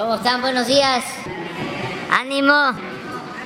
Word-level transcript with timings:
¿Cómo 0.00 0.14
están? 0.14 0.40
Buenos 0.40 0.66
días. 0.66 1.04
Ánimo. 2.10 2.54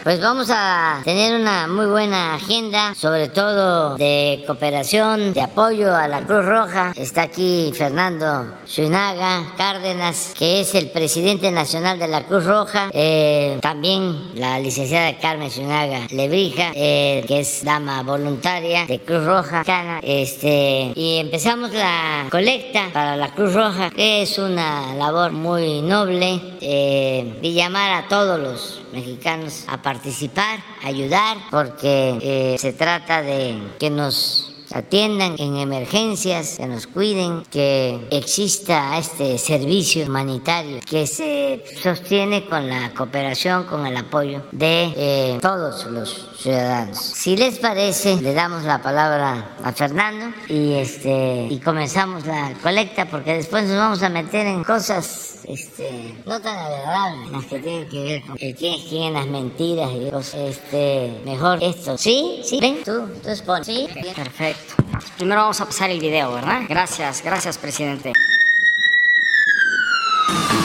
Pues 0.04 0.21
vamos 0.21 0.50
a 0.50 1.00
tener 1.03 1.41
una 1.41 1.67
muy 1.67 1.87
buena 1.87 2.35
agenda, 2.35 2.95
sobre 2.95 3.29
todo 3.29 3.96
de 3.96 4.45
cooperación, 4.46 5.32
de 5.32 5.41
apoyo 5.41 5.96
a 5.96 6.07
la 6.09 6.21
Cruz 6.27 6.45
Roja. 6.45 6.93
Está 6.95 7.23
aquí 7.23 7.73
Fernando 7.75 8.53
Suinaga 8.67 9.54
Cárdenas, 9.56 10.35
que 10.37 10.61
es 10.61 10.75
el 10.75 10.90
presidente 10.90 11.50
nacional 11.50 11.98
de 11.98 12.09
la 12.09 12.25
Cruz 12.25 12.45
Roja. 12.45 12.90
Eh, 12.93 13.57
también 13.62 14.32
la 14.35 14.59
licenciada 14.59 15.17
Carmen 15.17 15.50
Suinaga 15.50 16.00
Lebrija, 16.11 16.73
eh, 16.75 17.25
que 17.27 17.41
es 17.41 17.64
dama 17.64 18.02
voluntaria 18.02 18.84
de 18.84 19.00
Cruz 19.00 19.25
Roja. 19.25 19.62
Este, 20.02 20.93
y 20.95 21.16
empezamos 21.16 21.73
la 21.73 22.27
colecta 22.30 22.91
para 22.93 23.16
la 23.16 23.32
Cruz 23.32 23.55
Roja, 23.55 23.89
que 23.89 24.21
es 24.21 24.36
una 24.36 24.95
labor 24.96 25.32
muy 25.32 25.80
noble, 25.80 26.43
eh, 26.61 27.39
y 27.41 27.55
llamar 27.55 28.05
a 28.05 28.08
todos 28.08 28.39
los 28.39 28.83
mexicanos 28.94 29.64
a 29.68 29.82
participar, 29.82 30.61
ayudar, 30.82 31.36
porque 31.50 32.19
eh, 32.22 32.56
se 32.58 32.72
trata 32.72 33.22
de 33.22 33.58
que 33.78 33.91
nos 33.91 34.55
atiendan 34.75 35.36
en 35.39 35.56
emergencias, 35.56 36.56
que 36.58 36.66
nos 36.66 36.86
cuiden, 36.86 37.42
que 37.50 38.08
exista 38.11 38.98
este 38.98 39.38
servicio 39.38 40.06
humanitario 40.06 40.80
que 40.84 41.06
se 41.06 41.64
sostiene 41.80 42.47
con 42.47 42.69
la 42.69 42.92
cooperación, 42.92 43.64
con 43.64 43.86
el 43.86 43.97
apoyo 43.97 44.42
de 44.50 44.92
eh, 44.97 45.38
todos 45.41 45.86
los 45.86 46.30
ciudadanos. 46.38 46.98
Si 46.98 47.36
les 47.36 47.58
parece, 47.58 48.20
le 48.20 48.34
damos 48.34 48.64
la 48.64 48.83
palabra 48.83 49.56
a 49.62 49.72
Fernando 49.72 50.34
y 50.48 50.74
este 50.74 51.47
y 51.50 51.61
comenzamos 51.61 52.27
la 52.27 52.55
colecta 52.62 53.06
porque 53.06 53.34
después 53.34 53.64
nos 53.64 53.77
vamos 53.77 54.02
a 54.02 54.08
meter 54.08 54.47
en 54.47 54.64
cosas 54.64 55.33
este, 55.48 56.14
no 56.27 56.41
tan 56.41 56.56
agradables, 56.56 57.30
las 57.30 57.44
que 57.47 57.58
tienen 57.58 57.89
que 57.89 58.02
ver 58.02 58.22
con 58.22 58.36
el 58.41 58.55
quién 58.55 58.75
es 58.75 58.83
quién, 58.89 59.12
las 59.12 59.27
mentiras 59.27 59.91
y 59.92 60.10
cosas. 60.10 60.34
Este, 60.34 61.20
mejor 61.24 61.62
esto. 61.62 61.98
¿Sí? 61.98 62.41
¿Sí? 62.44 62.58
¿Ven? 62.60 62.82
Tú, 62.84 63.06
tú 63.22 63.28
expon. 63.28 63.64
¿Sí? 63.64 63.86
Perfecto. 64.14 64.74
Primero 65.16 65.42
vamos 65.42 65.60
a 65.60 65.66
pasar 65.66 65.91
el 65.91 66.00
video, 66.00 66.32
¿verdad? 66.32 66.62
Gracias, 66.69 67.22
gracias, 67.22 67.58
presidente. 67.58 68.12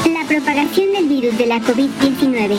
La 0.05 0.27
propagación 0.27 0.93
del 0.93 1.07
virus 1.07 1.37
de 1.37 1.45
la 1.45 1.57
COVID-19, 1.59 2.57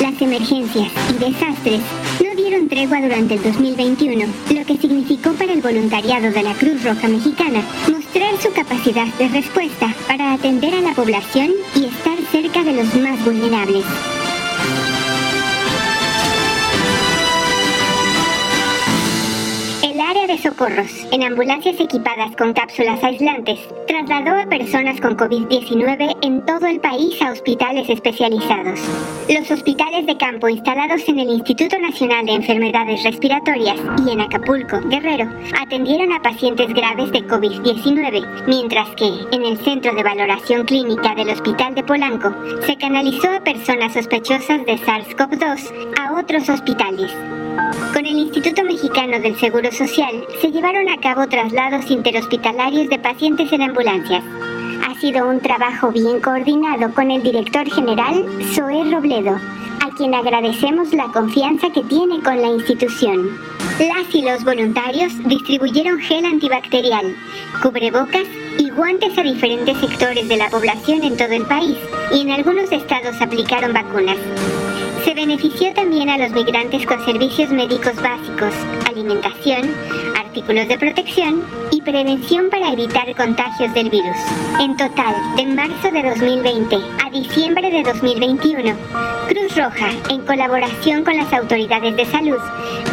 las 0.00 0.22
emergencias 0.22 0.88
y 1.10 1.12
desastres 1.18 1.80
no 2.24 2.31
tregua 2.72 3.02
durante 3.02 3.34
el 3.34 3.42
2021, 3.42 4.24
lo 4.54 4.64
que 4.64 4.78
significó 4.78 5.34
para 5.34 5.52
el 5.52 5.60
voluntariado 5.60 6.30
de 6.30 6.42
la 6.42 6.54
Cruz 6.54 6.82
Roja 6.82 7.06
Mexicana 7.06 7.60
mostrar 7.90 8.40
su 8.40 8.50
capacidad 8.50 9.08
de 9.18 9.28
respuesta 9.28 9.94
para 10.08 10.32
atender 10.32 10.74
a 10.76 10.80
la 10.80 10.94
población 10.94 11.50
y 11.74 11.84
estar 11.84 12.16
cerca 12.30 12.64
de 12.64 12.72
los 12.72 12.94
más 12.94 13.22
vulnerables. 13.26 13.84
De 20.12 20.36
socorros, 20.36 20.90
en 21.10 21.22
ambulancias 21.22 21.80
equipadas 21.80 22.36
con 22.36 22.52
cápsulas 22.52 23.02
aislantes, 23.02 23.58
trasladó 23.88 24.38
a 24.38 24.46
personas 24.46 25.00
con 25.00 25.16
COVID-19 25.16 26.18
en 26.20 26.44
todo 26.44 26.66
el 26.66 26.80
país 26.80 27.20
a 27.22 27.32
hospitales 27.32 27.88
especializados. 27.88 28.78
Los 29.30 29.50
hospitales 29.50 30.04
de 30.06 30.18
campo 30.18 30.50
instalados 30.50 31.08
en 31.08 31.18
el 31.18 31.30
Instituto 31.30 31.78
Nacional 31.78 32.26
de 32.26 32.34
Enfermedades 32.34 33.02
Respiratorias 33.04 33.80
y 34.06 34.10
en 34.10 34.20
Acapulco, 34.20 34.80
Guerrero, 34.84 35.30
atendieron 35.58 36.12
a 36.12 36.20
pacientes 36.20 36.68
graves 36.74 37.10
de 37.10 37.26
COVID-19, 37.26 38.44
mientras 38.46 38.90
que 38.90 39.08
en 39.32 39.44
el 39.44 39.56
Centro 39.64 39.94
de 39.94 40.02
Valoración 40.02 40.66
Clínica 40.66 41.14
del 41.14 41.30
Hospital 41.30 41.74
de 41.74 41.84
Polanco 41.84 42.34
se 42.66 42.76
canalizó 42.76 43.30
a 43.30 43.42
personas 43.42 43.94
sospechosas 43.94 44.64
de 44.66 44.76
SARS-CoV-2 44.76 45.96
a 45.98 46.20
otros 46.20 46.50
hospitales. 46.50 47.10
Con 47.92 48.06
el 48.06 48.18
Instituto 48.18 48.64
Mexicano 48.64 49.20
del 49.20 49.36
Seguro 49.38 49.70
Social 49.70 50.24
se 50.40 50.50
llevaron 50.50 50.88
a 50.88 50.98
cabo 50.98 51.26
traslados 51.28 51.90
interhospitalarios 51.90 52.88
de 52.88 52.98
pacientes 52.98 53.52
en 53.52 53.62
ambulancias. 53.62 54.24
Ha 54.88 54.98
sido 54.98 55.28
un 55.28 55.40
trabajo 55.40 55.90
bien 55.90 56.20
coordinado 56.20 56.92
con 56.94 57.10
el 57.10 57.22
director 57.22 57.68
general 57.70 58.24
Zoé 58.54 58.84
Robledo, 58.90 59.36
a 59.80 59.94
quien 59.96 60.14
agradecemos 60.14 60.92
la 60.94 61.08
confianza 61.08 61.70
que 61.70 61.82
tiene 61.84 62.20
con 62.22 62.40
la 62.40 62.48
institución. 62.48 63.38
Las 63.78 64.14
y 64.14 64.22
los 64.22 64.44
voluntarios 64.44 65.12
distribuyeron 65.24 65.98
gel 65.98 66.24
antibacterial, 66.24 67.14
cubrebocas 67.62 68.26
y 68.58 68.70
guantes 68.70 69.16
a 69.18 69.22
diferentes 69.22 69.76
sectores 69.78 70.28
de 70.28 70.36
la 70.36 70.48
población 70.48 71.04
en 71.04 71.16
todo 71.16 71.32
el 71.32 71.46
país 71.46 71.76
y 72.12 72.22
en 72.22 72.30
algunos 72.30 72.72
estados 72.72 73.20
aplicaron 73.20 73.72
vacunas. 73.72 74.16
Se 75.04 75.14
benefició 75.14 75.72
también 75.74 76.08
a 76.08 76.18
los 76.18 76.30
migrantes 76.30 76.86
con 76.86 77.04
servicios 77.04 77.50
médicos 77.50 77.96
básicos, 77.96 78.54
alimentación, 78.88 79.68
artículos 80.16 80.68
de 80.68 80.78
protección 80.78 81.42
y 81.70 81.82
prevención 81.82 82.48
para 82.50 82.72
evitar 82.72 83.14
contagios 83.16 83.74
del 83.74 83.90
virus. 83.90 84.16
En 84.60 84.76
total, 84.76 85.16
de 85.36 85.46
marzo 85.46 85.90
de 85.90 86.02
2020 86.02 86.76
a 87.04 87.10
diciembre 87.10 87.68
de 87.70 87.82
2021, 87.82 88.76
Cruz 89.28 89.56
Roja, 89.56 89.90
en 90.08 90.24
colaboración 90.24 91.04
con 91.04 91.16
las 91.16 91.32
autoridades 91.32 91.96
de 91.96 92.04
salud, 92.06 92.38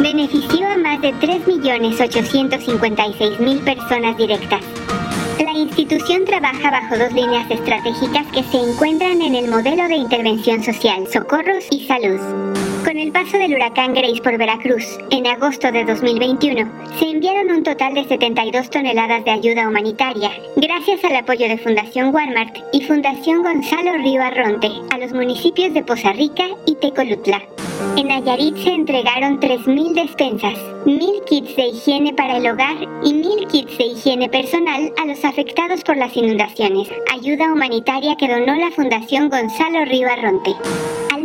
benefició 0.00 0.66
a 0.66 0.76
más 0.78 1.00
de 1.00 1.14
3.856.000 1.14 3.64
personas 3.64 4.16
directas. 4.16 4.64
Institución 5.60 6.24
trabaja 6.24 6.70
bajo 6.70 6.96
dos 6.96 7.12
líneas 7.12 7.50
estratégicas 7.50 8.26
que 8.28 8.42
se 8.44 8.56
encuentran 8.56 9.20
en 9.20 9.34
el 9.34 9.50
modelo 9.50 9.88
de 9.88 9.96
intervención 9.96 10.64
social, 10.64 11.06
socorros 11.12 11.66
y 11.70 11.86
salud. 11.86 12.69
Con 12.90 12.98
el 12.98 13.12
paso 13.12 13.38
del 13.38 13.54
huracán 13.54 13.94
Grace 13.94 14.20
por 14.20 14.36
Veracruz, 14.36 14.98
en 15.12 15.24
agosto 15.24 15.70
de 15.70 15.84
2021, 15.84 16.68
se 16.98 17.04
enviaron 17.08 17.52
un 17.52 17.62
total 17.62 17.94
de 17.94 18.04
72 18.04 18.68
toneladas 18.68 19.24
de 19.24 19.30
ayuda 19.30 19.68
humanitaria, 19.68 20.32
gracias 20.56 21.04
al 21.04 21.14
apoyo 21.14 21.46
de 21.46 21.56
Fundación 21.56 22.12
Walmart 22.12 22.58
y 22.72 22.82
Fundación 22.82 23.44
Gonzalo 23.44 23.92
Río 23.98 24.20
Arronte 24.20 24.72
a 24.92 24.98
los 24.98 25.12
municipios 25.12 25.72
de 25.72 25.84
Poza 25.84 26.12
Rica 26.14 26.42
y 26.66 26.74
Tecolutla. 26.74 27.40
En 27.96 28.08
Nayarit 28.08 28.56
se 28.56 28.70
entregaron 28.70 29.38
3.000 29.38 29.94
despensas, 29.94 30.58
1.000 30.84 31.24
kits 31.26 31.54
de 31.54 31.68
higiene 31.68 32.12
para 32.12 32.38
el 32.38 32.50
hogar 32.50 32.76
y 33.04 33.12
1.000 33.12 33.46
kits 33.46 33.78
de 33.78 33.84
higiene 33.84 34.28
personal 34.28 34.92
a 35.00 35.06
los 35.06 35.24
afectados 35.24 35.84
por 35.84 35.96
las 35.96 36.16
inundaciones, 36.16 36.88
ayuda 37.12 37.52
humanitaria 37.52 38.16
que 38.16 38.26
donó 38.26 38.56
la 38.56 38.72
Fundación 38.72 39.28
Gonzalo 39.28 39.84
Río 39.84 40.08
Arronte. 40.08 40.50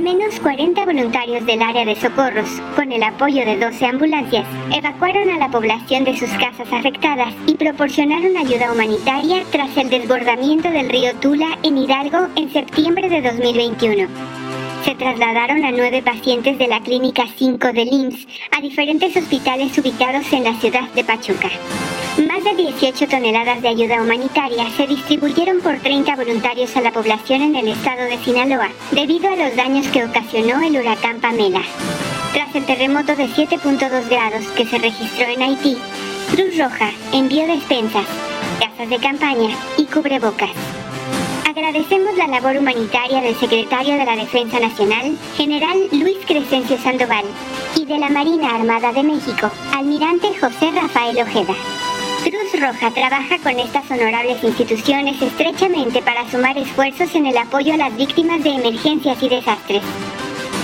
Menos 0.05 0.39
40 0.39 0.85
voluntarios 0.85 1.43
del 1.47 1.63
área 1.63 1.83
de 1.83 1.95
socorros, 1.95 2.47
con 2.75 2.91
el 2.91 3.01
apoyo 3.01 3.43
de 3.43 3.57
12 3.57 3.87
ambulancias, 3.87 4.45
evacuaron 4.71 5.31
a 5.31 5.39
la 5.39 5.49
población 5.49 6.03
de 6.03 6.15
sus 6.15 6.29
casas 6.29 6.71
afectadas 6.71 7.33
y 7.47 7.55
proporcionaron 7.55 8.37
ayuda 8.37 8.71
humanitaria 8.71 9.43
tras 9.51 9.75
el 9.77 9.89
desbordamiento 9.89 10.69
del 10.69 10.89
río 10.89 11.15
Tula 11.15 11.57
en 11.63 11.79
Hidalgo 11.79 12.27
en 12.35 12.53
septiembre 12.53 13.09
de 13.09 13.23
2021 13.23 14.44
se 14.85 14.93
trasladaron 14.93 15.65
a 15.65 15.71
nueve 15.71 16.03
pacientes 16.03 16.59
de 16.59 16.67
la 16.67 16.79
Clínica 16.79 17.23
5 17.37 17.73
de 17.73 17.81
IMSS 17.81 18.27
a 18.55 18.61
diferentes 18.61 19.17
hospitales 19.17 19.75
ubicados 19.79 20.31
en 20.31 20.43
la 20.43 20.53
ciudad 20.59 20.87
de 20.93 21.03
Pachuca. 21.03 21.49
Más 22.29 22.43
de 22.43 22.55
18 22.55 23.07
toneladas 23.07 23.63
de 23.63 23.67
ayuda 23.69 24.03
humanitaria 24.03 24.69
se 24.77 24.85
distribuyeron 24.85 25.59
por 25.61 25.79
30 25.79 26.15
voluntarios 26.15 26.77
a 26.77 26.81
la 26.81 26.91
población 26.91 27.41
en 27.41 27.55
el 27.55 27.69
estado 27.69 28.03
de 28.03 28.23
Sinaloa, 28.23 28.69
debido 28.91 29.27
a 29.27 29.35
los 29.35 29.55
daños 29.55 29.87
que 29.87 30.05
ocasionó 30.05 30.61
el 30.61 30.79
huracán 30.79 31.19
Pamela. 31.19 31.63
Tras 32.33 32.53
el 32.53 32.65
terremoto 32.65 33.15
de 33.15 33.25
7.2 33.25 34.07
grados 34.07 34.45
que 34.55 34.67
se 34.67 34.77
registró 34.77 35.25
en 35.25 35.41
Haití, 35.41 35.77
Cruz 36.29 36.57
Roja 36.59 36.91
envió 37.11 37.47
despensas, 37.47 38.05
casas 38.59 38.87
de 38.87 38.99
campaña 38.99 39.49
y 39.77 39.85
cubrebocas. 39.85 40.51
Agradecemos 41.47 42.17
la 42.17 42.25
labor 42.25 42.57
humanitaria 42.57 43.21
del 43.21 43.35
secretario 43.35 43.95
de 43.97 44.05
la 44.05 44.15
Defensa 44.15 44.59
Nacional, 44.59 45.15
general 45.37 45.77
Luis 45.91 46.17
Crescencio 46.25 46.75
Sandoval, 46.79 47.23
y 47.75 47.85
de 47.85 47.99
la 47.99 48.09
Marina 48.09 48.55
Armada 48.55 48.91
de 48.91 49.03
México, 49.03 49.51
almirante 49.71 50.29
José 50.39 50.71
Rafael 50.71 51.21
Ojeda. 51.21 51.53
Cruz 52.23 52.59
Roja 52.59 52.89
trabaja 52.89 53.37
con 53.43 53.59
estas 53.59 53.89
honorables 53.91 54.43
instituciones 54.43 55.21
estrechamente 55.21 56.01
para 56.01 56.27
sumar 56.31 56.57
esfuerzos 56.57 57.13
en 57.13 57.27
el 57.27 57.37
apoyo 57.37 57.75
a 57.75 57.77
las 57.77 57.95
víctimas 57.95 58.43
de 58.43 58.49
emergencias 58.49 59.21
y 59.21 59.29
desastres. 59.29 59.83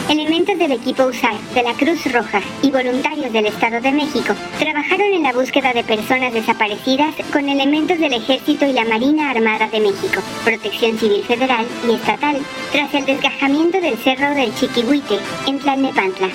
Elementos 0.09 0.57
del 0.57 0.71
equipo 0.73 1.05
USAR, 1.05 1.39
de 1.53 1.63
la 1.63 1.73
Cruz 1.73 2.11
Roja 2.11 2.41
y 2.61 2.71
voluntarios 2.71 3.31
del 3.31 3.45
Estado 3.45 3.79
de 3.79 3.91
México 3.91 4.33
trabajaron 4.59 5.13
en 5.13 5.23
la 5.23 5.33
búsqueda 5.33 5.73
de 5.73 5.83
personas 5.83 6.33
desaparecidas 6.33 7.15
con 7.31 7.47
elementos 7.47 7.97
del 7.99 8.13
Ejército 8.13 8.65
y 8.65 8.73
la 8.73 8.85
Marina 8.85 9.29
Armada 9.29 9.67
de 9.67 9.79
México, 9.79 10.21
Protección 10.43 10.97
Civil 10.97 11.23
Federal 11.23 11.65
y 11.87 11.93
Estatal, 11.93 12.37
tras 12.71 12.93
el 12.93 13.05
desgajamiento 13.05 13.79
del 13.79 13.97
Cerro 13.97 14.33
del 14.35 14.53
Chiquihuite 14.55 15.19
en 15.47 15.59
Tlalnepantla. 15.59 16.29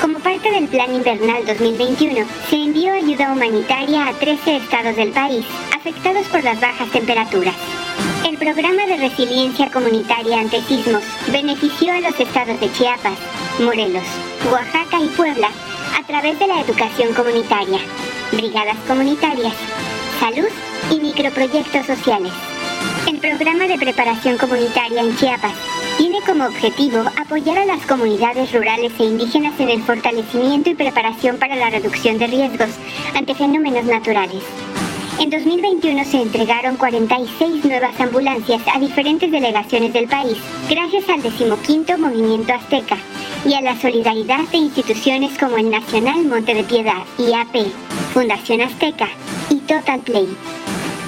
Como 0.00 0.18
parte 0.18 0.50
del 0.50 0.68
Plan 0.68 0.92
Invernal 0.94 1.46
2021, 1.46 2.26
se 2.50 2.56
envió 2.56 2.92
ayuda 2.92 3.32
humanitaria 3.32 4.08
a 4.08 4.12
13 4.14 4.56
estados 4.56 4.96
del 4.96 5.10
país 5.10 5.44
afectados 5.76 6.26
por 6.28 6.42
las 6.42 6.60
bajas 6.60 6.90
temperaturas. 6.90 7.54
El 8.26 8.38
programa 8.38 8.86
de 8.86 8.96
resiliencia 8.96 9.70
comunitaria 9.70 10.40
ante 10.40 10.62
sismos 10.62 11.02
benefició 11.30 11.92
a 11.92 12.00
los 12.00 12.18
estados 12.18 12.58
de 12.60 12.72
Chiapas, 12.72 13.18
Morelos, 13.60 14.04
Oaxaca 14.50 15.00
y 15.00 15.08
Puebla 15.08 15.48
a 15.98 16.06
través 16.06 16.38
de 16.38 16.46
la 16.46 16.60
educación 16.60 17.12
comunitaria, 17.14 17.78
brigadas 18.32 18.76
comunitarias, 18.88 19.54
salud 20.20 20.48
y 20.90 21.00
microproyectos 21.00 21.86
sociales. 21.86 22.32
El 23.06 23.18
programa 23.18 23.66
de 23.66 23.78
preparación 23.78 24.38
comunitaria 24.38 25.02
en 25.02 25.16
Chiapas 25.16 25.52
tiene 25.98 26.20
como 26.22 26.46
objetivo 26.46 27.04
apoyar 27.20 27.58
a 27.58 27.64
las 27.64 27.84
comunidades 27.86 28.52
rurales 28.52 28.92
e 28.98 29.04
indígenas 29.04 29.58
en 29.60 29.68
el 29.68 29.82
fortalecimiento 29.82 30.70
y 30.70 30.74
preparación 30.74 31.38
para 31.38 31.56
la 31.56 31.70
reducción 31.70 32.18
de 32.18 32.26
riesgos 32.26 32.70
ante 33.14 33.34
fenómenos 33.34 33.84
naturales. 33.84 34.42
En 35.20 35.30
2021 35.30 36.04
se 36.04 36.22
entregaron 36.22 36.76
46 36.76 37.64
nuevas 37.64 37.98
ambulancias 38.00 38.62
a 38.72 38.78
diferentes 38.78 39.30
delegaciones 39.30 39.92
del 39.92 40.08
país, 40.08 40.38
gracias 40.68 41.08
al 41.08 41.22
decimoquinto 41.22 41.98
Movimiento 41.98 42.52
Azteca 42.52 42.96
y 43.46 43.54
a 43.54 43.60
la 43.60 43.78
solidaridad 43.78 44.48
de 44.50 44.58
instituciones 44.58 45.36
como 45.38 45.58
el 45.58 45.70
Nacional 45.70 46.24
Monte 46.24 46.54
de 46.54 46.64
Piedad, 46.64 47.04
IAP, 47.18 47.66
Fundación 48.14 48.62
Azteca 48.62 49.08
y 49.50 49.56
Total 49.60 50.00
Play. 50.00 50.28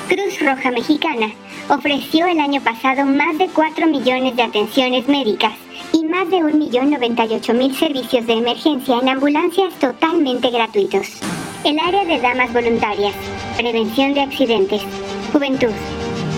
Cruz 0.08 0.40
Roja 0.40 0.70
Mexicana 0.70 1.32
ofreció 1.68 2.26
el 2.26 2.40
año 2.40 2.60
pasado 2.60 3.06
más 3.06 3.38
de 3.38 3.48
4 3.48 3.86
millones 3.86 4.36
de 4.36 4.42
atenciones 4.42 5.08
médicas 5.08 5.54
y 5.92 6.04
más 6.04 6.28
de 6.28 6.38
1.098.000 6.38 7.74
servicios 7.74 8.26
de 8.26 8.34
emergencia 8.34 8.98
en 8.98 9.08
ambulancias 9.08 9.74
totalmente 9.78 10.50
gratuitos. 10.50 11.20
El 11.64 11.78
área 11.78 12.04
de 12.04 12.20
damas 12.20 12.52
voluntarias, 12.52 13.14
prevención 13.56 14.12
de 14.12 14.20
accidentes, 14.20 14.82
juventud, 15.32 15.72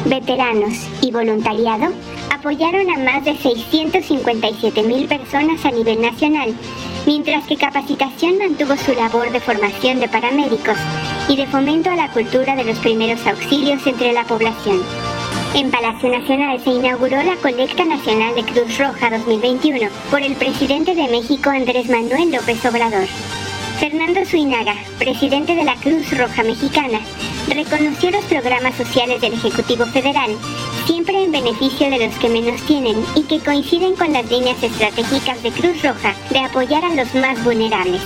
veteranos 0.05 0.73
y 1.03 1.11
voluntariado 1.11 1.93
apoyaron 2.33 2.89
a 2.91 2.99
más 2.99 3.25
de 3.25 3.33
657.000 3.33 5.09
personas 5.09 5.65
a 5.65 5.73
nivel 5.73 6.01
nacional, 6.01 6.55
mientras 7.07 7.45
que 7.49 7.57
capacitación 7.57 8.39
mantuvo 8.39 8.77
su 8.77 8.93
labor 8.95 9.33
de 9.33 9.41
formación 9.41 9.99
de 9.99 10.09
paramédicos 10.09 10.79
y 11.29 11.35
de 11.35 11.47
fomento 11.49 11.91
a 11.91 11.97
la 11.97 12.13
cultura 12.13 12.55
de 12.55 12.63
los 12.63 12.79
primeros 12.79 13.27
auxilios 13.27 13.85
entre 13.85 14.13
la 14.13 14.23
población. 14.23 14.81
En 15.55 15.73
Palacio 15.73 16.09
Nacional 16.09 16.61
se 16.63 16.71
inauguró 16.71 17.21
la 17.25 17.35
Colecta 17.43 17.85
Nacional 17.85 18.33
de 18.37 18.45
Cruz 18.45 18.79
Roja 18.79 19.11
2021 19.11 19.91
por 20.09 20.23
el 20.23 20.37
presidente 20.37 20.95
de 20.95 21.09
México 21.09 21.51
Andrés 21.51 21.89
Manuel 21.89 22.31
López 22.31 22.65
Obrador. 22.65 23.09
Fernando 23.79 24.25
Suinaga, 24.25 24.75
presidente 24.99 25.55
de 25.55 25.65
la 25.65 25.77
Cruz 25.77 26.11
Roja 26.17 26.43
Mexicana, 26.43 26.99
reconoció 27.49 28.11
los 28.11 28.25
programas 28.25 28.75
sociales 28.75 29.21
del 29.21 29.35
Ejecutivo 29.35 29.85
Federal, 29.87 30.31
siempre 30.87 31.23
en 31.23 31.31
beneficio 31.31 31.91
de 31.91 32.07
los 32.07 32.15
que 32.17 32.31
menos 32.31 32.63
tienen 32.63 32.97
y 33.15 33.23
que 33.25 33.39
coinciden 33.39 33.95
con 33.95 34.15
las 34.15 34.31
líneas 34.31 34.63
estratégicas 34.63 35.43
de 35.43 35.51
Cruz 35.51 35.83
Roja 35.83 36.15
de 36.31 36.39
apoyar 36.39 36.87
a 36.87 36.95
los 36.95 37.15
más 37.17 37.43
vulnerables. 37.45 38.01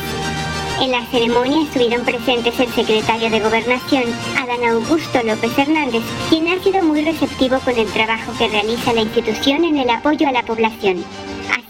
En 0.81 0.90
la 0.90 1.06
ceremonia 1.06 1.62
estuvieron 1.62 2.05
presentes 2.05 2.58
el 2.58 2.73
secretario 2.73 3.31
de 3.31 3.38
Gobernación, 3.38 4.05
Adán 4.38 4.64
Augusto 4.64 5.23
López 5.23 5.56
Hernández, 5.56 6.02
quien 6.31 6.49
ha 6.49 6.61
sido 6.64 6.82
muy 6.82 7.05
receptivo 7.05 7.61
con 7.61 7.78
el 7.78 7.87
trabajo 7.93 8.32
que 8.38 8.49
realiza 8.49 8.93
la 8.93 9.02
institución 9.02 9.64
en 9.64 9.78
el 9.78 9.90
apoyo 9.90 10.26
a 10.26 10.32
la 10.32 10.43
población 10.43 11.05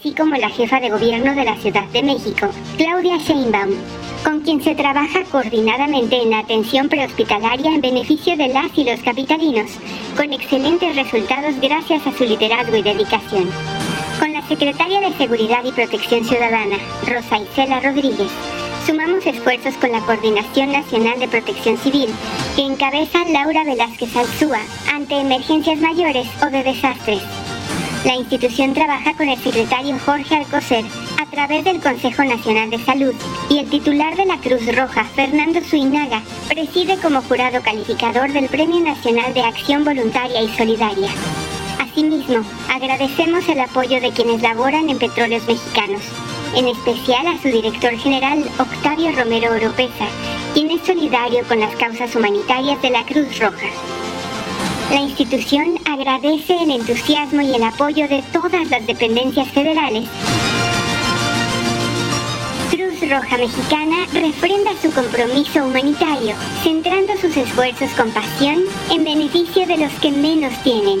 así 0.01 0.15
como 0.15 0.35
la 0.35 0.49
jefa 0.49 0.79
de 0.79 0.89
gobierno 0.89 1.35
de 1.35 1.43
la 1.43 1.55
Ciudad 1.57 1.85
de 1.89 2.01
México, 2.01 2.49
Claudia 2.75 3.17
Sheinbaum, 3.17 3.69
con 4.23 4.39
quien 4.39 4.59
se 4.63 4.73
trabaja 4.73 5.23
coordinadamente 5.31 6.19
en 6.19 6.31
la 6.31 6.39
atención 6.39 6.89
prehospitalaria 6.89 7.75
en 7.75 7.81
beneficio 7.81 8.35
de 8.35 8.47
las 8.47 8.75
y 8.75 8.83
los 8.83 8.99
capitalinos, 9.01 9.69
con 10.17 10.33
excelentes 10.33 10.95
resultados 10.95 11.53
gracias 11.61 12.07
a 12.07 12.11
su 12.13 12.23
liderazgo 12.23 12.77
y 12.77 12.81
dedicación. 12.81 13.47
Con 14.19 14.33
la 14.33 14.41
secretaria 14.47 15.01
de 15.01 15.13
Seguridad 15.13 15.63
y 15.63 15.71
Protección 15.71 16.25
Ciudadana, 16.25 16.77
Rosa 17.05 17.37
Isela 17.37 17.79
Rodríguez, 17.79 18.31
sumamos 18.87 19.23
esfuerzos 19.27 19.75
con 19.75 19.91
la 19.91 20.01
Coordinación 20.01 20.71
Nacional 20.71 21.19
de 21.19 21.27
Protección 21.27 21.77
Civil, 21.77 22.09
que 22.55 22.63
encabeza 22.63 23.19
Laura 23.29 23.63
Velázquez 23.63 24.15
Alzúa 24.15 24.61
ante 24.91 25.19
emergencias 25.19 25.77
mayores 25.77 26.27
o 26.41 26.49
de 26.49 26.63
desastres 26.63 27.21
la 28.05 28.15
institución 28.15 28.73
trabaja 28.73 29.13
con 29.13 29.29
el 29.29 29.37
secretario 29.39 29.97
Jorge 30.03 30.35
Alcocer 30.35 30.83
a 31.21 31.25
través 31.27 31.63
del 31.63 31.79
Consejo 31.79 32.23
Nacional 32.23 32.69
de 32.71 32.83
Salud 32.83 33.13
y 33.49 33.59
el 33.59 33.69
titular 33.69 34.15
de 34.15 34.25
la 34.25 34.37
Cruz 34.37 34.65
Roja, 34.75 35.03
Fernando 35.03 35.61
Suinaga, 35.61 36.21
preside 36.47 36.97
como 36.97 37.21
jurado 37.21 37.61
calificador 37.61 38.31
del 38.31 38.47
Premio 38.47 38.79
Nacional 38.79 39.33
de 39.33 39.41
Acción 39.41 39.85
Voluntaria 39.85 40.41
y 40.41 40.49
Solidaria. 40.49 41.09
Asimismo, 41.79 42.43
agradecemos 42.69 43.47
el 43.47 43.59
apoyo 43.59 44.01
de 44.01 44.11
quienes 44.11 44.41
laboran 44.41 44.89
en 44.89 44.97
Petróleos 44.97 45.45
Mexicanos, 45.45 46.01
en 46.55 46.67
especial 46.67 47.27
a 47.27 47.39
su 47.39 47.49
director 47.49 47.95
general 47.97 48.43
Octavio 48.57 49.11
Romero 49.11 49.51
Oropesa, 49.51 50.07
quien 50.53 50.71
es 50.71 50.81
solidario 50.85 51.43
con 51.47 51.59
las 51.59 51.75
causas 51.75 52.15
humanitarias 52.15 52.81
de 52.81 52.89
la 52.89 53.05
Cruz 53.05 53.37
Roja. 53.39 53.67
La 54.91 54.99
institución 54.99 55.79
agradece 55.85 56.53
el 56.61 56.69
entusiasmo 56.69 57.41
y 57.41 57.55
el 57.55 57.63
apoyo 57.63 58.09
de 58.09 58.21
todas 58.33 58.69
las 58.69 58.85
dependencias 58.85 59.47
federales. 59.47 60.03
Cruz 62.69 63.09
Roja 63.09 63.37
Mexicana 63.37 64.05
refrenda 64.11 64.71
su 64.81 64.91
compromiso 64.91 65.65
humanitario, 65.65 66.35
centrando 66.61 67.13
sus 67.21 67.37
esfuerzos 67.37 67.89
con 67.91 68.11
pasión 68.11 68.65
en 68.89 69.05
beneficio 69.05 69.65
de 69.65 69.77
los 69.77 69.93
que 70.01 70.11
menos 70.11 70.51
tienen. 70.61 70.99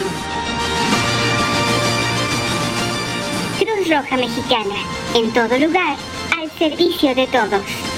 Cruz 3.59 3.89
Roja 3.89 4.15
Mexicana, 4.15 4.75
en 5.15 5.33
todo 5.33 5.59
lugar, 5.59 5.97
al 6.39 6.49
servicio 6.57 7.13
de 7.13 7.27
todos. 7.27 7.90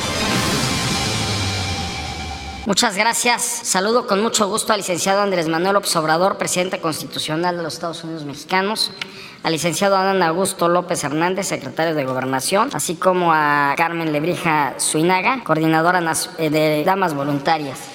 Muchas 2.66 2.96
gracias. 2.96 3.42
Saludo 3.42 4.08
con 4.08 4.22
mucho 4.22 4.48
gusto 4.48 4.72
al 4.72 4.80
licenciado 4.80 5.22
Andrés 5.22 5.50
Manuel 5.50 5.76
Obrador, 5.76 6.38
presidente 6.38 6.80
constitucional 6.80 7.58
de 7.58 7.64
los 7.64 7.74
Estados 7.74 8.02
Unidos 8.06 8.24
mexicanos, 8.24 8.92
al 9.44 9.52
licenciado 9.52 9.98
Adán 9.98 10.24
Augusto 10.24 10.70
López 10.70 11.04
Hernández, 11.04 11.48
secretario 11.48 11.94
de 11.94 12.06
Gobernación, 12.06 12.70
así 12.72 12.96
como 12.96 13.34
a 13.34 13.74
Carmen 13.76 14.14
Lebrija 14.14 14.76
Suinaga, 14.78 15.44
coordinadora 15.44 16.02
eh, 16.38 16.50
de 16.50 16.86
Damas 16.86 17.14
Voluntarias. 17.14 17.93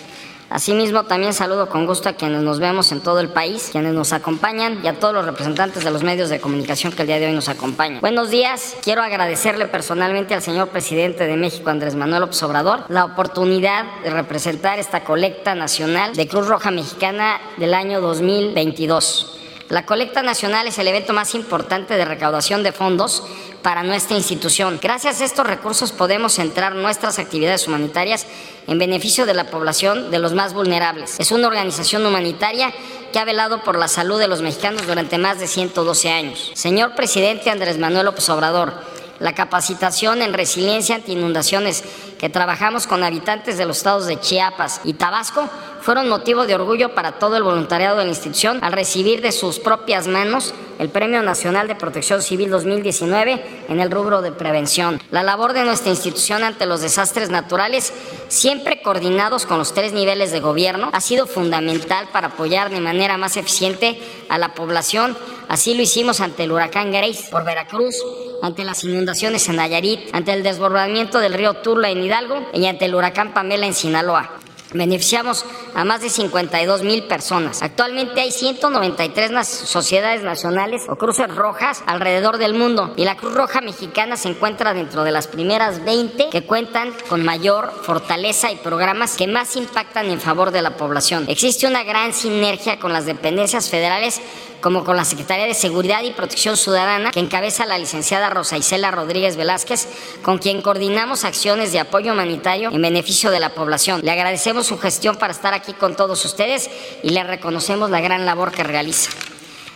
Asimismo, 0.51 1.05
también 1.05 1.35
saludo 1.35 1.69
con 1.69 1.85
gusto 1.85 2.09
a 2.09 2.15
quienes 2.15 2.41
nos 2.41 2.59
vemos 2.59 2.91
en 2.91 3.01
todo 3.01 3.21
el 3.21 3.29
país, 3.29 3.69
quienes 3.71 3.93
nos 3.93 4.15
acompañan 4.15 4.81
y 4.83 4.89
a 4.89 4.99
todos 4.99 5.13
los 5.13 5.27
representantes 5.27 5.85
de 5.85 5.91
los 5.91 6.03
medios 6.03 6.31
de 6.31 6.41
comunicación 6.41 6.91
que 6.93 7.03
el 7.03 7.09
día 7.09 7.19
de 7.19 7.27
hoy 7.27 7.35
nos 7.35 7.51
acompañan. 7.51 8.01
Buenos 8.01 8.31
días, 8.31 8.75
quiero 8.83 9.03
agradecerle 9.03 9.67
personalmente 9.67 10.33
al 10.33 10.41
señor 10.41 10.69
presidente 10.69 11.27
de 11.27 11.37
México, 11.37 11.69
Andrés 11.69 11.95
Manuel 11.95 12.23
López 12.23 12.43
Obrador, 12.43 12.85
la 12.89 13.05
oportunidad 13.05 13.85
de 14.03 14.09
representar 14.09 14.79
esta 14.79 15.05
colecta 15.05 15.55
nacional 15.55 16.15
de 16.17 16.27
Cruz 16.27 16.49
Roja 16.49 16.71
Mexicana 16.71 17.39
del 17.59 17.75
año 17.75 18.01
2022. 18.01 19.35
La 19.69 19.85
colecta 19.85 20.23
nacional 20.23 20.67
es 20.67 20.79
el 20.79 20.89
evento 20.89 21.13
más 21.13 21.35
importante 21.35 21.95
de 21.99 22.07
recaudación 22.07 22.63
de 22.63 22.73
fondos 22.73 23.23
para 23.69 23.83
nuestra 23.83 24.17
institución. 24.17 24.81
Gracias 24.83 25.21
a 25.21 25.27
estos 25.27 25.47
recursos 25.47 25.93
podemos 25.93 26.33
centrar 26.33 26.75
nuestras 26.75 27.19
actividades 27.19 27.69
humanitarias 27.69 28.27
en 28.67 28.79
beneficio 28.79 29.27
de 29.27 29.35
la 29.35 29.51
población 29.51 30.11
de 30.11 30.19
los 30.19 30.33
más 30.33 30.55
vulnerables. 30.55 31.21
Es 31.21 31.33
una 31.33 31.49
organización 31.49 32.07
humanitaria 32.07 32.73
que 33.13 33.19
ha 33.19 33.27
velado 33.27 33.63
por 33.65 33.79
la 33.79 33.87
salud 33.87 34.19
de 34.19 34.27
los 34.27 34.41
mexicanos 34.41 34.87
durante 34.87 35.19
más 35.19 35.39
de 35.39 35.47
112 35.47 36.09
años. 36.09 36.51
Señor 36.55 36.95
presidente 36.95 37.51
Andrés 37.51 37.77
Manuel 37.77 38.07
López 38.07 38.27
Obrador, 38.31 38.73
la 39.21 39.35
capacitación 39.35 40.23
en 40.23 40.33
resiliencia 40.33 40.95
ante 40.95 41.13
inundaciones 41.13 41.85
que 42.19 42.29
trabajamos 42.29 42.87
con 42.87 43.05
habitantes 43.05 43.59
de 43.59 43.67
los 43.67 43.79
estados 43.79 44.07
de 44.07 44.21
Chiapas 44.21 44.81
y 44.85 44.95
Tabasco 44.95 45.49
fueron 45.81 46.09
motivo 46.09 46.47
de 46.47 46.55
orgullo 46.55 46.95
para 46.95 47.13
todo 47.13 47.37
el 47.37 47.43
voluntariado 47.43 47.99
de 47.99 48.05
la 48.05 48.11
institución 48.11 48.59
al 48.63 48.73
recibir 48.73 49.23
de 49.23 49.33
sus 49.33 49.59
propias 49.59 50.07
manos 50.07 50.55
el 50.79 50.91
Premio 50.91 51.23
Nacional 51.23 51.67
de 51.67 51.75
Protección 51.75 52.23
Civil 52.23 52.51
2019 52.51 53.65
en 53.69 53.81
el 53.81 53.91
rubro 53.91 54.23
de 54.23 54.33
prevención. 54.33 55.01
La 55.11 55.23
labor 55.23 55.53
de 55.53 55.65
nuestra 55.65 55.91
institución 55.91 56.45
ante 56.45 56.67
los 56.67 56.81
desastres 56.81 57.31
naturales, 57.31 57.93
siempre 58.29 58.83
coordinados 58.83 59.47
con 59.47 59.59
los 59.59 59.75
tres 59.75 59.93
niveles 59.93 60.31
de 60.31 60.41
gobierno, 60.41 60.91
ha 60.93 61.01
sido 61.01 61.27
fundamental 61.27 62.09
para 62.13 62.29
apoyar 62.29 62.71
de 62.71 62.81
manera 62.81 63.17
más 63.17 63.37
eficiente 63.37 64.01
a 64.29 64.39
la 64.39 64.55
población. 64.55 65.17
Así 65.49 65.75
lo 65.75 65.83
hicimos 65.83 66.21
ante 66.21 66.45
el 66.45 66.53
huracán 66.53 66.93
Grace 66.93 67.29
por 67.31 67.45
Veracruz, 67.45 67.97
ante 68.43 68.65
las 68.65 68.85
inundaciones 68.85 69.49
en 69.49 69.57
Nayarit, 69.57 70.15
ante 70.15 70.33
el 70.33 70.43
desbordamiento 70.43 71.19
del 71.19 71.35
río 71.35 71.55
Turla 71.55 71.91
en 71.91 72.03
Hidalgo 72.03 72.49
y 72.53 72.67
ante 72.67 72.85
el 72.87 72.95
huracán 72.95 73.35
Pamela 73.35 73.67
en 73.67 73.75
Sinaloa. 73.75 74.39
Beneficiamos 74.75 75.47
a 75.75 75.85
más 75.85 76.03
de 76.03 76.11
52 76.11 76.83
mil 76.83 77.05
personas. 77.05 77.63
Actualmente 77.63 78.21
hay 78.21 78.31
193 78.31 79.49
sociedades 79.49 80.23
nacionales 80.23 80.83
o 80.89 80.97
cruces 80.97 81.35
rojas 81.35 81.83
alrededor 81.87 82.37
del 82.37 82.53
mundo 82.53 82.93
y 82.97 83.05
la 83.05 83.17
Cruz 83.17 83.33
Roja 83.33 83.63
Mexicana 83.63 84.19
se 84.19 84.29
encuentra 84.29 84.75
dentro 84.75 85.05
de 85.05 85.11
las 85.11 85.27
primeras 85.27 85.83
20 85.87 86.29
que 86.31 86.45
cuentan 86.45 86.93
con 87.09 87.25
mayor 87.25 87.73
fortaleza 87.83 88.53
y 88.53 88.57
programas 88.57 89.17
que 89.17 89.27
más 89.27 89.57
impactan 89.57 90.11
en 90.11 90.21
favor 90.21 90.51
de 90.51 90.61
la 90.61 90.77
población. 90.77 91.25
Existe 91.29 91.67
una 91.67 91.83
gran 91.83 92.13
sinergia 92.13 92.79
con 92.79 92.93
las 92.93 93.07
dependencias 93.07 93.71
federales 93.71 94.21
como 94.61 94.85
con 94.85 94.97
la 94.97 95.05
Secretaría 95.05 95.47
de 95.47 95.55
Seguridad 95.55 96.03
y 96.03 96.13
Protección 96.13 96.57
Ciudadana, 96.57 97.11
que 97.11 97.21
encabeza 97.21 97.67
la 97.67 97.79
licenciada 97.79 98.31
Rosa 98.31 98.57
Isela 98.57 98.91
Rodríguez 98.91 99.37
Velázquez, 99.37 99.89
con 100.23 100.39
quien 100.39 100.63
coordinamos 100.63 101.25
acciones 101.25 101.73
de 101.73 101.81
apoyo 101.81 102.13
humanitario 102.13 102.71
en 102.71 102.83
beneficio 102.83 103.31
de 103.31 103.41
la 103.41 103.51
población. 103.51 104.01
Le 104.03 104.11
agradecemos 104.11 104.67
su 104.67 104.79
gestión 104.79 105.17
para 105.17 105.33
estar 105.33 105.55
aquí 105.55 105.73
con 105.73 105.97
todos 105.97 106.25
ustedes 106.25 106.71
y 107.03 107.11
le 107.11 107.23
reconocemos 107.25 107.91
la 107.91 108.01
gran 108.01 108.27
labor 108.27 108.53
que 108.53 108.65
realiza. 108.65 109.11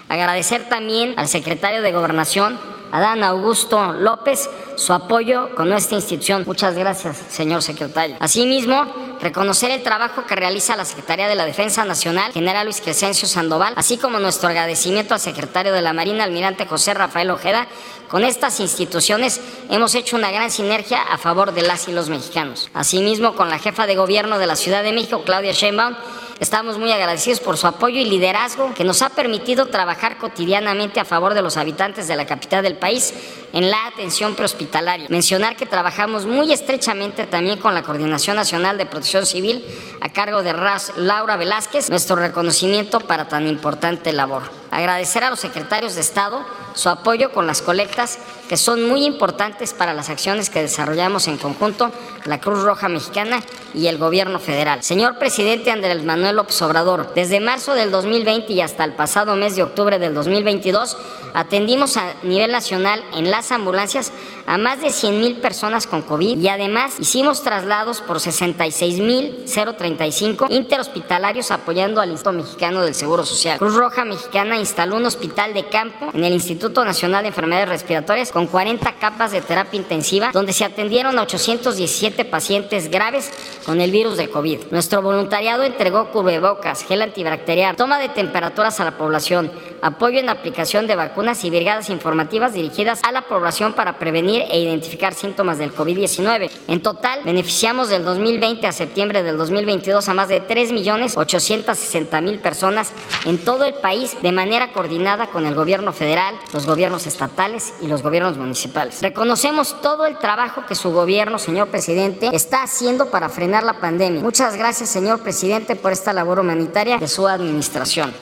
Agradecer 0.08 0.68
también 0.68 1.14
al 1.16 1.28
secretario 1.28 1.80
de 1.80 1.92
Gobernación, 1.92 2.58
Adán 2.92 3.24
Augusto 3.24 3.94
López, 3.94 4.48
su 4.76 4.92
apoyo 4.92 5.54
con 5.54 5.70
nuestra 5.70 5.96
institución. 5.96 6.44
Muchas 6.46 6.74
gracias, 6.74 7.16
señor 7.30 7.62
secretario. 7.62 8.16
Asimismo, 8.20 8.84
reconocer 9.22 9.70
el 9.70 9.82
trabajo 9.82 10.26
que 10.26 10.36
realiza 10.36 10.76
la 10.76 10.84
Secretaría 10.84 11.26
de 11.26 11.34
la 11.34 11.46
Defensa 11.46 11.84
Nacional, 11.86 12.32
general 12.32 12.66
Luis 12.66 12.82
Crescencio 12.82 13.26
Sandoval, 13.26 13.72
así 13.76 13.96
como 13.96 14.18
nuestro 14.18 14.50
agradecimiento 14.50 15.14
al 15.14 15.20
secretario 15.20 15.72
de 15.72 15.80
la 15.80 15.94
Marina, 15.94 16.24
almirante 16.24 16.66
José 16.66 16.92
Rafael 16.92 17.30
Ojeda. 17.30 17.66
Con 18.08 18.24
estas 18.24 18.60
instituciones 18.60 19.40
hemos 19.70 19.94
hecho 19.94 20.16
una 20.16 20.30
gran 20.30 20.50
sinergia 20.50 21.00
a 21.00 21.16
favor 21.16 21.54
de 21.54 21.62
las 21.62 21.88
y 21.88 21.92
mexicanos. 21.92 22.68
Asimismo, 22.74 23.34
con 23.34 23.48
la 23.48 23.58
jefa 23.58 23.86
de 23.86 23.96
gobierno 23.96 24.38
de 24.38 24.46
la 24.46 24.56
Ciudad 24.56 24.82
de 24.82 24.92
México, 24.92 25.22
Claudia 25.24 25.52
Sheinbaum, 25.52 25.94
Estamos 26.42 26.76
muy 26.76 26.90
agradecidos 26.90 27.38
por 27.38 27.56
su 27.56 27.68
apoyo 27.68 28.00
y 28.00 28.04
liderazgo 28.04 28.74
que 28.74 28.82
nos 28.82 29.00
ha 29.00 29.10
permitido 29.10 29.66
trabajar 29.66 30.18
cotidianamente 30.18 30.98
a 30.98 31.04
favor 31.04 31.34
de 31.34 31.40
los 31.40 31.56
habitantes 31.56 32.08
de 32.08 32.16
la 32.16 32.26
capital 32.26 32.64
del 32.64 32.76
país 32.76 33.14
en 33.52 33.70
la 33.70 33.86
atención 33.86 34.34
prehospitalaria. 34.34 35.06
Mencionar 35.08 35.54
que 35.54 35.66
trabajamos 35.66 36.26
muy 36.26 36.52
estrechamente 36.52 37.28
también 37.28 37.60
con 37.60 37.74
la 37.74 37.84
Coordinación 37.84 38.34
Nacional 38.34 38.76
de 38.76 38.86
Protección 38.86 39.24
Civil 39.24 39.64
a 40.00 40.08
cargo 40.08 40.42
de 40.42 40.52
Laura 40.96 41.36
Velázquez, 41.36 41.88
nuestro 41.90 42.16
reconocimiento 42.16 42.98
para 42.98 43.28
tan 43.28 43.46
importante 43.46 44.12
labor. 44.12 44.61
Agradecer 44.72 45.22
a 45.22 45.28
los 45.28 45.38
secretarios 45.38 45.94
de 45.94 46.00
Estado 46.00 46.46
su 46.74 46.88
apoyo 46.88 47.30
con 47.30 47.46
las 47.46 47.60
colectas 47.60 48.18
que 48.48 48.56
son 48.56 48.88
muy 48.88 49.04
importantes 49.04 49.74
para 49.74 49.92
las 49.92 50.08
acciones 50.08 50.50
que 50.50 50.62
desarrollamos 50.62 51.28
en 51.28 51.36
conjunto 51.36 51.90
la 52.24 52.40
Cruz 52.40 52.62
Roja 52.62 52.88
Mexicana 52.88 53.42
y 53.74 53.86
el 53.86 53.98
Gobierno 53.98 54.38
Federal. 54.38 54.82
Señor 54.82 55.18
presidente 55.18 55.70
Andrés 55.70 56.04
Manuel 56.04 56.36
López 56.36 56.60
Obrador, 56.62 57.12
desde 57.14 57.40
marzo 57.40 57.74
del 57.74 57.90
2020 57.90 58.52
y 58.52 58.60
hasta 58.60 58.84
el 58.84 58.92
pasado 58.94 59.36
mes 59.36 59.56
de 59.56 59.62
octubre 59.62 59.98
del 59.98 60.14
2022, 60.14 60.96
atendimos 61.34 61.96
a 61.96 62.14
nivel 62.22 62.52
nacional 62.52 63.02
en 63.14 63.30
las 63.30 63.52
ambulancias 63.52 64.12
a 64.46 64.58
más 64.58 64.80
de 64.80 64.90
100 64.90 65.20
mil 65.20 65.36
personas 65.36 65.86
con 65.86 66.02
COVID 66.02 66.38
y 66.38 66.48
además 66.48 66.94
hicimos 66.98 67.42
traslados 67.42 68.00
por 68.00 68.20
66 68.20 69.00
mil 69.00 69.44
035 69.46 70.46
interhospitalarios 70.50 71.50
apoyando 71.50 72.00
al 72.00 72.10
Instituto 72.10 72.36
Mexicano 72.36 72.82
del 72.82 72.94
Seguro 72.94 73.24
Social. 73.24 73.58
Cruz 73.58 73.74
Roja 73.74 74.04
Mexicana 74.04 74.58
instaló 74.62 74.96
un 74.96 75.04
hospital 75.04 75.52
de 75.52 75.66
campo 75.66 76.10
en 76.14 76.24
el 76.24 76.32
Instituto 76.32 76.84
Nacional 76.84 77.22
de 77.22 77.28
Enfermedades 77.28 77.68
Respiratorias 77.68 78.32
con 78.32 78.46
40 78.46 78.94
capas 78.94 79.32
de 79.32 79.42
terapia 79.42 79.78
intensiva 79.78 80.30
donde 80.32 80.52
se 80.52 80.64
atendieron 80.64 81.18
a 81.18 81.22
817 81.22 82.24
pacientes 82.24 82.90
graves 82.90 83.30
con 83.66 83.80
el 83.80 83.90
virus 83.90 84.16
de 84.16 84.28
COVID. 84.28 84.60
Nuestro 84.70 85.02
voluntariado 85.02 85.64
entregó 85.64 86.10
cubrebocas, 86.10 86.84
gel 86.84 87.02
antibacterial, 87.02 87.76
toma 87.76 87.98
de 87.98 88.08
temperaturas 88.08 88.80
a 88.80 88.84
la 88.84 88.96
población, 88.96 89.50
apoyo 89.82 90.18
en 90.20 90.28
aplicación 90.28 90.86
de 90.86 90.96
vacunas 90.96 91.44
y 91.44 91.50
brigadas 91.50 91.90
informativas 91.90 92.54
dirigidas 92.54 93.00
a 93.02 93.12
la 93.12 93.22
población 93.22 93.72
para 93.72 93.98
prevenir 93.98 94.44
e 94.50 94.60
identificar 94.60 95.14
síntomas 95.14 95.58
del 95.58 95.74
COVID-19. 95.74 96.50
En 96.68 96.80
total, 96.80 97.20
beneficiamos 97.24 97.88
del 97.88 98.04
2020 98.04 98.66
a 98.66 98.72
septiembre 98.72 99.22
del 99.22 99.36
2022 99.36 100.08
a 100.08 100.14
más 100.14 100.28
de 100.28 100.46
3.860.000 100.46 102.40
personas 102.40 102.92
en 103.24 103.38
todo 103.38 103.64
el 103.64 103.74
país 103.74 104.16
de 104.22 104.32
manera 104.32 104.51
coordinada 104.72 105.28
con 105.28 105.46
el 105.46 105.54
gobierno 105.54 105.92
federal, 105.92 106.34
los 106.52 106.66
gobiernos 106.66 107.06
estatales 107.06 107.72
y 107.80 107.86
los 107.86 108.02
gobiernos 108.02 108.36
municipales. 108.36 109.00
Reconocemos 109.00 109.80
todo 109.80 110.04
el 110.04 110.18
trabajo 110.18 110.66
que 110.66 110.74
su 110.74 110.92
gobierno, 110.92 111.38
señor 111.38 111.68
presidente, 111.68 112.28
está 112.32 112.62
haciendo 112.62 113.10
para 113.10 113.28
frenar 113.28 113.62
la 113.62 113.80
pandemia. 113.80 114.20
Muchas 114.20 114.56
gracias, 114.56 114.90
señor 114.90 115.20
presidente, 115.20 115.74
por 115.74 115.92
esta 115.92 116.12
labor 116.12 116.38
humanitaria 116.40 116.98
de 116.98 117.08
su 117.08 117.26
administración. 117.26 118.12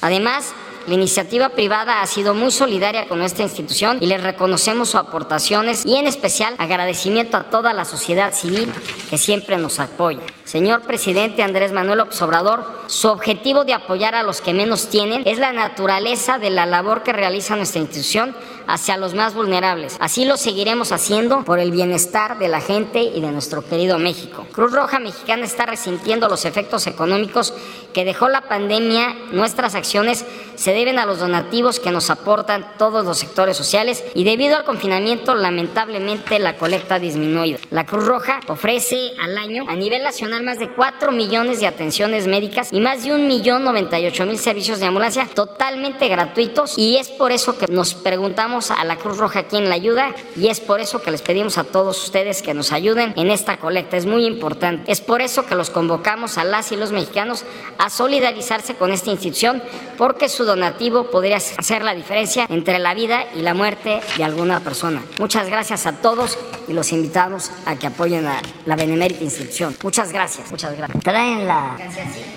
Además, 0.00 0.54
la 0.86 0.94
iniciativa 0.94 1.48
privada 1.48 2.02
ha 2.02 2.06
sido 2.06 2.34
muy 2.34 2.50
solidaria 2.50 3.08
con 3.08 3.18
nuestra 3.18 3.42
institución 3.42 3.98
y 4.00 4.06
les 4.06 4.22
reconocemos 4.22 4.90
sus 4.90 5.00
aportaciones 5.00 5.84
y 5.86 5.96
en 5.96 6.06
especial 6.06 6.54
agradecimiento 6.58 7.38
a 7.38 7.44
toda 7.44 7.72
la 7.72 7.84
sociedad 7.86 8.34
civil 8.34 8.70
que 9.08 9.16
siempre 9.16 9.56
nos 9.56 9.80
apoya. 9.80 10.20
Señor 10.44 10.82
presidente 10.82 11.42
Andrés 11.42 11.72
Manuel 11.72 12.00
Obrador, 12.00 12.64
su 12.86 13.08
objetivo 13.08 13.64
de 13.64 13.72
apoyar 13.72 14.14
a 14.14 14.22
los 14.22 14.42
que 14.42 14.52
menos 14.52 14.88
tienen 14.90 15.22
es 15.24 15.38
la 15.38 15.52
naturaleza 15.52 16.38
de 16.38 16.50
la 16.50 16.66
labor 16.66 17.02
que 17.02 17.14
realiza 17.14 17.56
nuestra 17.56 17.80
institución 17.80 18.36
hacia 18.66 18.96
los 18.96 19.14
más 19.14 19.34
vulnerables. 19.34 19.96
Así 20.00 20.24
lo 20.24 20.36
seguiremos 20.36 20.92
haciendo 20.92 21.44
por 21.44 21.58
el 21.58 21.70
bienestar 21.70 22.38
de 22.38 22.48
la 22.48 22.60
gente 22.60 23.02
y 23.02 23.20
de 23.20 23.30
nuestro 23.30 23.66
querido 23.66 23.98
México. 23.98 24.46
Cruz 24.52 24.72
Roja 24.72 24.98
Mexicana 24.98 25.44
está 25.44 25.66
resintiendo 25.66 26.28
los 26.28 26.44
efectos 26.44 26.86
económicos 26.86 27.54
que 27.92 28.04
dejó 28.04 28.28
la 28.28 28.42
pandemia. 28.42 29.14
Nuestras 29.32 29.74
acciones 29.74 30.24
se 30.56 30.72
deben 30.72 30.98
a 30.98 31.06
los 31.06 31.18
donativos 31.18 31.80
que 31.80 31.90
nos 31.90 32.10
aportan 32.10 32.66
todos 32.78 33.04
los 33.04 33.18
sectores 33.18 33.56
sociales 33.56 34.04
y 34.14 34.24
debido 34.24 34.56
al 34.56 34.64
confinamiento 34.64 35.34
lamentablemente 35.34 36.38
la 36.38 36.56
colecta 36.56 36.96
ha 36.96 36.98
disminuido. 36.98 37.58
La 37.70 37.86
Cruz 37.86 38.04
Roja 38.06 38.40
ofrece 38.48 39.12
al 39.20 39.36
año 39.36 39.64
a 39.68 39.74
nivel 39.74 40.02
nacional 40.02 40.43
más 40.44 40.58
de 40.58 40.68
4 40.68 41.10
millones 41.12 41.60
de 41.60 41.66
atenciones 41.66 42.26
médicas 42.26 42.68
y 42.72 42.80
más 42.80 43.04
de 43.04 43.12
un 43.12 43.26
millón 43.26 43.64
98 43.64 44.26
mil 44.26 44.38
servicios 44.38 44.78
de 44.78 44.86
ambulancia 44.86 45.26
totalmente 45.34 46.08
gratuitos 46.08 46.78
y 46.78 46.96
es 46.96 47.08
por 47.08 47.32
eso 47.32 47.58
que 47.58 47.66
nos 47.68 47.94
preguntamos 47.94 48.70
a 48.70 48.84
la 48.84 48.96
Cruz 48.96 49.16
Roja 49.16 49.44
quién 49.44 49.68
la 49.68 49.74
ayuda 49.74 50.14
y 50.36 50.48
es 50.48 50.60
por 50.60 50.80
eso 50.80 51.00
que 51.00 51.10
les 51.10 51.22
pedimos 51.22 51.58
a 51.58 51.64
todos 51.64 52.02
ustedes 52.04 52.42
que 52.42 52.54
nos 52.54 52.72
ayuden 52.72 53.14
en 53.16 53.30
esta 53.30 53.56
colecta. 53.56 53.96
Es 53.96 54.06
muy 54.06 54.26
importante. 54.26 54.90
Es 54.90 55.00
por 55.00 55.22
eso 55.22 55.46
que 55.46 55.54
los 55.54 55.70
convocamos 55.70 56.38
a 56.38 56.44
las 56.44 56.72
y 56.72 56.76
los 56.76 56.92
mexicanos 56.92 57.44
a 57.78 57.90
solidarizarse 57.90 58.74
con 58.74 58.92
esta 58.92 59.10
institución 59.10 59.62
porque 59.96 60.28
su 60.28 60.44
donativo 60.44 61.10
podría 61.10 61.36
hacer 61.36 61.82
la 61.82 61.94
diferencia 61.94 62.46
entre 62.48 62.78
la 62.78 62.94
vida 62.94 63.24
y 63.34 63.40
la 63.40 63.54
muerte 63.54 64.00
de 64.16 64.24
alguna 64.24 64.60
persona. 64.60 65.02
Muchas 65.18 65.48
gracias 65.48 65.86
a 65.86 65.92
todos 65.92 66.38
y 66.68 66.72
los 66.72 66.92
invitamos 66.92 67.50
a 67.66 67.76
que 67.76 67.86
apoyen 67.86 68.26
a 68.26 68.40
la 68.66 68.76
benemérita 68.76 69.24
institución. 69.24 69.76
Muchas 69.82 70.12
gracias, 70.12 70.23
muchas 70.50 70.76
gracias. 70.76 71.02
Traen 71.02 71.46
la, 71.46 71.76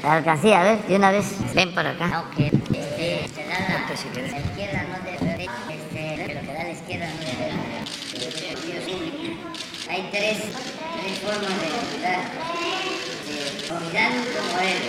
la 0.04 0.14
alcancía, 0.14 0.62
a 0.62 0.64
ver, 0.64 0.84
de 0.84 0.96
una 0.96 1.12
vez. 1.12 1.26
Ven 1.54 1.74
para 1.74 1.92
acá. 1.92 2.12
Aunque 2.16 2.48
este, 2.48 3.30
te 3.34 3.48
da 3.48 3.60
la, 3.60 3.88
la 3.88 3.94
izquierda 3.94 4.84
no 4.84 4.98
debe, 5.04 5.50
este, 5.70 6.34
lo 6.34 6.42
que 6.42 6.54
da 6.54 6.64
la 6.64 6.72
izquierda 6.72 7.08
no 7.08 7.20
debe. 7.20 7.78
Hay 9.90 10.10
tres, 10.12 10.38
tres 10.40 11.20
formas 11.20 11.56
de 11.62 11.68
ayudar. 11.68 12.22
De 13.26 13.74
olvidar 13.74 14.12
como 14.12 14.60
él. 14.60 14.82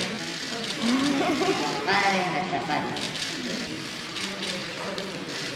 Padre 1.87 2.19
nuestra 2.33 2.61
patria. 2.61 3.02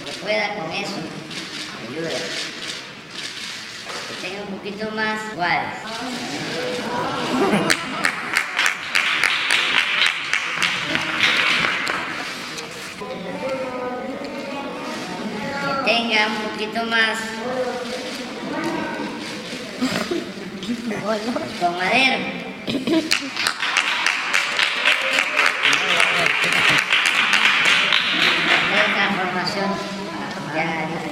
Que 0.04 0.12
pueda 0.20 0.46
con 0.56 0.70
eso, 0.72 0.98
ayuda. 1.88 2.10
Que 4.20 4.40
un 4.40 4.58
poquito 4.58 4.90
más, 4.92 5.18
igual. 5.32 5.60
Que 15.84 15.92
tenga 15.92 16.26
un 16.26 16.36
poquito 16.50 16.84
más. 16.84 17.18
Con 21.60 21.76
madera. 21.76 22.42
de 28.72 28.82
transformación 28.94 29.70
ya 30.54 31.11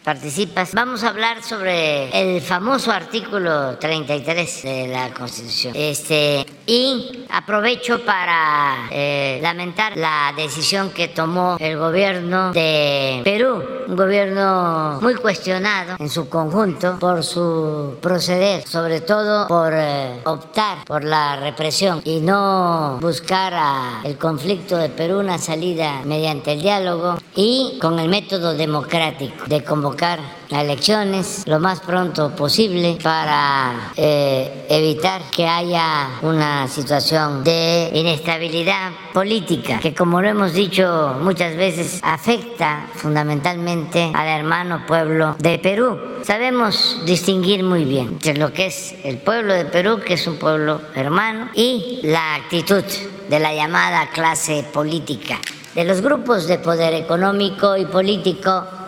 participas. 0.11 0.73
Vamos 0.73 1.05
a 1.05 1.09
hablar 1.09 1.41
sobre 1.41 2.09
el 2.09 2.41
famoso 2.41 2.91
artículo 2.91 3.77
33 3.77 4.63
de 4.63 4.87
la 4.87 5.13
Constitución. 5.13 5.73
Este, 5.73 6.45
y 6.65 7.25
aprovecho 7.29 8.03
para 8.03 8.89
eh, 8.91 9.39
lamentar 9.41 9.95
la 9.95 10.33
decisión 10.35 10.89
que 10.89 11.07
tomó 11.07 11.55
el 11.59 11.77
gobierno 11.77 12.51
de 12.51 13.21
Perú, 13.23 13.63
un 13.87 13.95
gobierno 13.95 14.99
muy 15.01 15.15
cuestionado 15.15 15.95
en 15.97 16.09
su 16.09 16.27
conjunto 16.27 16.97
por 16.99 17.23
su 17.23 17.97
proceder, 18.01 18.67
sobre 18.67 18.99
todo 18.99 19.47
por 19.47 19.71
eh, 19.73 20.19
optar 20.25 20.83
por 20.85 21.05
la 21.05 21.37
represión 21.37 22.01
y 22.03 22.19
no 22.19 22.97
buscar 22.99 23.53
a 23.53 24.01
el 24.03 24.17
conflicto 24.17 24.75
de 24.75 24.89
Perú 24.89 25.19
una 25.19 25.37
salida 25.37 26.01
mediante 26.03 26.51
el 26.51 26.61
diálogo 26.61 27.17
y 27.33 27.77
con 27.81 27.97
el 27.97 28.09
método 28.09 28.53
democrático 28.53 29.45
de 29.47 29.63
convocar 29.63 30.00
a 30.03 30.61
elecciones 30.61 31.43
lo 31.45 31.59
más 31.59 31.79
pronto 31.79 32.35
posible 32.35 32.97
para 33.03 33.91
eh, 33.95 34.65
evitar 34.67 35.21
que 35.29 35.47
haya 35.47 36.07
una 36.23 36.67
situación 36.67 37.43
de 37.43 37.91
inestabilidad 37.93 38.91
política 39.13 39.77
que 39.79 39.93
como 39.93 40.19
lo 40.19 40.27
hemos 40.27 40.53
dicho 40.53 41.17
muchas 41.21 41.55
veces 41.55 41.99
afecta 42.01 42.87
fundamentalmente 42.95 44.11
al 44.15 44.27
hermano 44.27 44.87
pueblo 44.87 45.35
de 45.37 45.59
Perú. 45.59 45.99
Sabemos 46.23 47.01
distinguir 47.05 47.63
muy 47.63 47.85
bien 47.85 48.07
entre 48.07 48.37
lo 48.37 48.51
que 48.51 48.67
es 48.67 48.95
el 49.03 49.19
pueblo 49.19 49.53
de 49.53 49.65
Perú, 49.65 49.99
que 50.03 50.15
es 50.15 50.25
un 50.25 50.37
pueblo 50.37 50.81
hermano, 50.95 51.49
y 51.53 51.99
la 52.03 52.35
actitud 52.35 52.83
de 53.29 53.39
la 53.39 53.53
llamada 53.53 54.09
clase 54.09 54.65
política, 54.73 55.39
de 55.75 55.83
los 55.83 56.01
grupos 56.01 56.47
de 56.47 56.57
poder 56.57 56.95
económico 56.95 57.77
y 57.77 57.85
político 57.85 58.80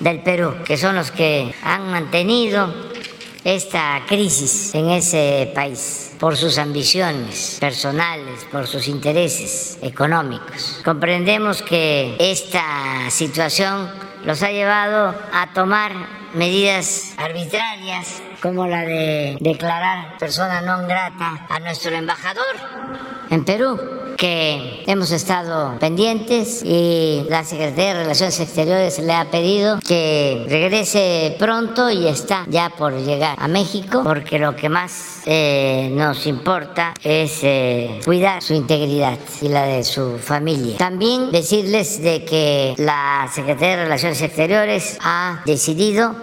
del 0.00 0.22
Perú, 0.22 0.54
que 0.64 0.76
son 0.76 0.96
los 0.96 1.10
que 1.10 1.54
han 1.62 1.90
mantenido 1.90 2.72
esta 3.44 4.02
crisis 4.08 4.74
en 4.74 4.90
ese 4.90 5.52
país 5.54 6.14
por 6.18 6.36
sus 6.36 6.58
ambiciones 6.58 7.58
personales, 7.60 8.44
por 8.50 8.66
sus 8.66 8.88
intereses 8.88 9.78
económicos. 9.82 10.80
Comprendemos 10.84 11.62
que 11.62 12.16
esta 12.18 13.08
situación 13.10 13.90
los 14.24 14.42
ha 14.42 14.50
llevado 14.50 15.14
a 15.32 15.52
tomar 15.52 15.92
medidas 16.34 17.14
arbitrarias 17.18 18.22
como 18.42 18.66
la 18.66 18.84
de 18.84 19.38
declarar 19.40 20.18
persona 20.18 20.60
non 20.60 20.84
grata 20.84 21.46
a 21.48 21.56
nuestro 21.58 21.94
embajador 21.96 22.54
en 23.30 23.44
Perú 23.46 23.78
que 24.16 24.82
hemos 24.86 25.10
estado 25.10 25.78
pendientes 25.78 26.62
y 26.64 27.24
la 27.28 27.44
Secretaría 27.44 27.94
de 27.94 28.00
Relaciones 28.00 28.40
Exteriores 28.40 28.98
le 28.98 29.12
ha 29.12 29.30
pedido 29.30 29.78
que 29.86 30.44
regrese 30.48 31.36
pronto 31.38 31.90
y 31.90 32.06
está 32.08 32.44
ya 32.48 32.70
por 32.70 32.94
llegar 32.96 33.36
a 33.38 33.48
México 33.48 34.02
porque 34.02 34.38
lo 34.38 34.56
que 34.56 34.68
más 34.68 35.22
eh, 35.26 35.90
nos 35.92 36.26
importa 36.26 36.94
es 37.02 37.40
eh, 37.42 38.00
cuidar 38.04 38.42
su 38.42 38.54
integridad 38.54 39.18
y 39.40 39.48
la 39.48 39.64
de 39.64 39.84
su 39.84 40.18
familia. 40.18 40.76
También 40.78 41.30
decirles 41.30 42.02
de 42.02 42.24
que 42.24 42.74
la 42.78 43.28
Secretaría 43.32 43.76
de 43.76 43.84
Relaciones 43.84 44.22
Exteriores 44.22 44.98
ha 45.02 45.42
decidido 45.44 46.14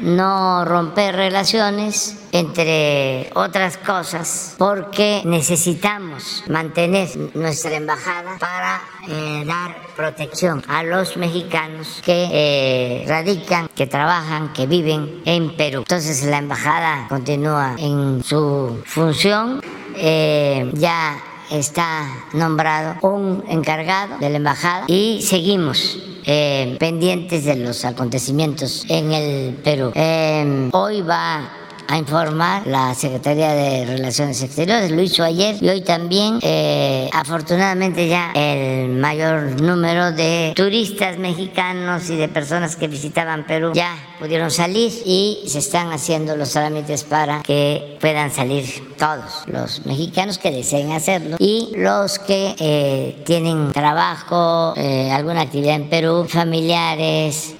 no 0.00 0.64
romper 0.64 1.16
relaciones, 1.16 2.16
entre 2.32 3.30
otras 3.34 3.76
cosas, 3.78 4.54
porque 4.58 5.22
necesitamos 5.24 6.44
mantener 6.48 7.08
nuestra 7.34 7.74
embajada 7.74 8.36
para 8.38 8.80
eh, 9.08 9.44
dar 9.46 9.76
protección 9.96 10.62
a 10.68 10.82
los 10.82 11.16
mexicanos 11.16 12.00
que 12.04 12.28
eh, 12.30 13.04
radican, 13.08 13.68
que 13.74 13.86
trabajan, 13.86 14.52
que 14.52 14.66
viven 14.66 15.22
en 15.24 15.56
Perú. 15.56 15.80
Entonces 15.80 16.24
la 16.24 16.38
embajada 16.38 17.06
continúa 17.08 17.74
en 17.78 18.22
su 18.22 18.82
función. 18.84 19.60
Eh, 20.00 20.70
ya 20.74 21.20
está 21.50 22.08
nombrado 22.32 22.96
un 23.02 23.44
encargado 23.48 24.18
de 24.18 24.30
la 24.30 24.36
embajada 24.36 24.84
y 24.86 25.22
seguimos 25.22 25.98
eh, 26.24 26.76
pendientes 26.78 27.44
de 27.44 27.56
los 27.56 27.84
acontecimientos 27.84 28.84
en 28.88 29.12
el 29.12 29.54
Perú. 29.54 29.92
Eh, 29.94 30.68
hoy 30.72 31.02
va 31.02 31.57
a 31.88 31.96
informar 31.96 32.66
la 32.66 32.94
Secretaría 32.94 33.54
de 33.54 33.86
Relaciones 33.86 34.42
Exteriores, 34.42 34.90
lo 34.90 35.00
hizo 35.00 35.24
ayer 35.24 35.56
y 35.58 35.70
hoy 35.70 35.80
también. 35.80 36.38
Eh, 36.42 37.08
afortunadamente 37.14 38.06
ya 38.06 38.30
el 38.34 38.90
mayor 38.90 39.60
número 39.62 40.12
de 40.12 40.52
turistas 40.54 41.18
mexicanos 41.18 42.10
y 42.10 42.16
de 42.16 42.28
personas 42.28 42.76
que 42.76 42.88
visitaban 42.88 43.46
Perú 43.46 43.72
ya 43.74 43.96
pudieron 44.18 44.50
salir 44.50 44.92
y 45.06 45.44
se 45.46 45.60
están 45.60 45.90
haciendo 45.90 46.36
los 46.36 46.52
trámites 46.52 47.04
para 47.04 47.42
que 47.42 47.96
puedan 48.00 48.30
salir 48.30 48.66
todos 48.98 49.44
los 49.46 49.86
mexicanos 49.86 50.38
que 50.38 50.50
deseen 50.50 50.92
hacerlo 50.92 51.36
y 51.38 51.72
los 51.74 52.18
que 52.18 52.54
eh, 52.58 53.22
tienen 53.24 53.72
trabajo, 53.72 54.74
eh, 54.76 55.10
alguna 55.10 55.42
actividad 55.42 55.76
en 55.76 55.88
Perú, 55.88 56.26
familiares, 56.28 57.54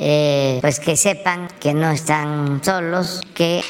pues 0.61 0.81
que 0.81 0.97
sepan 0.97 1.49
que 1.61 1.73
no 1.73 1.91
están 1.91 2.61
solos, 2.63 3.23
que 3.35 3.63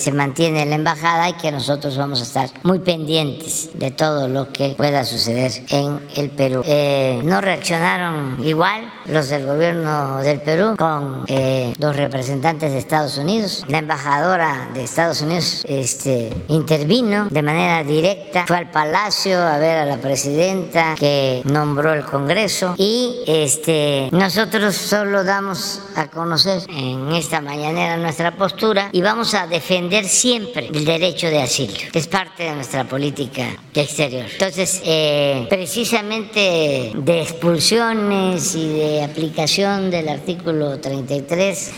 se 0.00 0.12
mantiene 0.12 0.64
la 0.64 0.76
embajada 0.76 1.28
y 1.28 1.34
que 1.34 1.52
nosotros 1.52 1.98
vamos 1.98 2.20
a 2.20 2.22
estar 2.22 2.50
muy 2.62 2.78
pendientes 2.78 3.68
de 3.74 3.90
todo 3.90 4.28
lo 4.28 4.50
que 4.50 4.70
pueda 4.70 5.04
suceder 5.04 5.52
en 5.68 6.00
el 6.16 6.30
Perú. 6.30 6.62
Eh, 6.64 7.20
no 7.22 7.42
reaccionaron 7.42 8.38
igual 8.42 8.90
los 9.04 9.28
del 9.28 9.44
gobierno 9.44 10.22
del 10.22 10.40
Perú 10.40 10.74
con 10.78 11.24
eh, 11.26 11.74
los 11.78 11.94
representantes 11.94 12.72
de 12.72 12.78
Estados 12.78 13.18
Unidos. 13.18 13.64
La 13.68 13.78
embajadora 13.78 14.70
de 14.72 14.84
Estados 14.84 15.20
Unidos 15.20 15.64
este, 15.68 16.32
intervino 16.48 17.26
de 17.30 17.42
manera 17.42 17.84
directa, 17.84 18.46
fue 18.46 18.56
al 18.56 18.70
palacio 18.70 19.38
a 19.38 19.58
ver 19.58 19.78
a 19.78 19.84
la 19.84 19.98
presidenta 19.98 20.94
que 20.98 21.42
nombró 21.44 21.92
el 21.92 22.04
Congreso 22.04 22.74
y 22.78 23.22
este, 23.26 24.08
nosotros 24.12 24.74
solo 24.74 25.24
damos 25.24 25.82
a 25.94 26.06
conocer 26.06 26.62
en 26.70 27.12
esta 27.12 27.42
mañanera 27.42 27.98
nuestra 27.98 28.34
postura 28.36 28.88
y 28.92 29.02
vamos 29.02 29.34
a 29.34 29.46
defender 29.46 29.89
siempre 30.04 30.68
el 30.68 30.84
derecho 30.84 31.28
de 31.28 31.40
asilo. 31.40 31.74
Es 31.92 32.06
parte 32.06 32.44
de 32.44 32.54
nuestra 32.54 32.84
política 32.84 33.56
exterior. 33.74 34.26
Entonces, 34.32 34.82
eh, 34.84 35.46
precisamente 35.48 36.92
de 36.94 37.22
expulsiones 37.22 38.54
y 38.54 38.68
de 38.68 39.02
aplicación 39.02 39.90
del 39.90 40.08
artículo 40.08 40.80
33, 40.80 41.70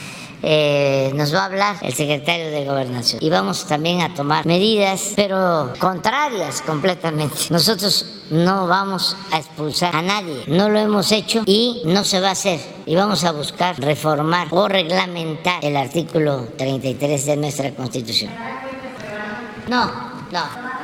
eh, 0.43 1.13
nos 1.15 1.33
va 1.35 1.43
a 1.43 1.45
hablar 1.47 1.77
el 1.83 1.95
secretario 1.95 2.51
de 2.51 2.65
Gobernación. 2.65 3.23
Y 3.23 3.31
vamos 3.31 3.65
también 3.67 4.01
a 4.01 4.13
tomar 4.15 4.45
medidas, 4.45 5.13
pero 5.15 5.73
contrarias 5.79 6.63
completamente. 6.63 7.37
Nosotros 7.51 8.07
no 8.31 8.67
vamos 8.67 9.17
a 9.31 9.39
expulsar 9.39 9.95
a 9.95 10.03
nadie, 10.03 10.43
no 10.49 10.69
lo 10.69 10.79
hemos 10.79 11.13
hecho 11.13 11.43
y 11.47 11.83
no 11.85 12.05
se 12.05 12.21
va 12.21 12.31
a 12.31 12.33
hacer. 12.33 12.61
Y 12.87 12.97
vamos 12.97 13.25
a 13.25 13.33
buscar 13.33 13.79
reformar 13.81 14.49
o 14.51 14.67
reglamentar 14.69 15.65
el 15.65 15.77
artículo 15.77 16.49
33 16.59 17.27
de 17.27 17.37
nuestra 17.37 17.71
Constitución. 17.73 18.33
No, 19.69 19.87
no. 20.33 20.82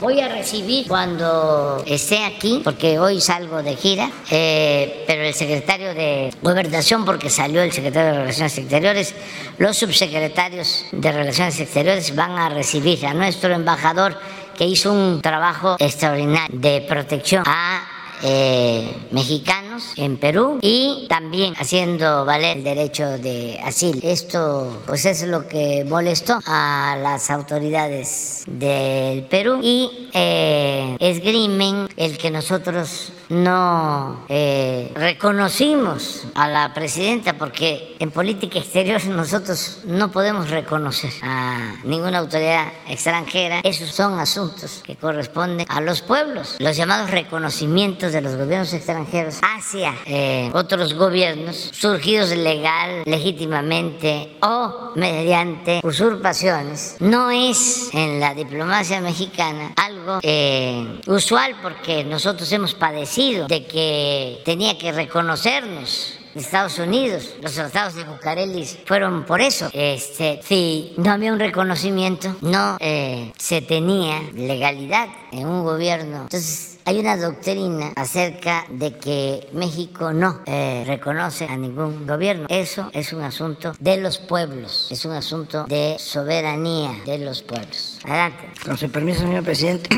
Voy 0.00 0.20
a 0.20 0.28
recibir 0.28 0.86
cuando 0.86 1.82
esté 1.84 2.24
aquí, 2.24 2.60
porque 2.62 3.00
hoy 3.00 3.20
salgo 3.20 3.64
de 3.64 3.74
gira, 3.74 4.08
eh, 4.30 5.02
pero 5.08 5.22
el 5.24 5.34
secretario 5.34 5.92
de 5.92 6.32
Gobernación, 6.40 7.04
porque 7.04 7.28
salió 7.28 7.62
el 7.62 7.72
secretario 7.72 8.12
de 8.12 8.18
Relaciones 8.20 8.56
Exteriores, 8.58 9.14
los 9.58 9.76
subsecretarios 9.76 10.84
de 10.92 11.10
Relaciones 11.10 11.58
Exteriores 11.58 12.14
van 12.14 12.38
a 12.38 12.48
recibir 12.48 13.04
a 13.06 13.12
nuestro 13.12 13.52
embajador 13.52 14.16
que 14.56 14.66
hizo 14.66 14.92
un 14.92 15.20
trabajo 15.20 15.76
extraordinario 15.80 16.56
de 16.56 16.80
protección 16.82 17.42
a 17.44 17.97
eh, 18.22 18.96
mexicanos 19.10 19.92
en 19.96 20.16
Perú 20.16 20.58
y 20.62 21.06
también 21.08 21.54
haciendo 21.56 22.24
valer 22.24 22.58
el 22.58 22.64
derecho 22.64 23.18
de 23.18 23.58
asilo. 23.62 24.00
Esto 24.02 24.82
pues 24.86 25.04
es 25.04 25.22
lo 25.22 25.46
que 25.48 25.84
molestó 25.88 26.38
a 26.46 26.96
las 27.00 27.30
autoridades 27.30 28.44
del 28.46 29.24
Perú 29.24 29.60
y 29.62 30.08
eh, 30.12 30.96
esgrimen 31.00 31.88
el 31.96 32.18
que 32.18 32.30
nosotros 32.30 33.12
no 33.28 34.24
eh, 34.28 34.90
reconocimos 34.94 36.24
a 36.34 36.48
la 36.48 36.72
presidenta 36.72 37.34
porque 37.34 37.96
en 37.98 38.10
política 38.10 38.58
exterior 38.58 39.04
nosotros 39.06 39.80
no 39.84 40.10
podemos 40.10 40.50
reconocer 40.50 41.12
a 41.22 41.76
ninguna 41.84 42.18
autoridad 42.18 42.72
extranjera. 42.88 43.60
Esos 43.64 43.90
son 43.90 44.18
asuntos 44.18 44.82
que 44.84 44.96
corresponden 44.96 45.66
a 45.68 45.80
los 45.80 46.02
pueblos. 46.02 46.56
Los 46.58 46.76
llamados 46.76 47.10
reconocimientos 47.10 48.12
de 48.12 48.20
los 48.20 48.36
gobiernos 48.36 48.72
extranjeros 48.72 49.40
hacia 49.42 49.94
eh, 50.06 50.50
otros 50.54 50.94
gobiernos 50.94 51.56
surgidos 51.72 52.30
legal, 52.30 53.02
legítimamente 53.04 54.36
o 54.42 54.92
mediante 54.94 55.80
usurpaciones 55.82 56.96
no 57.00 57.30
es 57.30 57.90
en 57.92 58.20
la 58.20 58.34
diplomacia 58.34 59.00
mexicana 59.00 59.72
algo 59.76 60.20
eh, 60.22 61.00
usual 61.06 61.56
porque 61.62 62.04
nosotros 62.04 62.50
hemos 62.52 62.74
padecido 62.74 63.17
de 63.18 63.66
que 63.66 64.42
tenía 64.44 64.78
que 64.78 64.92
reconocernos 64.92 66.14
Estados 66.36 66.78
Unidos. 66.78 67.34
Los 67.42 67.54
tratados 67.54 67.94
de 67.94 68.04
Bucareli 68.04 68.64
fueron 68.86 69.24
por 69.24 69.40
eso. 69.40 69.68
Este, 69.72 70.40
si 70.44 70.94
no 70.96 71.10
había 71.10 71.32
un 71.32 71.40
reconocimiento, 71.40 72.36
no 72.42 72.76
eh, 72.78 73.32
se 73.36 73.60
tenía 73.60 74.22
legalidad 74.34 75.08
en 75.32 75.48
un 75.48 75.64
gobierno. 75.64 76.22
Entonces, 76.22 76.78
hay 76.84 77.00
una 77.00 77.16
doctrina 77.16 77.92
acerca 77.96 78.66
de 78.70 78.96
que 78.96 79.48
México 79.52 80.12
no 80.12 80.40
eh, 80.46 80.84
reconoce 80.86 81.46
a 81.46 81.56
ningún 81.56 82.06
gobierno. 82.06 82.46
Eso 82.48 82.88
es 82.92 83.12
un 83.12 83.22
asunto 83.22 83.74
de 83.80 83.96
los 83.96 84.18
pueblos, 84.18 84.86
es 84.90 85.04
un 85.04 85.12
asunto 85.12 85.64
de 85.64 85.96
soberanía 85.98 86.92
de 87.04 87.18
los 87.18 87.42
pueblos. 87.42 87.98
Adelante. 88.04 88.52
Con 88.64 88.78
su 88.78 88.88
permiso, 88.90 89.22
señor 89.22 89.42
presidente. 89.42 89.90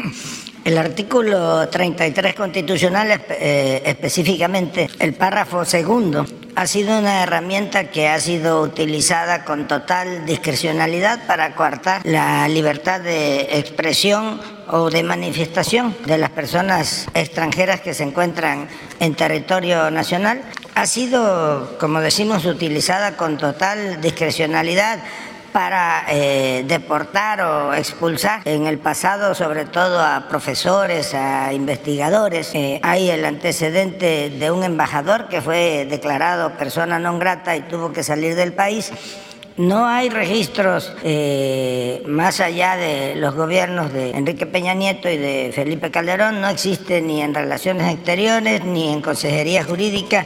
El 0.65 0.77
artículo 0.77 1.69
33 1.69 2.35
constitucional, 2.35 3.23
eh, 3.31 3.83
específicamente 3.87 4.89
el 4.99 5.15
párrafo 5.15 5.65
segundo, 5.65 6.27
ha 6.55 6.67
sido 6.67 6.99
una 6.99 7.23
herramienta 7.23 7.91
que 7.91 8.09
ha 8.09 8.21
sido 8.21 8.61
utilizada 8.61 9.45
con 9.47 9.67
total 9.67 10.27
discrecionalidad 10.27 11.27
para 11.27 11.55
coartar 11.55 12.03
la 12.05 12.47
libertad 12.49 13.01
de 13.01 13.59
expresión 13.59 14.41
o 14.69 14.91
de 14.91 15.03
manifestación 15.03 15.97
de 16.05 16.19
las 16.19 16.31
personas 16.31 17.09
extranjeras 17.15 17.81
que 17.81 17.95
se 17.95 18.03
encuentran 18.03 18.69
en 19.01 19.15
territorio 19.15 19.91
nacional. 19.91 20.43
Ha 20.75 20.87
sido, 20.87 21.79
como 21.79 22.01
decimos, 22.01 22.45
utilizada 22.45 23.17
con 23.17 23.39
total 23.39 24.01
discrecionalidad 24.03 25.01
para 25.53 26.05
eh, 26.09 26.65
deportar 26.67 27.41
o 27.43 27.75
expulsar 27.75 28.43
en 28.45 28.67
el 28.67 28.79
pasado 28.79 29.35
sobre 29.35 29.65
todo 29.65 30.01
a 30.01 30.27
profesores, 30.29 31.15
a 31.15 31.53
investigadores. 31.53 32.55
Eh, 32.55 32.81
hay 32.83 33.11
el 33.11 33.25
antecedente 33.25 34.31
de 34.31 34.51
un 34.51 34.65
embajador 34.65 35.29
que 35.29 35.41
fue 35.41 35.87
declarado 35.89 36.57
persona 36.57 36.99
non 36.99 37.19
grata 37.19 37.57
y 37.57 37.63
tuvo 37.67 37.93
que 37.93 38.03
salir 38.03 38.35
del 38.35 38.53
país. 38.53 38.93
No 39.57 39.87
hay 39.87 40.09
registros 40.09 40.93
eh, 41.05 42.03
más 42.07 42.41
allá 42.41 42.77
de 42.77 43.15
los 43.17 43.35
gobiernos 43.35 43.93
de 43.93 44.13
Enrique 44.13 44.47
Peña 44.47 44.75
Nieto 44.75 45.11
y 45.11 45.19
de 45.19 45.53
Felipe 45.53 45.91
Calderón, 45.91 46.41
no 46.41 46.49
existe 46.49 47.03
ni 47.03 47.21
en 47.21 47.35
relaciones 47.35 47.93
exteriores, 47.93 48.65
ni 48.65 48.91
en 48.91 49.03
consejería 49.03 49.65
jurídica, 49.65 50.25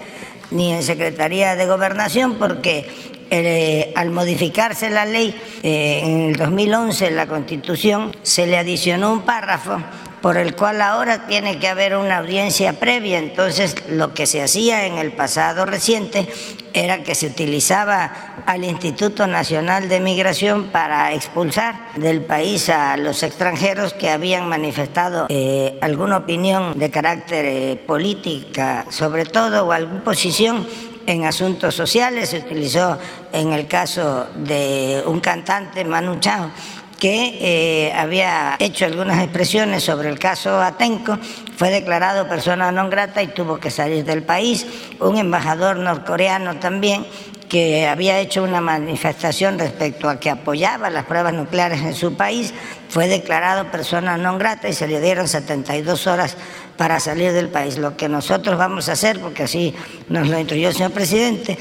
ni 0.53 0.73
en 0.73 0.83
Secretaría 0.83 1.57
de 1.57 1.67
Gobernación, 1.67 2.35
porque 2.39 2.87
eh, 3.31 3.93
al 3.97 4.11
modificarse 4.11 4.91
la 4.91 5.05
ley 5.05 5.35
eh, 5.63 6.01
en 6.05 6.21
el 6.31 6.37
2011, 6.37 7.11
la 7.11 7.27
Constitución, 7.27 8.17
se 8.23 8.47
le 8.47 8.59
adicionó 8.59 9.13
un 9.13 9.23
párrafo 9.23 9.79
por 10.25 10.39
el 10.39 10.57
cual 10.57 10.81
ahora 10.81 11.27
tiene 11.27 11.59
que 11.59 11.69
haber 11.69 11.95
una 11.97 12.17
audiencia 12.17 12.73
previa. 12.81 13.19
Entonces, 13.19 13.77
lo 13.91 14.15
que 14.15 14.25
se 14.25 14.43
hacía 14.43 14.87
en 14.87 14.97
el 14.97 15.13
pasado 15.13 15.67
reciente 15.67 16.27
era 16.73 17.03
que 17.03 17.15
se 17.15 17.27
utilizaba 17.27 18.43
al 18.47 18.65
Instituto 18.65 19.27
Nacional 19.27 19.91
de 19.91 20.01
Migración 20.01 20.71
para 20.73 21.13
expulsar 21.13 21.93
del 21.97 22.23
país 22.23 22.71
a 22.71 22.97
los 22.97 23.23
extranjeros 23.23 23.93
que 23.93 24.09
habían 24.09 24.49
manifestado 24.49 25.27
eh, 25.29 25.77
alguna 25.83 26.17
opinión 26.17 26.79
de 26.79 26.91
carácter 26.91 27.85
política, 27.85 28.87
sobre 28.89 29.27
todo, 29.27 29.67
o 29.67 29.73
alguna 29.73 30.05
posición 30.05 30.67
en 31.07 31.25
asuntos 31.25 31.75
sociales, 31.75 32.31
se 32.31 32.39
utilizó 32.39 32.99
en 33.33 33.53
el 33.53 33.67
caso 33.67 34.27
de 34.37 35.03
un 35.07 35.21
cantante, 35.21 35.85
Manu 35.85 36.21
Chao, 36.21 36.51
que 36.99 37.39
eh, 37.41 37.93
había 37.93 38.57
hecho 38.59 38.87
algunas 38.87 39.23
expresiones 39.23 39.83
sobre 39.83 40.09
el 40.09 40.19
caso 40.19 40.61
Atenco, 40.63 41.19
fue 41.57 41.71
declarado 41.71 42.29
persona 42.29 42.73
non 42.73 42.89
grata 42.89 43.23
y 43.23 43.29
tuvo 43.29 43.61
que 43.61 43.71
salir 43.71 44.09
del 44.09 44.25
país. 44.25 44.65
Un 44.99 45.19
embajador 45.19 45.77
norcoreano 45.77 46.57
también 46.57 47.07
que 47.49 47.87
había 47.87 48.19
hecho 48.19 48.43
una 48.43 48.61
manifestación 48.61 49.59
respecto 49.59 50.09
a 50.09 50.19
que 50.19 50.31
apoyaba 50.31 50.91
las 50.91 51.05
pruebas 51.05 51.35
nucleares 51.35 51.83
en 51.83 51.95
su 51.95 52.17
país, 52.17 52.55
fue 52.89 53.07
declarado 53.07 53.71
persona 53.71 54.17
non 54.17 54.41
grata 54.41 54.67
y 54.67 54.75
se 54.75 54.89
le 54.89 54.99
dieron 54.99 55.29
72 55.29 56.09
horas 56.09 56.35
para 56.77 57.01
salir 57.01 57.33
del 57.33 57.49
país. 57.49 57.79
Lo 57.79 57.97
que 57.97 58.09
nosotros 58.09 58.59
vamos 58.59 58.89
a 58.89 58.93
hacer, 58.93 59.21
porque 59.21 59.45
así 59.45 59.75
nos 60.09 60.29
lo 60.29 60.39
instruyó 60.39 60.69
el 60.69 60.75
señor 60.75 60.93
presidente, 60.93 61.59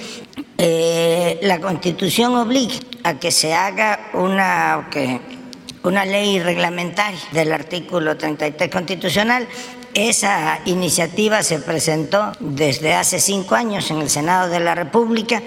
eh, 0.57 1.39
la 1.43 1.59
Constitución 1.59 2.35
obliga 2.35 2.75
a 3.03 3.19
que 3.19 3.31
se 3.31 3.53
haga 3.53 4.11
una, 4.13 4.89
una 5.83 6.05
ley 6.05 6.39
reglamentaria 6.39 7.19
del 7.31 7.51
artículo 7.51 8.17
33 8.17 8.69
constitucional 8.69 9.47
esa 9.93 10.59
iniciativa 10.65 11.43
se 11.43 11.59
presentó 11.59 12.31
desde 12.39 12.95
hace 12.95 13.19
cinco 13.19 13.53
años 13.53 13.91
en 13.91 13.99
el 13.99 14.09
Senado 14.09 14.49
de 14.49 14.59
la 14.59 14.73
República, 14.73 15.41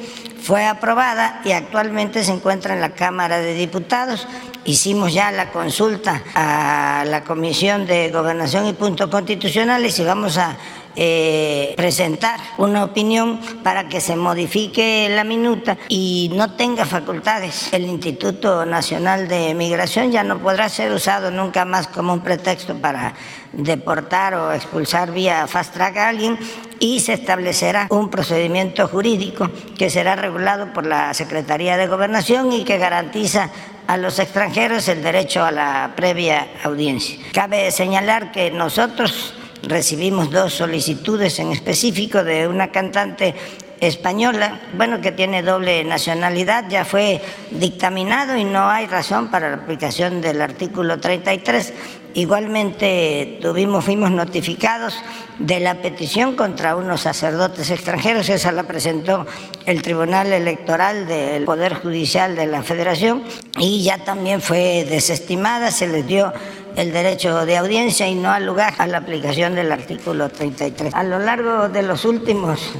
fue 0.46 0.64
aprobada 0.64 1.40
y 1.44 1.50
actualmente 1.50 2.22
se 2.22 2.30
encuentra 2.30 2.72
en 2.72 2.80
la 2.80 2.90
Cámara 2.90 3.40
de 3.40 3.52
Diputados. 3.54 4.28
Hicimos 4.64 5.12
ya 5.12 5.32
la 5.32 5.50
consulta 5.50 6.22
a 6.36 7.04
la 7.04 7.24
Comisión 7.24 7.84
de 7.84 8.12
Gobernación 8.12 8.64
y 8.68 8.72
Puntos 8.72 9.10
Constitucionales 9.10 9.98
y 9.98 10.04
vamos 10.04 10.38
a 10.38 10.56
eh, 10.94 11.74
presentar 11.76 12.38
una 12.58 12.84
opinión 12.84 13.40
para 13.64 13.88
que 13.88 14.00
se 14.00 14.14
modifique 14.14 15.08
la 15.10 15.24
minuta 15.24 15.76
y 15.88 16.30
no 16.32 16.52
tenga 16.52 16.86
facultades. 16.86 17.72
El 17.72 17.84
Instituto 17.84 18.64
Nacional 18.64 19.26
de 19.26 19.52
Migración 19.52 20.12
ya 20.12 20.22
no 20.22 20.38
podrá 20.38 20.68
ser 20.68 20.92
usado 20.92 21.32
nunca 21.32 21.64
más 21.64 21.88
como 21.88 22.12
un 22.12 22.20
pretexto 22.20 22.76
para 22.76 23.14
deportar 23.56 24.34
o 24.34 24.52
expulsar 24.52 25.12
vía 25.12 25.46
fast 25.46 25.74
track 25.74 25.96
a 25.96 26.08
alguien 26.08 26.38
y 26.78 27.00
se 27.00 27.14
establecerá 27.14 27.86
un 27.90 28.10
procedimiento 28.10 28.86
jurídico 28.86 29.50
que 29.78 29.90
será 29.90 30.14
regulado 30.14 30.72
por 30.72 30.86
la 30.86 31.14
Secretaría 31.14 31.76
de 31.76 31.86
Gobernación 31.86 32.52
y 32.52 32.64
que 32.64 32.78
garantiza 32.78 33.50
a 33.86 33.96
los 33.96 34.18
extranjeros 34.18 34.88
el 34.88 35.02
derecho 35.02 35.44
a 35.44 35.50
la 35.50 35.92
previa 35.96 36.48
audiencia. 36.64 37.18
Cabe 37.32 37.70
señalar 37.70 38.32
que 38.32 38.50
nosotros 38.50 39.34
recibimos 39.62 40.30
dos 40.30 40.54
solicitudes 40.54 41.38
en 41.38 41.52
específico 41.52 42.22
de 42.24 42.46
una 42.46 42.70
cantante 42.70 43.34
española, 43.80 44.60
bueno, 44.74 45.00
que 45.00 45.12
tiene 45.12 45.42
doble 45.42 45.84
nacionalidad, 45.84 46.68
ya 46.68 46.84
fue 46.84 47.20
dictaminado 47.50 48.36
y 48.36 48.44
no 48.44 48.68
hay 48.68 48.86
razón 48.86 49.30
para 49.30 49.50
la 49.50 49.56
aplicación 49.56 50.20
del 50.20 50.40
artículo 50.40 50.98
33. 50.98 51.72
Igualmente 52.16 53.38
tuvimos, 53.42 53.84
fuimos 53.84 54.10
notificados 54.10 54.94
de 55.38 55.60
la 55.60 55.82
petición 55.82 56.34
contra 56.34 56.74
unos 56.74 57.02
sacerdotes 57.02 57.70
extranjeros, 57.70 58.30
esa 58.30 58.52
la 58.52 58.62
presentó 58.62 59.26
el 59.66 59.82
Tribunal 59.82 60.32
Electoral 60.32 61.06
del 61.06 61.44
Poder 61.44 61.74
Judicial 61.74 62.34
de 62.34 62.46
la 62.46 62.62
Federación 62.62 63.22
y 63.58 63.82
ya 63.82 63.98
también 63.98 64.40
fue 64.40 64.86
desestimada, 64.88 65.70
se 65.70 65.88
les 65.88 66.06
dio 66.06 66.32
el 66.74 66.90
derecho 66.90 67.44
de 67.44 67.58
audiencia 67.58 68.08
y 68.08 68.14
no 68.14 68.30
al 68.30 68.46
lugar 68.46 68.72
a 68.78 68.86
la 68.86 68.96
aplicación 68.96 69.54
del 69.54 69.70
artículo 69.70 70.30
33. 70.30 70.94
A 70.94 71.02
lo 71.02 71.18
largo 71.18 71.68
de 71.68 71.82
los 71.82 72.06
últimos 72.06 72.72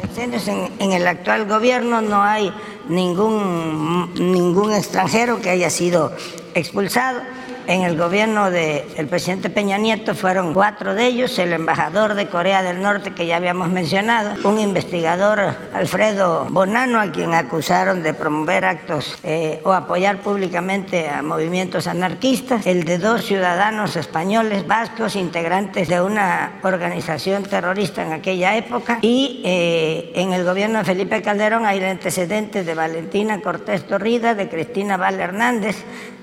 sexenios 0.00 0.46
en, 0.46 0.70
en 0.78 0.92
el 0.92 1.08
actual 1.08 1.48
gobierno 1.48 2.02
no 2.02 2.22
hay 2.22 2.52
ningún, 2.88 4.14
ningún 4.14 4.72
extranjero 4.72 5.40
que 5.40 5.50
haya 5.50 5.70
sido 5.70 6.12
expulsado 6.54 7.20
en 7.66 7.82
el 7.82 7.96
gobierno 7.96 8.50
del 8.50 9.08
presidente 9.08 9.50
Peña 9.50 9.78
Nieto 9.78 10.14
fueron 10.14 10.54
cuatro 10.54 10.94
de 10.94 11.06
ellos, 11.06 11.38
el 11.38 11.52
embajador 11.52 12.14
de 12.14 12.26
Corea 12.28 12.62
del 12.62 12.80
Norte 12.80 13.12
que 13.12 13.26
ya 13.26 13.36
habíamos 13.36 13.68
mencionado, 13.68 14.48
un 14.48 14.60
investigador 14.60 15.54
Alfredo 15.72 16.46
Bonano 16.50 17.00
a 17.00 17.10
quien 17.10 17.34
acusaron 17.34 18.02
de 18.02 18.14
promover 18.14 18.64
actos 18.64 19.18
eh, 19.22 19.60
o 19.64 19.72
apoyar 19.72 20.18
públicamente 20.18 21.08
a 21.08 21.22
movimientos 21.22 21.86
anarquistas, 21.86 22.66
el 22.66 22.84
de 22.84 22.98
dos 22.98 23.24
ciudadanos 23.24 23.96
españoles 23.96 24.66
vascos 24.66 25.16
integrantes 25.16 25.88
de 25.88 26.00
una 26.00 26.60
organización 26.62 27.42
terrorista 27.42 28.02
en 28.02 28.12
aquella 28.12 28.56
época 28.56 28.98
y 29.02 29.42
eh, 29.44 30.12
en 30.14 30.32
el 30.32 30.44
gobierno 30.44 30.78
de 30.78 30.84
Felipe 30.84 31.22
Calderón 31.22 31.66
hay 31.66 31.78
el 31.78 31.86
antecedente 31.86 32.64
de 32.64 32.74
Valentina 32.74 33.40
Cortés 33.40 33.86
Torrida, 33.86 34.34
de 34.34 34.48
Cristina 34.48 34.96
Val 34.96 35.20
Hernández, 35.20 35.76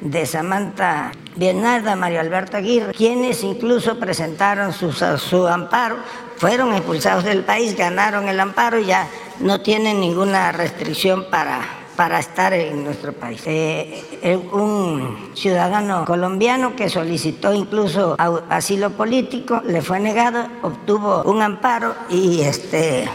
de 0.04 0.26
Samantha 0.26 1.12
Bienarda, 1.36 1.96
Mario 1.96 2.20
Alberto 2.20 2.58
Aguirre, 2.58 2.94
quienes 2.94 3.44
incluso 3.44 3.98
presentaron 3.98 4.72
su, 4.72 5.48
amparo, 5.48 5.98
fueron 6.38 6.74
expulsados 6.74 7.24
del 7.24 7.44
país, 7.44 7.76
ganaron 7.76 8.28
el 8.28 8.40
amparo 8.40 8.80
y 8.80 8.86
ya 8.86 9.08
no 9.40 9.62
tienen 9.62 10.00
ninguna 10.00 10.52
restricción 10.52 11.26
para, 11.32 11.62
para 11.96 12.20
estar 12.20 12.54
en 12.54 12.84
nuestro 12.84 13.14
país. 13.14 13.42
Eh, 13.46 14.38
un 14.52 15.32
ciudadano 15.34 16.06
colombiano 16.06 16.76
que 16.76 16.90
solicitó 16.90 17.54
incluso 17.54 18.16
asilo 18.50 18.92
político, 18.92 19.62
le 19.66 19.82
fue 19.82 20.00
negado, 20.00 20.48
obtuvo 20.62 21.24
un 21.24 21.42
amparo 21.42 21.96
y 22.10 22.42
este 22.42 23.10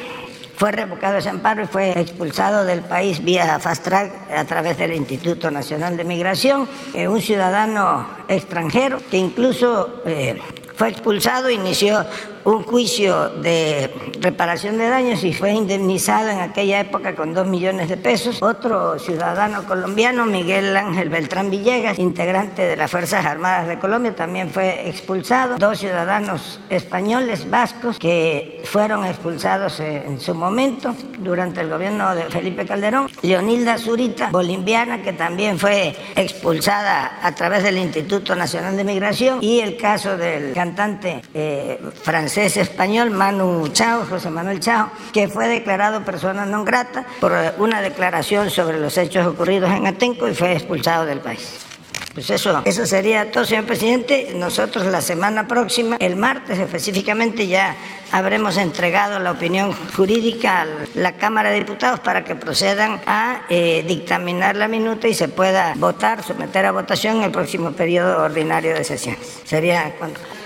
fue 0.59 0.73
revocado 0.73 1.18
ese 1.18 1.29
amparo 1.29 1.62
y 1.62 1.66
fue 1.66 2.01
expulsado 2.01 2.64
del 2.64 2.81
país 2.81 3.23
vía 3.23 3.61
fast 3.61 3.85
track 3.85 4.12
a 4.37 4.44
través 4.44 4.77
del 4.77 4.92
Instituto 4.92 5.53
Nacional 5.53 5.97
de 5.97 6.03
Migración, 6.03 6.68
eh, 6.94 7.07
un 7.07 7.23
ciudadano 7.23 8.09
extranjero 8.27 8.99
que 9.09 9.18
incluso 9.18 10.03
eh, 10.05 10.37
fue 10.75 10.88
expulsado, 10.88 11.49
inició 11.49 12.05
un 12.49 12.63
juicio 12.63 13.29
de 13.29 13.93
reparación 14.21 14.79
de 14.79 14.89
daños 14.89 15.23
y 15.23 15.35
fue 15.35 15.53
indemnizado 15.53 16.31
en 16.31 16.41
aquella 16.41 16.81
época 16.81 17.15
con 17.15 17.35
dos 17.35 17.47
millones 17.47 17.91
de 17.91 17.99
pesos. 17.99 18.43
Otro 18.43 18.99
ciudadano 18.99 19.65
colombiano, 19.65 20.25
Miguel 20.25 20.75
Ángel 20.75 21.11
Beltrán 21.11 21.51
Villegas, 21.51 21.99
integrante 21.99 22.63
de 22.63 22.77
las 22.77 22.91
Fuerzas 22.91 23.27
Armadas 23.27 23.69
de 23.69 23.79
Colombia, 23.79 24.17
también 24.17 24.49
fue 24.51 24.89
expulsado. 24.89 25.59
Dos 25.59 25.79
ciudadanos 25.79 26.61
españoles 26.71 27.49
vascos 27.51 27.99
que 27.99 28.63
fueron 28.65 29.05
expulsados 29.05 29.81
en 29.81 30.19
su 30.19 30.35
momento 30.35 30.95
durante 31.19 31.61
el 31.61 31.69
gobierno 31.69 32.15
de 32.15 32.25
Felipe 32.25 32.65
Calderón. 32.65 33.11
Leonilda 33.21 33.77
Zurita, 33.77 34.31
boliviana, 34.31 35.03
que 35.03 35.13
también 35.13 35.59
fue 35.59 35.95
expulsada 36.17 37.19
a 37.23 37.35
través 37.35 37.63
del 37.63 37.77
Instituto 37.77 38.35
Nacional 38.35 38.75
de 38.77 38.85
Migración. 38.85 39.39
Y 39.43 39.61
el 39.61 39.77
caso 39.77 40.17
del 40.17 40.55
cantante 40.55 41.21
eh, 41.35 41.79
francés 42.03 42.38
es 42.46 42.57
español, 42.57 43.11
Manu 43.11 43.68
Chao, 43.68 44.05
José 44.09 44.31
Manuel 44.31 44.61
Chao, 44.61 44.90
que 45.12 45.29
fue 45.29 45.48
declarado 45.48 46.05
persona 46.05 46.46
no 46.46 46.64
grata 46.64 47.05
por 47.20 47.33
una 47.59 47.81
declaración 47.81 48.51
sobre 48.51 48.79
los 48.79 48.96
hechos 48.96 49.27
ocurridos 49.27 49.70
en 49.70 49.87
Atenco 49.87 50.29
y 50.29 50.35
fue 50.35 50.53
expulsado 50.53 51.05
del 51.05 51.20
país. 51.20 51.66
Pues 52.14 52.31
eso, 52.31 52.62
eso 52.64 52.85
sería 52.85 53.31
todo, 53.31 53.44
señor 53.44 53.64
presidente. 53.64 54.33
Nosotros 54.35 54.87
la 54.87 55.01
semana 55.01 55.46
próxima, 55.46 55.96
el 56.01 56.16
martes 56.16 56.59
específicamente, 56.59 57.46
ya 57.46 57.77
habremos 58.11 58.57
entregado 58.57 59.18
la 59.20 59.31
opinión 59.31 59.72
jurídica 59.96 60.62
a 60.62 60.66
la 60.94 61.12
Cámara 61.12 61.51
de 61.51 61.59
Diputados 61.59 62.01
para 62.01 62.24
que 62.24 62.35
procedan 62.35 63.01
a 63.07 63.42
eh, 63.48 63.85
dictaminar 63.87 64.57
la 64.57 64.66
minuta 64.66 65.07
y 65.07 65.14
se 65.14 65.29
pueda 65.29 65.74
votar, 65.77 66.24
someter 66.24 66.66
a 66.66 66.72
votación 66.72 67.18
en 67.18 67.22
el 67.24 67.31
próximo 67.31 67.72
periodo 67.72 68.24
ordinario 68.24 68.74
de 68.74 68.85
sesiones. 68.85 69.40
Sería 69.44 69.94
cuando. 69.98 70.38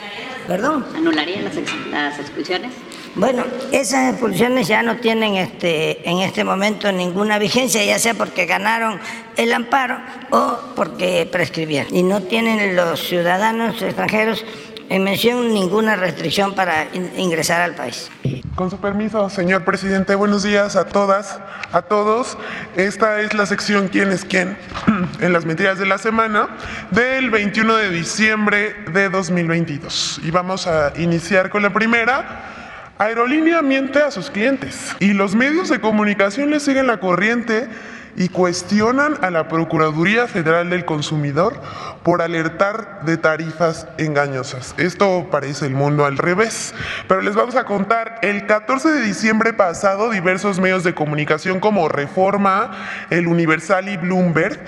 ¿Perdón? 0.46 0.86
¿Anularían 0.94 1.44
las, 1.44 1.56
las 1.90 2.18
expulsiones? 2.18 2.72
Bueno, 3.14 3.44
esas 3.72 4.10
expulsiones 4.10 4.68
ya 4.68 4.82
no 4.82 4.96
tienen 4.96 5.34
este, 5.34 6.08
en 6.08 6.20
este 6.20 6.44
momento 6.44 6.90
ninguna 6.90 7.38
vigencia, 7.38 7.84
ya 7.84 7.98
sea 7.98 8.14
porque 8.14 8.46
ganaron 8.46 8.98
el 9.36 9.52
amparo 9.52 9.98
o 10.30 10.58
porque 10.74 11.28
prescribieron. 11.30 11.94
Y 11.94 12.02
no 12.04 12.22
tienen 12.22 12.74
los 12.74 13.00
ciudadanos 13.00 13.82
extranjeros 13.82 14.44
mención 14.90 15.52
ninguna 15.52 15.96
restricción 15.96 16.54
para 16.54 16.86
ingresar 17.16 17.60
al 17.60 17.74
país. 17.74 18.10
Con 18.54 18.70
su 18.70 18.78
permiso, 18.78 19.30
señor 19.30 19.64
presidente, 19.64 20.14
buenos 20.14 20.42
días 20.42 20.76
a 20.76 20.84
todas, 20.84 21.40
a 21.72 21.82
todos. 21.82 22.36
Esta 22.76 23.20
es 23.20 23.32
la 23.32 23.46
sección 23.46 23.88
¿Quién 23.88 24.10
es 24.10 24.24
quién? 24.24 24.58
en 25.20 25.32
las 25.32 25.46
mentiras 25.46 25.78
de 25.78 25.86
la 25.86 25.96
semana 25.96 26.48
del 26.90 27.30
21 27.30 27.76
de 27.76 27.90
diciembre 27.90 28.74
de 28.92 29.08
2022. 29.08 30.20
Y 30.22 30.30
vamos 30.30 30.66
a 30.66 30.92
iniciar 30.96 31.48
con 31.48 31.62
la 31.62 31.72
primera. 31.72 32.58
Aerolínea 32.98 33.62
miente 33.62 34.00
a 34.00 34.10
sus 34.10 34.30
clientes 34.30 34.94
y 35.00 35.14
los 35.14 35.34
medios 35.34 35.68
de 35.70 35.80
comunicación 35.80 36.50
le 36.50 36.60
siguen 36.60 36.86
la 36.86 37.00
corriente 37.00 37.68
y 38.16 38.28
cuestionan 38.28 39.16
a 39.22 39.30
la 39.30 39.48
Procuraduría 39.48 40.28
Federal 40.28 40.70
del 40.70 40.84
Consumidor 40.84 41.60
por 42.02 42.22
alertar 42.22 43.04
de 43.04 43.16
tarifas 43.16 43.86
engañosas. 43.98 44.74
Esto 44.76 45.28
parece 45.30 45.66
el 45.66 45.74
mundo 45.74 46.04
al 46.04 46.18
revés, 46.18 46.74
pero 47.08 47.22
les 47.22 47.34
vamos 47.34 47.56
a 47.56 47.64
contar, 47.64 48.18
el 48.22 48.46
14 48.46 48.90
de 48.90 49.00
diciembre 49.00 49.52
pasado 49.52 50.10
diversos 50.10 50.60
medios 50.60 50.84
de 50.84 50.94
comunicación 50.94 51.60
como 51.60 51.88
Reforma, 51.88 52.70
El 53.10 53.26
Universal 53.26 53.88
y 53.88 53.96
Bloomberg 53.96 54.60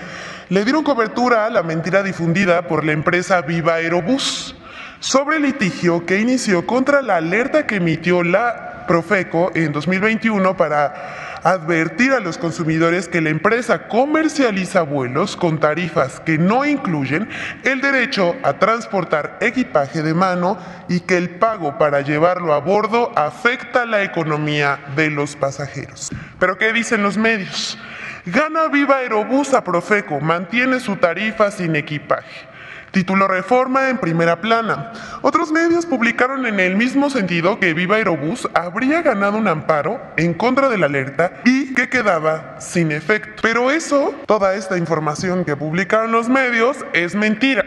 le 0.49 0.63
dieron 0.63 0.83
cobertura 0.83 1.45
a 1.45 1.49
la 1.49 1.63
mentira 1.63 2.03
difundida 2.03 2.67
por 2.67 2.83
la 2.83 2.91
empresa 2.91 3.41
Viva 3.41 3.75
Aerobús 3.75 4.55
sobre 4.99 5.37
el 5.37 5.43
litigio 5.43 6.05
que 6.05 6.19
inició 6.19 6.65
contra 6.65 7.01
la 7.01 7.17
alerta 7.17 7.67
que 7.67 7.75
emitió 7.75 8.23
la 8.23 8.85
Profeco 8.87 9.51
en 9.55 9.71
2021 9.71 10.55
para 10.55 11.24
advertir 11.45 12.11
a 12.11 12.19
los 12.19 12.39
consumidores 12.39 13.07
que 13.07 13.21
la 13.21 13.29
empresa 13.29 13.87
comercializa 13.87 14.81
vuelos 14.81 15.37
con 15.37 15.59
tarifas 15.59 16.19
que 16.19 16.39
no 16.39 16.65
incluyen 16.65 17.29
el 17.63 17.81
derecho 17.81 18.35
a 18.41 18.53
transportar 18.53 19.37
equipaje 19.41 20.01
de 20.01 20.15
mano 20.15 20.57
y 20.89 21.01
que 21.01 21.17
el 21.17 21.29
pago 21.29 21.77
para 21.77 22.01
llevarlo 22.01 22.51
a 22.51 22.59
bordo 22.59 23.11
afecta 23.15 23.85
la 23.85 24.03
economía 24.03 24.79
de 24.95 25.11
los 25.11 25.35
pasajeros. 25.35 26.09
Pero 26.39 26.57
¿qué 26.57 26.73
dicen 26.73 27.03
los 27.03 27.15
medios? 27.15 27.77
Gana 28.25 28.67
Viva 28.67 28.97
Aerobús 28.97 29.53
a 29.53 29.63
Profeco, 29.63 30.19
mantiene 30.19 30.79
su 30.79 30.95
tarifa 30.95 31.51
sin 31.51 31.75
equipaje. 31.75 32.54
Título 32.95 33.27
Reforma 33.27 33.89
en 33.89 33.97
primera 33.97 34.39
plana. 34.39 34.93
Otros 35.21 35.51
medios 35.51 35.85
publicaron 35.85 36.45
en 36.45 36.61
el 36.61 36.77
mismo 36.77 37.09
sentido 37.09 37.59
que 37.59 37.73
Viva 37.73 37.97
Aerobús 37.97 38.47
habría 38.53 39.01
ganado 39.01 39.37
un 39.37 39.49
amparo 39.49 39.99
en 40.15 40.33
contra 40.33 40.69
de 40.69 40.77
la 40.77 40.85
alerta 40.85 41.41
y 41.43 41.73
que 41.73 41.89
quedaba 41.89 42.55
sin 42.61 42.93
efecto. 42.93 43.41
Pero 43.41 43.69
eso, 43.69 44.15
toda 44.25 44.55
esta 44.55 44.77
información 44.77 45.43
que 45.43 45.57
publicaron 45.57 46.13
los 46.13 46.29
medios, 46.29 46.85
es 46.93 47.15
mentira. 47.15 47.65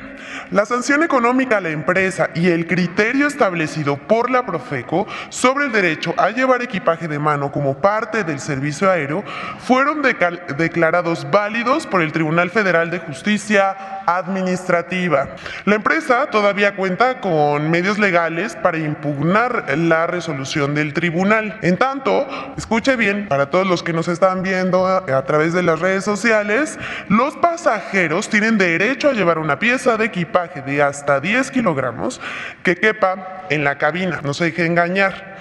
La 0.50 0.64
sanción 0.64 1.02
económica 1.02 1.58
a 1.58 1.60
la 1.60 1.70
empresa 1.70 2.30
y 2.34 2.48
el 2.48 2.66
criterio 2.66 3.26
establecido 3.26 3.98
por 3.98 4.30
la 4.30 4.46
Profeco 4.46 5.06
sobre 5.28 5.66
el 5.66 5.72
derecho 5.72 6.14
a 6.16 6.30
llevar 6.30 6.62
equipaje 6.62 7.06
de 7.06 7.18
mano 7.18 7.52
como 7.52 7.82
parte 7.82 8.24
del 8.24 8.40
servicio 8.40 8.90
aéreo 8.90 9.24
fueron 9.58 10.00
declarados 10.00 11.30
válidos 11.30 11.86
por 11.86 12.00
el 12.00 12.12
Tribunal 12.12 12.48
Federal 12.48 12.90
de 12.90 13.00
Justicia 13.00 13.76
Administrativa. 14.06 15.17
La 15.64 15.74
empresa 15.74 16.26
todavía 16.30 16.76
cuenta 16.76 17.20
con 17.20 17.70
medios 17.70 17.98
legales 17.98 18.56
para 18.56 18.78
impugnar 18.78 19.64
la 19.76 20.06
resolución 20.06 20.74
del 20.74 20.92
tribunal. 20.92 21.58
En 21.62 21.76
tanto, 21.76 22.26
escuche 22.56 22.96
bien, 22.96 23.28
para 23.28 23.50
todos 23.50 23.66
los 23.66 23.82
que 23.82 23.92
nos 23.92 24.08
están 24.08 24.42
viendo 24.42 24.86
a, 24.86 24.98
a 24.98 25.24
través 25.24 25.52
de 25.52 25.62
las 25.62 25.80
redes 25.80 26.04
sociales, 26.04 26.78
los 27.08 27.36
pasajeros 27.36 28.28
tienen 28.28 28.58
derecho 28.58 29.08
a 29.08 29.12
llevar 29.12 29.38
una 29.38 29.58
pieza 29.58 29.96
de 29.96 30.06
equipaje 30.06 30.62
de 30.62 30.82
hasta 30.82 31.20
10 31.20 31.50
kilogramos 31.50 32.20
que 32.62 32.76
quepa 32.76 33.46
en 33.50 33.64
la 33.64 33.78
cabina, 33.78 34.20
no 34.22 34.34
se 34.34 34.46
deje 34.46 34.66
engañar. 34.66 35.38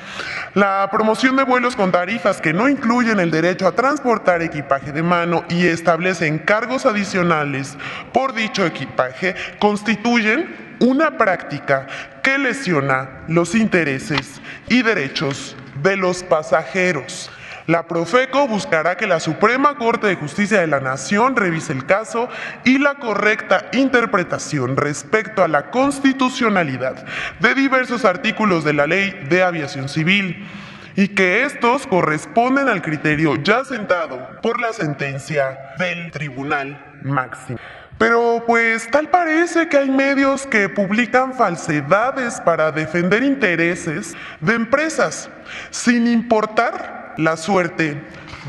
La 0.53 0.87
promoción 0.91 1.35
de 1.35 1.43
vuelos 1.43 1.75
con 1.75 1.91
tarifas 1.91 2.41
que 2.41 2.53
no 2.53 2.67
incluyen 2.67 3.19
el 3.19 3.29
derecho 3.29 3.67
a 3.67 3.73
transportar 3.73 4.41
equipaje 4.41 4.91
de 4.91 5.03
mano 5.03 5.43
y 5.49 5.67
establecen 5.67 6.39
cargos 6.39 6.85
adicionales 6.85 7.77
por 8.11 8.33
dicho 8.33 8.65
equipaje 8.65 9.35
constituyen 9.67 10.77
una 10.79 11.17
práctica 11.17 11.87
que 12.23 12.37
lesiona 12.37 13.25
los 13.27 13.53
intereses 13.53 14.41
y 14.69 14.81
derechos 14.81 15.57
de 15.83 15.97
los 15.97 16.23
pasajeros. 16.23 17.29
La 17.65 17.85
Profeco 17.85 18.47
buscará 18.47 18.95
que 18.95 19.07
la 19.07 19.19
Suprema 19.19 19.75
Corte 19.75 20.07
de 20.07 20.15
Justicia 20.15 20.61
de 20.61 20.67
la 20.67 20.79
Nación 20.79 21.35
revise 21.35 21.73
el 21.73 21.85
caso 21.85 22.29
y 22.63 22.77
la 22.77 22.95
correcta 22.95 23.65
interpretación 23.73 24.77
respecto 24.77 25.43
a 25.43 25.49
la 25.49 25.69
constitucionalidad 25.69 27.05
de 27.41 27.53
diversos 27.53 28.05
artículos 28.05 28.63
de 28.63 28.71
la 28.71 28.87
Ley 28.87 29.11
de 29.27 29.43
Aviación 29.43 29.89
Civil 29.89 30.47
y 30.95 31.09
que 31.09 31.43
estos 31.43 31.85
corresponden 31.87 32.69
al 32.69 32.81
criterio 32.81 33.35
ya 33.35 33.65
sentado 33.65 34.39
por 34.41 34.61
la 34.61 34.71
sentencia 34.71 35.75
del 35.77 36.09
Tribunal 36.11 37.01
Máximo. 37.03 37.59
Pero 37.97 38.43
pues 38.45 38.89
tal 38.91 39.09
parece 39.09 39.67
que 39.69 39.77
hay 39.77 39.89
medios 39.89 40.45
que 40.45 40.69
publican 40.69 41.33
falsedades 41.33 42.39
para 42.41 42.71
defender 42.71 43.23
intereses 43.23 44.15
de 44.39 44.53
empresas, 44.53 45.29
sin 45.71 46.07
importar 46.07 47.15
la 47.17 47.37
suerte 47.37 48.01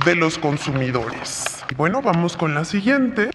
de 0.05 0.15
los 0.15 0.39
consumidores. 0.39 1.65
Bueno, 1.77 2.03
vamos 2.03 2.37
con 2.37 2.55
la 2.55 2.65
siguiente. 2.65 3.31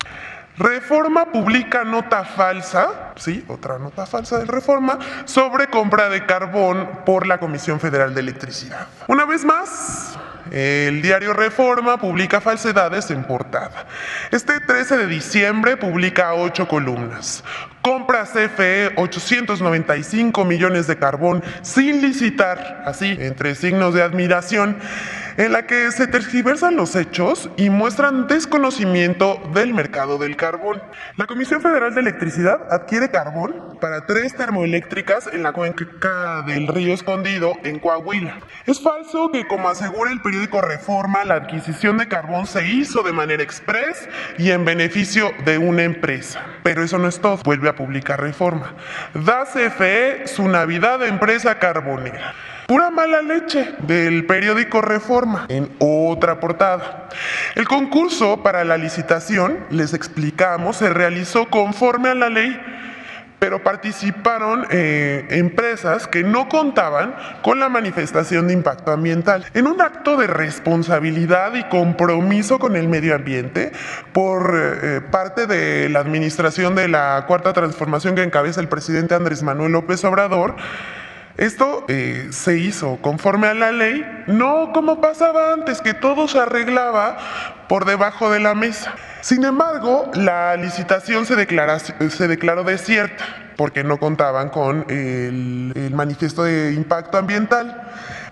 Reforma 0.58 1.32
publica 1.32 1.84
nota 1.84 2.24
falsa, 2.24 3.14
sí, 3.16 3.44
otra 3.48 3.80
nota 3.80 4.06
falsa 4.06 4.38
de 4.38 4.46
Reforma, 4.46 5.00
sobre 5.26 5.68
compra 5.68 6.10
de 6.10 6.28
carbón 6.28 6.88
por 7.08 7.26
la 7.26 7.40
Comisión 7.40 7.80
Federal 7.80 8.14
de 8.14 8.20
Electricidad. 8.22 8.88
Una 9.08 9.26
vez 9.26 9.44
más, 9.44 10.16
el 10.54 11.02
diario 11.02 11.34
Reforma 11.34 11.98
publica 11.98 12.40
falsedades 12.40 13.10
en 13.10 13.24
portada. 13.24 13.88
Este 14.32 14.60
13 14.60 14.98
de 14.98 15.08
diciembre 15.08 15.78
publica 15.78 16.34
ocho 16.36 16.68
columnas. 16.68 17.44
Compra 17.82 18.24
CFE 18.26 18.94
895 18.96 20.46
millones 20.46 20.86
de 20.86 20.98
carbón 20.98 21.44
sin 21.64 22.02
licitar, 22.02 22.84
así, 22.86 23.18
entre 23.20 23.56
signos 23.56 23.96
de 23.96 24.04
admiración. 24.04 24.78
En 25.38 25.52
la 25.52 25.66
que 25.66 25.92
se 25.92 26.08
tergiversan 26.08 26.76
los 26.76 26.96
hechos 26.96 27.50
y 27.58 27.70
muestran 27.70 28.28
desconocimiento 28.28 29.42
del 29.54 29.74
mercado 29.74 30.18
del 30.18 30.36
carbón. 30.36 30.82
La 31.18 31.26
Comisión 31.26 31.62
Federal 31.62 31.94
de 31.94 32.02
Electricidad 32.02 32.62
adquiere 32.72 33.10
carbón 33.10 33.78
para 33.80 34.06
tres 34.06 34.36
termoeléctricas 34.36 35.28
en 35.32 35.44
la 35.44 35.52
cuenca 35.52 36.44
del 36.46 36.68
río 36.68 36.94
Escondido 36.94 37.56
en 37.64 37.80
Coahuila. 37.80 38.40
Es 38.66 38.82
falso 38.82 39.32
que, 39.32 39.48
como 39.48 39.70
asegura 39.70 40.12
el 40.12 40.22
periódico 40.22 40.62
Reforma, 40.62 41.24
la 41.26 41.36
adquisición 41.36 41.98
de 41.98 42.08
carbón 42.08 42.48
se 42.48 42.68
hizo 42.68 43.04
de 43.04 43.12
manera 43.12 43.44
express 43.44 44.08
y 44.38 44.52
en 44.52 44.66
beneficio 44.66 45.32
de 45.46 45.58
una 45.58 45.84
empresa. 45.84 46.42
Pero 46.64 46.84
eso 46.84 46.98
no 46.98 47.08
es 47.08 47.20
todo, 47.20 47.38
vuelve 47.44 47.70
a 47.70 47.76
publicar 47.76 48.22
Reforma. 48.22 48.76
Da 49.14 49.46
CFE 49.46 50.28
su 50.28 50.48
Navidad 50.48 51.00
de 51.00 51.08
empresa 51.08 51.60
carbonera. 51.60 52.34
Pura 52.68 52.90
mala 52.90 53.22
leche 53.22 53.76
del 53.80 54.26
periódico 54.26 54.82
Reforma 54.82 55.46
en 55.50 55.70
otra 55.80 56.40
portada. 56.40 57.10
El 57.56 57.68
concurso 57.68 58.42
para 58.42 58.64
la 58.64 58.78
licitación, 58.78 59.60
les 59.70 59.94
explicamos, 59.94 60.78
se 60.78 60.90
realizó 60.90 61.50
conforme 61.50 62.10
a 62.10 62.16
la 62.16 62.30
ley 62.30 62.60
pero 63.44 63.62
participaron 63.62 64.66
eh, 64.72 65.28
empresas 65.32 66.08
que 66.08 66.24
no 66.24 66.48
contaban 66.48 67.14
con 67.42 67.60
la 67.60 67.68
manifestación 67.68 68.48
de 68.48 68.54
impacto 68.54 68.94
ambiental. 68.94 69.44
En 69.54 69.68
un 69.68 69.82
acto 69.82 70.16
de 70.16 70.28
responsabilidad 70.28 71.54
y 71.56 71.64
compromiso 71.66 72.58
con 72.58 72.78
el 72.78 72.88
medio 72.88 73.14
ambiente 73.14 73.74
por 74.14 74.56
eh, 74.56 75.02
parte 75.02 75.46
de 75.46 75.90
la 75.90 76.00
administración 76.00 76.74
de 76.74 76.88
la 76.88 77.26
Cuarta 77.28 77.52
Transformación 77.52 78.16
que 78.16 78.24
encabeza 78.24 78.62
el 78.62 78.70
presidente 78.70 79.14
Andrés 79.14 79.44
Manuel 79.44 79.74
López 79.74 80.06
Obrador, 80.06 80.56
esto 81.38 81.86
eh, 81.88 82.28
se 82.32 82.58
hizo 82.58 82.98
conforme 83.02 83.48
a 83.48 83.54
la 83.54 83.72
ley, 83.72 84.06
no 84.28 84.72
como 84.72 85.02
pasaba 85.02 85.54
antes, 85.54 85.82
que 85.82 85.94
todo 85.94 86.28
se 86.28 86.40
arreglaba 86.40 87.18
por 87.68 87.86
debajo 87.86 88.30
de 88.30 88.40
la 88.40 88.54
mesa. 88.54 88.94
Sin 89.22 89.44
embargo, 89.44 90.12
la 90.14 90.56
licitación 90.58 91.26
se, 91.26 91.36
se 92.10 92.28
declaró 92.28 92.64
desierta 92.64 93.26
porque 93.56 93.84
no 93.84 93.98
contaban 93.98 94.50
con 94.50 94.86
el, 94.90 95.72
el, 95.76 95.94
manifiesto 95.94 96.44
de 96.44 96.74
impacto 96.74 97.18
ambiental. 97.18 97.82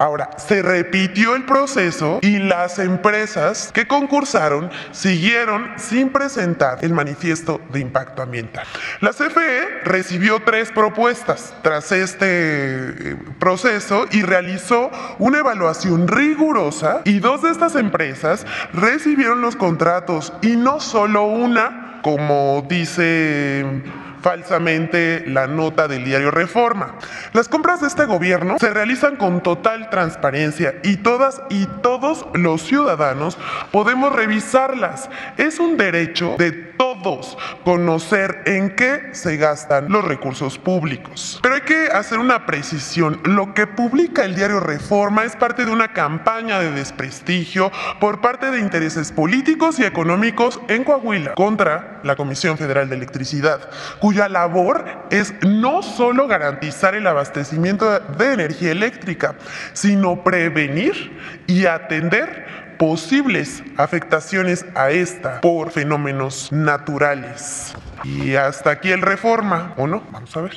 Ahora, 0.02 0.32
se 0.36 0.64
repitió 0.64 1.36
el 1.36 1.46
proceso 1.46 2.18
y 2.24 2.40
las 2.40 2.80
empresas 2.80 3.70
que 3.72 3.86
concursaron 3.86 4.72
siguieron 4.90 5.70
sin 5.78 6.10
presentar 6.10 6.80
el 6.82 6.92
manifiesto 6.92 7.62
de 7.72 7.82
impacto 7.82 8.24
ambiental. 8.24 8.66
La 9.02 9.12
CFE 9.12 9.84
recibió 9.84 10.42
tres 10.42 10.72
propuestas 10.72 11.54
tras 11.62 11.92
este 11.92 12.26
eh, 12.26 13.18
proceso 13.38 14.08
y 14.10 14.24
realizó 14.24 14.90
una 15.20 15.38
evaluación 15.38 16.08
rigurosa 16.08 17.02
y 17.06 17.20
dos 17.20 17.44
de 17.44 17.52
estas 17.52 17.76
empresas 17.76 18.48
recibieron 18.74 19.42
los 19.42 19.56
contratos 19.56 20.34
y 20.42 20.56
no 20.56 20.80
solo 20.80 21.26
una, 21.26 22.00
como 22.02 22.66
dice 22.68 23.84
falsamente 24.22 25.24
la 25.28 25.48
nota 25.48 25.88
del 25.88 26.06
diario 26.06 26.32
Reforma. 26.32 26.96
Las 27.34 27.50
compras 27.50 27.82
de 27.82 27.88
este 27.88 28.06
gobierno 28.06 28.58
se 28.60 28.70
realizan 28.70 29.16
con 29.16 29.42
total 29.42 29.90
transparencia 29.90 30.76
y 30.84 30.98
todas 30.98 31.42
y 31.50 31.66
todos 31.82 32.26
los 32.34 32.62
ciudadanos 32.62 33.38
podemos 33.72 34.14
revisarlas. 34.14 35.10
Es 35.38 35.60
un 35.60 35.78
derecho 35.78 36.36
de 36.38 36.52
todos 36.82 37.38
conocer 37.64 38.42
en 38.48 38.76
qué 38.76 39.10
se 39.12 39.38
gastan 39.38 39.92
los 39.92 40.04
recursos 40.04 40.58
públicos. 40.58 41.40
Pero 41.44 41.54
hay 41.54 41.62
que 41.62 41.90
hacer 41.94 42.18
una 42.18 42.48
precisión. 42.48 43.22
Lo 43.24 43.54
que 43.54 43.68
publica 43.68 44.26
el 44.26 44.34
diario 44.34 44.60
Reforma 44.60 45.24
es 45.24 45.36
parte 45.36 45.64
de 45.64 45.70
una 45.70 45.94
campaña 45.94 46.60
de 46.60 46.72
desprestigio 46.72 47.72
por 48.00 48.20
parte 48.20 48.50
de 48.50 48.58
intereses 48.58 49.12
políticos 49.12 49.78
y 49.78 49.84
económicos 49.84 50.60
en 50.70 50.84
Coahuila 50.84 51.36
contra 51.36 52.00
la 52.04 52.16
Comisión 52.16 52.58
Federal 52.58 52.90
de 52.90 52.96
Electricidad, 52.96 53.70
cuya 54.00 54.28
labor 54.28 55.06
es 55.12 55.36
no 55.46 55.84
solo 55.84 56.28
garantizar 56.28 56.96
el 56.96 57.06
abastecimiento 57.06 58.00
de 58.00 58.34
energía 58.34 58.72
eléctrica, 58.72 59.36
sino 59.74 60.24
prevenir 60.24 61.16
y 61.46 61.68
atender 61.68 62.71
posibles 62.82 63.64
afectaciones 63.78 64.66
a 64.74 64.90
esta 64.90 65.40
por 65.40 65.70
fenómenos 65.70 66.52
naturales. 66.52 67.76
Y 68.04 68.34
hasta 68.34 68.72
aquí 68.72 68.92
el 68.92 69.04
reforma, 69.04 69.76
¿o 69.78 69.86
no? 69.86 70.02
Vamos 70.10 70.36
a 70.36 70.42
ver. 70.42 70.56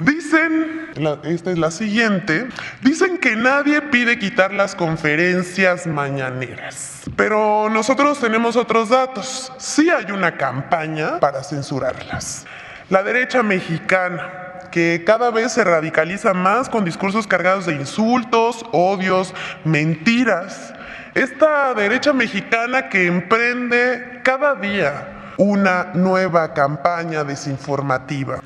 Dicen, 0.00 0.88
esta 1.22 1.52
es 1.52 1.58
la 1.58 1.70
siguiente, 1.70 2.48
dicen 2.82 3.16
que 3.18 3.36
nadie 3.36 3.80
pide 3.80 4.18
quitar 4.18 4.52
las 4.52 4.74
conferencias 4.74 5.86
mañaneras, 5.86 7.02
pero 7.14 7.68
nosotros 7.70 8.18
tenemos 8.18 8.56
otros 8.56 8.88
datos. 8.88 9.52
Sí 9.56 9.88
hay 9.88 10.10
una 10.10 10.36
campaña 10.36 11.20
para 11.20 11.44
censurarlas. 11.44 12.44
La 12.88 13.04
derecha 13.04 13.44
mexicana, 13.44 14.58
que 14.72 15.04
cada 15.06 15.30
vez 15.30 15.52
se 15.52 15.62
radicaliza 15.62 16.34
más 16.34 16.68
con 16.68 16.84
discursos 16.84 17.28
cargados 17.28 17.66
de 17.66 17.74
insultos, 17.74 18.64
odios, 18.72 19.32
mentiras. 19.64 20.74
Esta 21.14 21.74
derecha 21.74 22.12
mexicana 22.12 22.88
que 22.88 23.06
emprende 23.06 24.20
cada 24.22 24.54
día 24.54 25.32
una 25.38 25.90
nueva 25.94 26.54
campaña 26.54 27.24
desinformativa. 27.24 28.40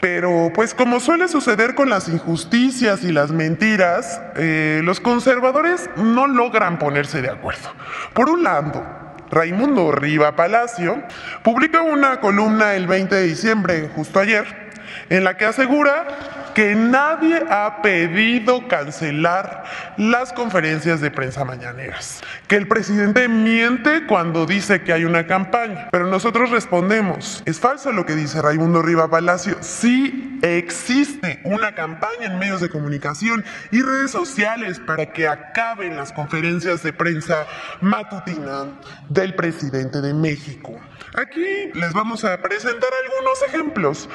Pero 0.00 0.50
pues 0.54 0.74
como 0.74 0.98
suele 0.98 1.28
suceder 1.28 1.74
con 1.74 1.90
las 1.90 2.08
injusticias 2.08 3.04
y 3.04 3.12
las 3.12 3.32
mentiras, 3.32 4.20
eh, 4.36 4.80
los 4.82 5.00
conservadores 5.00 5.90
no 5.96 6.26
logran 6.26 6.78
ponerse 6.78 7.20
de 7.20 7.30
acuerdo. 7.30 7.70
Por 8.14 8.30
un 8.30 8.44
lado, 8.44 8.82
Raimundo 9.30 9.92
Riva 9.92 10.36
Palacio 10.36 11.02
publica 11.42 11.82
una 11.82 12.20
columna 12.20 12.74
el 12.74 12.86
20 12.86 13.14
de 13.14 13.22
diciembre, 13.22 13.90
justo 13.94 14.20
ayer, 14.20 14.72
en 15.10 15.24
la 15.24 15.36
que 15.36 15.44
asegura 15.46 16.06
que 16.54 16.74
nadie 16.74 17.42
ha 17.50 17.82
pedido 17.82 18.66
cancelar 18.68 19.64
las 19.96 20.32
conferencias 20.32 21.00
de 21.00 21.10
prensa 21.10 21.44
mañaneras, 21.44 22.22
que 22.48 22.56
el 22.56 22.68
presidente 22.68 23.28
miente 23.28 24.06
cuando 24.06 24.46
dice 24.46 24.82
que 24.82 24.92
hay 24.92 25.04
una 25.04 25.26
campaña, 25.26 25.88
pero 25.90 26.06
nosotros 26.06 26.50
respondemos, 26.50 27.42
es 27.44 27.58
falso 27.60 27.92
lo 27.92 28.06
que 28.06 28.14
dice 28.14 28.40
Raimundo 28.40 28.82
Riva 28.82 29.08
Palacio, 29.08 29.56
sí 29.60 30.38
existe 30.42 31.40
una 31.44 31.74
campaña 31.74 32.26
en 32.26 32.38
medios 32.38 32.60
de 32.60 32.68
comunicación 32.68 33.44
y 33.70 33.82
redes 33.82 34.10
sociales 34.10 34.80
para 34.80 35.12
que 35.12 35.26
acaben 35.26 35.96
las 35.96 36.12
conferencias 36.12 36.82
de 36.82 36.92
prensa 36.92 37.46
matutina 37.80 38.66
del 39.08 39.34
presidente 39.34 40.00
de 40.00 40.14
México. 40.14 40.78
Aquí 41.14 41.70
les 41.74 41.92
vamos 41.92 42.24
a 42.24 42.40
presentar 42.40 42.90
algunos 43.04 43.42
ejemplos. 43.48 44.08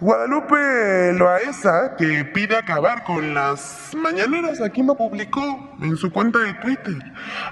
Guadalupe 0.00 1.12
Loaesa, 1.14 1.96
que 1.96 2.24
pide 2.24 2.56
acabar 2.56 3.02
con 3.02 3.34
las 3.34 3.90
mañaneras, 3.96 4.60
aquí 4.60 4.84
lo 4.84 4.94
publicó 4.94 5.76
en 5.82 5.96
su 5.96 6.12
cuenta 6.12 6.38
de 6.38 6.54
Twitter. 6.54 6.94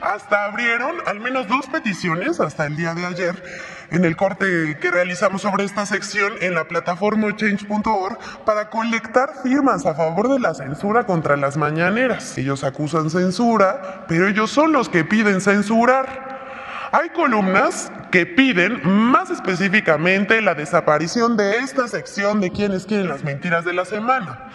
Hasta 0.00 0.44
abrieron 0.44 0.94
al 1.06 1.18
menos 1.18 1.48
dos 1.48 1.66
peticiones 1.66 2.38
hasta 2.38 2.66
el 2.66 2.76
día 2.76 2.94
de 2.94 3.04
ayer 3.04 3.42
en 3.90 4.04
el 4.04 4.16
corte 4.16 4.78
que 4.80 4.90
realizamos 4.92 5.42
sobre 5.42 5.64
esta 5.64 5.86
sección 5.86 6.34
en 6.40 6.54
la 6.54 6.68
plataforma 6.68 7.34
change.org 7.34 8.18
para 8.44 8.70
colectar 8.70 9.30
firmas 9.42 9.84
a 9.84 9.94
favor 9.94 10.28
de 10.28 10.38
la 10.38 10.54
censura 10.54 11.04
contra 11.04 11.36
las 11.36 11.56
mañaneras. 11.56 12.38
Ellos 12.38 12.62
acusan 12.62 13.10
censura, 13.10 14.04
pero 14.06 14.28
ellos 14.28 14.52
son 14.52 14.70
los 14.70 14.88
que 14.88 15.02
piden 15.02 15.40
censurar. 15.40 16.35
Hay 16.98 17.10
columnas 17.10 17.92
que 18.10 18.24
piden 18.24 18.80
más 18.82 19.28
específicamente 19.28 20.40
la 20.40 20.54
desaparición 20.54 21.36
de 21.36 21.58
esta 21.58 21.88
sección 21.88 22.40
de 22.40 22.50
quienes 22.50 22.86
quieren 22.86 23.10
las 23.10 23.22
mentiras 23.22 23.66
de 23.66 23.74
la 23.74 23.84
semana. 23.84 24.50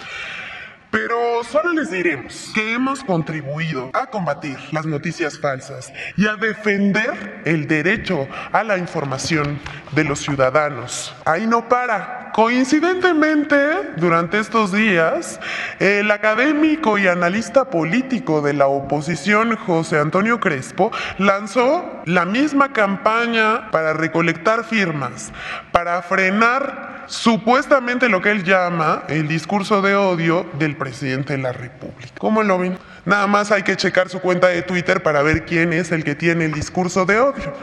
Pero 0.89 1.43
solo 1.43 1.71
les 1.71 1.91
diremos 1.91 2.49
que 2.56 2.73
hemos 2.73 3.04
contribuido 3.04 3.91
a 3.93 4.08
combatir 4.08 4.58
las 4.71 4.88
noticias 4.88 5.38
falsas 5.38 5.93
y 6.17 6.25
a 6.25 6.36
defender 6.36 7.43
el 7.45 7.67
derecho 7.67 8.27
a 8.51 8.63
la 8.63 8.80
información 8.80 9.60
de 9.91 10.04
los 10.04 10.17
ciudadanos. 10.21 11.13
Ahí 11.25 11.45
no 11.45 11.69
para. 11.69 12.30
Coincidentemente, 12.33 13.57
durante 13.97 14.39
estos 14.39 14.71
días, 14.71 15.39
el 15.79 16.09
académico 16.11 16.97
y 16.97 17.07
analista 17.07 17.65
político 17.65 18.41
de 18.41 18.53
la 18.53 18.67
oposición, 18.67 19.57
José 19.57 19.99
Antonio 19.99 20.39
Crespo, 20.39 20.91
lanzó 21.17 22.01
la 22.05 22.23
misma 22.23 22.71
campaña 22.71 23.69
para 23.71 23.93
recolectar 23.93 24.63
firmas, 24.63 25.33
para 25.73 26.01
frenar 26.03 27.03
supuestamente 27.07 28.07
lo 28.07 28.21
que 28.21 28.31
él 28.31 28.45
llama 28.45 29.03
el 29.09 29.27
discurso 29.27 29.81
de 29.81 29.95
odio 29.95 30.45
del 30.53 30.77
presidente 30.77 31.33
de 31.33 31.39
la 31.39 31.51
República. 31.51 32.13
¿Cómo 32.17 32.43
lo 32.43 32.57
ven? 32.57 32.77
Nada 33.03 33.27
más 33.27 33.51
hay 33.51 33.63
que 33.63 33.75
checar 33.75 34.07
su 34.07 34.21
cuenta 34.21 34.47
de 34.47 34.61
Twitter 34.61 35.03
para 35.03 35.21
ver 35.21 35.45
quién 35.45 35.73
es 35.73 35.91
el 35.91 36.05
que 36.05 36.15
tiene 36.15 36.45
el 36.45 36.53
discurso 36.53 37.05
de 37.05 37.19
odio. 37.19 37.53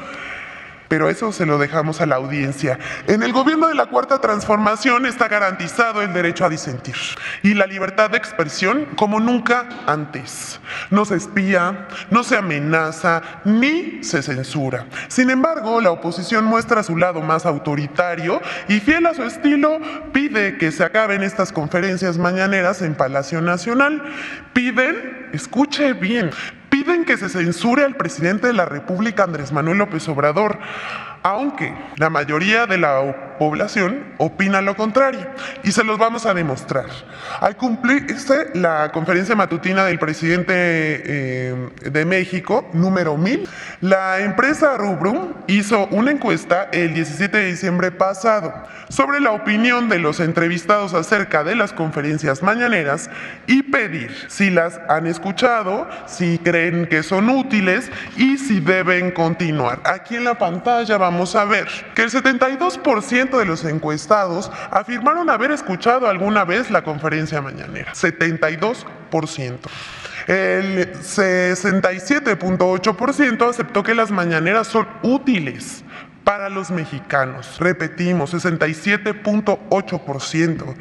Pero 0.88 1.10
eso 1.10 1.32
se 1.32 1.46
lo 1.46 1.58
dejamos 1.58 2.00
a 2.00 2.06
la 2.06 2.16
audiencia. 2.16 2.78
En 3.06 3.22
el 3.22 3.32
gobierno 3.32 3.68
de 3.68 3.74
la 3.74 3.86
Cuarta 3.86 4.20
Transformación 4.20 5.06
está 5.06 5.28
garantizado 5.28 6.02
el 6.02 6.12
derecho 6.12 6.44
a 6.44 6.48
disentir 6.48 6.96
y 7.42 7.54
la 7.54 7.66
libertad 7.66 8.10
de 8.10 8.18
expresión 8.18 8.86
como 8.96 9.20
nunca 9.20 9.68
antes. 9.86 10.60
No 10.90 11.04
se 11.04 11.16
espía, 11.16 11.88
no 12.10 12.24
se 12.24 12.36
amenaza 12.36 13.22
ni 13.44 14.02
se 14.02 14.22
censura. 14.22 14.86
Sin 15.08 15.30
embargo, 15.30 15.80
la 15.80 15.90
oposición 15.90 16.44
muestra 16.44 16.82
su 16.82 16.96
lado 16.96 17.20
más 17.20 17.46
autoritario 17.46 18.40
y 18.68 18.80
fiel 18.80 19.06
a 19.06 19.14
su 19.14 19.22
estilo 19.22 19.78
pide 20.12 20.56
que 20.56 20.72
se 20.72 20.84
acaben 20.84 21.22
estas 21.22 21.52
conferencias 21.52 22.18
mañaneras 22.18 22.82
en 22.82 22.94
Palacio 22.94 23.40
Nacional. 23.40 24.02
Piden, 24.52 25.28
escuche 25.32 25.92
bien, 25.92 26.30
piden 26.88 27.04
que 27.04 27.18
se 27.18 27.28
censure 27.28 27.84
al 27.84 27.96
presidente 27.96 28.46
de 28.46 28.54
la 28.54 28.64
República, 28.64 29.24
Andrés 29.24 29.52
Manuel 29.52 29.76
López 29.76 30.08
Obrador, 30.08 30.58
aunque 31.22 31.74
la 31.96 32.10
mayoría 32.10 32.66
de 32.66 32.78
la 32.78 33.36
población 33.38 34.14
opina 34.18 34.60
lo 34.60 34.76
contrario 34.76 35.26
y 35.62 35.72
se 35.72 35.84
los 35.84 35.98
vamos 35.98 36.26
a 36.26 36.34
demostrar. 36.34 36.86
Al 37.40 37.56
cumplirse 37.56 38.50
la 38.54 38.90
conferencia 38.92 39.36
matutina 39.36 39.84
del 39.84 39.98
presidente 39.98 40.52
eh, 40.54 41.68
de 41.82 42.04
México, 42.04 42.68
número 42.72 43.16
1000, 43.16 43.48
la 43.80 44.20
empresa 44.20 44.76
Rubrum 44.76 45.34
hizo 45.46 45.86
una 45.90 46.10
encuesta 46.10 46.68
el 46.72 46.94
17 46.94 47.36
de 47.36 47.46
diciembre 47.46 47.92
pasado 47.92 48.52
sobre 48.88 49.20
la 49.20 49.32
opinión 49.32 49.88
de 49.88 49.98
los 49.98 50.20
entrevistados 50.20 50.94
acerca 50.94 51.44
de 51.44 51.54
las 51.54 51.72
conferencias 51.72 52.42
mañaneras 52.42 53.10
y 53.46 53.62
pedir 53.62 54.14
si 54.28 54.50
las 54.50 54.80
han 54.88 55.06
escuchado, 55.06 55.88
si 56.06 56.38
creen 56.38 56.86
que 56.86 57.02
son 57.02 57.28
útiles 57.30 57.90
y 58.16 58.38
si 58.38 58.60
deben 58.60 59.10
continuar. 59.12 59.80
Aquí 59.84 60.16
en 60.16 60.24
la 60.24 60.36
pantalla 60.36 60.96
vamos 60.96 61.07
a 61.34 61.44
ver 61.44 61.66
que 61.94 62.02
el 62.02 62.10
72% 62.10 63.38
de 63.38 63.44
los 63.44 63.64
encuestados 63.64 64.50
afirmaron 64.70 65.28
haber 65.30 65.50
escuchado 65.50 66.08
alguna 66.08 66.44
vez 66.44 66.70
la 66.70 66.84
conferencia 66.84 67.40
mañanera. 67.40 67.92
72%. 67.92 69.58
El 70.26 70.92
67.8% 70.92 73.48
aceptó 73.48 73.82
que 73.82 73.94
las 73.94 74.10
mañaneras 74.10 74.66
son 74.66 74.86
útiles 75.02 75.84
para 76.28 76.50
los 76.50 76.70
mexicanos. 76.70 77.56
Repetimos, 77.58 78.34
67.8%. 78.34 80.74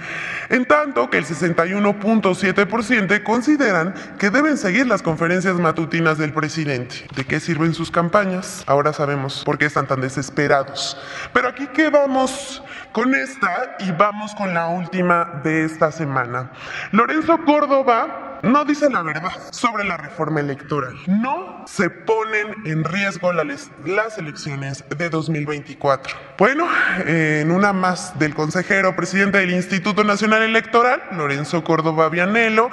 En 0.49 0.65
tanto 0.65 1.09
que 1.09 1.19
el 1.19 1.25
61.7% 1.25 3.23
consideran 3.23 3.93
que 4.19 4.29
deben 4.29 4.57
seguir 4.57 4.87
las 4.87 5.01
conferencias 5.01 5.55
matutinas 5.55 6.17
del 6.17 6.33
presidente. 6.33 7.07
¿De 7.15 7.23
qué 7.23 7.39
sirven 7.39 7.73
sus 7.73 7.91
campañas? 7.91 8.65
Ahora 8.67 8.91
sabemos 8.91 9.43
por 9.45 9.57
qué 9.57 9.67
están 9.67 9.87
tan 9.87 10.01
desesperados. 10.01 10.97
Pero 11.31 11.47
aquí 11.47 11.67
quedamos 11.67 12.61
con 12.97 13.13
esta 13.13 13.75
y 13.77 13.91
vamos 13.91 14.33
con 14.33 14.55
la 14.55 14.69
última 14.69 15.39
de 15.43 15.65
esta 15.65 15.91
semana. 15.91 16.49
Lorenzo 16.91 17.37
Córdoba 17.45 18.39
no 18.41 18.65
dice 18.65 18.89
la 18.89 19.03
verdad 19.03 19.33
sobre 19.51 19.83
la 19.83 19.97
reforma 19.97 20.39
electoral. 20.39 20.95
No 21.05 21.63
se 21.67 21.91
ponen 21.91 22.55
en 22.65 22.83
riesgo 22.83 23.33
las 23.33 24.17
elecciones 24.17 24.83
de 24.97 25.11
2024. 25.11 26.17
Bueno, 26.39 26.67
en 27.05 27.51
una 27.51 27.71
más 27.71 28.17
del 28.17 28.33
consejero 28.33 28.95
presidente 28.95 29.37
del 29.37 29.51
Instituto 29.51 30.03
Nacional 30.03 30.41
Electoral, 30.41 30.99
Lorenzo 31.11 31.63
Córdoba 31.63 32.09
Vianelo, 32.09 32.71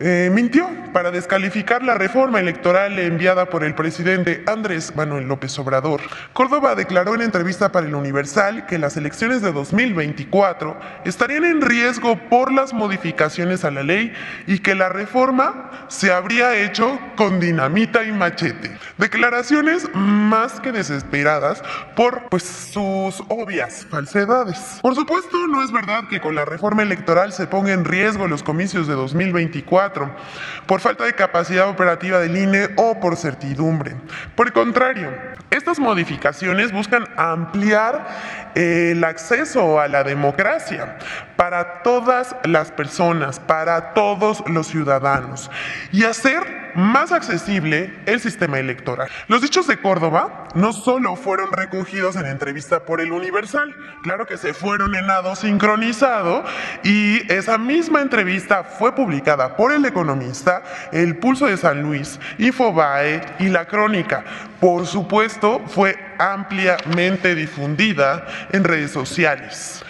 eh, 0.00 0.30
mintió 0.32 0.68
para 0.92 1.10
descalificar 1.10 1.82
la 1.82 1.94
reforma 1.94 2.38
electoral 2.38 2.98
enviada 3.00 3.46
por 3.46 3.64
el 3.64 3.74
presidente 3.74 4.44
Andrés 4.46 4.94
Manuel 4.94 5.26
López 5.26 5.58
Obrador. 5.58 6.00
Córdoba 6.32 6.76
declaró 6.76 7.16
en 7.16 7.22
entrevista 7.22 7.72
para 7.72 7.86
el 7.86 7.94
Universal 7.96 8.66
que 8.66 8.78
las 8.78 8.96
elecciones 8.96 9.42
de 9.42 9.50
2024 9.50 10.78
estarían 11.04 11.44
en 11.44 11.60
riesgo 11.60 12.16
por 12.28 12.52
las 12.52 12.72
modificaciones 12.72 13.64
a 13.64 13.72
la 13.72 13.82
ley 13.82 14.12
y 14.46 14.60
que 14.60 14.76
la 14.76 14.88
reforma 14.88 15.86
se 15.88 16.12
habría 16.12 16.56
hecho 16.56 16.98
con 17.16 17.40
dinamita 17.40 18.04
y 18.04 18.12
machete. 18.12 18.70
Declaraciones 18.98 19.88
más 19.94 20.60
que 20.60 20.70
desesperadas 20.70 21.62
por 21.96 22.28
pues, 22.28 22.44
sus 22.44 23.20
obvias 23.28 23.84
falsedades. 23.90 24.78
Por 24.80 24.94
supuesto, 24.94 25.46
no 25.48 25.64
es 25.64 25.72
verdad 25.72 26.06
que 26.08 26.20
con 26.20 26.36
la 26.36 26.44
reforma 26.44 26.82
electoral 26.82 27.32
se 27.32 27.48
ponga 27.48 27.72
en 27.72 27.84
riesgo 27.84 28.28
los 28.28 28.44
comicios 28.44 28.86
de 28.86 28.94
2024 28.94 29.87
por 30.66 30.80
falta 30.80 31.04
de 31.04 31.14
capacidad 31.14 31.68
operativa 31.68 32.18
del 32.18 32.36
INE 32.36 32.68
o 32.76 33.00
por 33.00 33.16
certidumbre. 33.16 33.96
Por 34.34 34.48
el 34.48 34.52
contrario, 34.52 35.12
estas 35.50 35.78
modificaciones 35.78 36.72
buscan 36.72 37.06
ampliar 37.16 38.06
el 38.54 39.02
acceso 39.04 39.80
a 39.80 39.88
la 39.88 40.04
democracia 40.04 40.98
para 41.38 41.84
todas 41.84 42.34
las 42.42 42.72
personas, 42.72 43.38
para 43.38 43.94
todos 43.94 44.42
los 44.48 44.66
ciudadanos 44.66 45.48
y 45.92 46.02
hacer 46.02 46.72
más 46.74 47.12
accesible 47.12 47.94
el 48.06 48.18
sistema 48.18 48.58
electoral. 48.58 49.08
Los 49.28 49.42
dichos 49.42 49.68
de 49.68 49.76
Córdoba 49.76 50.48
no 50.56 50.72
solo 50.72 51.14
fueron 51.14 51.52
recogidos 51.52 52.16
en 52.16 52.26
entrevista 52.26 52.80
por 52.80 53.00
el 53.00 53.12
Universal, 53.12 53.72
claro 54.02 54.26
que 54.26 54.36
se 54.36 54.52
fueron 54.52 54.96
en 54.96 55.06
lado 55.06 55.36
sincronizado 55.36 56.42
y 56.82 57.32
esa 57.32 57.56
misma 57.56 58.00
entrevista 58.00 58.64
fue 58.64 58.96
publicada 58.96 59.56
por 59.56 59.70
El 59.70 59.84
Economista, 59.84 60.64
El 60.90 61.18
Pulso 61.18 61.46
de 61.46 61.56
San 61.56 61.82
Luis, 61.82 62.18
Infobae 62.38 63.20
y 63.38 63.48
La 63.48 63.66
Crónica. 63.66 64.24
Por 64.58 64.88
supuesto, 64.88 65.62
fue 65.68 65.96
ampliamente 66.18 67.36
difundida 67.36 68.26
en 68.50 68.64
redes 68.64 68.90
sociales. 68.90 69.84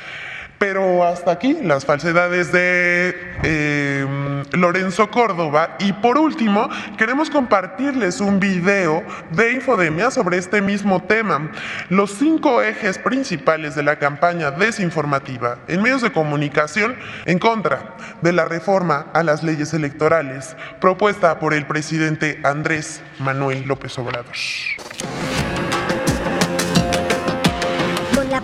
Pero 0.59 1.05
hasta 1.05 1.31
aquí 1.31 1.57
las 1.63 1.85
falsedades 1.85 2.51
de 2.51 3.15
em, 3.45 4.45
Lorenzo 4.53 5.09
Córdoba. 5.11 5.77
Y 5.79 5.93
por 5.93 6.19
último, 6.19 6.69
queremos 6.97 7.31
compartirles 7.31 8.21
un 8.21 8.41
video 8.41 9.05
de 9.31 9.53
Infodemia 9.53 10.11
sobre 10.11 10.39
este 10.39 10.61
mismo 10.61 11.03
tema. 11.03 11.53
Los 11.91 12.13
cinco 12.13 12.61
ejes 12.61 12.99
principales 12.99 13.77
de 13.77 13.85
la 13.85 14.01
campaña 14.01 14.51
desinformativa 14.51 15.59
en 15.69 15.81
medios 15.81 16.03
de 16.03 16.13
comunicación 16.13 16.97
en 17.25 17.39
contra 17.39 17.97
de 18.21 18.33
la 18.33 18.45
reforma 18.45 19.07
a 19.15 19.23
las 19.23 19.45
leyes 19.45 19.73
electorales 19.75 20.57
propuesta 20.81 21.39
por 21.39 21.55
el 21.55 21.67
presidente 21.67 22.41
Andrés 22.43 23.01
Manuel 23.21 23.65
López 23.67 23.97
Obrador 23.99 24.35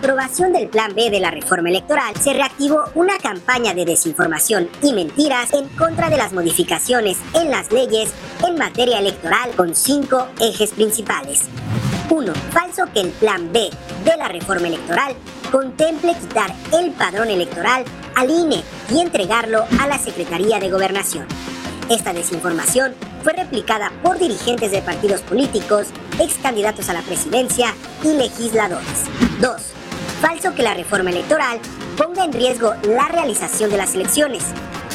aprobación 0.05 0.53
del 0.53 0.69
Plan 0.69 0.95
B 0.95 1.09
de 1.09 1.19
la 1.19 1.31
reforma 1.31 1.71
electoral, 1.71 2.15
se 2.21 2.35
reactivó 2.35 2.85
una 2.95 3.17
campaña 3.17 3.73
de 3.73 3.87
desinformación 3.87 4.69
y 4.83 4.93
mentiras 4.93 5.55
en 5.55 5.67
contra 5.71 6.11
de 6.11 6.19
las 6.19 6.35
modificaciones 6.35 7.17
en 7.33 7.51
las 7.51 7.73
leyes 7.73 8.13
en 8.47 8.59
materia 8.59 8.99
electoral 8.99 9.51
con 9.57 9.75
cinco 9.75 10.29
ejes 10.39 10.73
principales. 10.73 11.45
1. 12.11 12.35
Falso 12.53 12.83
que 12.93 13.01
el 13.01 13.11
Plan 13.13 13.51
B 13.51 13.71
de 14.05 14.17
la 14.19 14.29
reforma 14.29 14.69
electoral 14.69 15.17
contemple 15.51 16.15
quitar 16.21 16.53
el 16.79 16.91
padrón 16.91 17.29
electoral 17.29 17.85
al 18.15 18.29
INE 18.29 18.63
y 18.91 19.01
entregarlo 19.01 19.65
a 19.81 19.87
la 19.87 19.97
Secretaría 19.97 20.61
de 20.61 20.69
Gobernación. 20.69 21.27
Esta 21.89 22.13
desinformación 22.13 22.95
fue 23.23 23.33
replicada 23.33 23.91
por 24.03 24.19
dirigentes 24.19 24.71
de 24.71 24.83
partidos 24.83 25.23
políticos, 25.23 25.87
ex 26.21 26.35
candidatos 26.43 26.91
a 26.91 26.93
la 26.93 27.01
presidencia 27.01 27.75
y 28.03 28.13
legisladores. 28.19 29.05
2. 29.41 29.75
Falso 30.25 30.55
que 30.55 30.63
la 30.63 30.73
reforma 30.73 31.11
electoral 31.11 31.61
ponga 31.99 32.25
en 32.25 32.33
riesgo 32.33 32.73
la 32.85 33.09
realización 33.09 33.69
de 33.69 33.77
las 33.77 33.95
elecciones. 33.95 34.43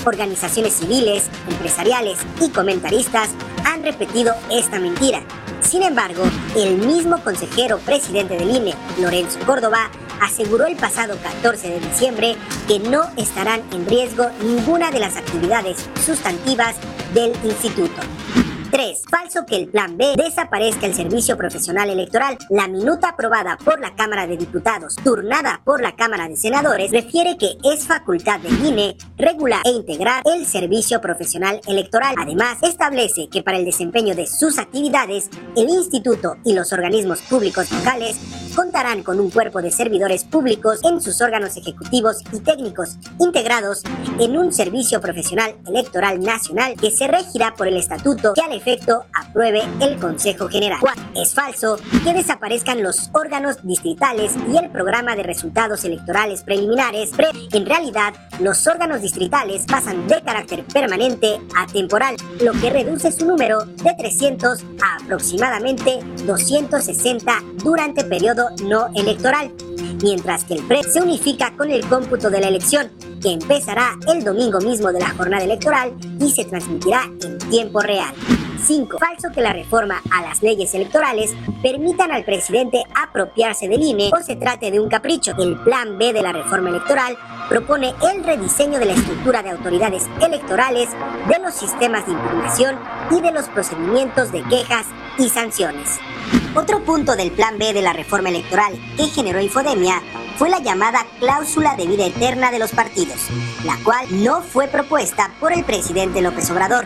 Organizaciones 0.04 0.74
civiles, 0.74 1.30
empresariales 1.48 2.18
y 2.42 2.50
comentaristas 2.50 3.30
han 3.64 3.84
repetido 3.84 4.34
esta 4.50 4.80
mentira. 4.80 5.22
Sin 5.62 5.84
embargo, 5.84 6.24
el 6.58 6.78
mismo 6.78 7.24
consejero 7.24 7.78
presidente 7.78 8.38
del 8.40 8.50
INE, 8.50 8.74
Lorenzo 9.00 9.38
Córdoba, 9.46 9.92
aseguró 10.20 10.66
el 10.66 10.78
pasado 10.78 11.16
14 11.22 11.70
de 11.70 11.80
diciembre 11.80 12.36
que 12.68 12.80
no 12.80 13.04
estarán 13.16 13.62
en 13.72 13.86
riesgo 13.86 14.32
ninguna 14.42 14.90
de 14.90 15.00
las 15.00 15.16
actividades 15.16 15.78
sustantivas 16.04 16.76
del 17.14 17.34
instituto. 17.44 18.02
3. 18.72 19.04
Falso 19.10 19.46
que 19.46 19.56
el 19.56 19.68
Plan 19.68 19.98
B 19.98 20.14
desaparezca 20.16 20.86
el 20.86 20.94
servicio 20.94 21.38
profesional 21.38 21.90
electoral. 21.90 22.38
La 22.50 22.68
minuta 22.68 23.10
aprobada 23.10 23.58
por 23.64 23.80
la 23.80 23.96
Cámara 23.96 24.28
de 24.28 24.38
Diputados, 24.38 24.96
turnada 25.04 25.62
por 25.64 25.82
la 25.82 25.96
Cámara 25.96 26.28
de 26.28 26.38
Senadores, 26.38 26.92
refiere 26.92 27.38
que 27.38 27.58
es 27.64 27.86
facultad 27.86 28.40
del 28.40 28.66
INE 28.66 28.98
regular 29.18 29.62
e 29.66 29.72
integrar 29.72 30.22
el 30.26 30.46
servicio 30.46 31.02
profesional 31.02 31.62
electoral. 31.68 32.16
Además, 32.18 32.58
establece 32.62 33.30
que 33.30 33.44
para 33.44 33.58
el 33.58 33.66
desempeño 33.66 34.16
de 34.16 34.28
sus 34.28 34.58
actividades, 34.58 35.30
el 35.56 35.70
instituto 35.70 36.38
y 36.46 36.54
los 36.54 36.72
organismos 36.74 37.22
públicos 37.22 37.72
locales 37.72 38.18
contarán 38.56 39.04
con 39.04 39.20
un 39.20 39.30
cuerpo 39.30 39.62
de 39.62 39.72
servidores 39.72 40.24
públicos 40.26 40.80
en 40.84 41.02
sus 41.02 41.22
órganos 41.22 41.56
ejecutivos 41.58 42.18
y 42.34 42.40
técnicos, 42.40 42.98
integrados 43.20 43.84
en 44.20 44.38
un 44.38 44.52
servicio 44.52 45.00
profesional 45.02 45.56
electoral 45.68 46.20
nacional 46.20 46.76
que 46.76 46.92
se 46.92 47.08
regirá 47.08 47.54
por 47.56 47.68
el 47.68 47.78
estatuto 47.78 48.34
que 48.34 48.59
efecto 48.60 49.06
apruebe 49.14 49.62
el 49.80 49.98
Consejo 49.98 50.50
General. 50.50 50.80
Es 51.16 51.34
falso 51.34 51.78
que 52.04 52.14
desaparezcan 52.14 52.84
los 52.84 53.10
órganos 53.14 53.66
distritales 53.66 54.34
y 54.52 54.58
el 54.58 54.70
programa 54.70 55.16
de 55.16 55.24
resultados 55.24 55.86
electorales 55.86 56.44
preliminares. 56.44 57.12
En 57.52 57.66
realidad, 57.66 58.14
los 58.40 58.68
órganos 58.68 59.02
distritales 59.02 59.66
pasan 59.66 60.08
de 60.08 60.22
carácter 60.22 60.66
permanente 60.66 61.40
a 61.56 61.66
temporal, 61.68 62.16
lo 62.42 62.52
que 62.54 62.70
reduce 62.70 63.12
su 63.12 63.26
número 63.26 63.66
de 63.66 63.94
300 63.98 64.60
a 64.82 65.04
aproximadamente 65.04 66.00
260 66.26 67.42
durante 67.64 68.04
periodo 68.04 68.50
no 68.64 68.88
electoral, 68.94 69.52
mientras 70.02 70.44
que 70.44 70.56
el 70.56 70.64
PRE 70.68 70.84
se 70.84 71.02
unifica 71.02 71.56
con 71.56 71.72
el 71.72 71.86
cómputo 71.88 72.30
de 72.30 72.42
la 72.42 72.50
elección, 72.50 72.92
que 73.22 73.32
empezará 73.32 73.98
el 74.08 74.24
domingo 74.24 74.60
mismo 74.60 74.92
de 74.92 75.00
la 75.00 75.10
jornada 75.10 75.44
electoral 75.44 75.94
y 76.20 76.30
se 76.30 76.46
transmitirá 76.46 77.04
en 77.22 77.38
tiempo 77.50 77.80
real. 77.82 78.14
5. 78.66 79.00
Falso 79.00 79.30
que 79.34 79.42
la 79.42 79.54
reforma 79.54 80.02
a 80.12 80.22
las 80.22 80.42
leyes 80.42 80.74
electorales 80.74 81.34
permitan 81.62 82.12
al 82.12 82.24
presidente 82.24 82.84
apropiarse 82.96 83.68
del 83.68 83.82
INE 83.82 84.12
o 84.14 84.24
se 84.24 84.36
trate 84.36 84.72
de 84.72 84.80
un 84.80 84.90
capricho. 84.90 85.34
El 85.38 85.58
plan 85.60 85.98
B 85.98 86.14
de 86.14 86.22
la 86.22 86.32
reforma 86.32 86.70
electoral 86.70 87.18
propone 87.48 87.94
el 88.12 88.24
rediseño 88.24 88.80
de 88.80 88.86
la 88.86 88.94
estructura 88.94 89.42
de 89.42 89.50
autoridades 89.50 90.04
electorales, 90.22 90.90
de 91.28 91.40
los 91.40 91.54
sistemas 91.54 92.06
de 92.06 92.14
impugnación 92.14 92.78
y 93.12 93.22
de 93.22 93.32
los 93.32 93.48
procedimientos 93.50 94.32
de 94.32 94.44
quejas 94.44 94.86
y 95.18 95.30
sanciones. 95.30 96.00
Otro 96.56 96.84
punto 96.84 97.16
del 97.16 97.32
plan 97.32 97.58
B 97.58 97.74
de 97.74 97.82
la 97.82 97.94
reforma 97.94 98.30
electoral 98.30 98.74
que 98.98 99.06
generó 99.06 99.40
infodemia 99.42 100.02
fue 100.38 100.50
la 100.50 100.60
llamada 100.60 101.06
cláusula 101.20 101.76
de 101.76 101.88
vida 101.88 102.06
eterna 102.06 102.52
de 102.52 102.60
los 102.60 102.72
partidos, 102.72 103.18
la 103.66 103.78
cual 103.84 104.06
no 104.24 104.42
fue 104.42 104.68
propuesta 104.68 105.32
por 105.40 105.54
el 105.54 105.64
presidente 105.64 106.22
López 106.22 106.50
Obrador, 106.52 106.86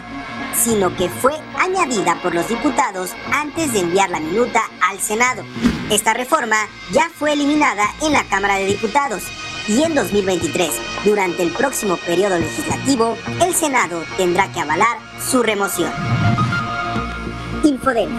sino 0.56 0.96
que 0.96 1.10
fue 1.10 1.34
añadida 1.60 2.18
por 2.22 2.34
los 2.34 2.48
diputados 2.48 3.12
antes 3.32 3.74
de 3.74 3.80
enviar 3.80 4.10
la 4.10 4.20
minuta 4.20 4.62
al 4.90 5.00
Senado. 5.00 5.44
Esta 5.90 6.14
reforma 6.14 6.58
ya 6.92 7.10
fue 7.10 7.34
eliminada 7.34 7.86
en 8.02 8.14
la 8.14 8.24
Cámara 8.24 8.56
de 8.56 8.66
Diputados 8.66 9.24
y 9.68 9.82
en 9.84 9.96
2023, 9.96 10.72
durante 11.06 11.44
el 11.44 11.52
próximo 11.52 11.98
periodo 11.98 12.38
legislativo, 12.38 13.18
el 13.42 13.54
Senado 13.54 14.04
tendrá 14.18 14.52
que 14.52 14.60
avalar 14.60 14.98
su 15.20 15.42
remoción. 15.42 15.92
Infodem. 17.64 18.10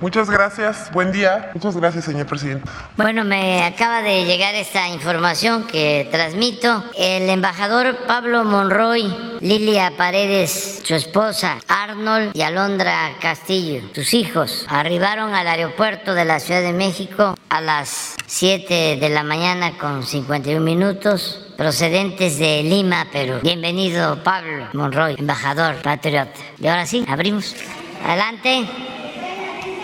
Muchas 0.00 0.30
gracias, 0.30 0.90
buen 0.92 1.12
día. 1.12 1.50
Muchas 1.52 1.76
gracias, 1.76 2.06
señor 2.06 2.26
presidente. 2.26 2.64
Bueno, 2.96 3.22
me 3.22 3.62
acaba 3.64 4.00
de 4.00 4.24
llegar 4.24 4.54
esta 4.54 4.88
información 4.88 5.64
que 5.66 6.08
transmito. 6.10 6.82
El 6.96 7.28
embajador 7.28 7.98
Pablo 8.06 8.44
Monroy, 8.44 9.14
Lilia 9.40 9.92
Paredes, 9.98 10.80
su 10.84 10.94
esposa, 10.94 11.58
Arnold 11.68 12.30
y 12.34 12.40
Alondra 12.40 13.12
Castillo, 13.20 13.82
sus 13.94 14.14
hijos, 14.14 14.64
arribaron 14.68 15.34
al 15.34 15.46
aeropuerto 15.46 16.14
de 16.14 16.24
la 16.24 16.40
Ciudad 16.40 16.62
de 16.62 16.72
México 16.72 17.34
a 17.50 17.60
las 17.60 18.16
7 18.26 18.96
de 18.98 19.08
la 19.10 19.22
mañana 19.22 19.76
con 19.76 20.02
51 20.02 20.64
minutos 20.64 21.46
procedentes 21.58 22.38
de 22.38 22.62
Lima, 22.62 23.06
Perú. 23.12 23.34
Bienvenido, 23.42 24.22
Pablo 24.22 24.68
Monroy, 24.72 25.16
embajador 25.18 25.76
patriota. 25.82 26.32
Y 26.58 26.68
ahora 26.68 26.86
sí, 26.86 27.04
abrimos. 27.06 27.54
Adelante. 28.02 28.66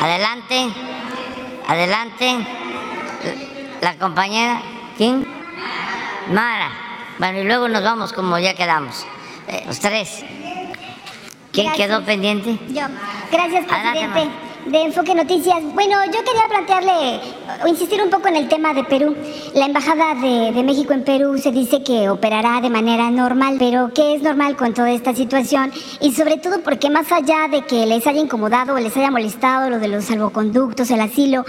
Adelante, 0.06 0.68
adelante. 1.66 2.46
La 3.80 3.96
compañera, 3.96 4.62
¿quién? 4.96 5.26
Mara. 6.30 6.70
Bueno, 7.18 7.40
y 7.40 7.44
luego 7.44 7.66
nos 7.66 7.82
vamos 7.82 8.12
como 8.12 8.38
ya 8.38 8.54
quedamos. 8.54 9.04
Eh, 9.48 9.64
los 9.66 9.80
tres. 9.80 10.24
¿Quién 11.52 11.72
quedó 11.72 12.04
pendiente? 12.04 12.56
Yo. 12.68 12.84
Gracias, 13.32 13.64
presidente 13.64 14.45
de 14.66 14.82
Enfoque 14.82 15.14
Noticias. 15.14 15.62
Bueno, 15.74 15.96
yo 16.06 16.24
quería 16.24 16.48
plantearle 16.48 17.20
o 17.64 17.68
insistir 17.68 18.02
un 18.02 18.10
poco 18.10 18.28
en 18.28 18.36
el 18.36 18.48
tema 18.48 18.74
de 18.74 18.84
Perú. 18.84 19.14
La 19.54 19.66
Embajada 19.66 20.14
de, 20.14 20.52
de, 20.52 20.62
México 20.62 20.92
en 20.92 21.04
Perú 21.04 21.38
se 21.38 21.52
dice 21.52 21.82
que 21.82 22.08
operará 22.08 22.60
de 22.60 22.68
manera 22.68 23.10
normal, 23.10 23.56
pero 23.58 23.90
¿qué 23.94 24.14
es 24.14 24.22
normal 24.22 24.56
con 24.56 24.74
toda 24.74 24.90
esta 24.90 25.14
situación? 25.14 25.72
Y 26.00 26.12
sobre 26.12 26.38
todo 26.38 26.62
porque 26.62 26.90
más 26.90 27.12
allá 27.12 27.48
de 27.48 27.62
que 27.62 27.86
les 27.86 28.06
haya 28.06 28.20
incomodado 28.20 28.74
o 28.74 28.78
les 28.78 28.96
haya 28.96 29.10
molestado 29.10 29.70
lo 29.70 29.78
de 29.78 29.88
los 29.88 30.04
salvoconductos, 30.04 30.90
el 30.90 31.00
asilo, 31.00 31.44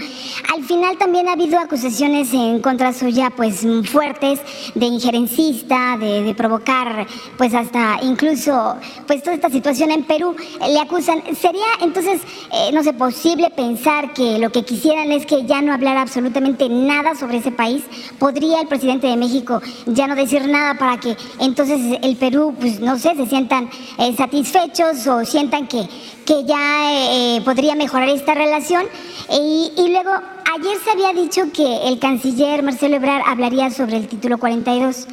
al 0.54 0.64
final 0.64 0.96
también 0.96 1.28
ha 1.28 1.32
habido 1.32 1.58
acusaciones 1.58 2.32
en 2.32 2.60
contra 2.60 2.92
suya 2.92 3.30
pues 3.36 3.66
fuertes 3.90 4.40
de 4.74 4.86
injerencista, 4.86 5.96
de, 5.98 6.22
de 6.22 6.34
provocar 6.34 7.06
pues 7.36 7.52
hasta 7.54 7.98
incluso 8.02 8.76
pues 9.06 9.22
toda 9.22 9.34
esta 9.34 9.50
situación 9.50 9.90
en 9.90 10.04
Perú. 10.04 10.36
Le 10.60 10.80
acusan. 10.80 11.22
Sería 11.34 11.66
entonces, 11.80 12.20
eh, 12.52 12.70
no 12.72 12.82
sé, 12.82 12.92
posible 13.08 13.48
pensar 13.48 14.12
que 14.12 14.38
lo 14.38 14.52
que 14.52 14.66
quisieran 14.66 15.10
es 15.12 15.24
que 15.24 15.46
ya 15.46 15.62
no 15.62 15.72
hablara 15.72 16.02
absolutamente 16.02 16.68
nada 16.68 17.14
sobre 17.14 17.38
ese 17.38 17.50
país? 17.50 17.82
¿Podría 18.18 18.60
el 18.60 18.68
presidente 18.68 19.06
de 19.06 19.16
México 19.16 19.62
ya 19.86 20.06
no 20.06 20.14
decir 20.14 20.46
nada 20.46 20.74
para 20.74 21.00
que 21.00 21.16
entonces 21.40 21.98
el 22.02 22.16
Perú, 22.16 22.54
pues 22.60 22.80
no 22.80 22.98
sé, 22.98 23.14
se 23.14 23.24
sientan 23.24 23.70
eh, 23.96 24.14
satisfechos 24.14 25.06
o 25.06 25.24
sientan 25.24 25.68
que, 25.68 25.88
que 26.26 26.44
ya 26.44 26.92
eh, 26.92 27.36
eh 27.36 27.40
podría 27.46 27.74
mejorar 27.76 28.10
esta 28.10 28.34
relación? 28.34 28.84
Y 29.30 29.88
luego 29.90 30.10
Ayer 30.50 30.78
se 30.82 30.90
había 30.90 31.12
dicho 31.12 31.52
que 31.52 31.88
el 31.88 31.98
canciller 31.98 32.62
Marcelo 32.62 32.96
Ebrard 32.96 33.20
hablaría 33.26 33.70
sobre 33.70 33.98
el 33.98 34.08
título 34.08 34.38
42. 34.38 35.06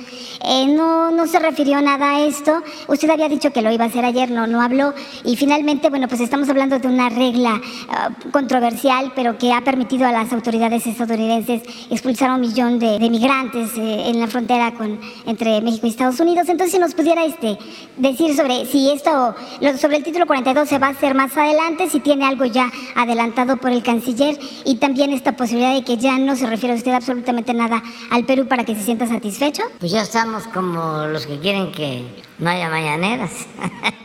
Eh, 0.48 0.68
no, 0.68 1.12
no 1.12 1.28
se 1.28 1.40
refirió 1.40 1.82
nada 1.82 2.12
a 2.12 2.26
esto. 2.26 2.64
Usted 2.88 3.10
había 3.10 3.28
dicho 3.28 3.52
que 3.52 3.62
lo 3.62 3.70
iba 3.70 3.84
a 3.84 3.88
hacer 3.88 4.06
ayer, 4.06 4.32
no, 4.32 4.48
no 4.48 4.62
habló. 4.62 4.94
Y 5.26 5.36
finalmente, 5.36 5.90
bueno, 5.90 6.08
pues 6.08 6.22
estamos 6.22 6.48
hablando 6.48 6.80
de 6.80 6.88
una 6.88 7.10
regla 7.10 7.56
uh, 7.60 8.32
controversial, 8.32 9.12
pero 9.14 9.38
que 9.38 9.52
ha 9.52 9.62
permitido 9.62 10.08
a 10.08 10.14
las 10.14 10.32
autoridades 10.32 10.88
estadounidenses 10.88 11.64
expulsar 11.90 12.30
a 12.30 12.36
un 12.36 12.42
millón 12.42 12.80
de, 12.80 12.98
migrantes 13.10 13.72
eh, 13.78 14.10
en 14.10 14.22
la 14.22 14.28
frontera 14.28 14.74
con, 14.74 15.02
entre 15.26 15.60
México 15.60 15.88
y 15.88 15.90
Estados 15.90 16.20
Unidos. 16.22 16.48
Entonces, 16.48 16.72
si 16.72 16.80
nos 16.80 16.94
pudiera 16.94 17.26
este, 17.26 17.58
decir 17.98 18.38
sobre 18.38 18.66
si 18.68 18.90
esto, 18.90 19.36
sobre 19.82 19.98
el 19.98 20.04
título 20.04 20.28
42 20.28 20.70
se 20.70 20.80
va 20.80 20.88
a 20.88 20.92
hacer 20.92 21.14
más 21.14 21.36
adelante, 21.36 21.90
si 21.90 22.00
tiene 22.00 22.26
algo 22.26 22.46
ya 22.46 22.72
adelantado 22.96 23.58
por 23.58 23.72
el 23.72 23.84
canciller 23.84 24.40
y 24.64 24.76
también 24.76 25.12
esta 25.26 25.36
posibilidad 25.36 25.74
de 25.74 25.84
que 25.84 25.98
ya 25.98 26.20
no 26.20 26.36
se 26.36 26.46
refiere 26.46 26.76
usted 26.76 26.94
absolutamente 26.94 27.52
nada 27.52 27.82
al 28.12 28.26
Perú 28.26 28.48
para 28.48 28.64
que 28.64 28.76
se 28.76 28.84
sienta 28.84 29.08
satisfecho? 29.08 29.64
Pues 29.80 29.92
ya 29.92 30.04
estamos 30.04 30.44
como 30.44 31.08
los 31.08 31.26
que 31.26 31.40
quieren 31.40 31.72
que 31.72 32.06
no 32.38 32.50
haya 32.52 32.70
mañaneras. 32.70 33.32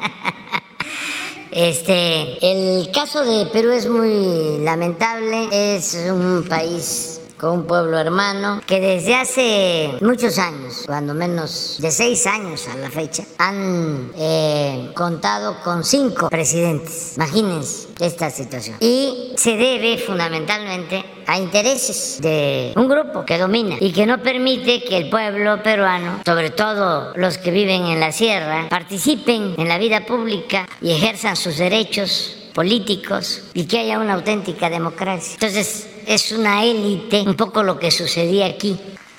Este, 1.52 2.38
el 2.48 2.92
caso 2.92 3.24
de 3.24 3.44
Perú 3.46 3.72
es 3.72 3.88
muy 3.88 4.60
lamentable, 4.60 5.48
es 5.50 5.98
un 6.08 6.46
país 6.48 7.20
con 7.40 7.60
un 7.60 7.66
pueblo 7.66 7.98
hermano 7.98 8.60
que 8.66 8.80
desde 8.80 9.14
hace 9.14 9.90
muchos 10.02 10.38
años, 10.38 10.82
cuando 10.86 11.14
menos 11.14 11.78
de 11.80 11.90
seis 11.90 12.26
años 12.26 12.68
a 12.68 12.76
la 12.76 12.90
fecha, 12.90 13.24
han 13.38 14.12
eh, 14.16 14.90
contado 14.94 15.56
con 15.64 15.82
cinco 15.82 16.28
presidentes. 16.28 17.14
Imagínense 17.16 17.88
esta 17.98 18.30
situación. 18.30 18.76
Y 18.80 19.32
se 19.36 19.56
debe 19.56 19.96
fundamentalmente 19.98 21.04
a 21.26 21.38
intereses 21.38 22.18
de 22.20 22.72
un 22.76 22.88
grupo 22.88 23.24
que 23.24 23.38
domina 23.38 23.76
y 23.80 23.92
que 23.92 24.04
no 24.04 24.22
permite 24.22 24.84
que 24.84 24.98
el 24.98 25.08
pueblo 25.08 25.62
peruano, 25.62 26.20
sobre 26.26 26.50
todo 26.50 27.12
los 27.16 27.38
que 27.38 27.50
viven 27.50 27.86
en 27.86 28.00
la 28.00 28.12
sierra, 28.12 28.66
participen 28.68 29.54
en 29.56 29.68
la 29.68 29.78
vida 29.78 30.04
pública 30.04 30.68
y 30.82 30.92
ejerzan 30.92 31.36
sus 31.36 31.56
derechos 31.56 32.36
políticos 32.52 33.44
y 33.54 33.64
que 33.64 33.78
haya 33.78 33.98
una 33.98 34.14
auténtica 34.14 34.68
democracia. 34.68 35.34
Entonces, 35.34 35.89
es 36.10 36.32
una 36.32 36.64
élite, 36.64 37.22
un 37.22 37.36
poco 37.36 37.62
lo 37.62 37.78
que 37.78 37.92
sucedía 37.92 38.46
aquí. 38.46 38.76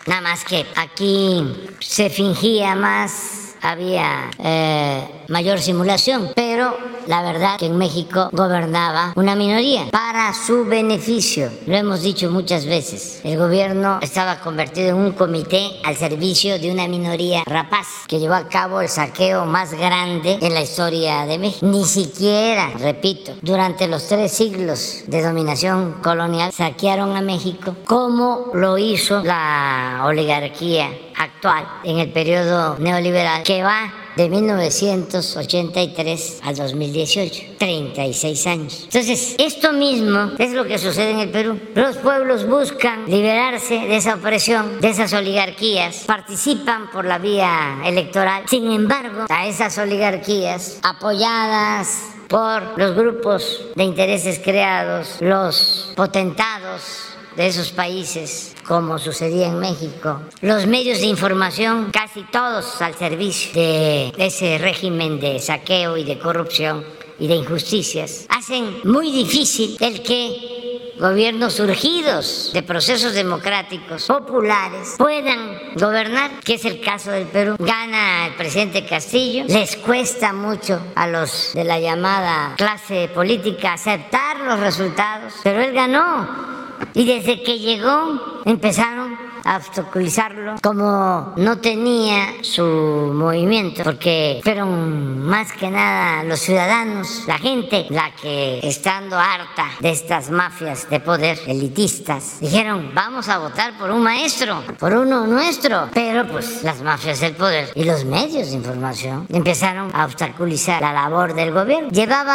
Nada 0.08 0.20
más 0.20 0.44
que 0.44 0.66
aquí 0.76 1.42
se 1.80 2.10
fingía 2.10 2.76
más, 2.76 3.56
había 3.62 4.30
eh, 4.44 5.21
mayor 5.32 5.60
simulación, 5.60 6.30
pero 6.36 6.76
la 7.08 7.24
verdad 7.24 7.58
que 7.58 7.66
en 7.66 7.78
México 7.78 8.30
gobernaba 8.32 9.14
una 9.16 9.36
minoría 9.36 9.88
para 9.92 10.34
su 10.34 10.66
beneficio. 10.66 11.50
Lo 11.66 11.76
hemos 11.76 12.02
dicho 12.02 12.30
muchas 12.30 12.66
veces. 12.66 13.22
El 13.24 13.38
gobierno 13.38 14.00
estaba 14.02 14.40
convertido 14.42 14.90
en 14.90 14.96
un 14.96 15.12
comité 15.14 15.72
al 15.84 15.96
servicio 15.96 16.60
de 16.60 16.72
una 16.72 16.88
minoría 16.88 17.44
rapaz 17.46 17.88
que 18.08 18.20
llevó 18.20 18.36
a 18.36 18.50
cabo 18.50 18.82
el 18.82 18.90
saqueo 18.90 19.46
más 19.46 19.74
grande 19.74 20.38
en 20.42 20.54
la 20.54 20.62
historia 20.62 21.26
de 21.26 21.40
México. 21.40 21.66
Ni 21.66 21.86
siquiera, 21.86 22.70
repito, 22.78 23.34
durante 23.42 23.88
los 23.88 24.08
tres 24.08 24.32
siglos 24.34 25.04
de 25.08 25.24
dominación 25.24 25.94
colonial 26.04 26.52
saquearon 26.52 27.16
a 27.16 27.22
México 27.22 27.76
como 27.86 28.52
lo 28.54 28.78
hizo 28.78 29.24
la 29.24 30.04
oligarquía 30.06 30.90
actual 31.18 31.66
en 31.84 32.00
el 32.00 32.12
periodo 32.12 32.78
neoliberal 32.80 33.44
que 33.44 33.64
va 33.64 34.01
de 34.16 34.30
1983 34.30 36.40
al 36.44 36.56
2018, 36.56 37.44
36 37.58 38.48
años. 38.48 38.82
Entonces, 38.84 39.36
esto 39.38 39.74
mismo 39.74 40.32
es 40.38 40.54
lo 40.54 40.66
que 40.66 40.78
sucede 40.78 41.12
en 41.12 41.20
el 41.20 41.30
Perú. 41.30 41.60
Los 41.76 41.98
pueblos 41.98 42.48
buscan 42.48 43.06
liberarse 43.06 43.76
de 43.76 43.98
esa 43.98 44.16
opresión, 44.16 44.80
de 44.82 44.90
esas 44.90 45.14
oligarquías, 45.14 46.04
participan 46.06 46.90
por 46.92 47.06
la 47.06 47.18
vía 47.18 47.82
electoral. 47.86 48.44
Sin 48.48 48.72
embargo, 48.72 49.26
a 49.30 49.48
esas 49.48 49.78
oligarquías 49.78 50.80
apoyadas 50.84 52.04
por 52.28 52.80
los 52.80 52.96
grupos 52.96 53.62
de 53.76 53.84
intereses 53.84 54.40
creados, 54.40 55.18
los 55.20 55.92
potentados 55.96 57.11
de 57.36 57.48
esos 57.48 57.72
países, 57.72 58.56
como 58.68 59.00
sucedía 59.00 59.48
en 59.48 59.60
México. 59.60 60.22
Los 60.42 60.68
medios 60.68 61.00
de 61.00 61.06
información, 61.06 61.92
casi 61.92 62.24
todos 62.24 62.82
al 62.82 62.96
servicio 62.96 63.54
de 63.54 64.14
ese 64.18 64.58
régimen 64.58 65.20
de 65.20 65.40
saqueo 65.40 65.98
y 65.98 66.04
de 66.04 66.20
corrupción 66.20 66.86
y 67.20 67.28
de 67.28 67.36
injusticias, 67.36 68.26
hacen 68.30 68.82
muy 68.84 69.12
difícil 69.12 69.78
el 69.80 70.02
que 70.02 70.62
gobiernos 71.00 71.54
surgidos 71.54 72.52
de 72.54 72.62
procesos 72.62 73.14
democráticos 73.14 74.06
populares 74.06 74.96
puedan 75.00 75.74
gobernar, 75.76 76.30
que 76.44 76.56
es 76.56 76.66
el 76.66 76.80
caso 76.80 77.10
del 77.10 77.26
Perú. 77.26 77.56
Gana 77.58 78.28
el 78.28 78.36
presidente 78.36 78.86
Castillo, 78.86 79.46
les 79.48 79.78
cuesta 79.78 80.32
mucho 80.32 80.80
a 80.94 81.08
los 81.08 81.54
de 81.56 81.64
la 81.64 81.80
llamada 81.80 82.54
clase 82.56 83.10
política 83.14 83.74
aceptar 83.74 84.42
los 84.42 84.60
resultados, 84.60 85.34
pero 85.44 85.62
él 85.62 85.74
ganó 85.74 86.52
y 86.94 87.06
desde 87.06 87.44
que 87.44 87.60
llegó 87.60 88.20
empezaron 88.46 89.31
a 89.44 89.58
obstaculizarlo 89.58 90.56
como 90.62 91.34
no 91.38 91.58
tenía 91.60 92.44
su 92.44 92.64
movimiento, 92.64 93.84
porque 93.84 94.42
fueron 94.44 95.20
más 95.22 95.52
que 95.54 95.70
nada 95.70 96.24
los 96.24 96.40
ciudadanos, 96.40 97.24
la 97.28 97.38
gente, 97.38 97.88
la 97.90 98.14
que 98.16 98.60
estando 98.64 99.18
harta 99.18 99.68
de 99.80 99.92
estas 99.92 100.30
mafias 100.30 100.90
de 100.90 101.00
poder 101.00 101.40
elitistas, 101.48 102.40
dijeron, 102.40 102.92
vamos 102.94 103.30
a 103.30 103.38
votar 103.40 103.78
por 103.78 103.92
un 103.92 104.02
maestro, 104.02 104.64
por 104.80 104.94
uno 104.94 105.28
nuestro, 105.28 105.90
pero 105.94 106.28
pues 106.28 106.64
las 106.64 106.82
mafias 106.82 107.20
del 107.20 107.36
poder 107.36 107.70
y 107.76 107.84
los 107.84 108.06
medios 108.06 108.50
de 108.50 108.56
información 108.56 109.28
empezaron 109.30 109.92
a 109.94 110.06
obstaculizar 110.06 110.82
la 110.82 110.94
labor 110.94 111.34
del 111.34 111.52
gobierno. 111.52 111.90
Llevaba 111.90 112.32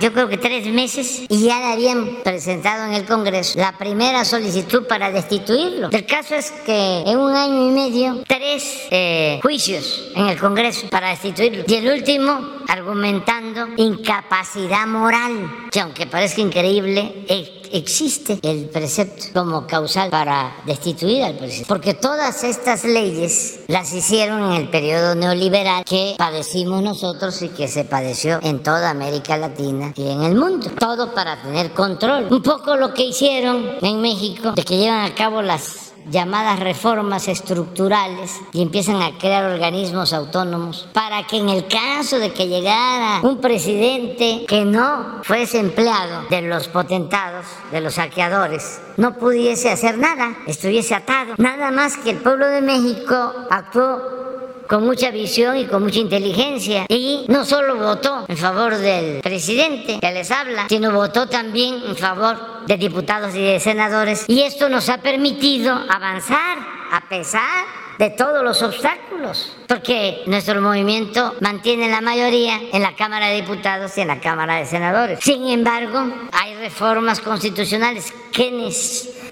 yo 0.00 0.12
creo 0.12 0.28
que 0.28 0.38
tres 0.38 0.66
meses 0.66 1.22
y 1.28 1.46
ya 1.46 1.58
le 1.58 1.72
habían 1.72 2.22
presentado 2.22 2.86
en 2.86 2.94
el 2.94 3.04
Congreso 3.04 3.58
la 3.58 3.76
primera 3.76 4.24
solicitud 4.24 4.86
para 4.86 5.10
destituirlo. 5.10 5.90
El 6.04 6.10
caso 6.10 6.34
es 6.34 6.50
que 6.66 7.02
en 7.06 7.18
un 7.18 7.34
año 7.34 7.66
y 7.66 7.70
medio, 7.70 8.22
tres 8.28 8.88
eh, 8.90 9.40
juicios 9.40 10.10
en 10.14 10.26
el 10.26 10.38
Congreso 10.38 10.86
para 10.90 11.08
destituirlo. 11.08 11.64
Y 11.66 11.74
el 11.76 11.88
último 11.88 12.40
argumentando 12.68 13.68
incapacidad 13.78 14.86
moral, 14.86 15.68
que 15.72 15.80
aunque 15.80 16.06
parezca 16.06 16.42
increíble, 16.42 17.24
existe 17.72 18.38
el 18.42 18.66
precepto 18.66 19.28
como 19.32 19.66
causal 19.66 20.10
para 20.10 20.54
destituir 20.66 21.22
al 21.22 21.38
presidente. 21.38 21.68
Porque 21.68 21.94
todas 21.94 22.44
estas 22.44 22.84
leyes 22.84 23.60
las 23.68 23.94
hicieron 23.94 24.52
en 24.52 24.60
el 24.60 24.68
periodo 24.68 25.14
neoliberal 25.14 25.86
que 25.86 26.16
padecimos 26.18 26.82
nosotros 26.82 27.40
y 27.40 27.48
que 27.48 27.66
se 27.66 27.84
padeció 27.84 28.40
en 28.42 28.62
toda 28.62 28.90
América 28.90 29.38
Latina 29.38 29.94
y 29.96 30.10
en 30.10 30.22
el 30.22 30.34
mundo. 30.34 30.70
Todo 30.78 31.14
para 31.14 31.40
tener 31.40 31.72
control. 31.72 32.28
Un 32.30 32.42
poco 32.42 32.76
lo 32.76 32.92
que 32.92 33.04
hicieron 33.04 33.78
en 33.80 34.02
México, 34.02 34.52
de 34.52 34.64
que 34.64 34.76
llevan 34.76 35.10
a 35.10 35.14
cabo 35.14 35.40
las 35.40 35.93
llamadas 36.10 36.60
reformas 36.60 37.28
estructurales 37.28 38.40
y 38.52 38.62
empiezan 38.62 39.02
a 39.02 39.18
crear 39.18 39.44
organismos 39.44 40.12
autónomos 40.12 40.88
para 40.92 41.26
que 41.26 41.38
en 41.38 41.48
el 41.48 41.66
caso 41.66 42.18
de 42.18 42.32
que 42.32 42.48
llegara 42.48 43.20
un 43.22 43.40
presidente 43.40 44.44
que 44.46 44.64
no 44.64 45.22
fuese 45.22 45.58
empleado 45.58 46.26
de 46.30 46.42
los 46.42 46.68
potentados, 46.68 47.46
de 47.70 47.80
los 47.80 47.94
saqueadores, 47.94 48.80
no 48.96 49.14
pudiese 49.14 49.70
hacer 49.70 49.98
nada, 49.98 50.36
estuviese 50.46 50.94
atado. 50.94 51.34
Nada 51.38 51.70
más 51.70 51.96
que 51.96 52.10
el 52.10 52.18
pueblo 52.18 52.46
de 52.46 52.60
México 52.60 53.32
actuó 53.50 54.33
con 54.68 54.84
mucha 54.84 55.10
visión 55.10 55.56
y 55.56 55.66
con 55.66 55.82
mucha 55.82 55.98
inteligencia. 55.98 56.86
Y 56.88 57.24
no 57.28 57.44
solo 57.44 57.76
votó 57.76 58.24
en 58.28 58.36
favor 58.36 58.76
del 58.76 59.20
presidente 59.20 59.98
que 60.00 60.12
les 60.12 60.30
habla, 60.30 60.66
sino 60.68 60.92
votó 60.92 61.26
también 61.28 61.82
en 61.86 61.96
favor 61.96 62.66
de 62.66 62.76
diputados 62.76 63.34
y 63.34 63.42
de 63.42 63.60
senadores. 63.60 64.24
Y 64.28 64.42
esto 64.42 64.68
nos 64.68 64.88
ha 64.88 64.98
permitido 64.98 65.74
avanzar 65.88 66.58
a 66.92 67.08
pesar 67.08 67.64
de 67.98 68.10
todos 68.10 68.42
los 68.42 68.60
obstáculos, 68.62 69.56
porque 69.68 70.22
nuestro 70.26 70.60
movimiento 70.60 71.34
mantiene 71.40 71.88
la 71.88 72.00
mayoría 72.00 72.60
en 72.72 72.82
la 72.82 72.96
Cámara 72.96 73.28
de 73.28 73.36
Diputados 73.36 73.96
y 73.96 74.00
en 74.00 74.08
la 74.08 74.20
Cámara 74.20 74.56
de 74.56 74.66
Senadores. 74.66 75.20
Sin 75.22 75.46
embargo, 75.48 76.04
hay 76.32 76.56
reformas 76.56 77.20
constitucionales 77.20 78.12
que 78.32 78.50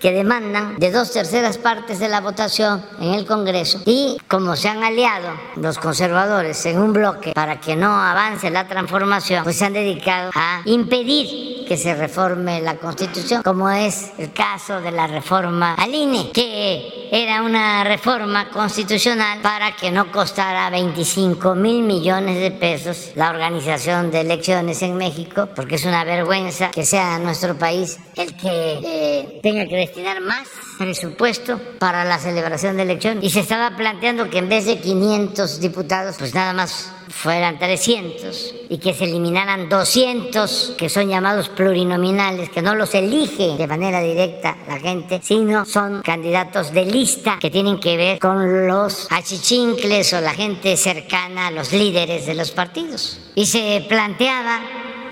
que 0.03 0.11
demandan 0.11 0.79
de 0.81 0.91
dos 0.91 1.13
terceras 1.13 1.59
partes 1.59 2.01
de 2.01 2.09
la 2.09 2.21
votación 2.21 2.85
en 3.01 3.15
el 3.15 3.25
Congreso. 3.25 3.81
Y 3.87 4.19
como 4.27 4.57
se 4.57 4.69
han 4.69 4.83
aliado 4.83 5.29
los 5.55 5.79
conservadores 5.79 6.67
en 6.67 6.81
un 6.81 6.93
bloque 6.93 7.33
para 7.33 7.61
que 7.61 7.77
no 7.77 7.95
avance 7.95 8.51
la 8.51 8.67
transformación, 8.67 9.45
pues 9.45 9.57
se 9.57 9.65
han 9.65 9.75
dedicado 9.75 10.33
a 10.35 10.63
impedir 10.65 11.65
que 11.67 11.77
se 11.77 11.95
reforme 11.95 12.61
la 12.61 12.77
Constitución, 12.77 13.43
como 13.45 13.71
es 13.71 14.11
el 14.19 14.33
caso 14.33 14.81
de 14.81 14.91
la 14.91 15.07
reforma 15.07 15.75
al 15.75 15.95
INE, 15.95 16.33
que 16.33 17.09
era 17.13 17.43
una 17.43 17.85
reforma 17.85 18.49
constitucional 18.51 19.41
para 19.41 19.77
que 19.77 19.91
no 19.91 20.11
costara 20.11 20.69
25 20.71 21.55
mil 21.55 21.83
millones 21.83 22.41
de 22.41 22.51
pesos 22.51 23.13
la 23.15 23.31
organización 23.31 24.11
de 24.11 24.23
elecciones 24.23 24.83
en 24.83 24.97
México, 24.97 25.49
porque 25.55 25.77
es 25.77 25.85
una 25.85 26.05
vergüenza 26.05 26.71
que 26.73 26.85
sea 26.85 27.19
nuestro 27.21 27.57
país 27.57 27.99
el 28.17 28.35
que 28.35 28.81
eh, 28.85 29.41
tenga 29.43 29.67
que 29.67 29.77
destinar 29.93 30.23
más 30.23 30.49
presupuesto 30.79 31.61
para 31.79 32.07
la 32.07 32.19
celebración 32.19 32.79
de 32.79 32.85
elecciones. 32.85 33.23
Y 33.23 33.29
se 33.29 33.41
estaba 33.41 33.77
planteando 33.77 34.31
que 34.31 34.39
en 34.39 34.49
vez 34.49 34.65
de 34.65 34.81
500 34.81 35.61
diputados, 35.61 36.17
pues 36.19 36.35
nada 36.35 36.55
más 36.55 36.91
fueran 37.11 37.59
300 37.59 38.55
y 38.71 38.79
que 38.79 38.95
se 38.95 39.05
eliminaran 39.05 39.69
200 39.69 40.77
que 40.79 40.89
son 40.89 41.11
llamados 41.11 41.51
plurinominales, 41.51 42.49
que 42.49 42.63
no 42.63 42.75
los 42.75 42.95
elige 42.95 43.59
de 43.59 43.67
manera 43.67 44.01
directa 44.01 44.57
la 44.67 44.81
gente, 44.81 45.21
sino 45.23 45.67
son 45.67 46.01
candidatos 46.01 46.73
de 46.73 46.87
lista 46.87 47.39
que 47.39 47.51
tienen 47.51 47.79
que 47.79 47.99
ver 47.99 48.19
con 48.19 48.67
los 48.67 49.09
achichincles 49.13 50.15
o 50.15 50.23
la 50.23 50.33
gente 50.33 50.79
cercana 50.79 51.49
a 51.49 51.51
los 51.51 51.73
líderes 51.73 52.25
de 52.25 52.35
los 52.35 52.51
partidos. 52.51 53.21
Y 53.35 53.45
se 53.45 53.85
planteaba 53.87 54.61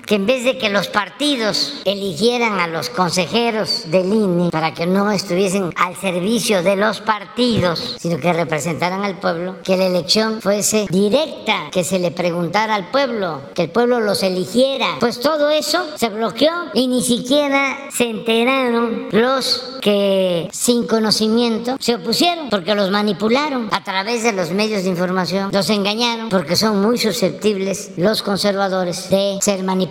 que 0.05 0.15
en 0.15 0.25
vez 0.25 0.43
de 0.43 0.57
que 0.57 0.69
los 0.69 0.87
partidos 0.87 1.81
eligieran 1.85 2.59
a 2.59 2.67
los 2.67 2.89
consejeros 2.89 3.83
del 3.87 4.13
INE 4.13 4.49
para 4.51 4.73
que 4.73 4.85
no 4.85 5.11
estuviesen 5.11 5.71
al 5.75 5.95
servicio 5.95 6.63
de 6.63 6.75
los 6.75 7.01
partidos, 7.01 7.97
sino 7.99 8.17
que 8.17 8.33
representaran 8.33 9.03
al 9.03 9.19
pueblo, 9.19 9.57
que 9.63 9.77
la 9.77 9.85
elección 9.85 10.41
fuese 10.41 10.87
directa, 10.89 11.69
que 11.71 11.83
se 11.83 11.99
le 11.99 12.11
preguntara 12.11 12.75
al 12.75 12.89
pueblo, 12.91 13.41
que 13.53 13.63
el 13.63 13.69
pueblo 13.69 13.99
los 13.99 14.23
eligiera. 14.23 14.97
Pues 14.99 15.19
todo 15.19 15.49
eso 15.49 15.85
se 15.95 16.09
bloqueó 16.09 16.51
y 16.73 16.87
ni 16.87 17.01
siquiera 17.01 17.77
se 17.91 18.09
enteraron 18.09 19.07
los 19.11 19.77
que 19.81 20.49
sin 20.51 20.85
conocimiento 20.87 21.77
se 21.79 21.95
opusieron 21.95 22.49
porque 22.49 22.75
los 22.75 22.91
manipularon 22.91 23.69
a 23.71 23.83
través 23.83 24.23
de 24.23 24.33
los 24.33 24.51
medios 24.51 24.83
de 24.83 24.89
información, 24.89 25.49
los 25.51 25.69
engañaron 25.69 26.29
porque 26.29 26.55
son 26.55 26.81
muy 26.81 26.97
susceptibles 26.97 27.91
los 27.97 28.21
conservadores 28.21 29.09
de 29.09 29.39
ser 29.41 29.63
manipulados 29.63 29.90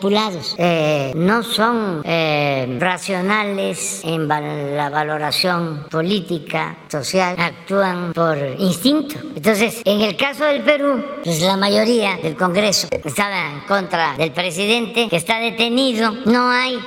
eh, 0.57 1.12
no 1.14 1.42
son 1.42 2.03
eh, 2.05 2.76
racionales 2.80 4.03
en 4.05 4.26
la 4.28 4.88
valoración 4.90 5.86
política, 5.90 6.76
social, 6.88 7.36
actúan 7.38 8.12
por 8.12 8.38
instinto. 8.59 9.16
Entonces, 9.34 9.82
en 9.84 10.01
el 10.01 10.16
caso 10.16 10.44
del 10.44 10.62
Perú, 10.62 11.05
pues 11.22 11.42
la 11.42 11.57
mayoría 11.57 12.16
del 12.22 12.36
Congreso 12.36 12.88
estaba 12.90 13.53
en 13.53 13.61
contra 13.61 14.16
del 14.16 14.32
presidente 14.32 15.09
que 15.09 15.16
está 15.16 15.38
detenido, 15.38 16.12
no 16.24 16.51
hay 16.51 16.78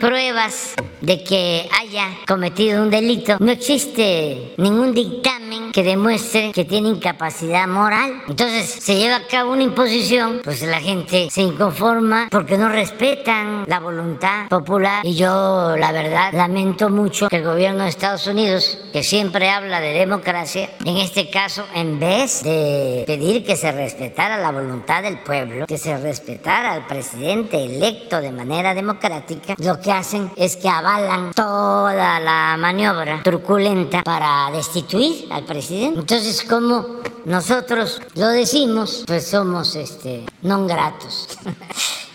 pruebas 0.00 0.74
de 1.06 1.22
que 1.22 1.68
haya 1.80 2.08
cometido 2.26 2.82
un 2.82 2.90
delito, 2.90 3.36
no 3.38 3.52
existe 3.52 4.54
ningún 4.56 4.92
dictamen 4.92 5.70
que 5.70 5.84
demuestre 5.84 6.50
que 6.52 6.64
tiene 6.64 6.88
incapacidad 6.88 7.68
moral. 7.68 8.24
Entonces 8.26 8.68
se 8.68 8.96
lleva 8.96 9.16
a 9.16 9.26
cabo 9.28 9.52
una 9.52 9.62
imposición, 9.62 10.40
pues 10.42 10.62
la 10.62 10.80
gente 10.80 11.28
se 11.30 11.42
inconforma 11.42 12.26
porque 12.28 12.58
no 12.58 12.68
respetan 12.68 13.66
la 13.68 13.78
voluntad 13.78 14.48
popular 14.48 15.06
y 15.06 15.14
yo 15.14 15.76
la 15.76 15.92
verdad 15.92 16.32
lamento 16.32 16.90
mucho 16.90 17.28
que 17.28 17.36
el 17.36 17.44
gobierno 17.44 17.84
de 17.84 17.90
Estados 17.90 18.26
Unidos, 18.26 18.76
que 18.92 19.04
siempre 19.04 19.48
habla 19.48 19.78
de 19.80 19.92
democracia, 19.92 20.70
en 20.84 20.96
este 20.96 21.30
caso 21.30 21.66
en 21.76 22.00
vez 22.00 22.42
de 22.42 23.04
pedir 23.06 23.44
que 23.44 23.54
se 23.54 23.70
respetara 23.70 24.38
la 24.38 24.50
voluntad 24.50 25.04
del 25.04 25.20
pueblo, 25.20 25.66
que 25.68 25.78
se 25.78 25.96
respetara 25.98 26.72
al 26.72 26.88
presidente 26.88 27.64
electo 27.64 28.20
de 28.20 28.32
manera 28.32 28.74
democrática, 28.74 29.54
lo 29.58 29.80
que 29.80 29.92
hacen 29.92 30.32
es 30.34 30.56
que 30.56 30.68
avalan 30.68 30.95
avalan 30.96 31.32
toda 31.34 32.20
la 32.20 32.56
maniobra 32.58 33.22
truculenta 33.22 34.02
para 34.02 34.50
destituir 34.50 35.28
al 35.30 35.44
presidente. 35.44 36.00
Entonces, 36.00 36.42
como 36.42 37.00
nosotros 37.24 38.00
lo 38.14 38.28
decimos, 38.28 39.04
pues 39.06 39.28
somos 39.28 39.76
este, 39.76 40.24
non 40.42 40.66
gratos. 40.66 41.28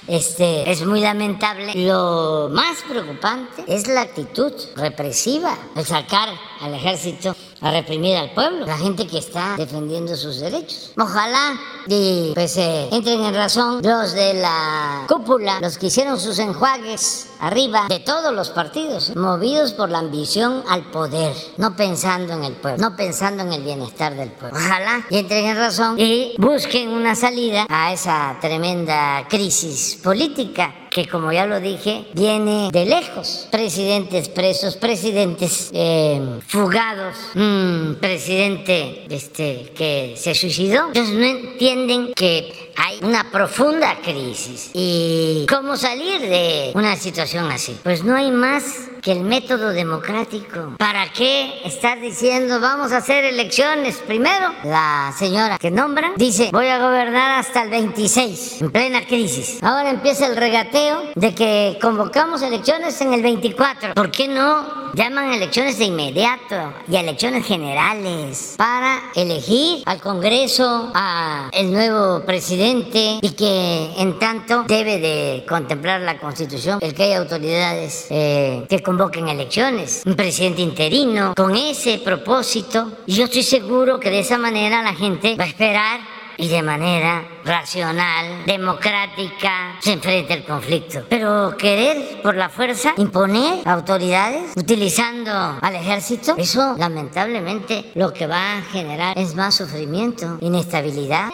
Este, 0.07 0.69
es 0.69 0.83
muy 0.83 0.99
lamentable. 0.99 1.71
Lo 1.75 2.49
más 2.51 2.81
preocupante 2.89 3.63
es 3.67 3.87
la 3.87 4.01
actitud 4.01 4.51
represiva, 4.75 5.55
el 5.75 5.85
sacar 5.85 6.27
al 6.59 6.73
ejército 6.73 7.33
a 7.61 7.71
reprimir 7.71 8.17
al 8.17 8.31
pueblo, 8.31 8.65
la 8.65 8.77
gente 8.77 9.07
que 9.07 9.19
está 9.19 9.55
defendiendo 9.55 10.15
sus 10.15 10.39
derechos. 10.39 10.91
Ojalá 10.97 11.59
y 11.87 12.31
pues 12.33 12.57
eh, 12.57 12.89
entren 12.91 13.23
en 13.23 13.35
razón 13.35 13.81
los 13.83 14.13
de 14.13 14.33
la 14.35 15.05
cúpula, 15.07 15.59
los 15.61 15.77
que 15.77 15.87
hicieron 15.87 16.19
sus 16.19 16.39
enjuagues 16.39 17.27
arriba 17.39 17.85
de 17.87 17.99
todos 17.99 18.33
los 18.33 18.49
partidos, 18.49 19.15
movidos 19.15 19.73
por 19.73 19.89
la 19.89 19.99
ambición 19.99 20.63
al 20.69 20.89
poder, 20.91 21.35
no 21.57 21.75
pensando 21.75 22.33
en 22.33 22.43
el 22.43 22.53
pueblo, 22.53 22.81
no 22.81 22.95
pensando 22.95 23.43
en 23.43 23.53
el 23.53 23.63
bienestar 23.63 24.15
del 24.15 24.31
pueblo. 24.31 24.57
Ojalá 24.57 25.05
y 25.09 25.17
entren 25.17 25.45
en 25.45 25.57
razón 25.57 25.99
y 25.99 26.33
busquen 26.37 26.89
una 26.89 27.15
salida 27.15 27.65
a 27.69 27.93
esa 27.93 28.37
tremenda 28.41 29.27
crisis 29.29 29.99
política 30.03 30.87
que 30.91 31.07
como 31.07 31.31
ya 31.31 31.45
lo 31.45 31.61
dije, 31.61 32.03
viene 32.13 32.69
de 32.71 32.85
lejos. 32.85 33.47
Presidentes 33.49 34.27
presos, 34.27 34.75
presidentes 34.75 35.71
eh, 35.73 36.19
fugados, 36.45 37.15
un 37.33 37.97
presidente 37.99 39.05
este, 39.09 39.71
que 39.73 40.15
se 40.17 40.35
suicidó. 40.35 40.89
Ellos 40.93 41.09
no 41.09 41.23
entienden 41.25 42.13
que 42.13 42.70
hay 42.75 42.99
una 43.01 43.29
profunda 43.31 43.97
crisis. 44.01 44.71
¿Y 44.73 45.45
cómo 45.49 45.77
salir 45.77 46.21
de 46.21 46.71
una 46.75 46.95
situación 46.95 47.51
así? 47.51 47.77
Pues 47.83 48.03
no 48.03 48.15
hay 48.15 48.31
más 48.31 48.89
que 49.01 49.11
el 49.11 49.21
método 49.21 49.69
democrático. 49.69 50.75
¿Para 50.77 51.11
qué 51.11 51.61
estar 51.65 51.99
diciendo 51.99 52.59
vamos 52.59 52.91
a 52.91 52.97
hacer 52.97 53.25
elecciones? 53.25 53.97
Primero, 53.97 54.53
la 54.63 55.13
señora 55.17 55.57
que 55.57 55.71
nombra 55.71 56.11
dice 56.15 56.49
voy 56.51 56.67
a 56.67 56.79
gobernar 56.79 57.39
hasta 57.39 57.63
el 57.63 57.69
26, 57.69 58.61
en 58.61 58.71
plena 58.71 59.05
crisis. 59.05 59.61
Ahora 59.63 59.89
empieza 59.89 60.27
el 60.27 60.35
regateo 60.35 61.03
de 61.15 61.33
que 61.33 61.79
convocamos 61.81 62.41
elecciones 62.41 63.01
en 63.01 63.13
el 63.13 63.21
24. 63.21 63.95
¿Por 63.95 64.11
qué 64.11 64.27
no 64.27 64.91
llaman 64.93 65.31
elecciones 65.31 65.77
de 65.77 65.85
inmediato 65.85 66.73
y 66.87 66.95
elecciones 66.95 67.45
generales 67.45 68.55
para 68.57 68.99
elegir 69.15 69.83
al 69.85 70.01
Congreso, 70.01 70.91
a 70.93 71.49
el 71.53 71.71
nuevo 71.71 72.23
presidente 72.25 72.60
y 72.63 73.31
que 73.31 73.89
en 73.97 74.19
tanto 74.19 74.65
debe 74.67 74.99
de 74.99 75.45
contemplar 75.47 76.01
la 76.01 76.19
Constitución 76.19 76.77
el 76.81 76.93
que 76.93 77.03
haya 77.03 77.17
autoridades 77.17 78.05
eh, 78.11 78.65
que 78.69 78.83
convoquen 78.83 79.29
elecciones, 79.29 80.03
un 80.05 80.15
presidente 80.15 80.61
interino, 80.61 81.33
con 81.35 81.55
ese 81.55 81.97
propósito. 81.97 82.91
Yo 83.07 83.25
estoy 83.25 83.41
seguro 83.41 83.99
que 83.99 84.11
de 84.11 84.19
esa 84.19 84.37
manera 84.37 84.83
la 84.83 84.93
gente 84.93 85.35
va 85.35 85.45
a 85.45 85.47
esperar 85.47 86.01
y 86.37 86.49
de 86.49 86.61
manera 86.61 87.25
racional, 87.45 88.45
democrática, 88.45 89.77
se 89.79 89.93
enfrenta 89.93 90.33
al 90.33 90.43
conflicto. 90.43 91.05
Pero 91.09 91.55
querer 91.57 92.21
por 92.21 92.35
la 92.35 92.49
fuerza 92.49 92.93
imponer 92.97 93.67
autoridades 93.67 94.53
utilizando 94.55 95.31
al 95.61 95.75
ejército, 95.75 96.35
eso 96.37 96.75
lamentablemente 96.77 97.91
lo 97.95 98.13
que 98.13 98.27
va 98.27 98.57
a 98.57 98.61
generar 98.63 99.17
es 99.17 99.35
más 99.35 99.55
sufrimiento, 99.55 100.37
inestabilidad 100.41 101.29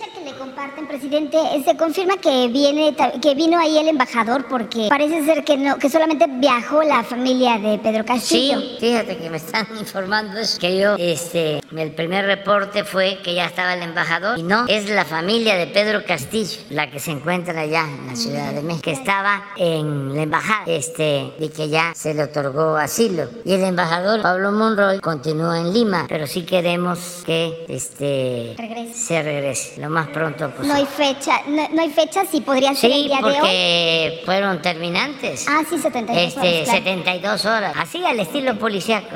presidente. 0.87 1.37
Se 1.63 1.77
confirma 1.77 2.17
que 2.17 2.47
viene 2.47 2.95
que 3.21 3.35
vino 3.35 3.59
ahí 3.59 3.77
el 3.77 3.87
embajador 3.87 4.47
porque 4.47 4.87
parece 4.89 5.23
ser 5.25 5.43
que 5.43 5.57
no 5.57 5.77
que 5.77 5.89
solamente 5.89 6.25
viajó 6.27 6.81
la 6.83 7.03
familia 7.03 7.57
de 7.59 7.77
Pedro 7.77 8.05
Castillo. 8.05 8.59
Sí, 8.59 8.77
fíjate 8.79 9.17
que 9.17 9.29
me 9.29 9.37
están 9.37 9.67
informando 9.79 10.39
es 10.39 10.57
que 10.57 10.77
yo 10.77 10.95
este 10.97 11.61
el 11.75 11.91
primer 11.91 12.25
reporte 12.25 12.83
fue 12.83 13.19
que 13.23 13.35
ya 13.35 13.45
estaba 13.45 13.73
el 13.73 13.83
embajador 13.83 14.39
y 14.39 14.43
no, 14.43 14.65
es 14.67 14.89
la 14.89 15.05
familia 15.05 15.55
de 15.55 15.67
Pedro 15.67 15.96
Castillo 16.05 16.59
la 16.69 16.89
que 16.89 16.99
se 16.99 17.11
encuentra 17.11 17.59
allá 17.61 17.83
en 17.83 18.07
la 18.07 18.15
Ciudad 18.15 18.53
de 18.53 18.61
México, 18.61 18.83
que 18.83 18.91
estaba 18.91 19.43
en 19.57 20.15
la 20.15 20.23
embajada 20.23 20.63
este 20.67 21.31
y 21.39 21.49
que 21.49 21.69
ya 21.69 21.93
se 21.95 22.13
le 22.13 22.23
otorgó 22.23 22.77
asilo. 22.77 23.29
Y 23.45 23.53
el 23.53 23.63
embajador 23.63 24.21
Pablo 24.21 24.51
Monroy 24.51 24.99
continúa 24.99 25.59
en 25.59 25.73
Lima, 25.73 26.05
pero 26.07 26.27
sí 26.27 26.43
queremos 26.43 27.23
que 27.25 27.65
este 27.67 28.55
se 28.93 29.23
regrese 29.23 29.81
lo 29.81 29.89
más 29.89 30.07
pronto 30.07 30.37
no 30.63 30.73
hay 30.73 30.85
fecha, 30.85 31.41
no, 31.47 31.81
hay 31.81 31.89
fecha 31.89 32.25
si 32.25 32.41
podría 32.41 32.73
ser 32.73 32.91
el 32.91 33.07
día 33.07 33.17
de 33.17 33.23
hoy. 33.23 33.35
porque 33.35 34.21
fueron 34.25 34.61
terminantes. 34.61 35.45
Ah, 35.47 35.61
sí, 35.67 35.77
72 35.77 36.27
este, 36.27 36.39
horas. 36.39 36.69
72 36.69 37.45
horas. 37.45 37.73
Así 37.77 38.05
al 38.05 38.19
estilo 38.19 38.57
policiaco. 38.57 39.15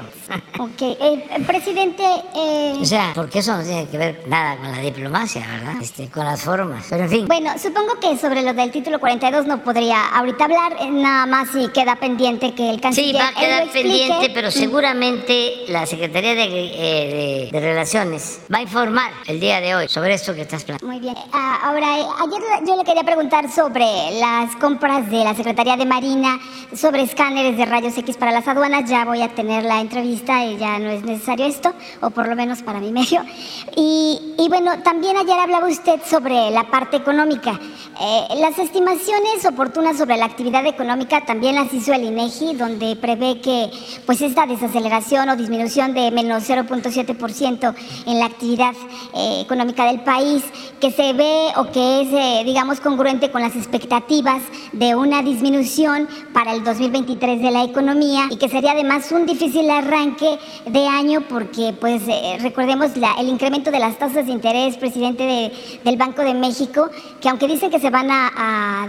Ok. 0.60 0.82
Eh, 0.82 1.44
presidente. 1.46 2.04
Eh... 2.36 2.78
O 2.80 2.86
sea, 2.86 3.12
porque 3.16 3.40
eso 3.40 3.56
no 3.58 3.64
tiene 3.64 3.88
que 3.88 3.98
ver 3.98 4.24
nada 4.28 4.58
con 4.58 4.72
la 4.72 4.80
diplomacia, 4.80 5.46
¿verdad? 5.46 5.82
Este, 5.82 6.10
con 6.10 6.26
las 6.26 6.42
formas. 6.42 6.71
Pero 6.90 7.04
en 7.04 7.10
fin. 7.10 7.28
Bueno, 7.28 7.52
supongo 7.58 8.00
que 8.00 8.18
sobre 8.18 8.42
lo 8.42 8.54
del 8.54 8.72
título 8.72 9.00
42 9.00 9.46
no 9.46 9.64
podría 9.64 10.08
ahorita 10.10 10.46
hablar, 10.46 10.78
eh, 10.80 10.90
nada 10.90 11.26
más 11.26 11.50
si 11.50 11.68
queda 11.70 11.96
pendiente 11.96 12.54
que 12.54 12.70
el 12.70 12.82
canciller. 12.82 13.16
Sí, 13.16 13.18
va 13.18 13.28
a 13.30 13.34
quedar 13.34 13.68
pendiente, 13.70 14.32
pero 14.34 14.50
mm. 14.50 14.52
seguramente 14.52 15.66
la 15.68 15.86
Secretaría 15.86 16.36
de, 16.36 16.44
eh, 16.44 17.50
de, 17.52 17.60
de, 17.60 17.60
Relaciones 17.60 18.42
va 18.54 18.60
a 18.60 18.62
informar 18.62 19.12
el 19.28 19.40
día 19.40 19.62
de 19.62 19.76
hoy 19.76 19.88
sobre 19.88 20.14
esto 20.14 20.34
que 20.34 20.42
estás 20.42 20.64
planteando. 20.64 20.92
Muy 20.92 21.00
bien. 21.00 21.16
Ah, 21.32 21.60
ahora, 21.64 21.94
ayer 21.94 22.42
yo 22.68 22.76
le 22.76 22.84
quería 22.84 23.04
preguntar 23.04 23.50
sobre 23.52 23.86
las 24.20 24.56
compras 24.58 25.10
de 25.10 25.24
la 25.24 25.36
Secretaría 25.36 25.78
de 25.78 25.86
Marina, 25.86 26.40
sobre 26.76 27.04
escáneres 27.04 27.58
de 27.58 27.66
rayos 27.66 27.98
X 27.98 28.18
para 28.18 28.32
las 28.32 28.48
aduanas. 28.48 28.90
Ya 28.90 29.06
voy 29.06 29.22
a 29.22 29.30
tener 29.30 29.64
la 29.64 29.80
entrevista 29.80 30.46
y 30.46 30.58
ya 30.58 30.80
no 30.80 30.90
es 30.90 31.04
necesario 31.04 31.46
esto, 31.46 31.74
o 32.02 32.10
por 32.10 32.28
lo 32.28 32.36
menos 32.36 32.62
para 32.62 32.80
mi 32.80 32.92
medio. 32.92 33.24
Y, 33.76 34.36
y 34.38 34.50
bueno, 34.50 34.82
también 34.84 35.18
ayer 35.18 35.40
hablaba 35.40 35.68
usted 35.68 36.00
sobre 36.06 36.52
la 36.52 36.61
parte 36.70 36.98
económica. 36.98 37.60
Eh, 38.00 38.28
las 38.40 38.58
estimaciones 38.58 39.46
oportunas 39.48 39.98
sobre 39.98 40.18
la 40.18 40.26
actividad 40.26 40.66
económica 40.66 41.24
también 41.26 41.56
las 41.56 41.74
hizo 41.74 41.94
el 41.94 42.04
INEGI, 42.04 42.56
donde 42.56 42.96
prevé 42.96 43.40
que 43.42 43.70
pues 44.06 44.22
esta 44.22 44.46
desaceleración 44.46 45.30
o 45.30 45.36
disminución 45.36 45.94
de 45.94 46.12
menos 46.12 46.50
0.7% 46.50 47.76
en 48.08 48.20
la 48.20 48.26
actividad 48.26 48.74
eh, 49.14 49.42
económica 49.42 49.86
del 49.86 50.02
país, 50.02 50.44
que 50.80 50.92
se 50.92 51.14
ve 51.14 51.48
o 51.58 51.72
que 51.72 52.02
es, 52.02 52.08
eh, 52.12 52.44
digamos, 52.46 52.80
congruente 52.80 53.32
con 53.32 53.42
las 53.42 53.56
expectativas 53.56 54.42
de 54.72 54.96
una 54.96 55.22
disminución 55.22 56.08
para 56.34 56.54
el 56.54 56.64
2023 56.64 57.42
de 57.42 57.52
la 57.52 57.64
economía 57.64 58.26
y 58.30 58.38
que 58.38 58.50
sería 58.50 58.72
además 58.72 59.12
un 59.12 59.26
difícil 59.26 59.70
arranque 59.70 60.40
de 60.66 60.88
año 60.88 61.22
porque, 61.30 61.74
pues, 61.80 62.04
recordemos 62.42 62.96
la, 62.98 63.14
el 63.20 63.30
incremento 63.30 63.72
de 63.72 63.80
las 63.80 63.98
tasas 63.98 64.26
de 64.26 64.32
interés, 64.32 64.78
presidente 64.78 65.24
de, 65.24 65.52
del 65.84 65.98
Banco 65.98 66.22
de 66.24 66.34
México, 66.34 66.51
que 67.20 67.30
aunque 67.30 67.48
dicen 67.48 67.70
que 67.72 67.80
se 67.80 67.90
van 67.90 68.10
a, 68.12 68.32
a, 68.36 68.88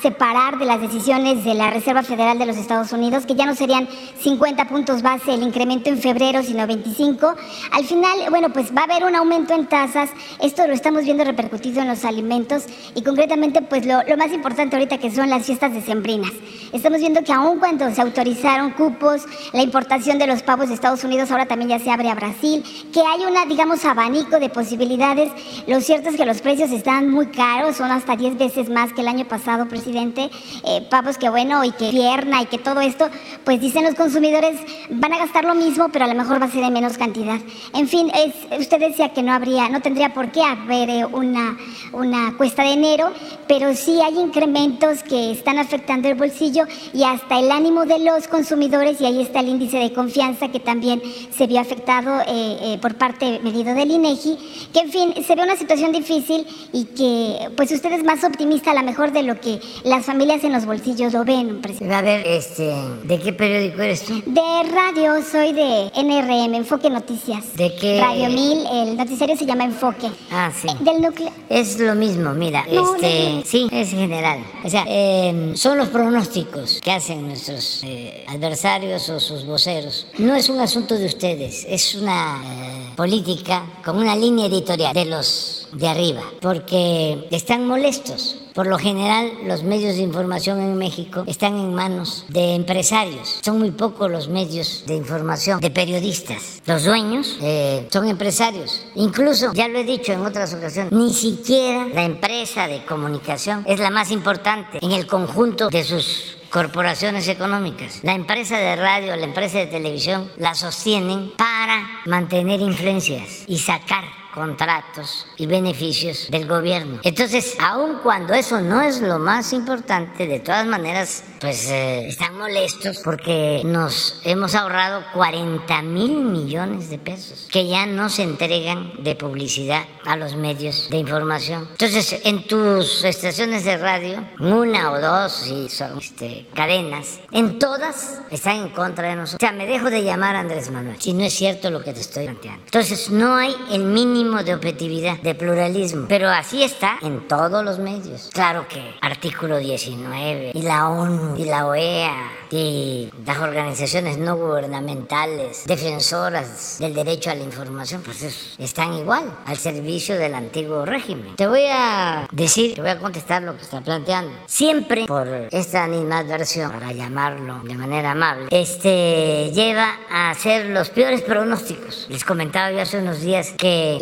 separar 0.00 0.58
de 0.58 0.64
las 0.64 0.80
decisiones 0.80 1.44
de 1.44 1.54
la 1.54 1.70
Reserva 1.70 2.02
Federal 2.02 2.38
de 2.38 2.46
los 2.46 2.56
Estados 2.56 2.92
Unidos, 2.92 3.26
que 3.26 3.34
ya 3.34 3.46
no 3.46 3.54
serían 3.54 3.88
50 4.20 4.68
puntos 4.68 5.02
base 5.02 5.34
el 5.34 5.42
incremento 5.42 5.90
en 5.90 5.98
febrero, 5.98 6.42
sino 6.42 6.66
25. 6.66 7.34
Al 7.72 7.84
final, 7.84 8.30
bueno, 8.30 8.50
pues 8.52 8.74
va 8.74 8.82
a 8.82 8.84
haber 8.84 9.04
un 9.04 9.14
aumento 9.14 9.54
en 9.54 9.66
tasas. 9.66 10.10
Esto 10.40 10.66
lo 10.66 10.72
estamos 10.72 11.04
viendo 11.04 11.24
repercutido 11.24 11.82
en 11.82 11.88
los 11.88 12.04
alimentos 12.04 12.64
y 12.94 13.02
concretamente, 13.02 13.62
pues 13.62 13.86
lo, 13.86 14.02
lo 14.02 14.16
más 14.16 14.32
importante 14.32 14.76
ahorita 14.76 14.98
que 14.98 15.10
son 15.10 15.28
las 15.28 15.44
fiestas 15.44 15.72
decembrinas. 15.72 16.32
Estamos 16.72 17.00
viendo 17.00 17.22
que 17.22 17.32
aun 17.32 17.58
cuando 17.58 17.90
se 17.90 18.00
autorizaron 18.00 18.70
cupos, 18.72 19.22
la 19.52 19.62
importación 19.62 20.18
de 20.18 20.26
los 20.26 20.42
pavos 20.42 20.68
de 20.68 20.74
Estados 20.74 21.04
Unidos 21.04 21.30
ahora 21.30 21.46
también 21.46 21.70
ya 21.70 21.78
se 21.78 21.90
abre 21.90 22.08
a 22.08 22.14
Brasil, 22.14 22.62
que 22.92 23.00
hay 23.00 23.24
una, 23.24 23.44
digamos, 23.46 23.84
abanico 23.84 24.38
de 24.38 24.48
posibilidades. 24.48 25.30
Lo 25.66 25.80
cierto 25.80 26.10
es 26.10 26.16
que 26.16 26.26
los 26.26 26.40
precios 26.40 26.70
están 26.70 27.10
muy 27.10 27.26
caros, 27.26 27.76
son 27.76 27.90
hasta 27.90 28.16
10 28.16 28.38
veces 28.38 28.70
más 28.70 28.92
que 28.92 29.00
el 29.00 29.08
año 29.08 29.26
pasado, 29.26 29.66
presidente. 29.70 30.30
Eh, 30.64 30.86
pavos 30.90 31.16
que 31.16 31.30
bueno 31.30 31.64
y 31.64 31.70
que 31.70 31.90
pierna 31.90 32.42
y 32.42 32.46
que 32.46 32.58
todo 32.58 32.80
esto, 32.80 33.08
pues 33.44 33.60
dicen 33.60 33.84
los 33.84 33.94
consumidores 33.94 34.60
van 34.90 35.12
a 35.14 35.18
gastar 35.18 35.44
lo 35.44 35.54
mismo, 35.54 35.88
pero 35.90 36.04
a 36.04 36.08
lo 36.08 36.14
mejor 36.14 36.40
va 36.40 36.46
a 36.46 36.50
ser 36.50 36.64
en 36.64 36.72
menos 36.72 36.98
cantidad. 36.98 37.38
En 37.72 37.88
fin, 37.88 38.10
usted 38.58 38.80
decía 38.80 39.12
que 39.14 39.22
no 39.22 39.32
habría, 39.32 39.68
no 39.68 39.80
tendría 39.80 40.12
por 40.12 40.30
qué 40.32 40.42
haber 40.42 40.90
eh, 40.90 41.06
una, 41.06 41.56
una 41.92 42.36
cuesta 42.36 42.62
de 42.62 42.72
enero, 42.72 43.12
pero 43.46 43.74
sí 43.74 44.00
hay 44.02 44.18
incrementos 44.18 45.02
que 45.02 45.30
están 45.30 45.58
afectando 45.58 46.08
el 46.08 46.16
bolsillo 46.16 46.64
y 46.92 47.04
hasta 47.04 47.38
el 47.38 47.50
ánimo 47.50 47.86
de 47.86 48.00
los 48.00 48.28
consumidores 48.28 49.00
y 49.00 49.06
ahí 49.06 49.22
está 49.22 49.40
el 49.40 49.48
índice 49.48 49.78
de 49.78 49.92
confianza 49.92 50.48
que 50.48 50.60
también 50.60 51.00
se 51.30 51.46
vio 51.46 51.60
afectado 51.60 52.20
eh, 52.26 52.78
por 52.82 52.96
parte 52.96 53.40
medido 53.42 53.74
del 53.74 53.90
INEGI, 53.90 54.36
que 54.72 54.80
en 54.80 54.90
fin 54.90 55.14
se 55.24 55.34
ve 55.34 55.42
una 55.42 55.56
situación 55.56 55.92
difícil 55.92 56.46
y 56.72 56.84
que 56.86 57.50
pues 57.56 57.70
usted 57.72 57.92
es 57.92 58.04
más 58.04 58.24
optimista 58.24 58.72
a 58.72 58.74
lo 58.74 58.82
mejor 58.82 59.12
de 59.12 59.22
lo 59.22 59.40
que 59.40 59.59
que 59.60 59.88
las 59.88 60.04
familias 60.06 60.42
en 60.44 60.52
los 60.52 60.66
bolsillos 60.66 61.12
lo 61.12 61.24
ven, 61.24 61.60
presidente. 61.60 61.94
A 61.94 62.02
ver, 62.02 62.26
este, 62.26 62.72
¿de 63.04 63.18
qué 63.20 63.32
periódico 63.32 63.82
eres 63.82 64.02
tú? 64.04 64.22
De 64.26 64.40
radio, 64.72 65.22
soy 65.22 65.52
de 65.52 65.90
NRM, 65.96 66.54
Enfoque 66.54 66.90
Noticias. 66.90 67.56
¿De 67.56 67.74
qué? 67.76 68.00
Radio 68.00 68.28
1000, 68.28 68.66
el 68.72 68.96
noticiario 68.96 69.36
se 69.36 69.46
llama 69.46 69.64
Enfoque. 69.64 70.08
Ah, 70.30 70.50
sí. 70.54 70.68
Eh, 70.68 70.76
Del 70.80 71.00
núcleo. 71.02 71.30
Es 71.48 71.78
lo 71.78 71.94
mismo, 71.94 72.32
mira, 72.34 72.64
No, 72.70 72.94
este, 72.94 73.30
no, 73.30 73.36
no. 73.38 73.42
sí, 73.44 73.68
es 73.70 73.90
general. 73.90 74.40
O 74.64 74.68
sea, 74.70 74.84
eh, 74.88 75.52
son 75.54 75.78
los 75.78 75.88
pronósticos 75.88 76.80
que 76.82 76.90
hacen 76.92 77.26
nuestros 77.26 77.82
eh, 77.84 78.24
adversarios 78.28 79.08
o 79.08 79.20
sus 79.20 79.44
voceros. 79.44 80.06
No 80.18 80.34
es 80.34 80.48
un 80.48 80.60
asunto 80.60 80.94
de 80.96 81.06
ustedes, 81.06 81.66
es 81.68 81.94
una 81.94 82.40
eh, 82.44 82.92
política 82.96 83.64
con 83.84 83.98
una 83.98 84.14
línea 84.16 84.46
editorial 84.46 84.92
de 84.94 85.04
los 85.06 85.68
de 85.72 85.88
arriba, 85.88 86.22
porque 86.40 87.26
están 87.30 87.66
molestos. 87.66 88.36
Por 88.54 88.66
lo 88.66 88.78
general, 88.78 89.32
los 89.44 89.62
medios 89.62 89.96
de 89.96 90.02
información 90.02 90.60
en 90.60 90.76
México 90.76 91.24
están 91.26 91.56
en 91.56 91.74
manos 91.74 92.24
de 92.28 92.54
empresarios. 92.54 93.40
Son 93.42 93.58
muy 93.58 93.70
pocos 93.70 94.10
los 94.10 94.28
medios 94.28 94.84
de 94.86 94.94
información, 94.94 95.60
de 95.60 95.70
periodistas. 95.70 96.62
Los 96.66 96.84
dueños 96.84 97.38
eh, 97.42 97.86
son 97.90 98.08
empresarios. 98.08 98.84
Incluso, 98.94 99.52
ya 99.52 99.68
lo 99.68 99.78
he 99.78 99.84
dicho 99.84 100.12
en 100.12 100.20
otras 100.26 100.52
ocasiones, 100.54 100.92
ni 100.92 101.12
siquiera 101.12 101.86
la 101.94 102.04
empresa 102.04 102.66
de 102.66 102.84
comunicación 102.84 103.64
es 103.66 103.78
la 103.80 103.90
más 103.90 104.10
importante 104.10 104.78
en 104.82 104.92
el 104.92 105.06
conjunto 105.06 105.68
de 105.68 105.84
sus 105.84 106.36
corporaciones 106.50 107.28
económicas. 107.28 108.00
La 108.02 108.14
empresa 108.14 108.58
de 108.58 108.76
radio, 108.76 109.16
la 109.16 109.24
empresa 109.24 109.58
de 109.58 109.66
televisión 109.66 110.30
la 110.36 110.54
sostienen 110.54 111.32
para 111.36 111.88
mantener 112.06 112.60
influencias 112.60 113.44
y 113.46 113.58
sacar 113.58 114.19
contratos 114.34 115.26
y 115.36 115.46
beneficios 115.46 116.28
del 116.30 116.46
gobierno. 116.46 117.00
Entonces, 117.02 117.56
aun 117.60 117.98
cuando 118.02 118.34
eso 118.34 118.60
no 118.60 118.80
es 118.80 119.00
lo 119.00 119.18
más 119.18 119.52
importante, 119.52 120.26
de 120.26 120.40
todas 120.40 120.66
maneras, 120.66 121.24
pues 121.40 121.68
eh, 121.70 122.06
están 122.08 122.36
molestos 122.38 123.00
porque 123.02 123.62
nos 123.64 124.20
hemos 124.24 124.54
ahorrado 124.54 125.04
40 125.14 125.82
mil 125.82 126.20
millones 126.22 126.90
de 126.90 126.98
pesos 126.98 127.48
que 127.50 127.66
ya 127.66 127.86
no 127.86 128.08
se 128.08 128.22
entregan 128.22 128.92
de 129.02 129.14
publicidad 129.14 129.84
a 130.04 130.16
los 130.16 130.36
medios 130.36 130.88
de 130.90 130.98
información. 130.98 131.68
Entonces, 131.72 132.20
en 132.24 132.46
tus 132.46 133.04
estaciones 133.04 133.64
de 133.64 133.76
radio, 133.76 134.24
una 134.38 134.92
o 134.92 135.00
dos, 135.00 135.32
si 135.32 135.68
son 135.68 135.98
este, 135.98 136.46
cadenas, 136.54 137.20
en 137.32 137.58
todas 137.58 138.20
están 138.30 138.56
en 138.56 138.68
contra 138.70 139.08
de 139.08 139.16
nosotros. 139.16 139.42
O 139.42 139.46
sea, 139.46 139.52
me 139.52 139.66
dejo 139.66 139.90
de 139.90 140.02
llamar 140.02 140.36
Andrés 140.36 140.70
Manuel, 140.70 140.96
si 141.00 141.12
no 141.12 141.24
es 141.24 141.32
cierto 141.32 141.70
lo 141.70 141.82
que 141.82 141.92
te 141.92 142.00
estoy 142.00 142.24
planteando. 142.24 142.62
Entonces, 142.64 143.10
no 143.10 143.34
hay 143.36 143.54
el 143.70 143.84
mínimo 143.84 144.19
de 144.20 144.54
objetividad, 144.54 145.18
de 145.20 145.34
pluralismo, 145.34 146.04
pero 146.06 146.28
así 146.28 146.62
está 146.62 146.98
en 147.00 147.26
todos 147.26 147.64
los 147.64 147.78
medios. 147.78 148.28
Claro 148.34 148.66
que 148.68 148.94
artículo 149.00 149.56
19 149.56 150.50
y 150.52 150.60
la 150.62 150.90
ONU 150.90 151.36
y 151.38 151.44
la 151.46 151.66
OEA 151.66 152.12
y 152.50 153.08
las 153.24 153.38
organizaciones 153.38 154.18
no 154.18 154.36
gubernamentales, 154.36 155.64
defensoras 155.64 156.76
del 156.80 156.92
derecho 156.94 157.30
a 157.30 157.34
la 157.34 157.44
información, 157.44 158.02
pues 158.04 158.22
es- 158.22 158.54
están 158.58 158.92
igual 158.92 159.24
al 159.46 159.56
servicio 159.56 160.16
del 160.18 160.34
antiguo 160.34 160.84
régimen. 160.84 161.36
Te 161.36 161.46
voy 161.46 161.64
a 161.70 162.28
decir, 162.30 162.74
te 162.74 162.82
voy 162.82 162.90
a 162.90 162.98
contestar 162.98 163.42
lo 163.42 163.56
que 163.56 163.62
está 163.62 163.80
planteando. 163.80 164.32
Siempre 164.46 165.06
por 165.06 165.26
esta 165.50 165.84
animadversión, 165.84 166.70
para 166.72 166.92
llamarlo 166.92 167.60
de 167.64 167.74
manera 167.74 168.10
amable, 168.10 168.48
este 168.50 169.50
lleva 169.54 169.94
a 170.10 170.30
hacer 170.30 170.66
los 170.66 170.90
peores 170.90 171.22
pronósticos. 171.22 172.06
Les 172.10 172.22
comentaba 172.24 172.70
yo 172.70 172.82
hace 172.82 172.98
unos 172.98 173.20
días 173.22 173.52
que 173.56 173.96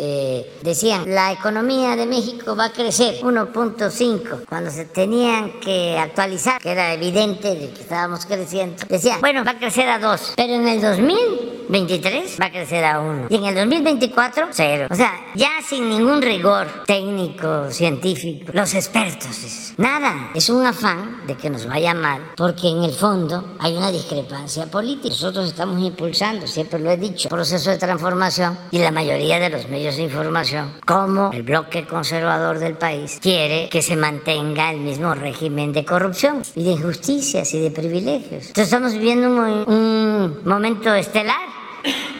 decían 0.61 1.13
la 1.13 1.31
economía 1.31 1.95
de 1.95 2.05
México 2.05 2.55
va 2.55 2.65
a 2.65 2.73
crecer 2.73 3.21
1.5 3.21 4.45
cuando 4.47 4.71
se 4.71 4.85
tenían 4.85 5.59
que 5.59 5.97
actualizar, 5.97 6.61
que 6.61 6.71
era 6.71 6.93
evidente 6.93 7.55
de 7.55 7.69
que 7.71 7.81
estábamos 7.81 8.25
creciendo. 8.25 8.75
Decían, 8.87 9.19
bueno, 9.21 9.43
va 9.43 9.51
a 9.51 9.59
crecer 9.59 9.89
a 9.89 9.99
2, 9.99 10.33
pero 10.35 10.53
en 10.53 10.67
el 10.67 10.81
2023 11.69 12.37
va 12.41 12.45
a 12.47 12.51
crecer 12.51 12.83
a 12.83 12.99
1 12.99 13.27
y 13.29 13.35
en 13.35 13.45
el 13.45 13.55
2024 13.55 14.47
cero. 14.51 14.87
O 14.89 14.95
sea, 14.95 15.11
ya 15.35 15.49
sin 15.67 15.87
ningún 15.87 16.19
rigor 16.21 16.67
técnico, 16.87 17.69
científico, 17.69 18.51
los 18.53 18.73
expertos, 18.73 19.29
es- 19.43 19.73
nada, 19.77 20.31
es 20.33 20.49
un 20.49 20.65
afán 20.65 21.21
de 21.27 21.35
que 21.37 21.49
nos 21.51 21.67
vaya 21.67 21.93
mal, 21.93 22.21
porque 22.35 22.67
en 22.69 22.83
el 22.83 22.91
fondo 22.91 23.55
hay 23.59 23.77
una 23.77 23.91
discrepancia 23.91 24.65
política. 24.65 25.09
Nosotros 25.09 25.47
estamos 25.47 25.79
impulsando, 25.81 26.47
siempre 26.47 26.79
lo 26.79 26.89
he 26.89 26.97
dicho, 26.97 27.29
proceso 27.29 27.69
de 27.69 27.77
transformación 27.77 28.57
y 28.71 28.79
la 28.79 28.91
mayoría 28.91 29.39
de 29.39 29.49
los 29.51 29.69
medios 29.69 29.95
de 29.95 30.03
información, 30.03 30.73
como 30.87 31.31
el 31.31 31.43
bloque 31.43 31.85
conservador 31.85 32.57
del 32.57 32.73
país, 32.77 33.19
quiere 33.21 33.69
que 33.69 33.83
se 33.83 33.95
mantenga 33.95 34.71
el 34.71 34.79
mismo 34.79 35.13
régimen 35.13 35.71
de 35.71 35.85
corrupción 35.85 36.41
y 36.55 36.63
de 36.63 36.71
injusticias 36.71 37.53
y 37.53 37.59
de 37.59 37.69
privilegios. 37.69 38.47
Entonces 38.47 38.63
estamos 38.65 38.93
viviendo 38.93 39.29
un, 39.29 39.39
un 39.71 40.39
momento 40.45 40.93
estelar. 40.95 41.58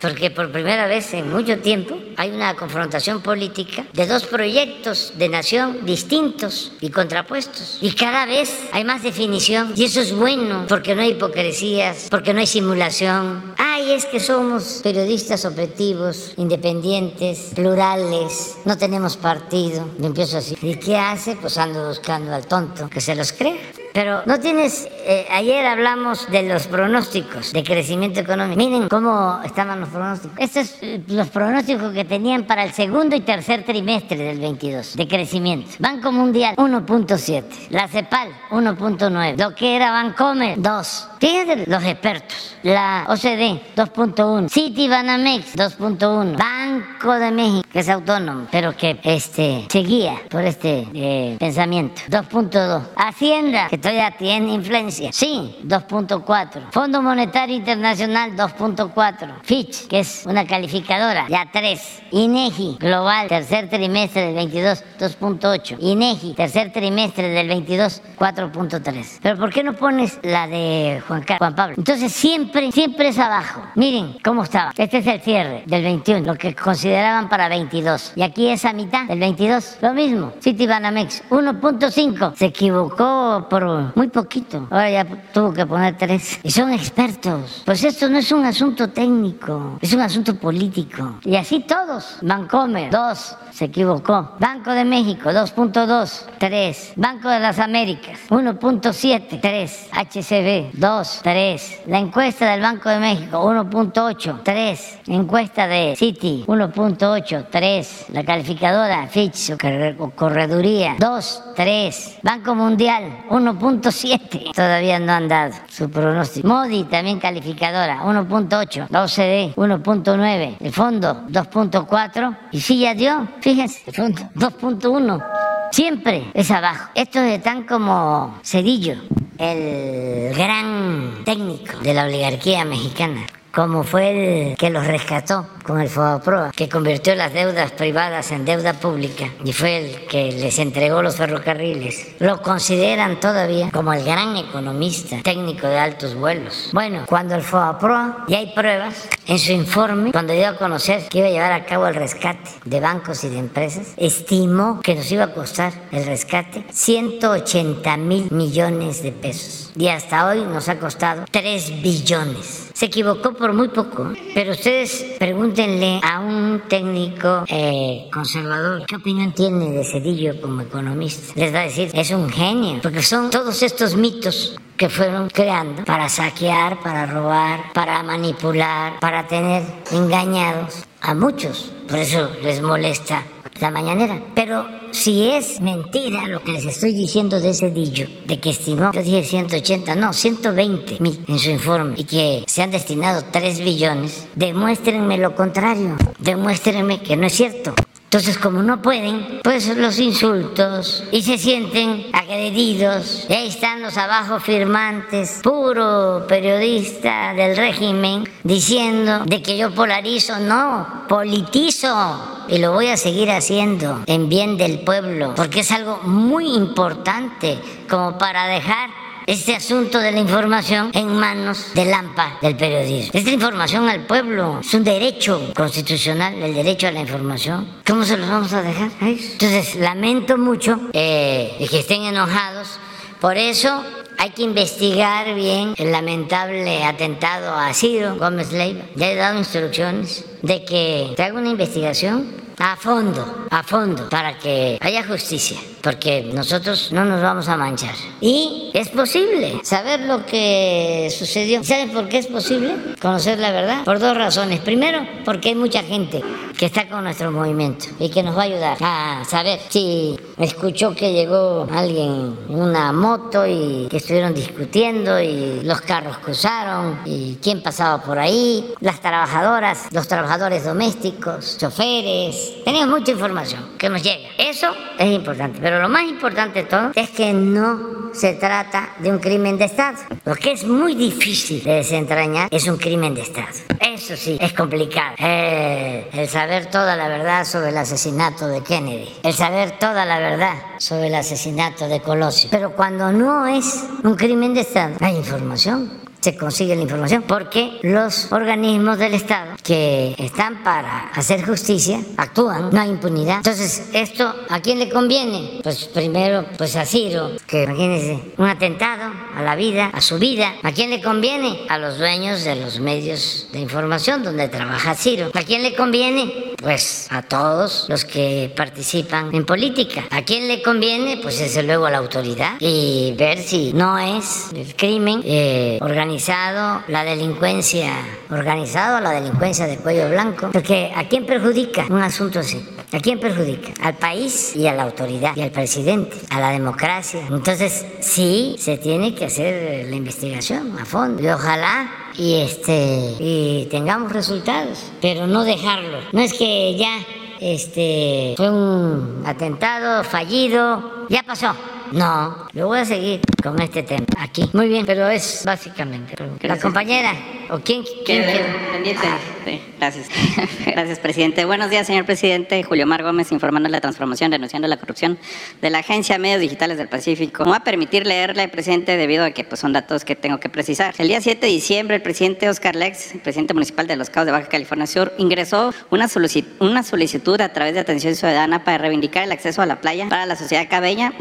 Porque 0.01 0.31
por 0.31 0.51
primera 0.51 0.87
vez 0.87 1.13
en 1.13 1.29
mucho 1.29 1.59
tiempo 1.59 1.97
hay 2.17 2.31
una 2.31 2.55
confrontación 2.55 3.21
política 3.21 3.85
de 3.93 4.07
dos 4.07 4.25
proyectos 4.25 5.13
de 5.17 5.29
nación 5.29 5.85
distintos 5.85 6.71
y 6.81 6.89
contrapuestos. 6.89 7.77
Y 7.81 7.91
cada 7.91 8.25
vez 8.25 8.67
hay 8.71 8.83
más 8.83 9.03
definición. 9.03 9.73
Y 9.75 9.85
eso 9.85 10.01
es 10.01 10.15
bueno, 10.15 10.65
porque 10.67 10.95
no 10.95 11.01
hay 11.01 11.11
hipocresías, 11.11 12.07
porque 12.09 12.33
no 12.33 12.39
hay 12.39 12.47
simulación. 12.47 13.53
Ay, 13.57 13.91
es 13.93 14.05
que 14.05 14.19
somos 14.19 14.81
periodistas 14.83 15.45
objetivos, 15.45 16.33
independientes, 16.37 17.51
plurales, 17.55 18.57
no 18.65 18.77
tenemos 18.77 19.17
partido. 19.17 19.87
Y 20.01 20.05
empiezo 20.05 20.37
así. 20.37 20.57
¿Y 20.61 20.75
qué 20.75 20.97
hace? 20.97 21.35
Pues 21.35 21.57
ando 21.57 21.87
buscando 21.87 22.33
al 22.33 22.45
tonto 22.45 22.89
que 22.89 23.01
se 23.01 23.15
los 23.15 23.31
crea. 23.33 23.57
Pero 23.93 24.21
no 24.25 24.39
tienes, 24.39 24.87
eh, 25.05 25.25
ayer 25.31 25.65
hablamos 25.65 26.29
de 26.29 26.43
los 26.43 26.67
pronósticos 26.67 27.53
de 27.53 27.63
crecimiento 27.63 28.19
económico. 28.19 28.57
Miren 28.57 28.87
cómo 28.89 29.39
estaban 29.43 29.79
los 29.79 29.89
pronósticos. 29.89 30.37
Estos 30.39 30.77
eh, 30.81 31.01
los 31.07 31.27
pronósticos 31.29 31.93
que 31.93 32.05
tenían 32.05 32.43
para 32.43 32.63
el 32.63 32.71
segundo 32.71 33.15
y 33.15 33.21
tercer 33.21 33.65
trimestre 33.65 34.17
del 34.17 34.39
22 34.39 34.95
de 34.95 35.07
crecimiento. 35.07 35.71
Banco 35.79 36.11
Mundial 36.11 36.55
1.7, 36.57 37.43
la 37.69 37.87
CEPAL 37.87 38.29
1.9, 38.51 39.37
lo 39.37 39.55
que 39.55 39.75
era 39.75 39.91
Bancomer 39.91 40.61
2. 40.61 41.07
Fíjense 41.19 41.65
los 41.67 41.83
expertos. 41.83 42.55
La 42.63 43.05
OCDE 43.07 43.61
2.1, 43.75 44.49
Citibanamex 44.49 45.55
2.1, 45.55 46.37
Banco 46.37 47.13
de 47.13 47.31
México 47.31 47.69
que 47.71 47.79
es 47.79 47.89
autónomo, 47.89 48.47
pero 48.51 48.75
que 48.75 48.99
este 49.03 49.65
seguía 49.69 50.15
por 50.29 50.43
este 50.43 50.87
eh, 50.93 51.37
pensamiento 51.39 52.01
2.2. 52.09 52.81
Hacienda 52.95 53.67
que 53.67 53.78
todavía 53.79 54.11
tiene 54.17 54.53
influencia, 54.53 55.11
sí 55.11 55.57
2.4. 55.63 56.71
Fondo 56.71 57.01
Monetario 57.01 57.55
Internacional 57.55 58.35
2.4. 58.35 59.41
Fitch 59.43 59.87
que 59.87 59.99
es 59.99 60.25
una 60.25 60.45
calificadora 60.45 61.27
ya 61.29 61.49
3. 61.51 62.03
INEGI 62.11 62.77
Global 62.79 63.27
tercer 63.27 63.69
trimestre 63.69 64.27
del 64.27 64.35
22 64.35 64.83
2.8. 64.99 65.77
INEGI 65.79 66.33
tercer 66.33 66.71
trimestre 66.71 67.29
del 67.29 67.47
22 67.47 68.01
4.3. 68.17 69.19
Pero 69.21 69.37
¿por 69.37 69.51
qué 69.51 69.63
no 69.63 69.73
pones 69.73 70.19
la 70.23 70.47
de 70.47 71.01
Juan, 71.07 71.23
Juan 71.37 71.55
Pablo? 71.55 71.75
Entonces 71.77 72.11
siempre, 72.11 72.71
siempre 72.71 73.09
es 73.09 73.17
abajo. 73.17 73.63
Miren 73.75 74.17
cómo 74.23 74.43
estaba. 74.43 74.71
Este 74.77 74.99
es 74.99 75.07
el 75.07 75.21
cierre 75.21 75.63
del 75.65 75.83
21, 75.83 76.25
lo 76.25 76.35
que 76.35 76.53
consideraban 76.55 77.29
para 77.29 77.49
22. 77.49 78.13
Y 78.15 78.21
aquí 78.21 78.47
es 78.47 78.65
a 78.65 78.73
mitad 78.73 79.05
del 79.05 79.19
22. 79.19 79.77
Lo 79.81 79.93
mismo. 79.93 80.33
Citibanamex 80.41 81.23
1.5. 81.29 82.35
Se 82.35 82.45
equivocó 82.45 83.47
por 83.49 83.63
muy 83.95 84.07
poquito. 84.09 84.67
Ahora 84.69 84.89
ya 84.89 85.05
tuvo 85.33 85.53
que 85.53 85.65
poner 85.65 85.97
3. 85.97 86.39
Y 86.43 86.51
son 86.51 86.71
expertos. 86.73 87.63
Pues 87.65 87.83
esto 87.83 88.07
no 88.09 88.17
es 88.17 88.31
un 88.31 88.45
asunto 88.45 88.89
técnico, 88.89 89.77
es 89.81 89.93
un 89.93 90.01
asunto 90.01 90.35
político. 90.35 91.19
Y 91.23 91.35
así 91.35 91.61
todos. 91.61 92.17
Bancomer 92.21 92.89
2. 92.91 93.35
Se 93.51 93.65
equivocó. 93.65 94.35
Banco 94.39 94.71
de 94.71 94.85
México 94.85 95.29
2.2. 95.31 96.21
3. 96.37 96.93
Banco 96.95 97.29
de 97.29 97.39
las 97.39 97.59
Américas 97.59 98.19
1.7. 98.29 99.39
3. 99.41 99.89
HCB 99.91 100.79
2. 100.79 101.19
3. 101.23 101.81
La 101.87 101.99
encuesta 101.99 102.49
del 102.51 102.61
Banco 102.61 102.89
de 102.89 102.99
México 102.99 103.43
1.8. 103.43 104.39
3. 104.43 104.99
Encuesta 105.07 105.67
de 105.67 105.95
Citi 105.97 106.43
1.8. 106.47 107.45
3. 107.49 108.05
La 108.13 108.23
calificadora 108.23 109.07
Fitch 109.07 109.51
o 109.51 109.57
corre- 109.57 109.95
o 109.99 110.09
correduría 110.11 110.95
2. 110.99 111.43
3. 111.55 112.19
Banco 112.23 112.55
Mundial 112.55 113.25
1.7. 113.59 114.53
Todavía 114.53 114.99
no 114.99 115.13
han 115.13 115.27
dado 115.27 115.53
su 115.69 115.89
pronóstico. 115.89 116.47
Modi 116.47 116.83
también 116.85 117.19
calificadora 117.19 118.03
1.8. 118.03 118.87
La 118.89 119.03
OCDE 119.03 119.53
1.9. 119.55 120.57
El 120.59 120.71
fondo 120.71 121.27
2.4. 121.27 122.37
Y 122.51 122.61
sí 122.61 122.79
ya 122.79 122.93
dio. 122.93 123.27
Fíjense, 123.41 123.81
el 123.87 123.93
fondo 123.93 124.21
2.1. 124.35 125.23
Siempre 125.71 126.31
es 126.33 126.49
abajo. 126.51 126.89
Estos 126.95 127.23
están 127.23 127.63
como 127.63 128.39
Cedillo, 128.43 128.95
el 129.37 130.33
gran 130.35 131.23
técnico 131.23 131.77
de 131.79 131.93
la 131.93 132.05
oligarquía 132.05 132.65
mexicana. 132.65 133.21
Como 133.59 133.83
fue 133.83 134.51
el 134.51 134.55
que 134.55 134.69
los 134.69 134.87
rescató 134.87 135.45
con 135.63 135.81
el 135.81 135.89
FOBAPROA, 135.89 136.51
que 136.55 136.69
convirtió 136.69 137.13
las 137.13 137.33
deudas 137.33 137.73
privadas 137.73 138.31
en 138.31 138.45
deuda 138.45 138.71
pública 138.71 139.25
y 139.43 139.51
fue 139.51 139.77
el 139.77 140.07
que 140.07 140.31
les 140.31 140.59
entregó 140.59 141.01
los 141.01 141.17
ferrocarriles, 141.17 142.15
lo 142.19 142.41
consideran 142.41 143.19
todavía 143.19 143.69
como 143.71 143.91
el 143.91 144.05
gran 144.05 144.37
economista 144.37 145.17
técnico 145.23 145.67
de 145.67 145.77
altos 145.77 146.15
vuelos. 146.15 146.69
Bueno, 146.71 147.03
cuando 147.05 147.35
el 147.35 147.41
FOBAPROA, 147.41 148.23
y 148.29 148.35
hay 148.35 148.53
pruebas, 148.55 149.09
en 149.27 149.37
su 149.37 149.51
informe, 149.51 150.13
cuando 150.13 150.31
dio 150.31 150.47
a 150.47 150.55
conocer 150.55 151.09
que 151.09 151.17
iba 151.17 151.27
a 151.27 151.31
llevar 151.31 151.51
a 151.51 151.65
cabo 151.65 151.85
el 151.85 151.95
rescate 151.95 152.49
de 152.63 152.79
bancos 152.79 153.25
y 153.25 153.29
de 153.29 153.39
empresas, 153.39 153.93
estimó 153.97 154.79
que 154.79 154.95
nos 154.95 155.11
iba 155.11 155.25
a 155.25 155.33
costar 155.33 155.73
el 155.91 156.05
rescate 156.05 156.63
180 156.71 157.97
mil 157.97 158.31
millones 158.31 159.03
de 159.03 159.11
pesos. 159.11 159.73
Y 159.75 159.89
hasta 159.89 160.27
hoy 160.27 160.45
nos 160.45 160.69
ha 160.69 160.79
costado 160.79 161.25
3 161.29 161.81
billones. 161.83 162.68
Se 162.79 162.85
equivocó 162.85 163.33
por 163.33 163.51
muy 163.51 163.67
poco, 163.67 164.13
pero 164.33 164.53
ustedes 164.53 165.05
pregúntenle 165.19 165.99
a 166.01 166.21
un 166.21 166.61
técnico 166.69 167.43
eh, 167.49 168.07
conservador 168.09 168.85
qué 168.85 168.95
opinión 168.95 169.33
tiene 169.33 169.71
de 169.71 169.83
Cedillo 169.83 170.39
como 170.39 170.61
economista. 170.61 171.33
Les 171.35 171.53
va 171.53 171.59
a 171.59 171.63
decir, 171.63 171.91
es 171.93 172.09
un 172.11 172.29
genio, 172.29 172.79
porque 172.81 173.03
son 173.03 173.31
todos 173.31 173.63
estos 173.63 173.97
mitos 173.97 174.55
que 174.79 174.89
fueron 174.89 175.29
creando 175.29 175.83
para 175.83 176.07
saquear, 176.07 176.79
para 176.79 177.05
robar, 177.05 177.73
para 177.73 178.01
manipular, 178.01 178.97
para 179.01 179.27
tener 179.27 179.61
engañados 179.91 180.85
a 181.01 181.13
muchos. 181.13 181.73
Por 181.89 181.99
eso 181.99 182.31
les 182.41 182.61
molesta 182.61 183.25
la 183.59 183.71
mañanera. 183.71 184.21
Pero 184.33 184.65
si 184.91 185.31
es 185.31 185.59
mentira 185.59 186.27
lo 186.27 186.41
que 186.41 186.53
les 186.53 186.65
estoy 186.65 186.93
diciendo 186.93 187.41
de 187.41 187.49
ese 187.49 187.71
dicho, 187.71 188.05
de 188.25 188.39
que 188.39 188.51
estimó, 188.51 188.93
yo 188.93 189.03
dije 189.03 189.21
180, 189.21 189.95
no, 189.95 190.13
120 190.13 190.97
mil 191.01 191.25
en 191.27 191.39
su 191.39 191.49
informe 191.49 191.95
y 191.97 192.05
que 192.05 192.45
se 192.47 192.63
han 192.63 192.71
destinado 192.71 193.25
3 193.29 193.59
billones, 193.59 194.27
demuéstrenme 194.35 195.17
lo 195.17 195.35
contrario, 195.35 195.97
demuéstrenme 196.19 197.01
que 197.01 197.17
no 197.17 197.27
es 197.27 197.33
cierto. 197.33 197.75
Entonces, 198.09 198.39
como 198.39 198.63
no 198.63 198.81
pueden, 198.81 199.39
pues 199.43 199.67
los 199.77 199.99
insultos 199.99 201.03
y 201.11 201.21
se 201.21 201.37
sienten 201.37 202.07
agredidos. 202.11 203.27
Y 203.29 203.33
ahí 203.33 203.47
están 203.49 203.83
los 203.83 203.97
abajo 203.97 204.39
firmantes, 204.39 205.41
puro 205.43 206.25
periodista 206.27 207.35
del 207.35 207.55
régimen, 207.55 208.27
diciendo 208.43 209.25
de 209.27 209.43
que 209.43 209.57
yo 209.57 209.75
polarizo. 209.75 210.39
No, 210.39 211.05
politizo. 211.07 212.45
Y 212.47 212.57
lo 212.57 212.71
voy 212.71 212.87
a 212.87 212.97
seguir 212.97 213.29
haciendo 213.29 214.01
en 214.07 214.27
bien 214.27 214.57
del 214.57 214.79
pueblo, 214.79 215.35
porque 215.35 215.59
es 215.59 215.69
algo 215.69 215.99
muy 216.01 216.55
importante 216.55 217.59
como 217.87 218.17
para 218.17 218.47
dejar 218.47 218.89
este 219.29 219.55
asunto 219.55 219.99
de 219.99 220.11
la 220.11 220.19
información 220.19 220.89
en 220.95 221.07
manos 221.15 221.67
del 221.75 221.93
AMPA, 221.93 222.39
del 222.41 222.55
periodismo. 222.55 223.11
Es 223.13 223.25
la 223.25 223.31
información 223.31 223.87
al 223.87 224.07
pueblo, 224.07 224.59
es 224.61 224.73
un 224.73 224.83
derecho 224.83 225.53
constitucional, 225.55 226.33
el 226.41 226.55
derecho 226.55 226.87
a 226.87 226.91
la 226.91 227.01
información. 227.01 227.67
¿Cómo 227.85 228.03
se 228.03 228.17
los 228.17 228.27
vamos 228.27 228.51
a 228.53 228.63
dejar? 228.63 228.89
Entonces, 228.99 229.75
lamento 229.75 230.35
mucho 230.39 230.79
eh, 230.93 231.63
que 231.69 231.79
estén 231.79 232.01
enojados. 232.05 232.79
Por 233.21 233.37
eso 233.37 233.83
hay 234.17 234.31
que 234.31 234.41
investigar 234.41 235.35
bien 235.35 235.75
el 235.77 235.91
lamentable 235.91 236.83
atentado 236.83 237.53
a 237.53 237.71
Ciro 237.75 238.15
Gómez 238.15 238.51
Leiva. 238.51 238.81
Ya 238.95 239.11
he 239.11 239.15
dado 239.15 239.37
instrucciones 239.37 240.25
de 240.41 240.65
que 240.65 241.13
se 241.15 241.21
haga 241.21 241.37
una 241.37 241.51
investigación 241.51 242.48
a 242.59 242.75
fondo, 242.75 243.47
a 243.49 243.63
fondo, 243.63 244.09
para 244.09 244.37
que 244.37 244.77
haya 244.81 245.03
justicia, 245.05 245.57
porque 245.81 246.29
nosotros 246.33 246.91
no 246.91 247.05
nos 247.05 247.21
vamos 247.21 247.47
a 247.47 247.55
manchar. 247.55 247.95
Y 248.19 248.69
es 248.73 248.89
posible 248.89 249.61
saber 249.63 250.01
lo 250.01 250.25
que 250.25 251.09
sucedió. 251.17 251.63
¿Saben 251.63 251.91
por 251.91 252.09
qué 252.09 252.17
es 252.17 252.27
posible 252.27 252.75
conocer 253.01 253.39
la 253.39 253.51
verdad? 253.51 253.83
Por 253.85 253.99
dos 253.99 254.15
razones. 254.15 254.59
Primero, 254.59 254.99
porque 255.23 255.49
hay 255.49 255.55
mucha 255.55 255.83
gente 255.83 256.21
que 256.57 256.65
está 256.65 256.89
con 256.89 257.05
nuestro 257.05 257.31
movimiento 257.31 257.85
y 257.99 258.09
que 258.09 258.21
nos 258.21 258.35
va 258.35 258.41
a 258.41 258.45
ayudar 258.45 258.77
a 258.81 259.23
saber 259.25 259.61
si 259.69 260.19
escuchó 260.37 260.93
que 260.93 261.13
llegó 261.13 261.65
alguien 261.71 262.37
en 262.49 262.55
una 262.55 262.91
moto 262.91 263.47
y 263.47 263.87
que 263.89 263.97
estuvieron 263.97 264.33
discutiendo 264.33 265.19
y 265.21 265.61
los 265.63 265.79
carros 265.79 266.17
cruzaron 266.17 266.99
y 267.05 267.37
quién 267.41 267.63
pasaba 267.63 268.03
por 268.03 268.19
ahí, 268.19 268.73
las 268.81 268.99
trabajadoras, 268.99 269.87
los 269.91 270.09
trabajadores 270.09 270.65
domésticos, 270.65 271.57
choferes, 271.57 272.48
tenemos 272.63 272.99
mucha 272.99 273.11
información 273.11 273.77
que 273.77 273.89
nos 273.89 274.03
llega. 274.03 274.29
Eso 274.37 274.67
es 274.97 275.11
importante. 275.11 275.59
Pero 275.61 275.81
lo 275.81 275.89
más 275.89 276.03
importante 276.03 276.63
de 276.63 276.69
todo 276.69 276.91
es 276.95 277.09
que 277.09 277.33
no 277.33 278.09
se 278.13 278.33
trata 278.33 278.95
de 278.99 279.11
un 279.11 279.19
crimen 279.19 279.57
de 279.57 279.65
Estado. 279.65 279.97
Lo 280.25 280.35
que 280.35 280.51
es 280.51 280.63
muy 280.65 280.95
difícil 280.95 281.63
de 281.63 281.75
desentrañar 281.75 282.47
es 282.51 282.67
un 282.67 282.77
crimen 282.77 283.13
de 283.13 283.21
Estado. 283.21 283.47
Eso 283.79 284.15
sí, 284.15 284.37
es 284.39 284.53
complicado. 284.53 285.15
Eh, 285.19 286.09
el 286.13 286.27
saber 286.27 286.67
toda 286.67 286.95
la 286.95 287.07
verdad 287.07 287.45
sobre 287.45 287.69
el 287.69 287.77
asesinato 287.77 288.47
de 288.47 288.61
Kennedy. 288.61 289.09
El 289.23 289.33
saber 289.33 289.77
toda 289.79 290.05
la 290.05 290.19
verdad 290.19 290.55
sobre 290.77 291.07
el 291.07 291.15
asesinato 291.15 291.87
de 291.87 292.01
Colosio. 292.01 292.49
Pero 292.51 292.71
cuando 292.75 293.11
no 293.11 293.47
es 293.47 293.83
un 294.03 294.15
crimen 294.15 294.53
de 294.53 294.61
Estado, 294.61 294.95
hay 295.01 295.15
información 295.15 295.98
se 296.21 296.35
consigue 296.35 296.75
la 296.75 296.81
información, 296.81 297.23
porque 297.27 297.79
los 297.83 298.31
organismos 298.31 298.97
del 298.97 299.13
Estado 299.13 299.53
que 299.63 300.15
están 300.17 300.63
para 300.63 301.09
hacer 301.13 301.45
justicia 301.45 302.01
actúan, 302.17 302.69
no 302.71 302.81
hay 302.81 302.89
impunidad. 302.89 303.37
Entonces, 303.37 303.89
¿esto 303.93 304.33
a 304.49 304.59
quién 304.59 304.79
le 304.79 304.89
conviene? 304.89 305.59
Pues 305.63 305.85
primero, 305.85 306.45
pues 306.57 306.75
a 306.75 306.85
Ciro, 306.85 307.31
que 307.47 307.63
imagínense, 307.63 308.19
un 308.37 308.47
atentado 308.47 309.11
a 309.35 309.41
la 309.41 309.55
vida, 309.55 309.89
a 309.93 310.01
su 310.01 310.19
vida. 310.19 310.55
¿A 310.63 310.71
quién 310.71 310.89
le 310.89 311.01
conviene? 311.01 311.65
A 311.69 311.77
los 311.77 311.97
dueños 311.97 312.43
de 312.43 312.55
los 312.55 312.79
medios 312.79 313.47
de 313.51 313.59
información 313.59 314.23
donde 314.23 314.47
trabaja 314.49 314.95
Ciro. 314.95 315.31
¿A 315.33 315.43
quién 315.43 315.63
le 315.63 315.75
conviene? 315.75 316.48
Pues 316.61 317.07
a 317.09 317.21
todos 317.21 317.85
los 317.89 318.05
que 318.05 318.51
participan 318.55 319.33
en 319.33 319.45
política. 319.45 320.03
¿A 320.11 320.23
quién 320.23 320.47
le 320.47 320.61
conviene? 320.61 321.17
Pues 321.21 321.39
desde 321.39 321.63
luego 321.63 321.85
a 321.85 321.91
la 321.91 321.99
autoridad 321.99 322.53
y 322.59 323.13
ver 323.17 323.39
si 323.39 323.71
no 323.73 323.97
es 323.97 324.51
el 324.53 324.75
crimen 324.75 325.21
eh, 325.23 325.77
organizado 325.81 326.83
la 326.87 327.03
delincuencia 327.03 327.91
organizada, 328.29 328.99
la 329.01 329.11
delincuencia 329.11 329.67
de 329.67 329.77
cuello 329.77 330.09
blanco. 330.09 330.49
Porque 330.51 330.91
¿a 330.95 331.07
quién 331.07 331.25
perjudica 331.25 331.85
un 331.89 332.01
asunto 332.01 332.39
así? 332.39 332.65
¿A 332.91 332.99
quién 332.99 333.19
perjudica? 333.19 333.71
Al 333.83 333.97
país 333.97 334.55
y 334.55 334.65
a 334.65 334.73
la 334.73 334.83
autoridad 334.83 335.35
y 335.35 335.41
al 335.41 335.51
presidente, 335.51 336.17
a 336.31 336.39
la 336.39 336.49
democracia. 336.49 337.21
Entonces, 337.29 337.85
sí, 337.99 338.55
se 338.57 338.77
tiene 338.77 339.13
que 339.13 339.25
hacer 339.25 339.87
la 339.87 339.95
investigación 339.95 340.75
a 340.79 340.85
fondo. 340.85 341.21
Y 341.21 341.27
ojalá 341.27 341.87
y 342.17 342.41
este 342.41 343.13
y 343.19 343.67
tengamos 343.69 344.11
resultados, 344.11 344.91
pero 345.01 345.27
no 345.27 345.43
dejarlo. 345.43 345.99
No 346.11 346.21
es 346.21 346.33
que 346.33 346.75
ya 346.77 346.97
este 347.39 348.33
fue 348.35 348.49
un 348.49 349.21
atentado 349.23 350.03
fallido, 350.03 351.05
ya 351.09 351.21
pasó. 351.21 351.53
No, 351.91 352.47
yo 352.53 352.67
voy 352.67 352.79
a 352.79 352.85
seguir 352.85 353.21
con 353.43 353.61
este 353.61 353.83
tema 353.83 354.05
aquí. 354.19 354.49
Muy 354.53 354.67
bien, 354.67 354.85
pero 354.85 355.07
es 355.07 355.43
básicamente. 355.45 356.13
La 356.41 356.59
compañera, 356.59 357.13
¿o 357.49 357.59
quién, 357.59 357.83
quién 358.05 358.23
Pendiente. 358.71 359.07
Sí, 359.45 359.61
gracias. 359.79 360.07
gracias, 360.65 360.99
presidente. 360.99 361.45
Buenos 361.45 361.69
días, 361.69 361.87
señor 361.87 362.05
presidente. 362.05 362.61
Julio 362.63 362.85
Mar 362.85 363.01
Gómez 363.01 363.31
informando 363.31 363.67
de 363.67 363.71
la 363.71 363.81
transformación, 363.81 364.31
denunciando 364.31 364.67
la 364.67 364.77
corrupción 364.77 365.17
de 365.61 365.69
la 365.69 365.79
Agencia 365.79 366.17
Medios 366.19 366.41
Digitales 366.41 366.77
del 366.77 366.89
Pacífico. 366.89 367.43
Me 367.43 367.51
voy 367.51 367.57
a 367.57 367.63
permitir 367.63 368.05
leerle, 368.05 368.47
presidente, 368.49 368.97
debido 368.97 369.23
a 369.23 369.31
que 369.31 369.43
pues, 369.43 369.59
son 369.59 369.73
datos 369.73 370.03
que 370.03 370.15
tengo 370.15 370.39
que 370.39 370.49
precisar. 370.49 370.93
El 370.97 371.07
día 371.07 371.21
7 371.21 371.45
de 371.45 371.51
diciembre, 371.51 371.95
el 371.95 372.01
presidente 372.01 372.49
Oscar 372.49 372.75
Lex, 372.75 373.13
presidente 373.23 373.53
municipal 373.53 373.87
de 373.87 373.95
Los 373.95 374.09
Cabos 374.09 374.25
de 374.25 374.33
Baja 374.33 374.47
California 374.47 374.85
Sur, 374.85 375.13
ingresó 375.17 375.73
una 375.89 376.07
solicitud, 376.07 376.49
una 376.59 376.83
solicitud 376.83 377.39
a 377.41 377.53
través 377.53 377.73
de 377.73 377.79
Atención 377.79 378.15
Ciudadana 378.15 378.63
para 378.63 378.77
reivindicar 378.77 379.23
el 379.23 379.31
acceso 379.31 379.61
a 379.61 379.65
la 379.65 379.79
playa 379.79 380.07
para 380.09 380.25
la 380.25 380.35
sociedad 380.35 380.67
cabeña 380.69 381.13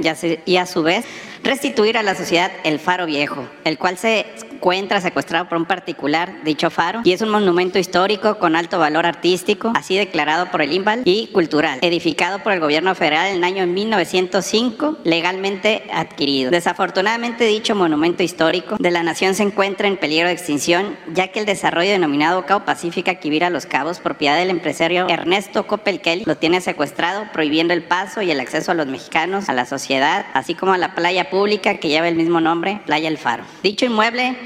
y 0.45 0.57
a 0.57 0.67
su 0.67 0.83
vez 0.83 1.05
restituir 1.43 1.97
a 1.99 2.03
la 2.03 2.15
sociedad 2.15 2.51
el 2.65 2.79
faro 2.79 3.07
viejo, 3.07 3.49
el 3.65 3.79
cual 3.79 3.99
se 3.99 4.27
encuentra 4.59 5.01
secuestrado 5.01 5.49
por 5.49 5.57
un 5.57 5.67
particular 5.67 6.43
dicho 6.43 6.69
faro 6.69 7.01
y 7.05 7.13
es 7.13 7.23
un 7.23 7.29
monumento 7.29 7.79
histórico 7.79 8.39
con 8.41 8.57
alto 8.57 8.81
valor 8.81 9.07
artístico, 9.07 9.73
así 9.77 9.97
declarado 9.97 10.51
por 10.51 10.63
el 10.63 10.73
INVAL 10.73 11.03
y 11.05 11.29
cultural, 11.29 11.79
edificado 11.81 12.41
por 12.41 12.53
el 12.53 12.59
gobierno 12.59 12.93
federal 12.97 13.29
en 13.29 13.37
el 13.37 13.45
año 13.45 13.67
1905, 13.69 14.99
legalmente 15.05 15.85
adquirido. 15.93 16.51
Desafortunadamente 16.51 17.45
dicho 17.45 17.77
monumento 17.77 18.25
histórico 18.25 18.77
de 18.81 18.91
la 18.91 19.05
nación 19.05 19.37
se 19.37 19.45
encuentra 19.45 19.87
en 19.87 19.97
peligro 19.97 20.27
de 20.27 20.35
extinción, 20.35 20.97
ya 21.15 21.29
que 21.29 21.39
el 21.39 21.47
desarrollo 21.47 21.93
denominado 21.93 22.45
Cabo 22.45 22.65
Pacífica 22.65 23.15
Quivira 23.15 23.51
Los 23.51 23.67
Cabos, 23.67 24.01
propiedad 24.01 24.37
del 24.37 24.51
empresario 24.51 25.09
Ernesto 25.09 25.69
Coppel 25.69 26.01
Kelly, 26.01 26.25
lo 26.27 26.37
tiene 26.37 26.61
secuestrado, 26.61 27.27
prohibiendo 27.33 27.75
el 27.75 27.85
paso 27.85 28.23
y 28.23 28.33
el 28.33 28.41
acceso 28.41 28.73
a 28.73 28.75
los 28.75 28.89
mexicanos, 28.89 29.49
a 29.49 29.53
la 29.53 29.67
sociedad, 29.67 30.27
así 30.35 30.57
como 30.57 30.73
a 30.73 30.79
la 30.79 30.97
playa 30.97 31.31
pública 31.31 31.77
que 31.77 31.89
lleva 31.89 32.09
el 32.09 32.17
mismo 32.17 32.41
nombre, 32.41 32.81
Playa 32.87 33.09
El 33.09 33.19
Faro. 33.19 33.45
Dicho 33.63 33.87
inmueble 33.87 34.37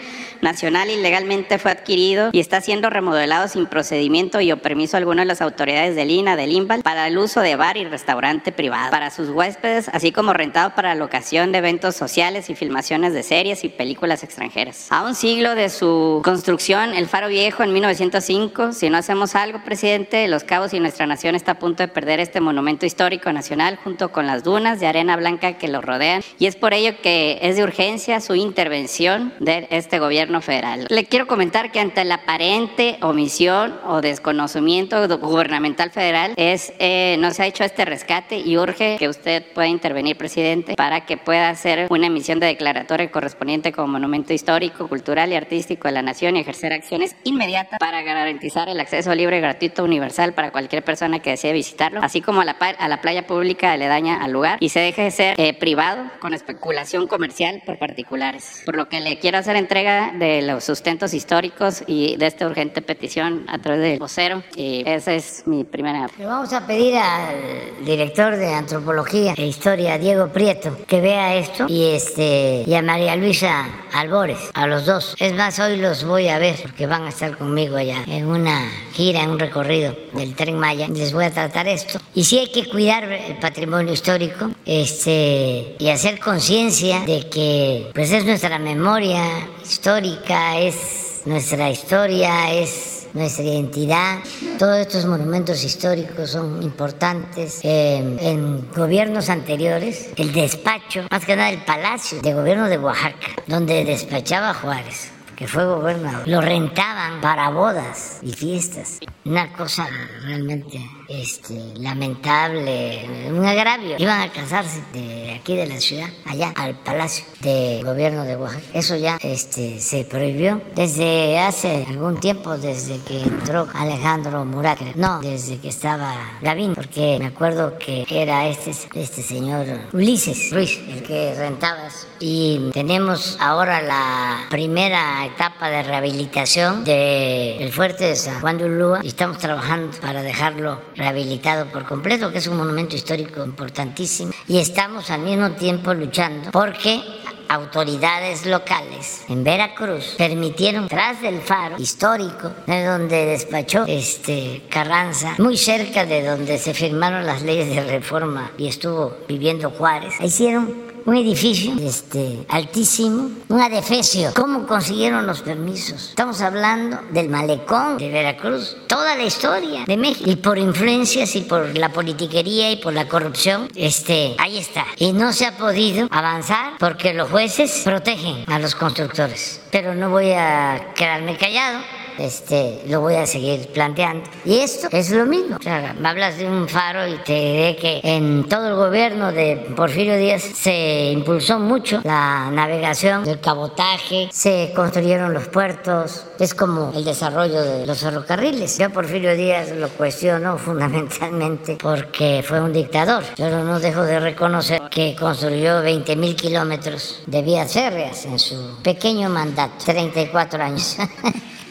nacional 0.42 0.90
ilegalmente 0.90 1.58
fue 1.58 1.70
adquirido 1.70 2.30
y 2.32 2.40
está 2.40 2.60
siendo 2.60 2.90
remodelado 2.90 3.48
sin 3.48 3.66
procedimiento 3.66 4.40
y 4.40 4.52
o 4.52 4.58
permiso 4.58 4.96
alguno 4.96 5.22
de 5.22 5.26
las 5.26 5.40
autoridades 5.40 5.96
del 5.96 6.10
INA, 6.10 6.36
del 6.36 6.52
INVAL, 6.52 6.82
para 6.82 7.06
el 7.06 7.16
uso 7.16 7.40
de 7.40 7.56
bar 7.56 7.76
y 7.76 7.84
restaurante 7.84 8.52
privado 8.52 8.90
para 8.90 9.10
sus 9.10 9.30
huéspedes, 9.30 9.88
así 9.88 10.12
como 10.12 10.32
rentado 10.32 10.74
para 10.74 10.94
la 10.94 11.04
ocasión 11.04 11.52
de 11.52 11.58
eventos 11.58 11.96
sociales 11.96 12.50
y 12.50 12.54
filmaciones 12.54 13.14
de 13.14 13.22
series 13.22 13.64
y 13.64 13.68
películas 13.68 14.24
extranjeras. 14.24 14.90
A 14.90 15.04
un 15.04 15.14
siglo 15.14 15.54
de 15.54 15.70
su 15.70 16.20
construcción, 16.24 16.94
el 16.94 17.06
Faro 17.06 17.28
Viejo 17.28 17.62
en 17.62 17.72
1905, 17.72 18.72
si 18.72 18.90
no 18.90 18.98
hacemos 18.98 19.34
algo, 19.36 19.62
presidente, 19.64 20.26
Los 20.26 20.44
Cabos 20.44 20.74
y 20.74 20.80
nuestra 20.80 21.06
nación 21.06 21.36
está 21.36 21.52
a 21.52 21.58
punto 21.58 21.82
de 21.82 21.88
perder 21.88 22.18
este 22.18 22.40
monumento 22.40 22.84
histórico 22.84 23.32
nacional 23.32 23.78
junto 23.82 24.10
con 24.10 24.26
las 24.26 24.42
dunas 24.42 24.80
de 24.80 24.86
arena 24.86 25.16
blanca 25.16 25.52
que 25.54 25.68
lo 25.68 25.80
rodean 25.80 26.22
y 26.38 26.46
es 26.46 26.56
por 26.56 26.74
ello 26.74 26.94
que 27.00 27.38
es 27.42 27.56
de 27.56 27.62
urgencia 27.62 28.20
su 28.20 28.34
intervención 28.34 29.32
de 29.38 29.68
este 29.70 29.98
gobierno 29.98 30.31
federal. 30.40 30.86
Le 30.88 31.04
quiero 31.04 31.26
comentar 31.26 31.70
que 31.70 31.80
ante 31.80 32.04
la 32.04 32.16
aparente 32.16 32.98
omisión 33.02 33.78
o 33.86 34.00
desconocimiento 34.00 35.06
gubernamental 35.18 35.90
federal 35.90 36.32
es, 36.36 36.72
eh, 36.78 37.16
no 37.18 37.30
se 37.32 37.42
ha 37.42 37.46
hecho 37.46 37.64
este 37.64 37.84
rescate 37.84 38.38
y 38.38 38.56
urge 38.56 38.96
que 38.98 39.08
usted 39.08 39.44
pueda 39.52 39.68
intervenir, 39.68 40.16
presidente, 40.16 40.74
para 40.74 41.04
que 41.04 41.16
pueda 41.16 41.50
hacer 41.50 41.86
una 41.90 42.06
emisión 42.06 42.40
de 42.40 42.46
declaratoria 42.46 43.10
correspondiente 43.10 43.72
como 43.72 43.88
monumento 43.88 44.32
histórico, 44.32 44.88
cultural 44.88 45.32
y 45.32 45.36
artístico 45.36 45.88
de 45.88 45.92
la 45.92 46.02
nación 46.02 46.36
y 46.36 46.40
ejercer 46.40 46.72
acciones 46.72 47.16
inmediatas 47.24 47.78
para 47.78 48.02
garantizar 48.02 48.68
el 48.68 48.80
acceso 48.80 49.14
libre, 49.14 49.40
gratuito, 49.40 49.84
universal 49.84 50.32
para 50.32 50.50
cualquier 50.50 50.84
persona 50.84 51.20
que 51.20 51.30
desee 51.30 51.52
visitarlo, 51.52 52.00
así 52.02 52.20
como 52.20 52.40
a 52.40 52.44
la, 52.44 52.52
a 52.52 52.88
la 52.88 53.00
playa 53.00 53.26
pública 53.26 53.72
aledaña 53.72 54.22
al 54.22 54.32
lugar 54.32 54.58
y 54.60 54.68
se 54.68 54.80
deje 54.80 55.02
de 55.02 55.10
ser 55.10 55.40
eh, 55.40 55.54
privado 55.54 56.04
con 56.20 56.34
especulación 56.34 57.06
comercial 57.06 57.62
por 57.64 57.78
particulares. 57.78 58.62
Por 58.64 58.76
lo 58.76 58.88
que 58.88 59.00
le 59.00 59.18
quiero 59.18 59.38
hacer 59.38 59.56
entrega 59.56 60.12
de 60.22 60.42
los 60.42 60.62
sustentos 60.62 61.14
históricos 61.14 61.82
y 61.88 62.16
de 62.16 62.26
esta 62.28 62.46
urgente 62.46 62.80
petición 62.80 63.44
a 63.48 63.58
través 63.58 63.82
del 63.82 63.98
vocero 63.98 64.42
y 64.54 64.84
esa 64.86 65.14
es 65.14 65.42
mi 65.46 65.64
primera. 65.64 66.08
Le 66.16 66.26
vamos 66.26 66.52
a 66.52 66.64
pedir 66.64 66.96
al 66.96 67.84
director 67.84 68.36
de 68.36 68.54
antropología 68.54 69.34
e 69.36 69.46
historia, 69.46 69.98
Diego 69.98 70.28
Prieto, 70.28 70.78
que 70.86 71.00
vea 71.00 71.34
esto 71.34 71.66
y 71.68 71.86
este 71.86 72.62
y 72.64 72.74
a 72.74 72.82
María 72.82 73.16
Luisa 73.16 73.66
Albores, 73.92 74.38
a 74.54 74.66
los 74.68 74.86
dos. 74.86 75.16
Es 75.18 75.34
más, 75.34 75.58
hoy 75.58 75.76
los 75.76 76.04
voy 76.04 76.28
a 76.28 76.38
ver 76.38 76.54
porque 76.62 76.86
van 76.86 77.02
a 77.02 77.08
estar 77.08 77.36
conmigo 77.36 77.76
allá 77.76 78.04
en 78.06 78.26
una 78.26 78.70
gira, 78.92 79.22
en 79.22 79.30
un 79.30 79.38
recorrido 79.40 79.96
del 80.12 80.34
tren 80.36 80.56
Maya. 80.56 80.86
Les 80.88 81.12
voy 81.12 81.24
a 81.24 81.32
tratar 81.32 81.66
esto. 81.66 81.98
Y 82.14 82.24
sí 82.24 82.38
hay 82.38 82.52
que 82.52 82.68
cuidar 82.68 83.04
el 83.04 83.38
patrimonio 83.38 83.92
histórico 83.92 84.50
este, 84.64 85.74
y 85.78 85.88
hacer 85.88 86.20
conciencia 86.20 87.00
de 87.00 87.28
que 87.28 87.90
pues 87.92 88.12
es 88.12 88.24
nuestra 88.24 88.58
memoria 88.60 89.22
histórica, 89.64 90.11
es 90.58 91.22
nuestra 91.24 91.70
historia, 91.70 92.52
es 92.52 93.06
nuestra 93.14 93.44
identidad. 93.44 94.18
Todos 94.58 94.78
estos 94.78 95.06
monumentos 95.06 95.62
históricos 95.64 96.30
son 96.30 96.62
importantes. 96.62 97.60
Eh, 97.62 97.98
en 98.20 98.70
gobiernos 98.70 99.28
anteriores, 99.28 100.10
el 100.16 100.32
despacho, 100.32 101.06
más 101.10 101.24
que 101.24 101.36
nada 101.36 101.50
el 101.50 101.64
palacio 101.64 102.20
de 102.20 102.34
gobierno 102.34 102.68
de 102.68 102.78
Oaxaca, 102.78 103.28
donde 103.46 103.84
despachaba 103.84 104.54
Juárez 104.54 105.10
que 105.36 105.48
fue 105.48 105.64
gobernador, 105.64 106.28
lo 106.28 106.40
rentaban 106.40 107.20
para 107.20 107.50
bodas 107.50 108.20
y 108.22 108.32
fiestas. 108.32 109.00
Una 109.24 109.52
cosa 109.52 109.88
realmente 110.22 110.78
este, 111.08 111.54
lamentable, 111.78 113.28
un 113.30 113.44
agravio. 113.44 113.96
Iban 113.98 114.20
a 114.20 114.32
casarse 114.32 114.82
de 114.92 115.32
aquí 115.40 115.56
de 115.56 115.66
la 115.66 115.80
ciudad, 115.80 116.08
allá 116.24 116.52
al 116.56 116.74
Palacio 116.78 117.24
de 117.40 117.80
Gobierno 117.84 118.24
de 118.24 118.36
Oaxaca. 118.36 118.64
Eso 118.74 118.96
ya 118.96 119.18
este, 119.20 119.80
se 119.80 120.04
prohibió 120.04 120.60
desde 120.74 121.38
hace 121.38 121.84
algún 121.88 122.20
tiempo, 122.20 122.56
desde 122.56 122.98
que 123.00 123.22
entró 123.22 123.68
Alejandro 123.74 124.44
Murat. 124.44 124.80
No, 124.94 125.20
desde 125.20 125.58
que 125.58 125.68
estaba 125.68 126.14
Gavín, 126.40 126.74
porque 126.74 127.18
me 127.18 127.26
acuerdo 127.26 127.78
que 127.78 128.06
era 128.08 128.48
este, 128.48 128.72
este 128.94 129.22
señor 129.22 129.66
Ulises 129.92 130.50
Ruiz 130.50 130.78
el 130.88 131.02
que 131.02 131.34
rentaba 131.36 131.86
eso. 131.86 132.06
Y 132.20 132.70
tenemos 132.72 133.36
ahora 133.40 133.82
la 133.82 134.46
primera 134.50 135.26
etapa 135.26 135.70
de 135.70 135.82
rehabilitación 135.82 136.84
del 136.84 137.72
fuerte 137.72 138.04
de 138.04 138.16
San 138.16 138.40
Juan 138.40 138.58
de 138.58 138.64
Ulúa 138.66 139.00
y 139.02 139.08
estamos 139.08 139.38
trabajando 139.38 139.96
para 140.00 140.22
dejarlo 140.22 140.80
rehabilitado 140.96 141.66
por 141.66 141.84
completo, 141.84 142.30
que 142.32 142.38
es 142.38 142.46
un 142.46 142.56
monumento 142.56 142.96
histórico 142.96 143.44
importantísimo. 143.44 144.32
Y 144.48 144.58
estamos 144.58 145.10
al 145.10 145.22
mismo 145.22 145.52
tiempo 145.52 145.94
luchando 145.94 146.50
porque 146.50 147.02
autoridades 147.48 148.46
locales 148.46 149.24
en 149.28 149.44
Veracruz 149.44 150.14
permitieron 150.16 150.88
tras 150.88 151.20
del 151.20 151.40
faro 151.40 151.76
histórico 151.78 152.50
de 152.66 152.84
donde 152.84 153.26
despachó 153.26 153.84
este 153.86 154.62
Carranza, 154.70 155.34
muy 155.38 155.58
cerca 155.58 156.06
de 156.06 156.24
donde 156.24 156.58
se 156.58 156.72
firmaron 156.72 157.26
las 157.26 157.42
leyes 157.42 157.68
de 157.68 157.82
reforma 157.82 158.52
y 158.56 158.68
estuvo 158.68 159.16
viviendo 159.28 159.70
Juárez, 159.70 160.14
hicieron 160.20 160.91
un 161.04 161.16
edificio 161.16 161.74
este, 161.80 162.44
altísimo, 162.48 163.30
un 163.48 163.60
adefesio. 163.60 164.32
¿Cómo 164.34 164.66
consiguieron 164.66 165.26
los 165.26 165.42
permisos? 165.42 166.10
Estamos 166.10 166.40
hablando 166.40 167.00
del 167.10 167.28
malecón 167.28 167.98
de 167.98 168.08
Veracruz, 168.10 168.76
toda 168.86 169.16
la 169.16 169.24
historia 169.24 169.84
de 169.86 169.96
México. 169.96 170.30
Y 170.30 170.36
por 170.36 170.58
influencias 170.58 171.34
y 171.36 171.42
por 171.42 171.76
la 171.76 171.90
politiquería 171.90 172.70
y 172.70 172.76
por 172.76 172.92
la 172.92 173.08
corrupción, 173.08 173.68
este, 173.74 174.34
ahí 174.38 174.58
está. 174.58 174.86
Y 174.98 175.12
no 175.12 175.32
se 175.32 175.46
ha 175.46 175.56
podido 175.56 176.08
avanzar 176.10 176.74
porque 176.78 177.14
los 177.14 177.30
jueces 177.30 177.82
protegen 177.84 178.44
a 178.46 178.58
los 178.58 178.74
constructores. 178.74 179.60
Pero 179.70 179.94
no 179.94 180.10
voy 180.10 180.32
a 180.32 180.92
quedarme 180.94 181.36
callado 181.36 181.80
este, 182.18 182.82
lo 182.86 183.00
voy 183.00 183.16
a 183.16 183.26
seguir 183.26 183.68
planteando. 183.68 184.28
Y 184.44 184.58
esto 184.58 184.88
es 184.90 185.10
lo 185.10 185.26
mismo. 185.26 185.56
O 185.56 185.62
sea, 185.62 185.94
hablas 186.04 186.38
de 186.38 186.46
un 186.46 186.68
faro 186.68 187.06
y 187.06 187.16
te 187.24 187.32
diré 187.32 187.76
que 187.76 188.00
en 188.02 188.48
todo 188.48 188.68
el 188.68 188.74
gobierno 188.74 189.32
de 189.32 189.56
Porfirio 189.76 190.16
Díaz 190.16 190.42
se 190.42 191.10
impulsó 191.12 191.58
mucho 191.58 192.00
la 192.04 192.50
navegación, 192.50 193.26
el 193.28 193.40
cabotaje, 193.40 194.28
se 194.32 194.72
construyeron 194.74 195.32
los 195.32 195.48
puertos, 195.48 196.26
es 196.38 196.54
como 196.54 196.92
el 196.94 197.04
desarrollo 197.04 197.62
de 197.62 197.86
los 197.86 198.00
ferrocarriles. 198.00 198.78
Yo 198.78 198.90
Porfirio 198.90 199.34
Díaz 199.34 199.70
lo 199.72 199.88
cuestiono 199.88 200.58
fundamentalmente 200.58 201.78
porque 201.80 202.44
fue 202.46 202.60
un 202.60 202.72
dictador, 202.72 203.24
pero 203.36 203.64
no 203.64 203.80
dejo 203.80 204.02
de 204.02 204.20
reconocer 204.20 204.82
que 204.90 205.16
construyó 205.18 205.82
20 205.82 206.16
mil 206.16 206.36
kilómetros 206.36 207.22
de 207.26 207.42
vías 207.42 207.72
férreas 207.72 208.24
en 208.24 208.38
su 208.38 208.78
pequeño 208.82 209.28
mandato, 209.28 209.84
34 209.84 210.62
años. 210.62 210.96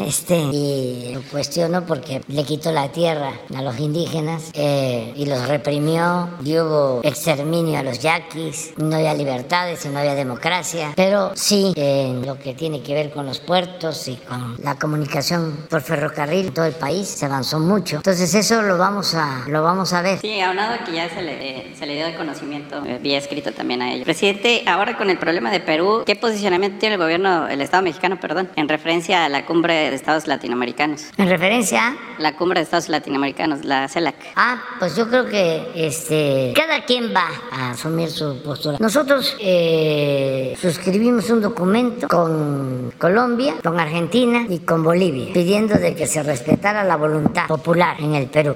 Este, 0.00 0.36
y 0.36 1.12
lo 1.14 1.22
cuestiono 1.22 1.84
porque 1.84 2.20
le 2.28 2.44
quitó 2.44 2.72
la 2.72 2.90
tierra 2.92 3.32
a 3.54 3.62
los 3.62 3.78
indígenas 3.78 4.50
eh, 4.54 5.12
y 5.16 5.26
los 5.26 5.48
reprimió, 5.48 6.28
y 6.44 6.58
hubo 6.58 7.00
exterminio 7.02 7.78
a 7.78 7.82
los 7.82 7.98
yaquis, 8.00 8.72
no 8.76 8.96
había 8.96 9.14
libertades 9.14 9.84
y 9.84 9.88
no 9.88 9.98
había 9.98 10.14
democracia, 10.14 10.92
pero 10.96 11.32
sí 11.34 11.72
en 11.76 12.26
lo 12.26 12.38
que 12.38 12.54
tiene 12.54 12.82
que 12.82 12.94
ver 12.94 13.10
con 13.10 13.26
los 13.26 13.40
puertos 13.40 14.08
y 14.08 14.16
con 14.16 14.56
la 14.62 14.76
comunicación 14.76 15.66
por 15.68 15.80
ferrocarril 15.82 16.52
todo 16.52 16.64
el 16.64 16.74
país 16.74 17.08
se 17.08 17.26
avanzó 17.26 17.58
mucho. 17.58 17.96
Entonces 17.96 18.34
eso 18.34 18.62
lo 18.62 18.78
vamos 18.78 19.14
a, 19.14 19.44
lo 19.48 19.62
vamos 19.62 19.92
a 19.92 20.02
ver. 20.02 20.18
Sí, 20.20 20.40
aunado 20.40 20.76
que 20.84 20.92
ya 20.92 21.08
se 21.08 21.22
le, 21.22 21.74
se 21.76 21.86
le 21.86 21.94
dio 21.94 22.06
de 22.06 22.14
conocimiento, 22.14 22.82
eh, 22.84 23.00
escrito 23.16 23.52
también 23.52 23.82
a 23.82 23.92
ellos. 23.92 24.04
Presidente, 24.04 24.62
ahora 24.66 24.96
con 24.96 25.10
el 25.10 25.18
problema 25.18 25.50
de 25.50 25.60
Perú, 25.60 26.04
¿qué 26.06 26.16
posicionamiento 26.16 26.78
tiene 26.78 26.94
el 26.94 27.00
gobierno, 27.00 27.48
el 27.48 27.60
Estado 27.60 27.82
mexicano, 27.82 28.18
perdón, 28.20 28.48
en 28.56 28.68
referencia 28.68 29.24
a 29.24 29.28
la 29.28 29.44
cumbre 29.44 29.87
de 29.90 29.96
Estados 29.96 30.26
Latinoamericanos. 30.26 31.06
¿En 31.16 31.28
referencia 31.28 31.88
a? 31.88 31.96
La 32.18 32.36
Cumbre 32.36 32.60
de 32.60 32.64
Estados 32.64 32.88
Latinoamericanos, 32.88 33.64
la 33.64 33.88
CELAC. 33.88 34.16
Ah, 34.36 34.62
pues 34.78 34.96
yo 34.96 35.08
creo 35.08 35.26
que 35.26 35.70
este, 35.74 36.52
cada 36.54 36.84
quien 36.84 37.14
va 37.14 37.28
a 37.52 37.70
asumir 37.70 38.10
su 38.10 38.42
postura. 38.42 38.78
Nosotros 38.80 39.36
eh, 39.40 40.56
suscribimos 40.60 41.30
un 41.30 41.40
documento 41.40 42.08
con 42.08 42.92
Colombia, 42.98 43.54
con 43.62 43.78
Argentina 43.78 44.46
y 44.48 44.60
con 44.60 44.82
Bolivia, 44.82 45.32
pidiendo 45.32 45.74
de 45.76 45.94
que 45.94 46.06
se 46.06 46.22
respetara 46.22 46.84
la 46.84 46.96
voluntad 46.96 47.46
popular 47.46 47.96
en 48.00 48.14
el 48.14 48.26
Perú. 48.26 48.54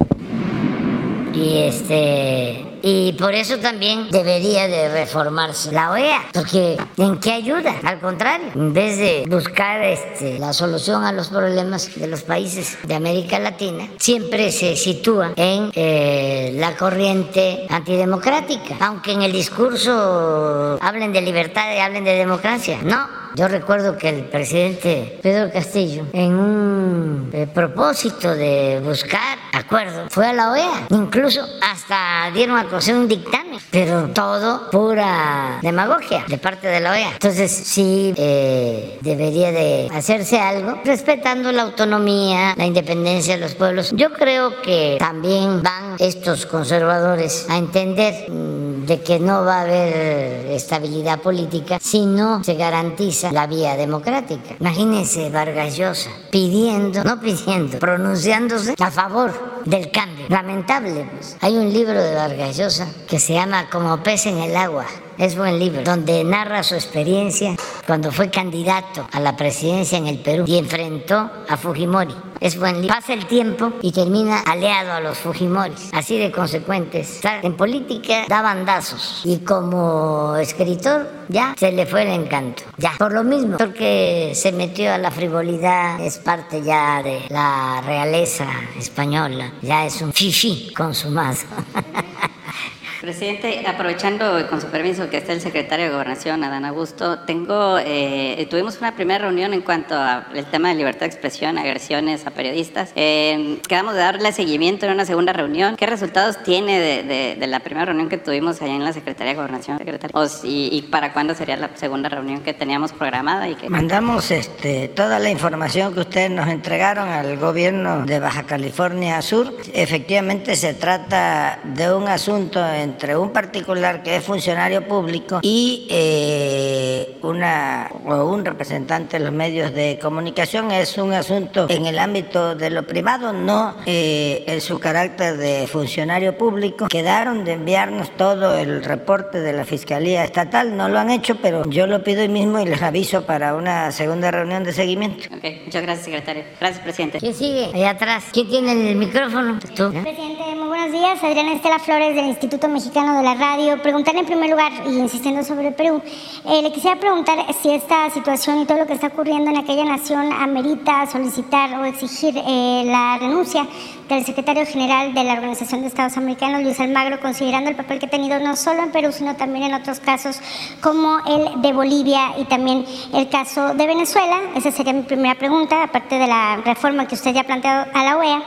Y 1.34 1.58
este 1.58 2.71
y 2.82 3.12
por 3.12 3.34
eso 3.34 3.58
también 3.58 4.10
debería 4.10 4.66
de 4.66 4.88
reformarse 4.88 5.72
la 5.72 5.92
OEA, 5.92 6.22
porque 6.32 6.76
¿en 6.96 7.18
qué 7.20 7.32
ayuda? 7.32 7.74
Al 7.84 8.00
contrario, 8.00 8.48
en 8.54 8.72
vez 8.72 8.98
de 8.98 9.24
buscar 9.28 9.82
este, 9.82 10.38
la 10.38 10.52
solución 10.52 11.04
a 11.04 11.12
los 11.12 11.28
problemas 11.28 11.94
de 11.94 12.08
los 12.08 12.22
países 12.22 12.78
de 12.82 12.94
América 12.94 13.38
Latina, 13.38 13.88
siempre 13.98 14.50
se 14.50 14.76
sitúa 14.76 15.32
en 15.36 15.70
eh, 15.74 16.52
la 16.56 16.76
corriente 16.76 17.66
antidemocrática, 17.68 18.76
aunque 18.80 19.12
en 19.12 19.22
el 19.22 19.32
discurso 19.32 20.78
hablen 20.80 21.12
de 21.12 21.20
libertad 21.20 21.74
y 21.74 21.78
hablen 21.78 22.04
de 22.04 22.14
democracia. 22.14 22.78
No, 22.82 23.21
Yo 23.34 23.48
recuerdo 23.48 23.96
que 23.96 24.10
el 24.10 24.24
presidente 24.26 25.18
Pedro 25.22 25.50
Castillo, 25.50 26.06
en 26.12 26.34
un 26.34 27.30
eh, 27.32 27.46
propósito 27.46 28.34
de 28.34 28.80
buscar 28.84 29.38
acuerdo, 29.52 30.06
fue 30.10 30.26
a 30.26 30.32
la 30.34 30.50
OEA. 30.50 30.86
Incluso 30.90 31.40
hasta 31.62 32.30
dieron 32.34 32.58
a 32.58 32.64
conocer 32.64 32.94
un 32.94 33.08
dictamen, 33.08 33.58
pero 33.70 34.08
todo 34.08 34.70
pura 34.70 35.58
demagogia 35.62 36.24
de 36.28 36.36
parte 36.36 36.66
de 36.68 36.80
la 36.80 36.90
OEA. 36.90 37.12
Entonces 37.12 37.50
sí 37.50 38.12
eh, 38.16 38.98
debería 39.00 39.50
de 39.50 39.88
hacerse 39.92 40.38
algo 40.38 40.80
respetando 40.84 41.52
la 41.52 41.62
autonomía, 41.62 42.54
la 42.56 42.66
independencia 42.66 43.36
de 43.36 43.40
los 43.40 43.54
pueblos. 43.54 43.92
Yo 43.96 44.12
creo 44.12 44.60
que 44.60 44.96
también 44.98 45.62
van 45.62 45.96
estos 45.98 46.44
conservadores 46.44 47.46
a 47.48 47.56
entender 47.56 48.30
mm, 48.30 48.84
de 48.84 49.00
que 49.00 49.18
no 49.18 49.44
va 49.44 49.58
a 49.58 49.60
haber 49.62 50.46
estabilidad 50.50 51.20
política 51.20 51.78
si 51.80 52.04
no 52.04 52.44
se 52.44 52.54
garantiza 52.54 53.21
la 53.30 53.46
vía 53.46 53.76
democrática. 53.76 54.56
Imagínense 54.58 55.30
Vargas 55.30 55.76
Llosa 55.76 56.10
pidiendo, 56.30 57.04
no 57.04 57.20
pidiendo, 57.20 57.78
pronunciándose 57.78 58.74
a 58.78 58.90
favor 58.90 59.62
del 59.64 59.90
cambio. 59.90 60.26
Lamentable, 60.28 61.08
pues. 61.12 61.36
Hay 61.40 61.56
un 61.56 61.72
libro 61.72 62.02
de 62.02 62.14
Vargas 62.14 62.56
Llosa 62.56 62.88
que 63.06 63.18
se 63.18 63.34
llama 63.34 63.68
Como 63.70 64.02
pez 64.02 64.26
en 64.26 64.38
el 64.38 64.56
agua. 64.56 64.86
Es 65.22 65.36
buen 65.36 65.56
libro, 65.56 65.84
donde 65.84 66.24
narra 66.24 66.64
su 66.64 66.74
experiencia 66.74 67.54
cuando 67.86 68.10
fue 68.10 68.28
candidato 68.28 69.06
a 69.12 69.20
la 69.20 69.36
presidencia 69.36 69.96
en 69.96 70.08
el 70.08 70.18
Perú 70.18 70.42
y 70.48 70.58
enfrentó 70.58 71.30
a 71.48 71.56
Fujimori. 71.56 72.12
Es 72.40 72.58
buen 72.58 72.80
libro. 72.80 72.92
Pasa 72.92 73.12
el 73.12 73.26
tiempo 73.26 73.72
y 73.82 73.92
termina 73.92 74.40
aliado 74.40 74.90
a 74.90 74.98
los 74.98 75.18
Fujimoris. 75.18 75.90
Así 75.92 76.18
de 76.18 76.32
consecuentes. 76.32 77.20
En 77.44 77.56
política 77.56 78.24
da 78.28 78.42
bandazos 78.42 79.20
y 79.22 79.38
como 79.38 80.34
escritor 80.34 81.08
ya 81.28 81.54
se 81.56 81.70
le 81.70 81.86
fue 81.86 82.02
el 82.02 82.20
encanto. 82.24 82.64
Ya, 82.78 82.94
por 82.98 83.12
lo 83.12 83.22
mismo, 83.22 83.58
porque 83.58 84.32
se 84.34 84.50
metió 84.50 84.92
a 84.92 84.98
la 84.98 85.12
frivolidad, 85.12 86.00
es 86.00 86.18
parte 86.18 86.62
ya 86.62 87.00
de 87.00 87.26
la 87.28 87.80
realeza 87.86 88.48
española. 88.76 89.52
Ya 89.62 89.86
es 89.86 90.02
un 90.02 90.12
fifi 90.12 90.74
consumado. 90.74 91.38
Presidente, 93.02 93.64
aprovechando 93.66 94.46
con 94.48 94.60
su 94.60 94.68
permiso 94.68 95.10
que 95.10 95.16
está 95.16 95.32
el 95.32 95.40
secretario 95.40 95.86
de 95.86 95.90
Gobernación, 95.90 96.44
Adán 96.44 96.64
Augusto, 96.64 97.18
tengo, 97.26 97.76
eh, 97.80 98.46
tuvimos 98.48 98.78
una 98.78 98.94
primera 98.94 99.24
reunión 99.24 99.52
en 99.52 99.60
cuanto 99.62 99.96
al 99.96 100.46
tema 100.52 100.68
de 100.68 100.76
libertad 100.76 101.00
de 101.00 101.06
expresión, 101.06 101.58
agresiones 101.58 102.24
a 102.28 102.30
periodistas. 102.30 102.92
Eh, 102.94 103.58
quedamos 103.68 103.94
de 103.94 104.00
darle 104.00 104.30
seguimiento 104.30 104.86
en 104.86 104.92
una 104.92 105.04
segunda 105.04 105.32
reunión. 105.32 105.74
¿Qué 105.74 105.86
resultados 105.86 106.44
tiene 106.44 106.78
de, 106.78 107.46
la 107.48 107.58
primera 107.58 107.86
reunión 107.86 108.08
que 108.08 108.18
tuvimos 108.18 108.62
allá 108.62 108.76
en 108.76 108.84
la 108.84 108.92
Secretaría 108.92 109.32
de 109.32 109.36
Gobernación, 109.36 109.78
secretario? 109.78 110.16
y, 110.44 110.82
para 110.82 111.12
cuándo 111.12 111.34
sería 111.34 111.56
la 111.56 111.70
segunda 111.74 112.08
reunión 112.08 112.42
que 112.42 112.54
teníamos 112.54 112.92
programada? 112.92 113.48
Y 113.48 113.56
que... 113.56 113.68
Mandamos 113.68 114.30
este, 114.30 114.86
toda 114.86 115.18
la 115.18 115.28
información 115.28 115.92
que 115.92 116.00
ustedes 116.00 116.30
nos 116.30 116.46
entregaron 116.46 117.08
al 117.08 117.36
gobierno 117.36 118.06
de 118.06 118.20
Baja 118.20 118.44
California 118.44 119.20
Sur. 119.22 119.52
Efectivamente 119.74 120.54
se 120.54 120.74
trata 120.74 121.58
de 121.64 121.92
un 121.92 122.06
asunto 122.06 122.64
en 122.64 122.91
entre 122.92 123.16
un 123.16 123.30
particular 123.30 124.02
que 124.02 124.16
es 124.16 124.24
funcionario 124.24 124.86
público 124.86 125.40
y 125.40 125.86
eh, 125.90 127.16
una 127.22 127.90
o 128.04 128.24
un 128.24 128.44
representante 128.44 129.18
de 129.18 129.24
los 129.24 129.32
medios 129.32 129.72
de 129.72 129.98
comunicación 130.00 130.70
es 130.70 130.98
un 130.98 131.14
asunto 131.14 131.66
en 131.70 131.86
el 131.86 131.98
ámbito 131.98 132.54
de 132.54 132.68
lo 132.68 132.82
privado, 132.82 133.32
no 133.32 133.76
eh, 133.86 134.44
en 134.46 134.60
su 134.60 134.78
carácter 134.78 135.38
de 135.38 135.66
funcionario 135.66 136.36
público. 136.36 136.86
Quedaron 136.88 137.44
de 137.44 137.52
enviarnos 137.52 138.10
todo 138.16 138.58
el 138.58 138.84
reporte 138.84 139.40
de 139.40 139.54
la 139.54 139.64
Fiscalía 139.64 140.22
Estatal, 140.22 140.76
no 140.76 140.90
lo 140.90 140.98
han 140.98 141.10
hecho, 141.10 141.36
pero 141.36 141.64
yo 141.70 141.86
lo 141.86 142.04
pido 142.04 142.20
hoy 142.20 142.28
mismo 142.28 142.60
y 142.60 142.66
les 142.66 142.82
aviso 142.82 143.24
para 143.24 143.54
una 143.54 143.90
segunda 143.90 144.30
reunión 144.30 144.64
de 144.64 144.72
seguimiento. 144.72 145.30
muchas 145.64 145.82
gracias, 145.82 146.04
secretario. 146.04 146.44
Gracias, 146.60 146.82
presidente. 146.82 147.18
¿Quién 147.20 147.34
sigue? 147.34 147.70
Allá 147.72 147.90
atrás. 147.90 148.24
¿Quién 148.32 148.48
tiene 148.48 148.90
el 148.90 148.96
micrófono? 148.96 149.58
¿Tú? 149.74 149.90
Presidente, 149.90 150.42
muy 150.56 150.68
buenos 150.68 150.92
días. 150.92 151.24
Adriana 151.24 151.54
Estela 151.54 151.78
Flores 151.78 152.14
del 152.14 152.26
Instituto 152.26 152.68
Mexicano 152.68 152.81
Mexicano 152.82 153.16
de 153.16 153.22
la 153.22 153.34
Radio. 153.34 153.80
Preguntarle 153.80 154.20
en 154.22 154.26
primer 154.26 154.50
lugar, 154.50 154.72
y 154.88 154.98
insistiendo 154.98 155.44
sobre 155.44 155.68
el 155.68 155.74
Perú, 155.74 156.02
eh, 156.44 156.62
le 156.62 156.72
quisiera 156.72 156.98
preguntar 156.98 157.38
si 157.62 157.70
esta 157.70 158.10
situación 158.10 158.60
y 158.60 158.64
todo 158.66 158.78
lo 158.78 158.86
que 158.88 158.94
está 158.94 159.06
ocurriendo 159.06 159.52
en 159.52 159.56
aquella 159.56 159.84
nación 159.84 160.32
amerita 160.32 161.06
solicitar 161.06 161.78
o 161.78 161.84
exigir 161.84 162.34
eh, 162.36 162.82
la 162.84 163.18
renuncia 163.20 163.68
del 164.08 164.24
secretario 164.24 164.66
general 164.66 165.14
de 165.14 165.22
la 165.22 165.34
Organización 165.34 165.82
de 165.82 165.86
Estados 165.86 166.16
Americanos, 166.16 166.64
Luis 166.64 166.80
Almagro, 166.80 167.20
considerando 167.20 167.70
el 167.70 167.76
papel 167.76 168.00
que 168.00 168.06
ha 168.06 168.10
tenido 168.10 168.40
no 168.40 168.56
solo 168.56 168.82
en 168.82 168.90
Perú, 168.90 169.12
sino 169.12 169.36
también 169.36 169.66
en 169.66 169.74
otros 169.74 170.00
casos 170.00 170.40
como 170.80 171.18
el 171.24 171.62
de 171.62 171.72
Bolivia 171.72 172.32
y 172.36 172.46
también 172.46 172.84
el 173.14 173.28
caso 173.28 173.74
de 173.74 173.86
Venezuela. 173.86 174.40
Esa 174.56 174.72
sería 174.72 174.92
mi 174.92 175.02
primera 175.02 175.36
pregunta, 175.36 175.84
aparte 175.84 176.18
de 176.18 176.26
la 176.26 176.56
reforma 176.56 177.06
que 177.06 177.14
usted 177.14 177.32
ya 177.32 177.42
ha 177.42 177.44
planteado 177.44 177.86
a 177.94 178.02
la 178.02 178.16
OEA. 178.16 178.42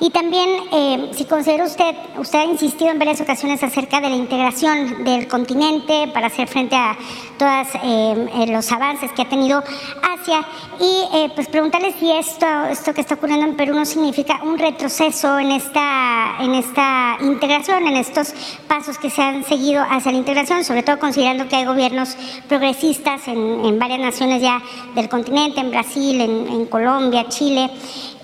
Y 0.00 0.10
también, 0.10 0.48
eh, 0.70 1.10
si 1.12 1.24
considera 1.24 1.64
usted, 1.64 1.92
usted 2.18 2.38
ha 2.38 2.44
insistido 2.44 2.90
en 2.90 3.00
varias 3.00 3.20
ocasiones 3.20 3.60
acerca 3.64 4.00
de 4.00 4.08
la 4.08 4.14
integración 4.14 5.02
del 5.02 5.26
continente 5.26 6.08
para 6.14 6.28
hacer 6.28 6.46
frente 6.46 6.76
a 6.76 6.96
todos 7.36 7.68
eh, 7.82 8.46
los 8.48 8.70
avances 8.70 9.10
que 9.10 9.22
ha 9.22 9.28
tenido 9.28 9.58
Asia. 9.58 10.46
Y 10.78 11.16
eh, 11.16 11.32
pues 11.34 11.48
preguntarle 11.48 11.92
si 11.98 12.12
esto, 12.12 12.46
esto 12.70 12.94
que 12.94 13.00
está 13.00 13.16
ocurriendo 13.16 13.46
en 13.46 13.56
Perú 13.56 13.74
no 13.74 13.84
significa 13.84 14.40
un 14.44 14.56
retroceso 14.56 15.36
en 15.36 15.50
esta, 15.50 16.36
en 16.38 16.54
esta 16.54 17.16
integración, 17.20 17.88
en 17.88 17.96
estos 17.96 18.32
pasos 18.68 18.98
que 18.98 19.10
se 19.10 19.20
han 19.20 19.42
seguido 19.42 19.84
hacia 19.90 20.12
la 20.12 20.18
integración, 20.18 20.62
sobre 20.62 20.84
todo 20.84 21.00
considerando 21.00 21.48
que 21.48 21.56
hay 21.56 21.64
gobiernos 21.64 22.16
progresistas 22.48 23.26
en, 23.26 23.64
en 23.64 23.78
varias 23.80 23.98
naciones 23.98 24.40
ya 24.42 24.62
del 24.94 25.08
continente, 25.08 25.58
en 25.58 25.70
Brasil, 25.70 26.20
en 26.20 26.66
Colombia, 26.66 27.28
Chile 27.28 27.68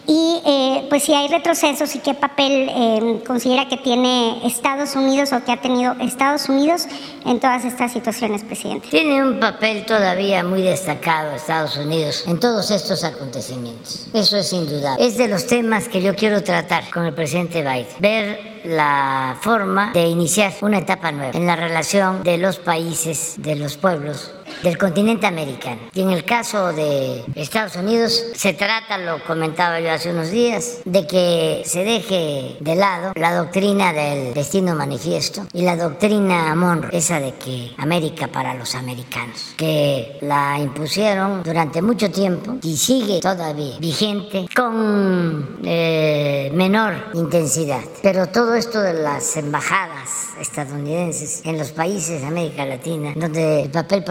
y 0.07 0.43
eh, 0.45 0.87
pues 0.89 1.05
si 1.05 1.15
hay 1.15 1.29
retrocesos 1.29 1.95
y 1.95 1.99
qué 2.01 2.15
papel 2.15 2.69
eh, 2.71 3.23
considera 3.27 3.69
que 3.69 3.77
tiene 3.77 4.47
Estados 4.47 4.97
Unidos 4.97 5.33
o 5.33 5.43
que 5.45 5.53
ha 5.53 5.61
tenido 5.61 5.95
Estados 6.01 6.49
Unidos 6.49 6.87
en 7.25 7.41
todas 7.41 7.65
estas 7.65 7.93
situaciones, 7.93 8.45
presidente. 8.45 8.89
Tiene 8.91 9.23
un 9.23 9.41
papel 9.41 9.87
todavía 9.87 10.45
muy 10.45 10.63
destacado 10.63 11.35
Estados 11.35 11.77
Unidos 11.77 12.25
en 12.27 12.39
todos 12.39 12.71
estos 12.71 13.03
acontecimientos. 13.05 14.07
Eso 14.13 14.37
es 14.37 14.53
indudable. 14.53 15.07
Es 15.07 15.17
de 15.17 15.29
los 15.29 15.47
temas 15.47 15.89
que 15.89 16.03
yo 16.03 16.15
quiero 16.15 16.43
tratar 16.43 16.91
con 16.91 17.07
el 17.07 17.15
presidente 17.15 17.63
Biden. 17.63 17.87
Ver 18.01 18.55
la 18.65 19.37
forma 19.41 19.93
de 19.93 20.07
iniciar 20.07 20.53
una 20.63 20.79
etapa 20.79 21.13
nueva 21.13 21.37
en 21.37 21.47
la 21.47 21.57
relación 21.57 22.23
de 22.23 22.39
los 22.39 22.59
países, 22.59 23.35
de 23.39 23.57
los 23.57 23.77
pueblos 23.77 24.33
del 24.63 24.79
continente 24.79 25.27
americano. 25.27 25.81
Y 25.95 26.03
en 26.03 26.11
el 26.11 26.25
caso 26.25 26.73
de 26.73 27.25
Estados 27.35 27.77
Unidos 27.77 28.25
se 28.35 28.53
trata, 28.55 28.99
lo 28.99 29.23
comentaba 29.25 29.81
yo 29.81 29.93
hace 29.93 30.11
unos 30.11 30.31
días, 30.31 30.79
de 30.85 31.07
que 31.07 31.63
se 31.65 31.85
deje 31.85 32.57
de 32.61 32.75
lado 32.75 33.13
la 33.17 33.35
doctrina 33.35 33.93
del 33.93 34.35
destino 34.35 34.75
manifiesto 34.75 35.47
y 35.53 35.63
la 35.63 35.77
doctrina 35.77 36.55
Monroe, 36.55 36.97
esa 36.97 37.21
de 37.21 37.35
que 37.35 37.73
América 37.79 38.29
para 38.29 38.55
los 38.55 38.75
americanos, 38.75 39.55
que 39.57 40.19
la 40.21 40.59
impusieron 40.59 41.43
durante 41.43 41.83
mucho 41.83 42.11
tiempo 42.11 42.57
y 42.63 42.77
sigue 42.77 43.21
todavía 43.21 43.79
vigente 43.79 44.47
con 44.55 45.59
eh, 45.65 46.51
menor 46.55 47.11
intensidad. 47.15 47.83
Pero 48.03 48.27
todo 48.27 48.55
esto 48.55 48.81
de 48.81 48.95
las 48.95 49.37
embajadas 49.37 50.25
estadounidenses 50.41 51.43
en 51.45 51.59
los 51.59 51.73
países 51.73 52.21
de 52.21 52.27
América 52.27 52.65
Latina, 52.65 53.13
donde 53.17 53.63
el 53.63 53.71
papel 53.71 54.03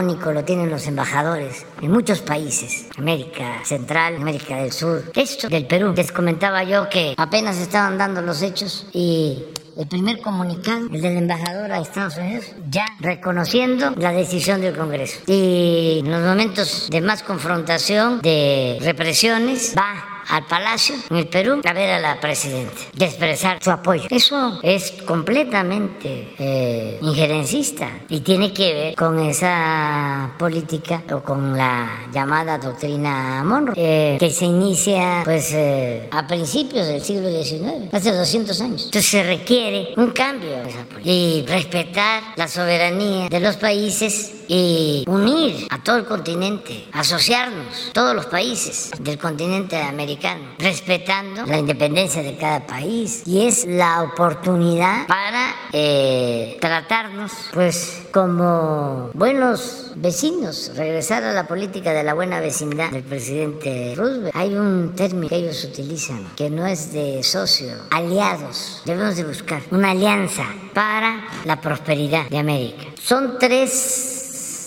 lo 0.00 0.44
tienen 0.44 0.70
los 0.70 0.86
embajadores 0.86 1.66
en 1.80 1.90
muchos 1.90 2.20
países, 2.20 2.86
América 2.96 3.60
Central, 3.64 4.16
América 4.16 4.56
del 4.56 4.72
Sur. 4.72 5.04
Esto 5.14 5.48
del 5.48 5.66
Perú, 5.66 5.92
les 5.94 6.10
comentaba 6.10 6.64
yo 6.64 6.88
que 6.88 7.14
apenas 7.16 7.58
estaban 7.58 7.98
dando 7.98 8.22
los 8.22 8.40
hechos 8.42 8.86
y 8.92 9.44
el 9.76 9.86
primer 9.86 10.20
comunicado, 10.20 10.86
el 10.92 11.00
del 11.00 11.18
embajador 11.18 11.72
a 11.72 11.80
Estados 11.80 12.16
Unidos, 12.16 12.46
ya 12.70 12.86
reconociendo 13.00 13.92
la 13.96 14.12
decisión 14.12 14.60
del 14.60 14.76
Congreso. 14.76 15.20
Y 15.26 16.00
en 16.00 16.10
los 16.10 16.22
momentos 16.22 16.88
de 16.90 17.00
más 17.00 17.22
confrontación, 17.22 18.20
de 18.22 18.78
represiones, 18.80 19.74
va 19.76 20.11
al 20.32 20.46
Palacio 20.46 20.94
en 21.10 21.16
el 21.18 21.28
Perú 21.28 21.60
a 21.62 21.72
ver 21.74 21.90
a 21.90 22.00
la 22.00 22.18
presidenta, 22.18 22.72
de 22.94 23.04
expresar 23.04 23.62
su 23.62 23.70
apoyo. 23.70 24.04
Eso 24.08 24.60
es 24.62 24.92
completamente 25.04 26.34
eh, 26.38 26.98
injerencista 27.02 27.90
y 28.08 28.20
tiene 28.20 28.50
que 28.52 28.72
ver 28.72 28.94
con 28.94 29.18
esa 29.18 30.32
política 30.38 31.02
o 31.12 31.20
con 31.20 31.56
la 31.56 32.06
llamada 32.12 32.56
doctrina 32.56 33.44
Monroe, 33.44 33.74
eh, 33.76 34.16
que 34.18 34.30
se 34.30 34.46
inicia 34.46 35.20
pues 35.22 35.52
eh, 35.52 36.08
a 36.10 36.26
principios 36.26 36.86
del 36.86 37.02
siglo 37.02 37.28
XIX, 37.28 37.92
hace 37.92 38.12
200 38.12 38.60
años. 38.62 38.84
Entonces 38.86 39.10
se 39.10 39.22
requiere 39.22 39.92
un 39.98 40.12
cambio 40.12 40.62
y 41.04 41.44
respetar 41.46 42.22
la 42.36 42.48
soberanía 42.48 43.28
de 43.28 43.40
los 43.40 43.56
países 43.56 44.42
y 44.48 45.04
unir 45.06 45.66
a 45.70 45.82
todo 45.82 45.96
el 45.96 46.04
continente, 46.04 46.86
asociarnos, 46.92 47.90
todos 47.92 48.14
los 48.14 48.26
países 48.26 48.90
del 49.00 49.18
continente 49.18 49.76
americano, 49.76 50.21
respetando 50.58 51.44
la 51.46 51.58
independencia 51.58 52.22
de 52.22 52.36
cada 52.36 52.66
país. 52.66 53.22
Y 53.26 53.46
es 53.46 53.66
la 53.66 54.02
oportunidad 54.02 55.06
para 55.06 55.54
eh, 55.72 56.56
tratarnos 56.60 57.32
pues 57.52 58.02
como 58.12 59.10
buenos 59.14 59.92
vecinos, 59.96 60.72
regresar 60.76 61.24
a 61.24 61.32
la 61.32 61.46
política 61.46 61.92
de 61.92 62.02
la 62.02 62.14
buena 62.14 62.40
vecindad 62.40 62.90
del 62.90 63.02
presidente 63.02 63.94
Roosevelt. 63.96 64.34
Hay 64.34 64.54
un 64.54 64.94
término 64.94 65.28
que 65.28 65.36
ellos 65.36 65.64
utilizan 65.64 66.26
que 66.36 66.50
no 66.50 66.66
es 66.66 66.92
de 66.92 67.22
socio, 67.22 67.72
aliados. 67.90 68.82
Debemos 68.84 69.16
de 69.16 69.24
buscar 69.24 69.62
una 69.70 69.90
alianza 69.90 70.44
para 70.74 71.24
la 71.44 71.60
prosperidad 71.60 72.28
de 72.28 72.38
América. 72.38 72.84
Son 73.02 73.38
tres 73.38 74.22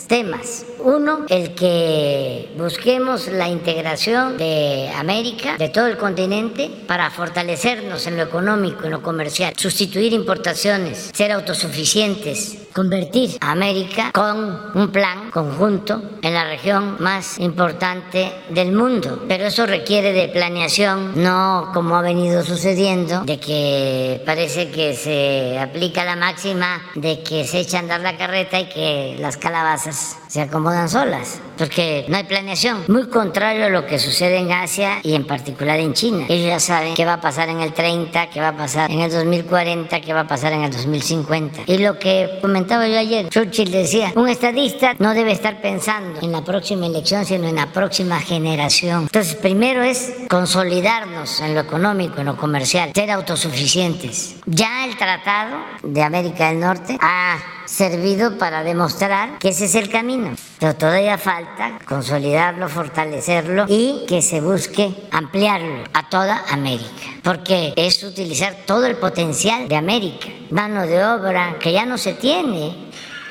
temas. 0.07 0.65
Uno, 0.79 1.25
el 1.29 1.55
que 1.55 2.49
busquemos 2.57 3.27
la 3.27 3.47
integración 3.47 4.37
de 4.37 4.89
América, 4.95 5.57
de 5.57 5.69
todo 5.69 5.87
el 5.87 5.97
continente, 5.97 6.69
para 6.87 7.09
fortalecernos 7.09 8.05
en 8.07 8.17
lo 8.17 8.23
económico, 8.23 8.85
en 8.85 8.91
lo 8.91 9.01
comercial, 9.01 9.53
sustituir 9.57 10.13
importaciones, 10.13 11.11
ser 11.13 11.31
autosuficientes, 11.31 12.64
convertir 12.75 13.37
a 13.39 13.51
América 13.51 14.11
con 14.13 14.59
un 14.73 14.91
plan 14.91 15.31
conjunto 15.31 16.01
en 16.21 16.33
la 16.33 16.43
región 16.43 16.97
más 16.99 17.39
importante 17.39 18.33
del 18.49 18.73
mundo. 18.73 19.23
Pero 19.29 19.45
eso 19.45 19.65
requiere 19.65 20.11
de 20.11 20.27
planeación, 20.27 21.13
no 21.23 21.71
como 21.73 21.95
ha 21.95 22.01
venido 22.01 22.43
sucediendo, 22.43 23.23
de 23.23 23.39
que 23.39 24.21
parece 24.25 24.71
que 24.71 24.93
se 24.93 25.57
aplica 25.57 26.03
la 26.03 26.17
máxima 26.17 26.81
de 26.95 27.23
que 27.23 27.45
se 27.45 27.59
echa 27.59 27.77
a 27.77 27.79
andar 27.79 28.01
la 28.01 28.17
carreta 28.17 28.59
y 28.59 28.67
que 28.67 29.15
las 29.19 29.37
calabazas 29.37 30.17
se 30.27 30.41
acomodan 30.41 30.89
solas, 30.89 31.39
porque 31.57 32.05
no 32.07 32.17
hay 32.17 32.23
planeación. 32.23 32.83
Muy 32.87 33.07
contrario 33.07 33.65
a 33.65 33.69
lo 33.69 33.85
que 33.85 33.99
sucede 33.99 34.37
en 34.37 34.51
Asia 34.51 34.99
y 35.03 35.15
en 35.15 35.25
particular 35.25 35.79
en 35.79 35.93
China. 35.93 36.25
Ellos 36.29 36.47
ya 36.47 36.59
saben 36.59 36.93
qué 36.95 37.05
va 37.05 37.13
a 37.13 37.21
pasar 37.21 37.49
en 37.49 37.59
el 37.59 37.73
30, 37.73 38.29
qué 38.29 38.39
va 38.39 38.49
a 38.49 38.57
pasar 38.57 38.91
en 38.91 39.01
el 39.01 39.11
2040, 39.11 40.01
qué 40.01 40.13
va 40.13 40.21
a 40.21 40.27
pasar 40.27 40.53
en 40.53 40.63
el 40.63 40.71
2050. 40.71 41.61
Y 41.65 41.77
lo 41.79 41.97
que 41.99 42.39
comentaba 42.41 42.87
yo 42.87 42.97
ayer, 42.97 43.29
Churchill 43.29 43.71
decía, 43.71 44.11
un 44.15 44.29
estadista 44.29 44.93
no 44.99 45.13
debe 45.13 45.31
estar 45.31 45.61
pensando 45.61 46.19
en 46.21 46.31
la 46.31 46.43
próxima 46.43 46.85
elección, 46.85 47.25
sino 47.25 47.47
en 47.47 47.55
la 47.55 47.67
próxima 47.67 48.19
generación. 48.19 49.03
Entonces, 49.03 49.35
primero 49.35 49.83
es 49.83 50.13
consolidarnos 50.29 51.41
en 51.41 51.55
lo 51.55 51.61
económico, 51.61 52.19
en 52.19 52.25
lo 52.25 52.37
comercial, 52.37 52.91
ser 52.93 53.11
autosuficientes. 53.11 54.35
Ya 54.45 54.85
el 54.85 54.97
Tratado 54.97 55.57
de 55.83 56.03
América 56.03 56.49
del 56.49 56.59
Norte 56.59 56.97
ha 57.01 57.37
servido 57.65 58.37
para 58.37 58.63
demostrar 58.63 59.37
que 59.39 59.49
ese 59.49 59.65
es 59.65 59.75
el 59.75 59.89
camino. 59.89 60.35
Pero 60.59 60.75
todavía 60.75 61.17
falta 61.17 61.79
consolidarlo, 61.85 62.69
fortalecerlo 62.69 63.65
y 63.67 64.05
que 64.07 64.21
se 64.21 64.41
busque 64.41 64.93
ampliarlo 65.11 65.83
a 65.93 66.09
toda 66.09 66.43
América. 66.49 66.89
Porque 67.23 67.73
es 67.75 68.03
utilizar 68.03 68.55
todo 68.65 68.85
el 68.85 68.95
potencial 68.95 69.67
de 69.67 69.75
América. 69.75 70.27
Mano 70.51 70.87
de 70.87 71.03
obra 71.03 71.57
que 71.59 71.73
ya 71.73 71.85
no 71.85 71.97
se 71.97 72.13
tiene 72.13 72.85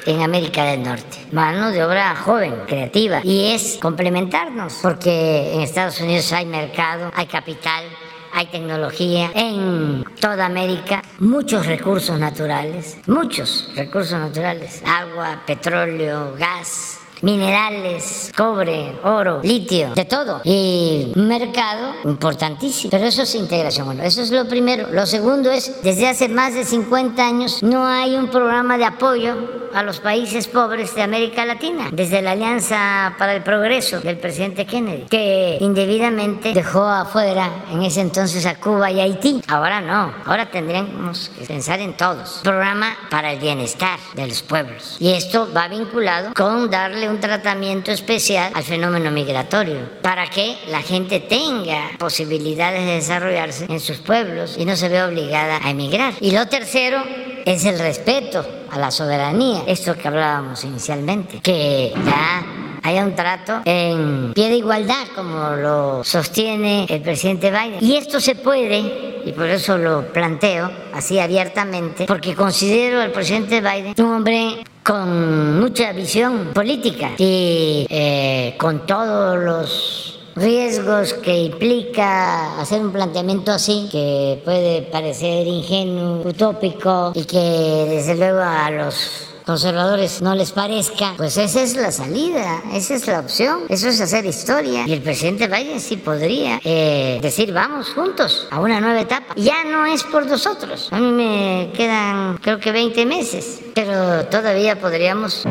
en 0.07 0.23
América 0.23 0.65
del 0.65 0.83
Norte. 0.83 1.19
Mano 1.33 1.71
de 1.71 1.83
obra 1.83 2.15
joven, 2.17 2.55
creativa. 2.67 3.21
Y 3.25 3.53
es 3.53 3.79
complementarnos, 3.81 4.81
porque 4.83 5.55
en 5.55 5.63
Estados 5.63 6.01
Unidos 6.01 6.31
hay 6.33 6.47
mercado, 6.47 7.11
hay 7.15 7.27
capital, 7.27 7.85
hay 8.33 8.47
tecnología 8.47 9.31
en 9.35 10.05
toda 10.21 10.47
América, 10.47 11.03
muchos 11.21 11.67
recursos 11.67 12.19
naturales, 12.19 12.99
muchos 13.07 13.71
recursos 13.77 14.19
naturales, 14.19 14.83
agua, 14.85 15.43
petróleo, 15.47 16.35
gas, 16.37 16.99
minerales, 17.23 18.33
cobre, 18.37 18.93
oro, 19.03 19.41
litio, 19.43 19.95
de 19.95 20.05
todo. 20.05 20.41
Y 20.45 21.13
un 21.15 21.29
mercado 21.29 21.95
importantísimo. 22.05 22.91
Pero 22.91 23.07
eso 23.07 23.23
es 23.23 23.35
integración. 23.35 23.87
Bueno, 23.87 24.03
eso 24.03 24.23
es 24.23 24.31
lo 24.31 24.47
primero. 24.49 24.89
Lo 24.93 25.07
segundo 25.07 25.51
es, 25.51 25.83
desde 25.83 26.09
hace 26.09 26.29
más 26.29 26.55
de 26.55 26.65
50 26.65 27.27
años 27.27 27.63
no 27.63 27.87
hay 27.87 28.15
un 28.15 28.29
programa 28.29 28.79
de 28.79 28.85
apoyo 28.85 29.65
a 29.75 29.83
los 29.83 29.99
países 29.99 30.47
pobres 30.47 30.95
de 30.95 31.03
América 31.03 31.45
Latina, 31.45 31.89
desde 31.91 32.23
la 32.23 32.33
Alianza 32.33 33.15
para 33.19 33.35
el 33.35 33.43
Progreso 33.43 34.01
del 34.01 34.19
presidente 34.19 34.67
Kennedy, 34.67 35.07
que 35.11 35.59
indebidamente 35.61 36.53
dejó 36.53 36.85
afuera 36.85 37.51
en 37.73 37.83
ese 37.83 38.01
entonces 38.01 38.47
a 38.47 38.55
Cuba 38.55 38.93
y 38.93 39.01
Haití. 39.01 39.43
Ahora 39.49 39.81
no, 39.81 40.15
ahora 40.27 40.49
tendríamos 40.49 41.31
que 41.37 41.45
pensar 41.45 41.81
en 41.81 41.97
todos. 41.97 42.41
Programa 42.45 42.97
para 43.11 43.33
el 43.33 43.41
bienestar 43.41 43.99
de 44.15 44.29
los 44.29 44.43
pueblos. 44.43 44.97
Y 45.01 45.11
esto 45.11 45.49
va 45.55 45.67
vinculado 45.67 46.33
con 46.35 46.71
darle 46.71 47.04
un 47.09 47.21
tratamiento 47.21 47.91
especial 47.91 48.53
al 48.55 48.63
fenómeno 48.63 49.11
migratorio, 49.11 49.81
para 50.03 50.29
que 50.29 50.57
la 50.69 50.83
gente 50.83 51.21
tenga 51.21 51.91
posibilidades 51.99 52.87
de 52.87 52.95
desarrollarse 52.95 53.67
en 53.69 53.81
sus 53.81 53.99
pueblos 53.99 54.57
y 54.59 54.65
no 54.65 54.77
se 54.77 54.89
vea 54.89 55.07
obligada 55.07 55.61
a 55.63 55.71
emigrar. 55.71 56.15
Y 56.21 56.33
lo 56.33 56.47
tercero 56.47 57.03
es 57.45 57.65
el 57.65 57.79
respeto 57.79 58.47
a 58.71 58.79
la 58.79 58.91
soberanía, 58.91 59.63
esto 59.67 59.97
que 59.97 60.09
hablábamos 60.09 60.65
inicialmente, 60.65 61.41
que 61.41 61.93
ya 62.05 62.47
haya 62.83 63.05
un 63.05 63.15
trato 63.15 63.63
en 63.65 64.33
pie 64.35 64.51
de 64.51 64.57
igualdad, 64.57 65.07
como 65.15 65.57
lo 65.57 66.05
sostiene 66.05 66.87
el 66.89 67.01
presidente 67.01 67.51
Biden. 67.51 67.79
Y 67.81 67.97
esto 67.97 68.21
se 68.21 68.35
puede, 68.35 69.23
y 69.25 69.33
por 69.33 69.47
eso 69.47 69.79
lo 69.79 70.13
planteo 70.13 70.71
así 70.93 71.19
abiertamente, 71.19 72.05
porque 72.07 72.35
considero 72.35 73.01
al 73.01 73.11
presidente 73.11 73.61
Biden 73.61 73.95
un 73.99 74.13
hombre 74.13 74.65
con 74.85 75.61
mucha 75.61 75.93
visión 75.93 76.51
política 76.53 77.13
y 77.17 77.87
eh, 77.89 78.55
con 78.59 78.85
todos 78.85 79.43
los 79.43 80.21
riesgos 80.37 81.15
que 81.15 81.45
implica 81.45 82.61
hacer 82.61 82.83
un 82.83 82.93
planteamiento 82.93 83.51
así, 83.51 83.89
que 83.91 84.43
puede 84.45 84.83
parecer 84.83 85.47
ingenuo, 85.47 86.21
utópico 86.29 87.13
y 87.15 87.25
que 87.25 87.87
desde 87.89 88.15
luego 88.17 88.41
a 88.41 88.71
los 88.71 89.34
conservadores 89.45 90.23
no 90.23 90.35
les 90.35 90.53
parezca, 90.53 91.15
pues 91.17 91.37
esa 91.37 91.63
es 91.63 91.77
la 91.77 91.93
salida, 91.93 92.63
esa 92.73 92.95
es 92.95 93.07
la 93.07 93.21
opción, 93.21 93.61
eso 93.69 93.89
es 93.89 94.01
hacer 94.01 94.25
historia. 94.25 94.85
Y 94.87 94.93
el 94.93 95.03
presidente 95.03 95.47
Biden 95.47 95.81
sí 95.81 95.97
podría 95.97 96.61
eh, 96.65 97.19
decir, 97.21 97.53
vamos 97.53 97.91
juntos 97.91 98.49
a 98.51 98.61
una 98.61 98.81
nueva 98.81 99.01
etapa. 99.01 99.35
Ya 99.37 99.65
no 99.65 99.87
es 99.87 100.03
por 100.05 100.27
nosotros, 100.27 100.89
a 100.91 100.99
mí 100.99 101.11
me 101.13 101.73
quedan 101.77 102.39
creo 102.39 102.59
que 102.59 102.73
20 102.73 103.07
meses, 103.07 103.61
pero 103.75 104.27
todavía 104.27 104.81
podríamos 104.81 105.45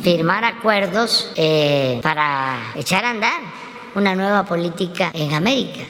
firmar 0.00 0.44
acuerdos 0.44 1.30
eh, 1.36 2.00
para 2.02 2.72
echar 2.74 3.04
a 3.04 3.10
andar 3.10 3.40
una 3.94 4.14
nueva 4.14 4.44
política 4.44 5.10
en 5.14 5.32
América 5.32 5.82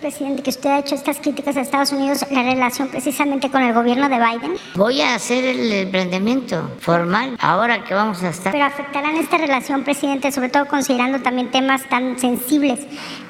presidente, 0.00 0.42
que 0.42 0.50
usted 0.50 0.70
ha 0.70 0.78
hecho 0.78 0.94
estas 0.94 1.18
críticas 1.18 1.56
a 1.56 1.60
Estados 1.60 1.92
Unidos, 1.92 2.24
la 2.30 2.42
relación 2.42 2.88
precisamente 2.88 3.50
con 3.50 3.62
el 3.62 3.72
gobierno 3.74 4.08
de 4.08 4.16
Biden? 4.16 4.56
Voy 4.74 5.00
a 5.00 5.14
hacer 5.14 5.44
el 5.44 5.88
planteamiento 5.88 6.70
formal 6.80 7.36
ahora 7.40 7.84
que 7.84 7.94
vamos 7.94 8.22
a 8.22 8.30
estar. 8.30 8.52
Pero 8.52 8.64
afectarán 8.64 9.16
esta 9.16 9.38
relación, 9.38 9.84
presidente, 9.84 10.32
sobre 10.32 10.48
todo 10.48 10.66
considerando 10.66 11.20
también 11.20 11.50
temas 11.50 11.88
tan 11.88 12.18
sensibles 12.18 12.80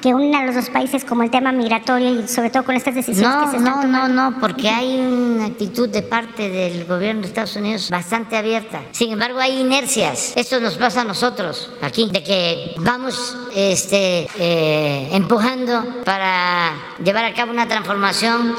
que 0.01 0.13
unen 0.13 0.35
a 0.35 0.45
los 0.45 0.55
dos 0.55 0.69
países 0.69 1.05
como 1.05 1.23
el 1.23 1.29
tema 1.29 1.51
migratorio 1.51 2.21
y 2.21 2.27
sobre 2.27 2.49
todo 2.49 2.63
con 2.63 2.75
estas 2.75 2.95
decisiones 2.95 3.35
no, 3.35 3.45
que 3.45 3.51
se 3.51 3.57
están 3.57 3.75
no, 3.75 3.81
tomando. 3.81 4.07
No, 4.07 4.31
no, 4.31 4.39
porque 4.39 4.69
hay 4.69 4.99
una 4.99 5.45
actitud 5.45 5.89
de 5.89 6.01
parte 6.01 6.49
del 6.49 6.85
gobierno 6.85 7.21
de 7.21 7.27
Estados 7.27 7.55
Unidos 7.55 7.89
bastante 7.89 8.37
abierta. 8.37 8.81
Sin 8.91 9.11
embargo, 9.11 9.39
hay 9.39 9.59
inercias. 9.59 10.33
Esto 10.35 10.59
nos 10.59 10.75
pasa 10.77 11.01
a 11.01 11.03
nosotros 11.03 11.71
aquí, 11.81 12.09
de 12.11 12.23
que 12.23 12.75
vamos 12.77 13.37
este, 13.55 14.27
eh, 14.37 15.09
empujando 15.11 16.01
para 16.05 16.60
llevar 17.03 17.25
a 17.25 17.33
cabo 17.33 17.51
una 17.51 17.67
transformación. 17.67 18.55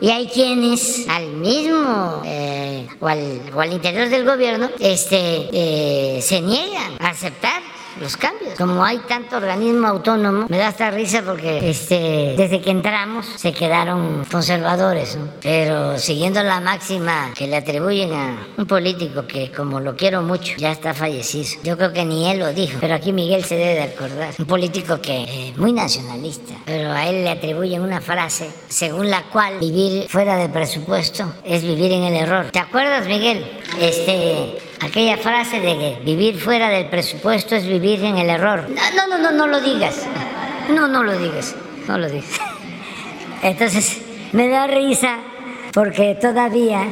Y 0.00 0.10
hay 0.10 0.28
quienes 0.28 1.08
al 1.08 1.26
mismo 1.28 2.22
eh, 2.24 2.86
o, 3.00 3.08
al, 3.08 3.40
o, 3.52 3.60
al, 3.60 3.72
interior 3.72 4.08
del 4.08 4.24
gobierno 4.24 4.70
este, 4.78 5.48
eh, 5.52 6.22
se 6.22 6.40
niegan 6.40 6.92
a 7.00 7.08
aceptar 7.08 7.60
los 8.00 8.16
cambios. 8.16 8.54
Como 8.56 8.84
hay 8.84 8.98
tanto 8.98 9.36
organismo 9.36 9.86
autónomo, 9.88 10.46
me 10.48 10.58
da 10.58 10.68
hasta 10.68 10.90
risa 10.90 11.22
porque 11.22 11.68
este, 11.68 12.34
desde 12.36 12.60
que 12.60 12.70
entramos 12.70 13.26
se 13.36 13.52
quedaron 13.52 14.24
conservadores, 14.30 15.16
¿no? 15.16 15.28
pero 15.42 15.98
siguiendo 15.98 16.42
la 16.42 16.60
máxima 16.60 17.32
que 17.34 17.46
le 17.46 17.56
atribuyen 17.56 18.12
a 18.12 18.46
un 18.56 18.66
político 18.66 19.26
que 19.26 19.50
como 19.52 19.80
lo 19.80 19.96
quiero 19.96 20.22
mucho, 20.22 20.54
ya 20.56 20.72
está 20.72 20.94
fallecido. 20.94 21.60
Yo 21.62 21.76
creo 21.76 21.92
que 21.92 22.04
ni 22.04 22.30
él 22.30 22.38
lo 22.38 22.52
dijo, 22.52 22.78
pero 22.80 22.94
aquí 22.94 23.12
Miguel 23.12 23.44
se 23.44 23.56
debe 23.56 23.74
de 23.74 23.82
acordar. 23.82 24.34
Un 24.38 24.46
político 24.46 25.00
que 25.00 25.48
es 25.48 25.56
muy 25.56 25.72
nacionalista, 25.72 26.54
pero 26.64 26.92
a 26.92 27.06
él 27.06 27.24
le 27.24 27.30
atribuyen 27.30 27.82
una 27.82 28.00
frase 28.00 28.50
según 28.68 29.10
la 29.10 29.22
cual 29.24 29.58
vivir 29.58 30.08
fuera 30.08 30.36
del 30.36 30.50
presupuesto 30.50 31.32
es 31.44 31.62
vivir 31.62 31.92
en 31.92 32.04
el 32.04 32.14
error. 32.14 32.50
¿Te 32.50 32.58
acuerdas, 32.58 33.06
Miguel? 33.06 33.57
Este, 33.80 34.58
aquella 34.80 35.16
frase 35.16 35.60
de 35.60 35.78
que 35.78 35.98
vivir 36.04 36.38
fuera 36.38 36.68
del 36.68 36.86
presupuesto 36.88 37.54
es 37.54 37.66
vivir 37.66 38.02
en 38.04 38.18
el 38.18 38.30
error. 38.30 38.68
No, 38.68 39.06
no, 39.06 39.18
no, 39.18 39.30
no 39.30 39.46
lo 39.46 39.60
digas. 39.60 40.06
No, 40.68 40.88
no 40.88 41.02
lo 41.04 41.18
digas. 41.18 41.54
No 41.86 41.98
lo 41.98 42.08
digas. 42.08 42.40
Entonces, 43.42 44.00
me 44.32 44.48
da 44.48 44.66
risa 44.66 45.18
porque 45.72 46.16
todavía 46.20 46.88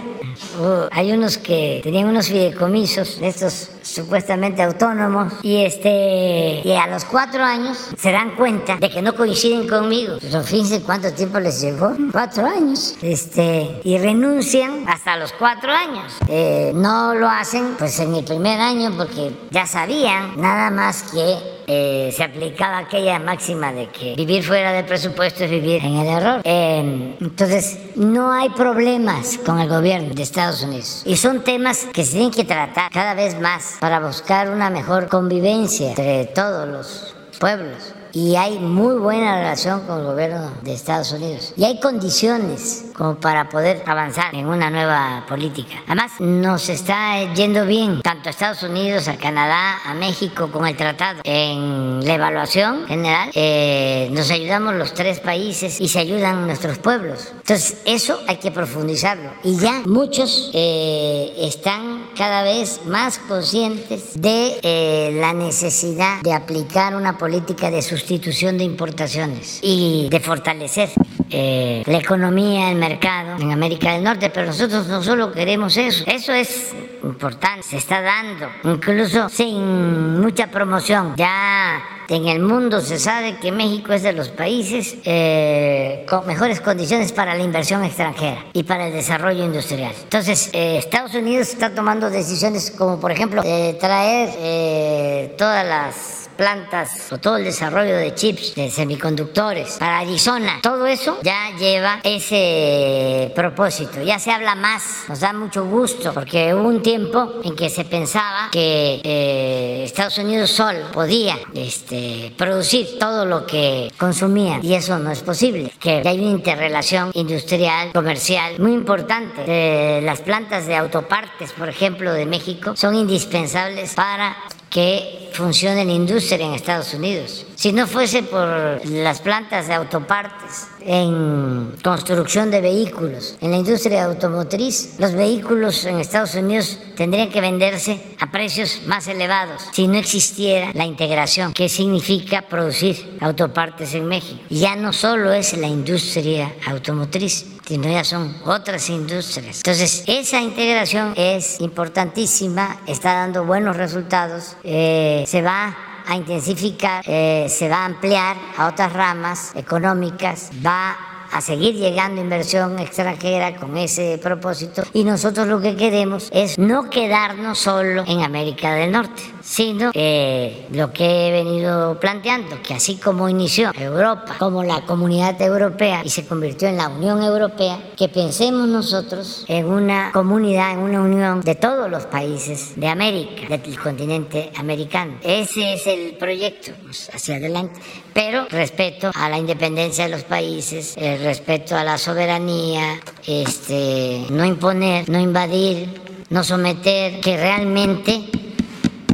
uh, 0.61 0.89
hay 0.90 1.12
unos 1.12 1.39
que 1.39 1.81
tenían 1.82 2.09
unos 2.09 2.28
fideicomisos, 2.28 3.19
estos 3.20 3.70
supuestamente 3.87 4.63
autónomos 4.63 5.33
y 5.43 5.65
este 5.65 6.61
y 6.65 6.73
a 6.73 6.87
los 6.87 7.05
cuatro 7.05 7.43
años 7.43 7.79
se 7.97 8.13
dan 8.13 8.35
cuenta 8.37 8.77
de 8.77 8.91
que 8.91 9.01
no 9.03 9.15
coinciden 9.15 9.69
conmigo. 9.69 10.17
Pero 10.21 10.43
fíjense 10.43 10.83
cuánto 10.83 11.13
tiempo 11.13 11.39
les 11.39 11.61
llevó, 11.61 11.93
cuatro 12.13 12.47
años, 12.47 12.97
este 13.03 13.81
y 13.85 13.99
renuncian 13.99 14.89
hasta 14.89 15.17
los 15.17 15.33
cuatro 15.33 15.73
años. 15.73 16.13
Eh, 16.29 16.73
no 16.75 17.15
lo 17.15 17.29
hacen 17.29 17.75
pues 17.79 17.99
en 18.01 18.15
el 18.15 18.25
primer 18.25 18.61
año 18.61 18.93
porque 18.97 19.35
ya 19.51 19.67
sabían 19.67 20.41
nada 20.41 20.71
más 20.71 21.05
que 21.05 21.56
eh, 21.67 22.13
se 22.15 22.23
aplicaba 22.23 22.79
aquella 22.79 23.19
máxima 23.19 23.73
de 23.73 23.89
que 23.89 24.15
vivir 24.15 24.45
fuera 24.45 24.73
del 24.73 24.85
presupuesto 24.85 25.45
es 25.45 25.51
vivir 25.51 25.85
en 25.85 25.97
el 25.97 26.07
error. 26.07 26.41
Eh, 26.45 27.17
entonces, 27.21 27.79
no 27.97 28.31
hay 28.33 28.51
problemas 28.51 29.39
con 29.39 29.59
el 29.59 29.69
gobierno 29.69 30.15
de 30.15 30.23
Estados 30.23 30.63
Unidos. 30.63 31.03
Y 31.05 31.17
son 31.17 31.43
temas 31.43 31.87
que 31.93 32.05
se 32.05 32.13
tienen 32.13 32.31
que 32.31 32.45
tratar 32.45 32.91
cada 32.93 33.15
vez 33.15 33.39
más 33.41 33.77
para 33.81 34.01
buscar 34.01 34.51
una 34.51 34.71
mejor 34.71 35.09
convivencia 35.09 35.91
entre 35.91 36.27
todos 36.27 36.69
los 36.69 37.15
pueblos 37.39 37.95
y 38.17 38.35
hay 38.35 38.59
muy 38.59 38.95
buena 38.95 39.37
relación 39.37 39.81
con 39.81 40.01
el 40.01 40.07
gobierno 40.07 40.51
de 40.63 40.73
Estados 40.73 41.13
Unidos. 41.13 41.53
Y 41.55 41.65
hay 41.65 41.79
condiciones 41.81 42.87
como 42.95 43.17
para 43.17 43.51
poder 43.51 43.83
avanzar 43.85 44.35
en 44.35 44.47
una 44.47 44.71
nueva 44.71 45.27
política. 45.29 45.83
Además, 45.87 46.13
nos 46.19 46.71
está 46.71 47.23
yendo 47.35 47.67
bien 47.67 48.01
tanto 48.01 48.31
a 48.31 48.33
Estados 48.33 48.63
Unidos, 48.63 49.09
a 49.09 49.19
Canadá, 49.19 49.83
a 49.85 49.93
México 49.93 50.51
con 50.51 50.67
el 50.67 50.75
tratado. 50.75 51.21
En 51.25 52.07
la 52.07 52.15
evaluación 52.15 52.87
general 52.87 53.31
eh, 53.35 54.09
nos 54.13 54.31
ayudamos 54.31 54.77
los 54.77 54.95
tres 54.95 55.21
países 55.21 55.79
y 55.79 55.89
se 55.89 55.99
ayudan 55.99 56.47
nuestros 56.47 56.79
pueblos. 56.79 57.33
Entonces, 57.33 57.83
eso 57.85 58.19
hay 58.27 58.39
que 58.39 58.51
profundizarlo. 58.51 59.31
Y 59.45 59.59
ya 59.59 59.83
muchos 59.85 60.51
eh, 60.55 61.35
están 61.37 62.07
cada 62.17 62.45
vez 62.45 62.81
más 62.87 63.19
conscientes 63.19 64.19
de 64.19 64.59
eh, 64.63 65.19
la 65.21 65.35
necesidad 65.35 66.23
de 66.23 66.33
aplicar 66.33 66.97
una 66.97 67.19
política 67.19 67.71
de 67.71 67.83
sustitución 68.07 68.57
de 68.57 68.62
importaciones 68.62 69.59
y 69.62 70.07
de 70.09 70.20
fortalecer 70.20 70.89
eh, 71.28 71.83
la 71.87 71.99
economía, 71.99 72.70
el 72.70 72.78
mercado 72.78 73.37
en 73.41 73.51
América 73.51 73.95
del 73.95 74.05
Norte, 74.05 74.31
pero 74.31 74.47
nosotros 74.47 74.87
no 74.87 75.03
solo 75.03 75.33
queremos 75.33 75.77
eso, 75.77 76.05
eso 76.07 76.33
es 76.33 76.73
importante, 77.03 77.65
se 77.65 77.78
está 77.78 78.01
dando, 78.01 78.49
incluso 78.62 79.28
sin 79.28 80.20
mucha 80.20 80.47
promoción. 80.53 81.15
Ya 81.16 81.83
en 82.09 82.28
el 82.28 82.39
mundo 82.39 82.81
se 82.81 83.01
sabe 83.01 83.39
que 83.39 83.51
México 83.51 83.93
es 83.93 84.05
de 84.05 84.12
los 84.12 84.28
países 84.28 84.99
eh, 85.05 86.07
con 86.09 86.24
mejores 86.28 86.61
condiciones 86.61 87.11
para 87.11 87.35
la 87.35 87.43
inversión 87.43 87.83
extranjera 87.83 88.45
y 88.53 88.62
para 88.62 88.87
el 88.87 88.93
desarrollo 88.93 89.45
industrial. 89.45 89.93
Entonces, 90.05 90.51
eh, 90.53 90.78
Estados 90.78 91.12
Unidos 91.15 91.49
está 91.49 91.74
tomando 91.74 92.09
decisiones 92.09 92.70
como, 92.70 93.01
por 93.01 93.11
ejemplo, 93.11 93.43
traer 93.43 95.37
todas 95.37 95.66
las 95.66 96.26
plantas 96.37 97.13
o 97.13 97.19
todo 97.19 97.37
el 97.37 97.45
desarrollo 97.45 97.97
de 97.97 98.15
chips, 98.15 98.55
de 98.55 98.71
semiconductores 98.71 99.77
para 99.79 100.01
Arizona, 100.01 100.61
todo 100.63 100.87
eso 100.87 101.19
ya 101.23 101.57
lleva 101.59 102.01
ese 102.03 103.33
propósito. 103.35 104.03
Ya 104.03 104.19
se 104.19 104.31
habla 104.31 104.55
más, 104.55 105.05
nos 105.09 105.21
da 105.21 105.33
mucho 105.33 105.65
gusto, 105.65 106.13
porque 106.13 106.55
hubo 106.55 106.69
un 106.69 106.83
tiempo 106.83 107.41
en 107.43 107.57
que 107.57 107.69
se 107.69 107.85
pensaba 107.85 108.51
que 108.53 109.01
eh, 109.03 109.83
Estados 109.85 110.19
Unidos 110.19 110.51
solo 110.51 110.91
podía 110.93 111.39
este, 111.55 112.33
producir 112.37 112.99
todo 112.99 113.25
lo 113.25 113.47
que 113.47 113.91
consumía 113.99 114.61
y 114.63 114.75
eso 114.75 114.99
no 114.99 115.11
es 115.11 115.23
posible, 115.23 115.73
que 115.81 116.03
hay 116.05 116.19
una 116.19 116.31
interrelación 116.31 117.11
industrial, 117.15 117.93
comercial 117.93 118.59
muy 118.59 118.73
importante. 118.73 119.45
Eh, 119.47 120.01
las 120.03 120.21
plantas 120.21 120.67
de 120.67 120.77
autopartes, 120.77 121.53
por 121.53 121.69
ejemplo, 121.69 122.13
de 122.13 122.27
México, 122.27 122.77
son 122.77 122.95
indispensables 122.95 123.95
para 123.95 124.37
que 124.77 125.31
funcione 125.32 125.86
la 125.86 125.93
industria 125.93 126.44
en 126.44 126.53
Estados 126.53 126.93
Unidos. 126.93 127.47
Si 127.55 127.73
no 127.73 127.86
fuese 127.86 128.23
por 128.23 128.85
las 128.85 129.23
plantas 129.23 129.69
de 129.69 129.73
autopartes, 129.73 130.66
en 130.87 131.75
construcción 131.83 132.51
de 132.51 132.61
vehículos, 132.61 133.37
en 133.41 133.51
la 133.51 133.57
industria 133.57 134.05
automotriz, 134.05 134.95
los 134.99 135.13
vehículos 135.13 135.85
en 135.85 135.99
Estados 135.99 136.35
Unidos 136.35 136.79
tendrían 136.97 137.31
que 137.31 137.41
venderse 137.41 138.01
a 138.21 138.31
precios 138.31 138.83
más 138.87 139.09
elevados 139.09 139.63
si 139.73 139.89
no 139.89 139.99
existiera 139.99 140.71
la 140.75 140.87
integración, 140.87 141.53
que 141.53 141.69
significa 141.69 142.43
producir 142.43 143.19
autopartes 143.21 143.95
en 143.95 144.07
México. 144.07 144.41
Ya 144.49 144.77
no 144.77 144.93
solo 144.93 145.33
es 145.33 145.57
la 145.57 145.67
industria 145.67 146.55
automotriz, 146.67 147.47
sino 147.67 147.91
ya 147.91 148.05
son 148.05 148.37
otras 148.45 148.89
industrias. 148.91 149.59
Entonces, 149.59 150.05
esa 150.07 150.41
integración 150.41 151.15
es 151.17 151.61
importantísima, 151.61 152.81
está 152.87 153.15
dando 153.15 153.45
buenos 153.45 153.77
resultados, 153.77 154.57
eh, 154.63 155.25
se 155.27 155.43
va 155.43 155.77
a 156.07 156.16
intensificar, 156.16 157.03
eh, 157.07 157.47
se 157.49 157.69
va 157.69 157.78
a 157.78 157.85
ampliar 157.87 158.37
a 158.57 158.66
otras 158.66 158.93
ramas 158.93 159.53
económicas, 159.55 160.51
va 160.65 161.16
a 161.31 161.40
seguir 161.40 161.74
llegando 161.74 162.20
inversión 162.20 162.78
extranjera 162.78 163.57
con 163.57 163.77
ese 163.77 164.19
propósito. 164.19 164.82
Y 164.93 165.05
nosotros 165.05 165.47
lo 165.47 165.61
que 165.61 165.77
queremos 165.77 166.28
es 166.32 166.59
no 166.59 166.90
quedarnos 166.90 167.59
solo 167.59 168.05
en 168.07 168.23
América 168.23 168.74
del 168.74 168.93
Norte, 168.93 169.23
sino 169.43 169.90
eh, 169.94 170.66
lo 170.73 170.93
que 170.93 171.28
he 171.28 171.32
venido 171.32 171.98
planteando, 172.01 172.61
que 172.62 172.74
así 172.74 172.97
como 172.97 173.28
inició 173.28 173.73
Europa 173.74 174.36
como 174.39 174.62
la 174.62 174.82
comunidad 174.82 175.40
europea 175.40 176.03
y 176.05 176.11
se 176.11 176.27
convirtió 176.27 176.69
en 176.69 176.77
la 176.77 176.89
Unión 176.89 177.23
Europea, 177.23 177.78
que 177.97 178.09
pensemos 178.09 178.69
nosotros 178.69 179.44
en 179.48 179.66
una 179.66 180.11
comunidad, 180.12 180.73
en 180.73 180.78
una 180.81 181.01
unión 181.01 181.40
de 181.40 181.55
todos 181.55 181.90
los 181.90 182.07
países 182.07 182.73
de 182.77 182.89
América, 182.89 183.57
del 183.57 183.78
continente 183.78 184.51
americano. 184.57 185.19
Ese 185.23 185.74
es 185.74 185.86
el 185.86 186.16
proyecto. 186.16 186.73
Hacia 187.12 187.36
adelante, 187.36 187.81
pero 188.17 188.47
respeto 188.49 189.11
a 189.15 189.29
la 189.29 189.37
independencia 189.37 190.05
de 190.05 190.11
los 190.11 190.25
países, 190.25 190.95
el 190.97 191.23
respeto 191.23 191.77
a 191.77 191.85
la 191.85 191.99
soberanía, 191.99 192.99
este, 193.27 194.25
no 194.31 194.43
imponer, 194.47 195.07
no 195.11 195.21
invadir, 195.21 196.01
no 196.31 196.43
someter, 196.43 197.21
que 197.21 197.37
realmente 197.37 198.25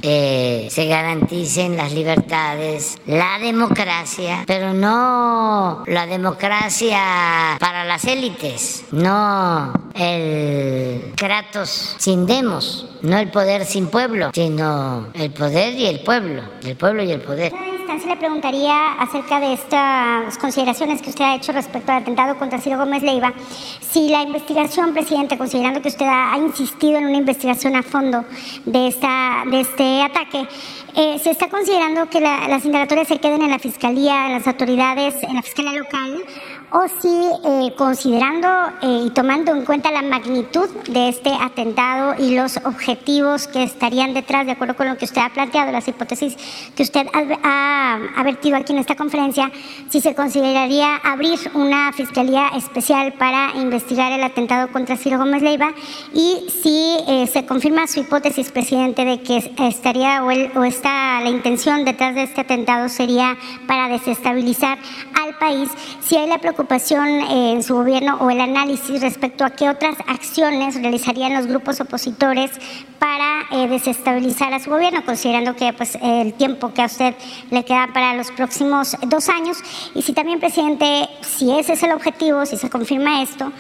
eh, 0.03 0.69
se 0.71 0.87
garanticen 0.87 1.77
las 1.77 1.93
libertades, 1.93 2.97
la 3.07 3.41
democracia, 3.41 4.45
pero 4.47 4.73
no 4.73 5.83
la 5.89 6.07
democracia 6.07 7.57
para 7.59 7.85
las 7.85 8.05
élites, 8.05 8.85
no 8.93 9.73
el 9.97 11.13
Kratos 11.17 11.97
sin 11.99 12.25
demos, 12.25 12.87
no 13.03 13.19
el 13.19 13.33
poder 13.33 13.65
sin 13.65 13.89
pueblo, 13.89 14.31
sino 14.33 15.09
el 15.15 15.33
poder 15.33 15.75
y 15.75 15.87
el 15.87 16.05
pueblo, 16.05 16.43
el 16.63 16.77
pueblo 16.77 17.03
y 17.03 17.11
el 17.11 17.21
poder 17.21 17.53
se 18.01 18.09
le 18.09 18.17
preguntaría 18.17 18.93
acerca 18.95 19.39
de 19.41 19.53
estas 19.53 20.39
consideraciones 20.39 21.03
que 21.03 21.11
usted 21.11 21.25
ha 21.25 21.35
hecho 21.35 21.53
respecto 21.53 21.93
al 21.93 22.03
atentado 22.03 22.39
contra 22.39 22.59
Ciro 22.59 22.79
Gómez 22.79 23.03
Leiva, 23.03 23.33
si 23.81 24.09
la 24.09 24.23
investigación, 24.23 24.93
presidente, 24.93 25.37
considerando 25.37 25.83
que 25.83 25.89
usted 25.89 26.07
ha, 26.07 26.37
insistido 26.39 26.99
en 26.99 27.07
una 27.07 27.17
investigación 27.19 27.77
a 27.77 27.83
fondo 27.83 28.25
de, 28.65 28.89
esta, 28.89 29.43
de 29.51 29.61
este 29.61 30.03
ataque, 30.03 30.47
eh, 30.95 31.19
se 31.19 31.31
está 31.31 31.49
considerando 31.49 32.09
que 32.09 32.21
las 32.21 32.65
indagatorias 32.65 33.09
se 33.09 33.19
queden 33.19 33.43
en 33.43 33.51
la 33.51 33.59
fiscalía, 33.59 34.27
en 34.27 34.33
las 34.33 34.47
autoridades, 34.47 35.23
en 35.23 35.35
la 35.35 35.43
fiscalía 35.43 35.73
local, 35.73 36.23
o 36.73 36.89
si 36.89 37.09
eh, 37.45 37.75
considerando 37.77 38.49
eh, 38.81 39.05
y 39.07 39.11
tomando 39.11 39.53
en 39.53 39.65
cuenta 39.65 39.91
la 39.91 40.01
magnitud 40.01 40.69
de 40.89 41.11
este 41.11 41.31
atentado 41.31 42.15
y 42.19 42.35
los 42.35 42.57
objetivos 42.65 43.47
que 43.47 43.63
estarían 43.63 44.15
detrás, 44.15 44.47
de 44.47 44.53
acuerdo 44.53 44.75
con 44.75 44.89
lo 44.89 44.97
que 44.97 45.05
usted 45.05 45.21
ha 45.21 45.29
planteado, 45.29 45.71
las 45.71 45.87
hipótesis 45.87 46.35
que 46.75 46.83
usted 46.83 47.07
ha, 47.13 47.99
ha 48.17 48.23
vertido 48.23 48.57
aquí 48.57 48.73
en 48.73 48.79
esta 48.79 48.97
conferencia, 48.97 49.51
si 49.91 50.01
se 50.01 50.15
consideraría 50.15 50.97
abrir 50.97 51.39
una 51.53 51.93
fiscalía 51.93 52.49
especial 52.57 53.13
para 53.15 53.51
investigar 53.57 54.11
el 54.13 54.25
atentado 54.25 54.73
contra 54.73 54.97
Ciro 54.97 55.19
Gómez 55.19 55.43
Leiva 55.43 55.73
y 56.15 56.47
si 56.63 56.97
eh, 57.07 57.27
se 57.27 57.45
confirma 57.45 57.87
su 57.87 58.01
hipótesis, 58.01 58.51
presidente, 58.51 59.05
de 59.05 59.21
que 59.21 59.53
estaría 59.59 60.25
o, 60.25 60.29
o 60.29 60.65
está 60.65 61.21
la 61.21 61.29
intención 61.29 61.85
detrás 61.85 62.15
de 62.15 62.23
este 62.23 62.41
atentado 62.41 62.89
sería 62.89 63.37
para 63.67 63.89
desestabilizar 63.89 64.79
al 65.23 65.37
país, 65.37 65.69
si 66.01 66.17
hay 66.17 66.29
la 66.29 66.39
preocupación 66.39 66.62
eh, 66.71 67.53
en 67.53 67.63
su 67.63 67.75
gobierno 67.75 68.17
o 68.21 68.31
el 68.31 68.41
análisis 68.41 69.01
respecto 69.01 69.45
a 69.45 69.51
qué 69.51 69.69
otras 69.69 69.97
acciones 70.07 70.75
realizarían 70.81 71.35
los 71.35 71.47
grupos 71.47 71.81
opositores 71.81 72.51
para 72.99 73.43
eh, 73.51 73.69
desestabilizar 73.69 74.53
a 74.53 74.61
su 74.61 74.71
gobierno, 74.71 75.05
considerando 75.05 75.57
que 75.57 75.73
pues, 75.73 75.99
el 76.01 76.35
tiempo 76.35 76.73
que 76.73 76.83
a 76.83 76.87
usted 76.87 77.15
le 77.51 77.65
queda 77.65 77.89
para 77.93 78.15
los 78.15 78.31
próximos 78.31 78.97
dos 79.07 79.29
años. 79.29 79.59
Y 79.95 80.03
si 80.03 80.13
también, 80.13 80.41
presidente, 80.41 81.09
si 81.21 81.51
ese 81.59 81.75
es 81.75 81.83
el 81.83 81.93
objetivo, 81.93 82.47
si 82.47 82.57
se 82.57 82.71
confirma 82.71 83.23
esto, 83.23 83.53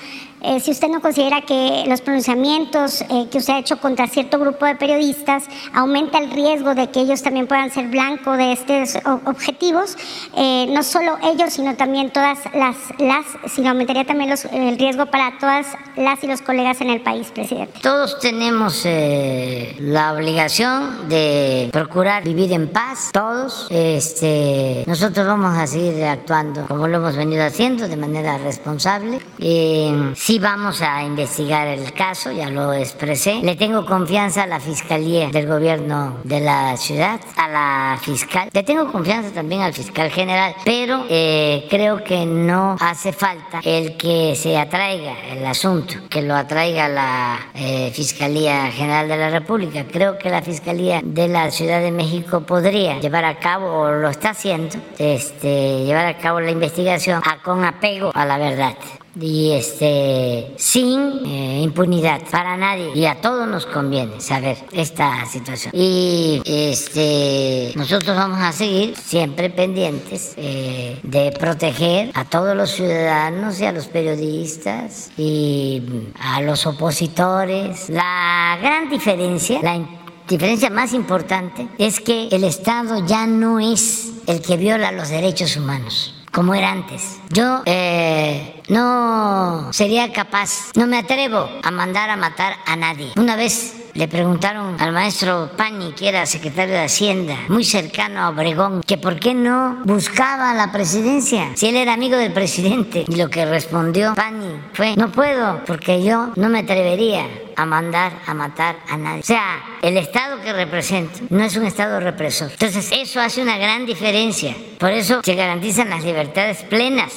eh, 0.42 0.60
si 0.60 0.70
usted 0.72 0.88
no 0.88 1.00
considera 1.00 1.42
que 1.42 1.84
los 1.86 2.00
pronunciamientos 2.00 3.02
eh, 3.02 3.28
que 3.30 3.38
usted 3.38 3.54
ha 3.54 3.58
hecho 3.58 3.78
contra 3.78 4.06
cierto 4.06 4.38
grupo 4.38 4.66
de 4.66 4.74
periodistas 4.74 5.44
aumenta 5.72 6.18
el 6.18 6.30
riesgo 6.30 6.74
de 6.74 6.90
que 6.90 7.00
ellos 7.00 7.22
también 7.22 7.46
puedan 7.46 7.70
ser 7.70 7.88
blanco 7.88 8.32
de 8.32 8.52
estos 8.52 8.98
objetivos, 9.24 9.96
eh, 10.36 10.66
no 10.70 10.82
solo 10.82 11.16
ellos, 11.22 11.52
sino 11.52 11.76
también 11.76 12.10
todas 12.10 12.38
las 12.54 12.76
las, 12.98 13.26
sino 13.52 13.70
aumentaría 13.70 14.04
también 14.04 14.34
el 14.52 14.78
riesgo 14.78 15.06
para 15.06 15.38
todas 15.38 15.66
las 15.96 16.22
y 16.24 16.26
los 16.26 16.42
colegas 16.42 16.80
en 16.80 16.90
el 16.90 17.00
país, 17.00 17.28
presidente. 17.28 17.80
Todos 17.80 18.18
tenemos 18.20 18.84
la 18.84 20.12
obligación 20.12 21.08
de 21.08 21.68
procurar 21.72 22.24
vivir 22.24 22.52
en 22.52 22.68
paz, 22.68 23.10
todos. 23.12 23.66
Este, 23.70 24.84
nosotros 24.86 25.26
vamos 25.26 25.56
a 25.56 25.66
seguir 25.66 26.04
actuando 26.04 26.66
como 26.66 26.88
lo 26.88 26.96
hemos 26.98 27.16
venido 27.16 27.44
haciendo 27.44 27.88
de 27.88 27.96
manera 27.96 28.38
responsable. 28.38 29.20
Eh, 29.38 30.12
sí 30.32 30.38
vamos 30.38 30.80
a 30.80 31.04
investigar 31.04 31.68
el 31.68 31.92
caso, 31.92 32.32
ya 32.32 32.48
lo 32.48 32.72
expresé. 32.72 33.42
Le 33.42 33.54
tengo 33.54 33.84
confianza 33.84 34.44
a 34.44 34.46
la 34.46 34.60
Fiscalía 34.60 35.28
del 35.28 35.46
Gobierno 35.46 36.20
de 36.24 36.40
la 36.40 36.74
ciudad, 36.78 37.20
a 37.36 37.48
la 37.48 37.98
fiscal. 38.00 38.48
Le 38.50 38.62
tengo 38.62 38.90
confianza 38.90 39.30
también 39.30 39.60
al 39.60 39.74
fiscal 39.74 40.10
general, 40.10 40.54
pero 40.64 41.04
eh, 41.10 41.66
creo 41.68 42.02
que 42.02 42.24
no 42.24 42.78
hace 42.80 43.12
falta 43.12 43.60
el 43.62 43.98
que 43.98 44.34
se 44.34 44.56
atraiga 44.56 45.12
el 45.32 45.44
asunto, 45.44 45.96
que 46.08 46.22
lo 46.22 46.34
atraiga 46.34 46.88
la 46.88 47.38
eh, 47.54 47.92
Fiscalía 47.94 48.70
General 48.70 49.06
de 49.08 49.18
la 49.18 49.28
República. 49.28 49.84
Creo 49.84 50.16
que 50.16 50.30
la 50.30 50.40
Fiscalía 50.40 51.02
de 51.04 51.28
la 51.28 51.50
Ciudad 51.50 51.82
de 51.82 51.92
México 51.92 52.40
podría 52.40 52.98
llevar 53.00 53.26
a 53.26 53.38
cabo, 53.38 53.66
o 53.66 53.92
lo 53.92 54.08
está 54.08 54.30
haciendo, 54.30 54.78
este, 54.96 55.84
llevar 55.84 56.06
a 56.06 56.16
cabo 56.16 56.40
la 56.40 56.52
investigación 56.52 57.20
a, 57.22 57.42
con 57.42 57.66
apego 57.66 58.12
a 58.14 58.24
la 58.24 58.38
verdad 58.38 58.72
y 59.20 59.52
este 59.52 60.54
sin 60.56 61.26
eh, 61.26 61.60
impunidad 61.62 62.22
para 62.30 62.56
nadie. 62.56 62.92
Y 62.94 63.06
a 63.06 63.20
todos 63.20 63.46
nos 63.48 63.66
conviene 63.66 64.20
saber 64.20 64.56
esta 64.72 65.24
situación. 65.26 65.72
Y 65.74 66.42
este 66.44 67.72
nosotros 67.76 68.16
vamos 68.16 68.40
a 68.40 68.52
seguir 68.52 68.96
siempre 68.96 69.50
pendientes 69.50 70.34
eh, 70.36 70.98
de 71.02 71.32
proteger 71.32 72.10
a 72.14 72.24
todos 72.24 72.56
los 72.56 72.70
ciudadanos 72.70 73.60
y 73.60 73.66
a 73.66 73.72
los 73.72 73.86
periodistas 73.86 75.10
y 75.16 75.82
a 76.20 76.40
los 76.40 76.66
opositores. 76.66 77.88
La 77.90 78.58
gran 78.60 78.88
diferencia 78.88 79.60
la 79.62 79.86
diferencia 80.28 80.70
más 80.70 80.94
importante 80.94 81.68
es 81.78 82.00
que 82.00 82.28
el 82.28 82.44
Estado 82.44 83.04
ya 83.06 83.26
no 83.26 83.60
es 83.60 84.12
el 84.26 84.40
que 84.40 84.56
viola 84.56 84.92
los 84.92 85.10
derechos 85.10 85.56
humanos 85.56 86.21
como 86.32 86.54
era 86.54 86.72
antes. 86.72 87.20
Yo 87.30 87.62
eh, 87.66 88.62
no 88.68 89.72
sería 89.72 90.12
capaz, 90.12 90.72
no 90.74 90.86
me 90.86 90.98
atrevo 90.98 91.48
a 91.62 91.70
mandar 91.70 92.10
a 92.10 92.16
matar 92.16 92.54
a 92.66 92.74
nadie. 92.74 93.12
Una 93.16 93.36
vez 93.36 93.74
le 93.94 94.08
preguntaron 94.08 94.80
al 94.80 94.92
maestro 94.92 95.50
Pani, 95.56 95.92
que 95.92 96.08
era 96.08 96.24
secretario 96.24 96.74
de 96.74 96.84
Hacienda, 96.84 97.36
muy 97.48 97.64
cercano 97.64 98.20
a 98.20 98.30
Obregón, 98.30 98.82
que 98.86 98.96
por 98.96 99.20
qué 99.20 99.34
no 99.34 99.80
buscaba 99.84 100.54
la 100.54 100.72
presidencia, 100.72 101.50
si 101.54 101.68
él 101.68 101.76
era 101.76 101.92
amigo 101.92 102.16
del 102.16 102.32
presidente. 102.32 103.04
Y 103.06 103.16
lo 103.16 103.28
que 103.28 103.44
respondió 103.44 104.14
Pani 104.14 104.60
fue, 104.72 104.96
no 104.96 105.12
puedo, 105.12 105.62
porque 105.66 106.02
yo 106.02 106.30
no 106.36 106.48
me 106.48 106.60
atrevería 106.60 107.26
a 107.56 107.66
mandar 107.66 108.12
a 108.26 108.34
matar 108.34 108.76
a 108.88 108.96
nadie. 108.96 109.20
O 109.20 109.24
sea, 109.24 109.62
el 109.82 109.96
Estado 109.96 110.40
que 110.40 110.52
represento 110.52 111.20
no 111.30 111.42
es 111.44 111.56
un 111.56 111.66
Estado 111.66 112.00
represor. 112.00 112.50
Entonces, 112.50 112.90
eso 112.92 113.20
hace 113.20 113.42
una 113.42 113.58
gran 113.58 113.86
diferencia. 113.86 114.56
Por 114.78 114.90
eso 114.90 115.20
se 115.24 115.34
garantizan 115.34 115.90
las 115.90 116.04
libertades 116.04 116.62
plenas. 116.64 117.12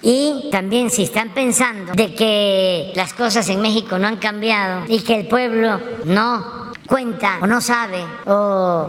Y 0.00 0.48
también 0.52 0.90
si 0.90 1.02
están 1.02 1.30
pensando 1.30 1.92
de 1.92 2.14
que 2.14 2.92
las 2.94 3.12
cosas 3.14 3.48
en 3.48 3.60
México 3.60 3.98
no 3.98 4.06
han 4.06 4.18
cambiado 4.18 4.84
y 4.88 5.00
que 5.00 5.16
el 5.16 5.26
pueblo 5.26 5.80
no 6.04 6.72
cuenta 6.86 7.38
o 7.40 7.46
no 7.46 7.60
sabe 7.60 8.04
o 8.26 8.88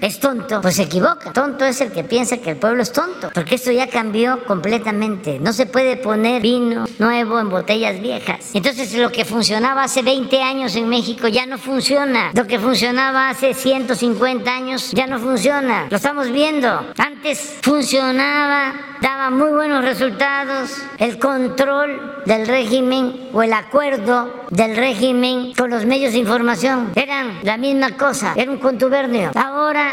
es 0.00 0.20
tonto, 0.20 0.60
pues 0.60 0.76
se 0.76 0.82
equivoca. 0.82 1.32
Tonto 1.32 1.64
es 1.64 1.80
el 1.80 1.92
que 1.92 2.04
piensa 2.04 2.38
que 2.38 2.50
el 2.50 2.56
pueblo 2.56 2.82
es 2.82 2.92
tonto, 2.92 3.30
porque 3.34 3.56
esto 3.56 3.70
ya 3.70 3.88
cambió 3.88 4.44
completamente. 4.44 5.38
No 5.40 5.52
se 5.52 5.66
puede 5.66 5.96
poner 5.96 6.42
vino 6.42 6.86
nuevo 6.98 7.38
en 7.38 7.50
botellas 7.50 8.00
viejas. 8.00 8.50
Entonces 8.54 8.94
lo 8.94 9.10
que 9.12 9.24
funcionaba 9.24 9.84
hace 9.84 10.02
20 10.02 10.42
años 10.42 10.76
en 10.76 10.88
México 10.88 11.28
ya 11.28 11.46
no 11.46 11.58
funciona. 11.58 12.30
Lo 12.34 12.46
que 12.46 12.58
funcionaba 12.58 13.28
hace 13.28 13.54
150 13.54 14.54
años 14.54 14.90
ya 14.92 15.06
no 15.06 15.18
funciona. 15.18 15.86
Lo 15.90 15.96
estamos 15.96 16.30
viendo. 16.30 16.68
Antes 16.96 17.58
funcionaba, 17.62 18.72
daba 19.00 19.30
muy 19.30 19.50
buenos 19.50 19.84
resultados. 19.84 20.76
El 20.98 21.18
control 21.18 22.22
del 22.24 22.46
régimen 22.46 23.28
o 23.32 23.42
el 23.42 23.52
acuerdo 23.52 24.44
del 24.50 24.76
régimen 24.76 25.52
con 25.54 25.70
los 25.70 25.86
medios 25.86 26.12
de 26.12 26.18
información 26.18 26.92
eran 26.94 27.38
la 27.42 27.56
misma 27.56 27.96
cosa, 27.96 28.34
era 28.36 28.50
un 28.50 28.58
contubernio. 28.58 29.30
Ahora 29.34 29.89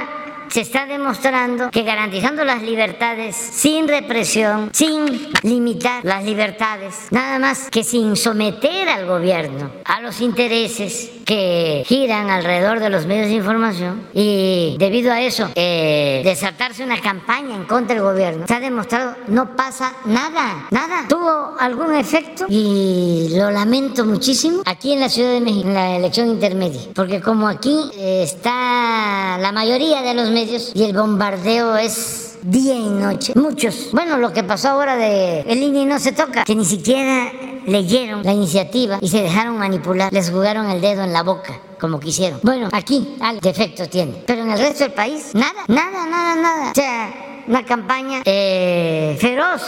se 0.50 0.62
está 0.62 0.86
demostrando 0.86 1.72
que 1.72 1.84
garantizando 1.84 2.44
las 2.44 2.62
libertades 2.62 3.36
sin 3.36 3.88
represión, 3.88 4.70
sin 4.74 5.30
limitar 5.44 6.04
las 6.04 6.24
libertades, 6.24 7.08
nada 7.12 7.40
más 7.40 7.70
que 7.70 7.84
sin 7.84 8.16
someter 8.16 8.90
al 8.90 9.06
gobierno 9.06 9.72
a 9.86 10.02
los 10.02 10.22
intereses 10.22 11.12
que 11.26 11.84
giran 11.86 12.30
alrededor 12.30 12.80
de 12.80 12.90
los 12.90 13.06
medios 13.06 13.28
de 13.28 13.34
información 13.34 14.08
y 14.14 14.78
debido 14.80 15.12
a 15.12 15.22
eso 15.22 15.50
eh, 15.56 16.22
desatarse 16.24 16.84
una 16.84 17.02
campaña 17.02 17.56
en 17.56 17.66
contra 17.66 17.96
del 17.96 18.04
gobierno, 18.04 18.48
se 18.48 18.54
ha 18.54 18.60
demostrado 18.60 19.16
no 19.28 19.56
pasa 19.56 19.94
nada, 20.06 20.68
nada. 20.72 21.06
Tuvo 21.08 21.56
algún 21.60 21.96
efecto 21.96 22.46
y 22.50 23.30
lo 23.36 23.52
lamento 23.52 24.06
muchísimo 24.06 24.62
aquí 24.66 24.94
en 24.94 25.02
la 25.02 25.10
Ciudad 25.10 25.32
de 25.32 25.42
México, 25.42 25.68
en 25.68 25.74
la 25.74 25.98
elección 25.98 26.30
intermedia, 26.30 26.82
porque 26.96 27.22
como 27.22 27.48
aquí 27.48 27.92
está 27.98 29.38
la 29.40 29.52
mayoría 29.52 30.02
de 30.02 30.14
los 30.14 30.30
medios 30.38 30.72
y 30.76 30.84
el 30.84 30.94
bombardeo 30.94 31.78
es 31.78 32.38
día 32.44 32.76
y 32.76 32.90
noche. 32.90 33.34
Muchos. 33.36 33.90
Bueno, 33.92 34.18
lo 34.18 34.32
que 34.32 34.44
pasó 34.44 34.70
ahora 34.70 34.96
de 34.96 35.42
el 35.42 35.64
INE 35.64 35.88
no 35.88 35.98
se 35.98 36.12
toca, 36.12 36.44
que 36.44 36.54
ni 36.54 36.64
siquiera 36.64 37.32
leyeron 37.66 38.22
la 38.22 38.34
iniciativa 38.34 39.00
y 39.02 39.08
se 39.08 39.24
dejaron 39.24 39.58
manipular, 39.58 40.14
les 40.14 40.30
jugaron 40.30 40.70
el 40.70 40.80
dedo 40.80 41.04
en 41.04 41.12
la 41.12 41.24
boca 41.24 41.60
como 41.80 42.00
quisieron. 42.00 42.40
Bueno, 42.44 42.70
aquí 42.72 43.16
al 43.20 43.40
defecto 43.40 43.88
tiene, 43.90 44.24
pero 44.28 44.44
en 44.44 44.52
el 44.52 44.60
resto 44.60 44.84
del 44.84 44.94
país 44.94 45.34
nada, 45.34 45.64
nada, 45.68 46.06
nada, 46.06 46.36
nada. 46.36 46.72
O 46.72 46.76
sea, 46.76 47.44
una 47.48 47.66
campaña 47.66 48.22
eh, 48.24 49.18
feroz 49.20 49.64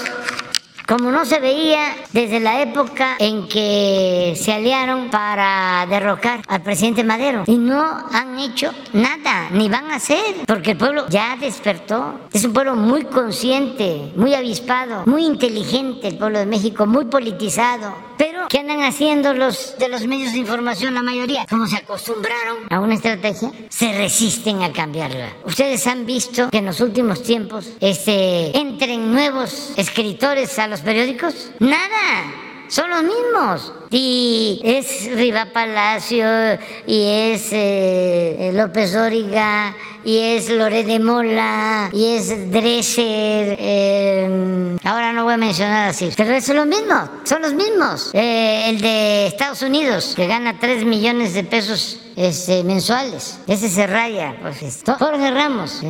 como 0.89 1.11
no 1.11 1.23
se 1.23 1.39
veía 1.39 1.95
desde 2.13 2.39
la 2.39 2.63
época 2.63 3.15
en 3.19 3.47
que 3.47 4.33
se 4.35 4.51
aliaron 4.51 5.11
para 5.11 5.85
derrocar 5.87 6.41
al 6.47 6.63
presidente 6.63 7.03
Madero. 7.03 7.43
Y 7.45 7.57
no 7.57 7.79
han 8.11 8.39
hecho 8.39 8.73
nada, 8.93 9.49
ni 9.51 9.69
van 9.69 9.91
a 9.91 9.97
hacer, 9.97 10.37
porque 10.47 10.71
el 10.71 10.77
pueblo 10.77 11.05
ya 11.07 11.37
despertó. 11.39 12.21
Es 12.33 12.43
un 12.43 12.53
pueblo 12.53 12.75
muy 12.75 13.03
consciente, 13.03 14.11
muy 14.15 14.33
avispado, 14.33 15.03
muy 15.05 15.25
inteligente 15.25 16.07
el 16.07 16.17
pueblo 16.17 16.39
de 16.39 16.47
México, 16.47 16.87
muy 16.87 17.05
politizado. 17.05 17.93
Pero, 18.17 18.38
¿qué 18.47 18.59
andan 18.59 18.83
haciendo 18.83 19.33
los 19.33 19.77
de 19.77 19.89
los 19.89 20.05
medios 20.07 20.33
de 20.33 20.39
información, 20.39 20.93
la 20.93 21.03
mayoría? 21.03 21.45
Como 21.49 21.67
se 21.67 21.77
acostumbraron 21.77 22.57
a 22.69 22.79
una 22.79 22.95
estrategia, 22.95 23.51
se 23.69 23.93
resisten 23.93 24.61
a 24.63 24.71
cambiarla. 24.71 25.33
Ustedes 25.43 25.85
han 25.87 26.05
visto 26.05 26.49
que 26.49 26.59
en 26.59 26.65
los 26.65 26.79
últimos 26.81 27.23
tiempos 27.23 27.69
este, 27.79 28.57
entren 28.57 29.11
nuevos 29.11 29.73
escritores 29.77 30.57
a 30.59 30.67
los 30.67 30.81
periódicos? 30.81 31.51
Nada, 31.59 32.33
son 32.67 32.89
los 32.89 33.03
mismos. 33.03 33.73
Y 33.91 34.61
es 34.63 35.09
Riva 35.15 35.47
Palacio, 35.51 36.27
y 36.85 37.03
es 37.05 37.49
eh, 37.51 38.51
López 38.53 38.93
Dóriga, 38.93 39.75
y 40.03 40.19
es 40.19 40.49
Loré 40.49 40.83
de 40.83 40.99
Mola, 40.99 41.89
y 41.91 42.15
es 42.15 42.51
Dresser. 42.51 43.57
Eh, 43.59 44.77
ahora 44.83 45.11
no 45.11 45.23
voy 45.23 45.33
a 45.33 45.37
mencionar 45.37 45.89
así, 45.89 46.11
pero 46.15 46.39
son 46.39 46.57
los 46.57 46.67
mismos, 46.67 47.09
son 47.23 47.41
los 47.41 47.53
mismos. 47.53 48.11
Eh, 48.13 48.69
el 48.69 48.79
de 48.79 49.27
Estados 49.27 49.63
Unidos, 49.63 50.13
que 50.15 50.27
gana 50.27 50.59
3 50.59 50.85
millones 50.85 51.33
de 51.33 51.43
pesos 51.43 51.99
este, 52.15 52.63
mensuales, 52.63 53.39
ese 53.47 53.69
se 53.69 53.87
raya, 53.87 54.35
pues, 54.41 54.83
Jorge 54.99 55.31
Ramos. 55.31 55.81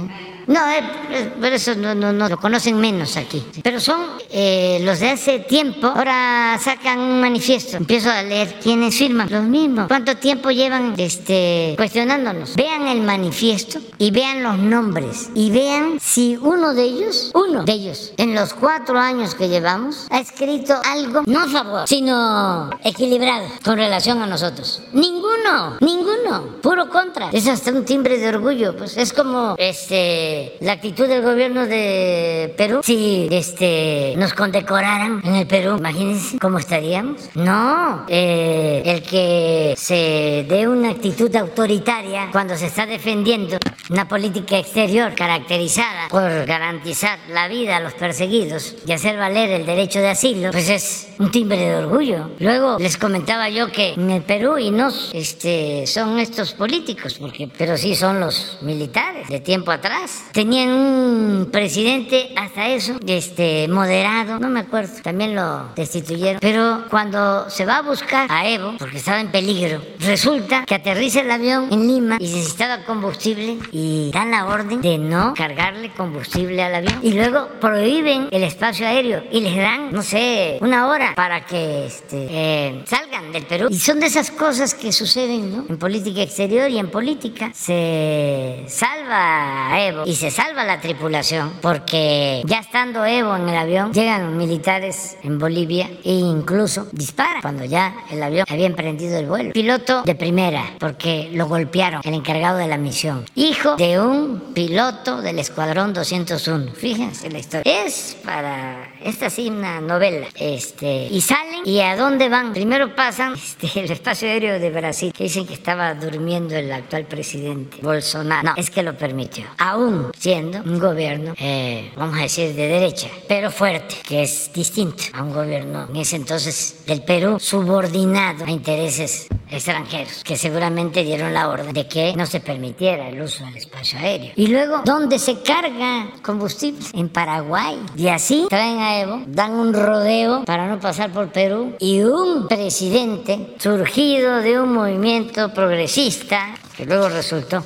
No, 0.49 0.67
eh, 0.67 1.31
pero 1.39 1.55
eso 1.55 1.75
no, 1.75 1.93
no, 1.93 2.11
no, 2.11 2.27
lo 2.27 2.37
conocen 2.37 2.75
menos 2.81 3.17
aquí. 3.17 3.45
Pero 3.61 3.79
son 3.79 4.01
eh, 4.31 4.79
los 4.81 4.99
de 4.99 5.11
hace 5.11 5.39
tiempo. 5.39 5.85
Ahora 5.85 6.59
sacan 6.59 6.99
un 6.99 7.21
manifiesto. 7.21 7.77
Empiezo 7.77 8.09
a 8.09 8.23
leer 8.23 8.55
quiénes 8.59 8.97
firman. 8.97 9.29
Los 9.29 9.43
mismos. 9.43 9.87
¿Cuánto 9.87 10.17
tiempo 10.17 10.49
llevan 10.49 10.95
este, 10.97 11.75
cuestionándonos? 11.77 12.55
Vean 12.55 12.87
el 12.87 13.01
manifiesto 13.01 13.79
y 13.99 14.09
vean 14.09 14.41
los 14.41 14.57
nombres. 14.57 15.29
Y 15.35 15.51
vean 15.51 15.99
si 15.99 16.35
uno 16.41 16.73
de 16.73 16.81
ellos, 16.81 17.29
uno 17.35 17.63
de 17.63 17.71
ellos, 17.71 18.13
en 18.17 18.33
los 18.33 18.55
cuatro 18.55 18.97
años 18.97 19.35
que 19.35 19.49
llevamos, 19.49 20.07
ha 20.09 20.19
escrito 20.19 20.73
algo 20.83 21.21
no 21.27 21.41
a 21.41 21.47
favor, 21.47 21.87
sino 21.87 22.71
equilibrado 22.83 23.45
con 23.63 23.77
relación 23.77 24.23
a 24.23 24.25
nosotros. 24.25 24.81
Ninguno, 24.93 25.77
ninguno, 25.79 26.55
puro 26.63 26.89
contra. 26.89 27.29
Es 27.31 27.47
hasta 27.47 27.69
un 27.71 27.85
timbre 27.85 28.17
de 28.17 28.29
orgullo, 28.29 28.75
pues 28.75 28.97
es 28.97 29.13
como 29.13 29.53
este 29.59 30.38
la 30.61 30.73
actitud 30.73 31.07
del 31.07 31.21
gobierno 31.21 31.65
de 31.65 32.53
Perú. 32.57 32.81
Si 32.83 33.27
este 33.31 34.13
nos 34.17 34.33
condecoraran 34.33 35.21
en 35.23 35.35
el 35.35 35.47
Perú, 35.47 35.77
imagínense 35.77 36.37
cómo 36.39 36.59
estaríamos. 36.59 37.29
No, 37.35 38.05
eh, 38.07 38.81
el 38.85 39.03
que 39.03 39.73
se 39.77 40.45
dé 40.47 40.67
una 40.67 40.91
actitud 40.91 41.33
autoritaria 41.35 42.29
cuando 42.31 42.55
se 42.55 42.67
está 42.67 42.85
defendiendo 42.85 43.57
una 43.89 44.07
política 44.07 44.57
exterior 44.57 45.15
caracterizada 45.15 46.07
por 46.09 46.45
garantizar 46.45 47.17
la 47.29 47.47
vida 47.47 47.77
a 47.77 47.79
los 47.79 47.93
perseguidos 47.93 48.75
y 48.85 48.91
hacer 48.91 49.17
valer 49.17 49.49
el 49.49 49.65
derecho 49.65 49.99
de 49.99 50.09
asilo, 50.09 50.51
pues 50.51 50.69
es 50.69 51.09
un 51.17 51.31
timbre 51.31 51.57
de 51.57 51.75
orgullo. 51.75 52.29
Luego 52.39 52.77
les 52.79 52.97
comentaba 52.97 53.49
yo 53.49 53.71
que 53.71 53.93
en 53.93 54.09
el 54.11 54.21
Perú 54.21 54.57
y 54.57 54.71
no 54.71 54.89
este, 55.13 55.85
son 55.87 56.19
estos 56.19 56.53
políticos, 56.53 57.15
porque, 57.19 57.49
pero 57.57 57.77
sí 57.77 57.95
son 57.95 58.19
los 58.19 58.57
militares 58.61 59.27
de 59.27 59.39
tiempo 59.39 59.71
atrás. 59.71 60.23
Tenían 60.31 60.69
un 60.69 61.49
presidente 61.51 62.33
hasta 62.35 62.67
eso, 62.69 62.99
este, 63.05 63.67
moderado, 63.67 64.39
no 64.39 64.49
me 64.49 64.61
acuerdo, 64.61 64.93
también 65.01 65.35
lo 65.35 65.73
destituyeron. 65.75 66.39
Pero 66.39 66.85
cuando 66.89 67.49
se 67.49 67.65
va 67.65 67.77
a 67.77 67.81
buscar 67.81 68.31
a 68.31 68.47
Evo, 68.47 68.75
porque 68.77 68.97
estaba 68.97 69.19
en 69.19 69.31
peligro, 69.31 69.81
resulta 69.99 70.65
que 70.65 70.75
aterriza 70.75 71.21
el 71.21 71.31
avión 71.31 71.67
en 71.71 71.87
Lima 71.87 72.17
y 72.19 72.27
necesitaba 72.27 72.83
combustible 72.85 73.57
y 73.71 74.11
dan 74.13 74.31
la 74.31 74.45
orden 74.45 74.81
de 74.81 74.97
no 74.97 75.33
cargarle 75.35 75.91
combustible 75.91 76.61
al 76.63 76.75
avión. 76.75 76.99
Y 77.01 77.13
luego 77.13 77.47
prohíben 77.59 78.27
el 78.31 78.43
espacio 78.43 78.85
aéreo 78.87 79.23
y 79.31 79.41
les 79.41 79.55
dan, 79.55 79.91
no 79.91 80.03
sé, 80.03 80.57
una 80.61 80.87
hora 80.87 81.13
para 81.15 81.45
que 81.45 81.87
este, 81.87 82.27
eh, 82.29 82.83
salgan 82.85 83.31
del 83.31 83.45
Perú. 83.45 83.67
Y 83.69 83.79
son 83.79 83.99
de 83.99 84.07
esas 84.07 84.31
cosas 84.31 84.73
que 84.73 84.91
suceden 84.91 85.55
¿no? 85.55 85.65
en 85.67 85.77
política 85.77 86.21
exterior 86.21 86.69
y 86.69 86.77
en 86.77 86.89
política. 86.89 87.51
Se 87.53 88.63
salva 88.67 89.73
a 89.73 89.87
Evo 89.87 90.03
y 90.05 90.15
se 90.19 90.31
salva 90.31 90.65
la 90.65 90.81
tripulación 90.81 91.53
porque 91.61 92.41
ya 92.45 92.59
estando 92.59 93.05
Evo 93.05 93.37
en 93.37 93.47
el 93.47 93.55
avión, 93.55 93.93
llegan 93.93 94.35
militares 94.35 95.17
en 95.23 95.39
Bolivia 95.39 95.89
e 96.03 96.11
incluso 96.11 96.87
disparan 96.91 97.41
cuando 97.41 97.63
ya 97.63 97.95
el 98.11 98.21
avión 98.21 98.45
había 98.49 98.65
emprendido 98.65 99.17
el 99.17 99.27
vuelo. 99.27 99.53
Piloto 99.53 100.03
de 100.03 100.15
primera, 100.15 100.75
porque 100.77 101.29
lo 101.31 101.47
golpearon, 101.47 102.01
el 102.03 102.13
encargado 102.13 102.57
de 102.57 102.67
la 102.67 102.77
misión. 102.77 103.23
Hijo 103.35 103.77
de 103.77 104.01
un 104.01 104.53
piloto 104.53 105.21
del 105.21 105.39
Escuadrón 105.39 105.93
201. 105.93 106.73
Fíjense 106.73 107.29
la 107.29 107.39
historia. 107.39 107.85
Es 107.85 108.17
para 108.21 108.91
esta 109.03 109.29
sí 109.29 109.49
una 109.49 109.81
novela. 109.81 110.27
Este, 110.35 111.07
y 111.09 111.21
salen 111.21 111.61
y 111.65 111.79
a 111.81 111.95
dónde 111.95 112.29
van? 112.29 112.53
Primero 112.53 112.95
pasan 112.95 113.33
este, 113.35 113.79
el 113.79 113.91
espacio 113.91 114.27
aéreo 114.27 114.59
de 114.59 114.69
Brasil, 114.69 115.13
que 115.13 115.25
dicen 115.25 115.45
que 115.45 115.53
estaba 115.53 115.93
durmiendo 115.93 116.55
el 116.55 116.71
actual 116.71 117.05
presidente 117.05 117.77
Bolsonaro. 117.81 118.49
No, 118.49 118.53
es 118.55 118.69
que 118.69 118.83
lo 118.83 118.97
permitió. 118.97 119.45
Aún 119.57 120.11
siendo 120.17 120.59
un 120.59 120.79
gobierno, 120.79 121.33
eh, 121.37 121.91
vamos 121.95 122.17
a 122.17 122.23
decir, 122.23 122.53
de 122.53 122.67
derecha, 122.67 123.07
pero 123.27 123.51
fuerte, 123.51 123.95
que 124.07 124.23
es 124.23 124.51
distinto 124.53 125.03
a 125.13 125.23
un 125.23 125.33
gobierno 125.33 125.87
en 125.89 125.95
ese 125.97 126.15
entonces 126.15 126.83
del 126.85 127.03
Perú 127.03 127.39
subordinado 127.39 128.45
a 128.45 128.51
intereses 128.51 129.27
extranjeros, 129.49 130.23
que 130.23 130.37
seguramente 130.37 131.03
dieron 131.03 131.33
la 131.33 131.49
orden 131.49 131.73
de 131.73 131.87
que 131.87 132.13
no 132.15 132.25
se 132.25 132.39
permitiera 132.39 133.09
el 133.09 133.21
uso 133.21 133.43
del 133.45 133.57
espacio 133.57 133.99
aéreo. 133.99 134.31
Y 134.35 134.47
luego, 134.47 134.81
¿dónde 134.85 135.17
se 135.19 135.41
carga 135.41 136.07
combustible? 136.21 136.85
En 136.93 137.09
Paraguay. 137.09 137.79
Y 137.95 138.07
así 138.07 138.45
traen 138.49 138.79
a 138.79 138.88
Dan 139.27 139.51
un 139.51 139.71
rodeo 139.71 140.45
para 140.45 140.67
no 140.67 140.79
pasar 140.79 141.11
por 141.11 141.31
Perú 141.31 141.75
y 141.77 142.01
un 142.01 142.47
presidente 142.47 143.53
surgido 143.59 144.37
de 144.37 144.59
un 144.59 144.73
movimiento 144.73 145.53
progresista 145.53 146.55
que 146.75 146.87
luego 146.87 147.07
resultó 147.07 147.63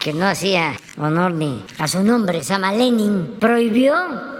que 0.00 0.12
no 0.12 0.26
hacía 0.26 0.74
honor 0.98 1.32
ni 1.32 1.64
a 1.78 1.88
su 1.88 2.02
nombre, 2.02 2.42
Sama 2.42 2.72
Lenin, 2.72 3.36
prohibió 3.38 3.94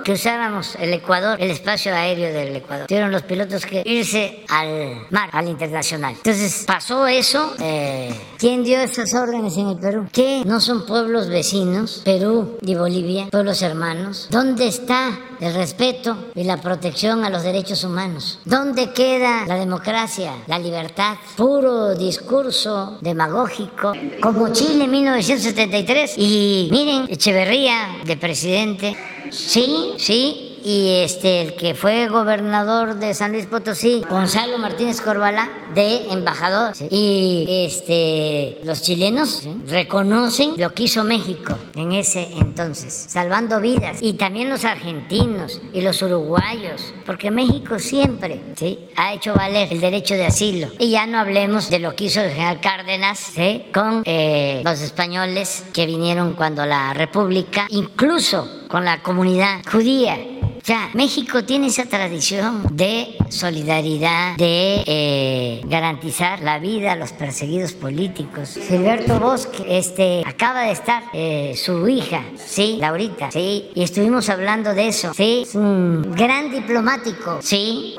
que 0.05 0.13
usáramos 0.13 0.77
el 0.79 0.93
Ecuador, 0.93 1.41
el 1.41 1.51
espacio 1.51 1.95
aéreo 1.95 2.33
del 2.33 2.55
Ecuador. 2.55 2.87
Tuvieron 2.87 3.11
los 3.11 3.23
pilotos 3.23 3.65
que 3.65 3.83
irse 3.87 4.45
al 4.49 5.07
mar, 5.11 5.31
al 5.33 5.49
internacional. 5.49 6.13
Entonces 6.15 6.65
pasó 6.67 7.07
eso. 7.07 7.55
Eh, 7.59 8.15
¿Quién 8.39 8.63
dio 8.63 8.79
esas 8.81 9.15
órdenes 9.15 9.57
en 9.57 9.69
el 9.69 9.79
Perú? 9.79 10.07
¿Qué? 10.13 10.43
No 10.45 10.61
son 10.61 10.85
pueblos 10.85 11.29
vecinos, 11.29 12.03
Perú 12.05 12.59
y 12.61 12.75
Bolivia, 12.75 13.29
pueblos 13.31 13.63
hermanos. 13.63 14.29
¿Dónde 14.31 14.69
está 14.69 15.19
el 15.41 15.55
respeto 15.55 16.17
y 16.35 16.45
la 16.45 16.59
protección 16.59 17.25
a 17.25 17.31
los 17.31 17.43
derechos 17.43 17.83
humanos? 17.83 18.41
¿Dónde 18.45 18.93
queda 18.93 19.47
la 19.47 19.57
democracia, 19.57 20.33
la 20.47 20.59
libertad? 20.59 21.17
Puro 21.37 21.95
discurso 21.95 22.99
demagógico, 23.01 23.93
como 24.21 24.53
Chile 24.53 24.85
en 24.85 24.91
1973. 24.91 26.15
Y 26.19 26.44
miren, 26.71 27.07
Echeverría 27.09 27.99
de 28.05 28.17
presidente, 28.17 28.97
sí, 29.31 29.67
sí, 29.99 30.54
y 30.65 31.03
este 31.03 31.43
el 31.43 31.55
que 31.57 31.75
fue 31.75 32.09
gobernador 32.09 32.97
de 32.97 33.13
San 33.13 33.33
Luis 33.33 33.47
Potosí, 33.47 34.03
Gonzalo 34.09 34.59
Martínez 34.59 35.03
Corvala, 35.03 35.51
de 35.75 36.11
embajador. 36.11 36.75
Y 36.91 37.45
este 37.67 38.61
los 38.65 38.81
chilenos 38.83 39.47
reconocen 39.69 40.55
lo 40.57 40.73
que 40.73 40.85
hizo 40.85 41.05
México 41.05 41.57
en 41.75 41.93
ese 41.93 42.29
entonces, 42.39 42.93
salvando 43.09 43.61
vidas. 43.61 43.99
Y 44.01 44.15
también 44.15 44.49
los 44.49 44.65
argentinos 44.65 45.61
y 45.75 45.83
los 45.83 46.01
uruguayos, 46.01 46.95
porque 47.05 47.31
México 47.31 47.79
siempre 47.79 48.41
¿sí? 48.57 48.79
ha 48.97 49.13
hecho 49.13 49.35
valer 49.35 49.69
el 49.71 49.81
derecho 49.81 50.15
de 50.15 50.25
asilo. 50.25 50.69
Y 50.79 50.91
ya 50.91 51.07
no 51.07 51.19
hablemos 51.19 51.69
de 51.69 51.79
lo 51.79 51.95
que 51.95 52.05
hizo 52.05 52.23
el 52.23 52.31
general 52.31 52.61
Cárdenas 52.61 53.33
con 53.75 54.03
eh, 54.07 54.63
los 54.65 54.81
españoles 54.81 55.65
que 55.75 55.85
vinieron 55.85 56.33
cuando 56.33 56.65
la 56.65 56.95
República, 56.95 57.67
incluso 57.69 58.49
con 58.69 58.85
la 58.85 59.03
comunidad 59.03 59.61
judía. 59.71 60.19
Ya, 60.67 60.89
México 60.95 61.45
tiene 61.45 61.67
esa 61.67 61.85
tradición 61.85 62.75
de 62.75 63.19
solidaridad, 63.29 64.35
de 64.39 64.83
eh, 64.87 65.61
garantizar 65.67 66.41
la 66.41 66.59
vida 66.59 66.93
a 66.93 66.97
los 66.97 67.13
perseguidos 67.13 67.75
políticos. 67.75 68.59
Gilberto 68.67 69.21
Bosque, 69.21 69.63
este, 69.69 70.23
acaba 70.25 70.63
de 70.63 70.73
estar 70.73 71.03
eh, 71.13 71.53
su 71.55 71.87
hija, 71.87 72.23
sí, 72.37 72.79
Laurita, 72.81 73.31
sí, 73.31 73.73
y 73.75 73.83
estuvimos 73.83 74.31
hablando 74.31 74.73
de 74.73 74.89
eso, 74.89 75.13
sí, 75.13 75.43
es 75.47 75.55
un 75.55 76.11
gran 76.13 76.51
diplomático, 76.51 77.41
sí. 77.43 77.95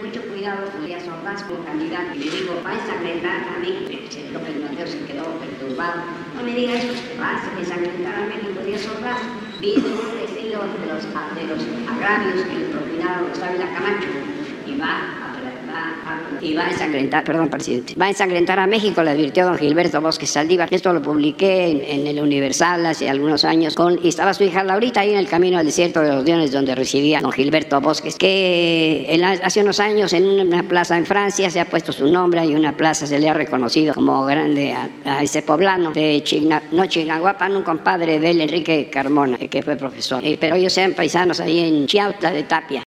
mucho 0.00 0.22
cuidado 0.28 0.70
con 0.70 0.84
Elías 0.84 1.02
Ordaz 1.08 1.42
candidato 1.66 2.14
y 2.14 2.18
le 2.18 2.30
digo, 2.30 2.62
va 2.64 2.70
a 2.70 2.74
ensangrentar 2.74 3.42
a 3.42 3.58
México, 3.58 3.90
López 4.32 4.62
Mateo 4.62 4.86
se 4.86 5.04
quedó 5.04 5.24
perturbado. 5.40 6.02
No 6.36 6.44
me 6.44 6.54
digas 6.54 6.84
eso, 6.84 6.94
va 7.20 7.30
a 7.30 7.58
ensangrentar 7.58 8.14
a 8.14 8.26
México, 8.26 8.60
Elías 8.60 8.86
Ordaz, 8.86 9.18
viene 9.60 10.23
de 10.44 10.50
los, 10.50 11.04
de 11.34 11.46
los 11.46 11.62
agravios 11.88 12.44
que 12.44 12.58
le 12.58 12.66
propinaron 12.66 13.28
los 13.28 13.42
Ávila 13.42 13.72
Camacho 13.72 14.08
y 14.66 14.78
va 14.78 15.23
y 16.40 16.54
va 16.54 16.66
a 16.66 16.70
ensangrentar, 16.70 17.24
perdón, 17.24 17.48
presidente, 17.48 17.94
va 18.00 18.06
a 18.06 18.08
ensangrentar 18.08 18.58
a 18.58 18.66
México, 18.66 19.02
le 19.02 19.10
advirtió 19.10 19.44
don 19.44 19.56
Gilberto 19.56 20.00
Bosque 20.00 20.26
Saldívar. 20.26 20.68
Esto 20.70 20.92
lo 20.92 21.02
publiqué 21.02 21.66
en, 21.92 22.06
el 22.06 22.20
Universal 22.20 22.84
hace 22.86 23.08
algunos 23.08 23.44
años 23.44 23.74
con, 23.74 23.98
y 24.02 24.08
estaba 24.08 24.34
su 24.34 24.44
hija 24.44 24.62
Laurita 24.62 25.00
ahí 25.00 25.12
en 25.12 25.18
el 25.18 25.26
camino 25.26 25.58
al 25.58 25.66
desierto 25.66 26.00
de 26.00 26.08
los 26.08 26.24
Diones 26.24 26.52
donde 26.52 26.74
residía 26.74 27.20
don 27.20 27.32
Gilberto 27.32 27.80
Bosques, 27.80 28.16
que 28.16 29.20
hace 29.42 29.62
unos 29.62 29.80
años 29.80 30.12
en 30.12 30.26
una 30.26 30.62
plaza 30.62 30.96
en 30.96 31.06
Francia 31.06 31.50
se 31.50 31.60
ha 31.60 31.64
puesto 31.66 31.92
su 31.92 32.06
nombre 32.06 32.44
y 32.44 32.54
una 32.54 32.76
plaza 32.76 33.06
se 33.06 33.18
le 33.18 33.28
ha 33.28 33.34
reconocido 33.34 33.94
como 33.94 34.24
grande 34.24 34.74
a, 35.04 35.22
ese 35.22 35.42
poblano 35.42 35.92
de 35.92 36.22
Chigna, 36.22 36.62
no 36.72 36.86
Chignahuapan, 36.86 37.56
un 37.56 37.62
compadre 37.62 38.18
de 38.18 38.30
él, 38.30 38.40
Enrique 38.40 38.88
Carmona, 38.90 39.38
que 39.38 39.62
fue 39.62 39.76
profesor. 39.76 40.24
Eh, 40.24 40.36
pero 40.40 40.56
ellos 40.56 40.72
sean 40.72 40.92
paisanos 40.92 41.40
ahí 41.40 41.60
en 41.60 41.86
Chiautla 41.86 42.30
de 42.30 42.42
Tapia. 42.44 42.84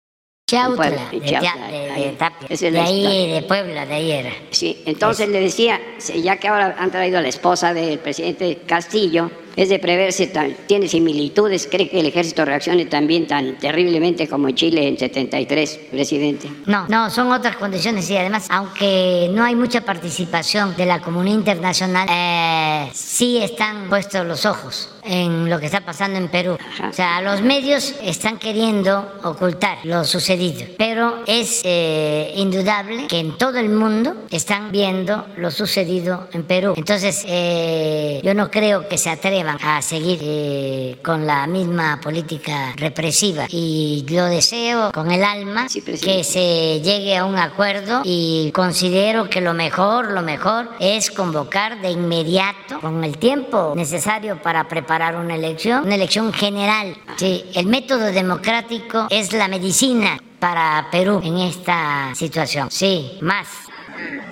Chautla, 0.46 0.90
de, 1.10 1.20
de, 1.20 2.16
Tapia, 2.18 2.70
de 2.70 2.78
ahí, 2.78 3.32
de 3.32 3.42
Puebla, 3.42 3.86
de 3.86 3.94
ahí 3.94 4.12
era. 4.12 4.30
Sí, 4.50 4.82
entonces 4.84 5.26
le 5.30 5.40
decía, 5.40 5.80
ya 6.22 6.36
que 6.36 6.48
ahora 6.48 6.76
han 6.78 6.90
traído 6.90 7.18
a 7.18 7.22
la 7.22 7.28
esposa 7.28 7.72
del 7.72 7.98
presidente 7.98 8.60
Castillo, 8.66 9.30
es 9.56 9.68
de 9.68 9.78
preverse, 9.78 10.32
tiene 10.66 10.88
similitudes, 10.88 11.68
cree 11.70 11.88
que 11.88 12.00
el 12.00 12.06
ejército 12.06 12.44
reaccione 12.44 12.86
también 12.86 13.26
tan 13.26 13.58
terriblemente 13.58 14.28
como 14.28 14.50
Chile 14.50 14.88
en 14.88 14.98
73, 14.98 15.80
presidente. 15.90 16.50
No, 16.66 16.86
no, 16.88 17.10
son 17.10 17.32
otras 17.32 17.56
condiciones 17.56 18.08
y 18.10 18.16
además, 18.16 18.46
aunque 18.50 19.28
no 19.32 19.44
hay 19.44 19.54
mucha 19.54 19.82
participación 19.82 20.76
de 20.76 20.86
la 20.86 21.00
comunidad 21.00 21.36
internacional, 21.36 22.08
eh, 22.10 22.90
sí 22.92 23.38
están 23.38 23.88
puestos 23.88 24.26
los 24.26 24.46
ojos 24.46 24.90
en 25.04 25.50
lo 25.50 25.60
que 25.60 25.66
está 25.66 25.82
pasando 25.82 26.18
en 26.18 26.28
Perú. 26.28 26.56
O 26.88 26.92
sea, 26.92 27.20
los 27.20 27.42
medios 27.42 27.94
están 28.02 28.38
queriendo 28.38 29.20
ocultar 29.22 29.78
lo 29.84 30.04
sucedido, 30.04 30.66
pero 30.78 31.22
es 31.26 31.60
eh, 31.64 32.32
indudable 32.36 33.06
que 33.06 33.18
en 33.18 33.36
todo 33.36 33.58
el 33.58 33.68
mundo 33.68 34.14
están 34.30 34.72
viendo 34.72 35.26
lo 35.36 35.50
sucedido 35.50 36.28
en 36.32 36.44
Perú. 36.44 36.74
Entonces, 36.76 37.24
eh, 37.28 38.20
yo 38.24 38.34
no 38.34 38.50
creo 38.50 38.88
que 38.88 38.98
se 38.98 39.10
atrevan 39.10 39.43
llevan 39.44 39.58
a 39.62 39.82
seguir 39.82 40.18
eh, 40.22 40.96
con 41.02 41.26
la 41.26 41.46
misma 41.46 42.00
política 42.00 42.72
represiva. 42.76 43.46
Y 43.50 44.04
lo 44.08 44.26
deseo 44.26 44.90
con 44.92 45.10
el 45.10 45.22
alma 45.22 45.66
que 46.02 46.24
se 46.24 46.80
llegue 46.80 47.16
a 47.16 47.24
un 47.24 47.36
acuerdo 47.36 48.02
y 48.04 48.50
considero 48.52 49.28
que 49.28 49.40
lo 49.40 49.54
mejor, 49.54 50.12
lo 50.12 50.22
mejor 50.22 50.70
es 50.80 51.10
convocar 51.10 51.80
de 51.80 51.90
inmediato, 51.90 52.80
con 52.80 53.04
el 53.04 53.18
tiempo 53.18 53.74
necesario 53.76 54.40
para 54.40 54.66
preparar 54.68 55.16
una 55.16 55.34
elección, 55.34 55.84
una 55.84 55.94
elección 55.94 56.32
general. 56.32 56.96
Sí, 57.16 57.44
el 57.54 57.66
método 57.66 58.06
democrático 58.06 59.06
es 59.10 59.32
la 59.32 59.48
medicina 59.48 60.18
para 60.38 60.88
Perú 60.90 61.20
en 61.22 61.38
esta 61.38 62.14
situación. 62.14 62.70
Sí, 62.70 63.18
más, 63.20 63.48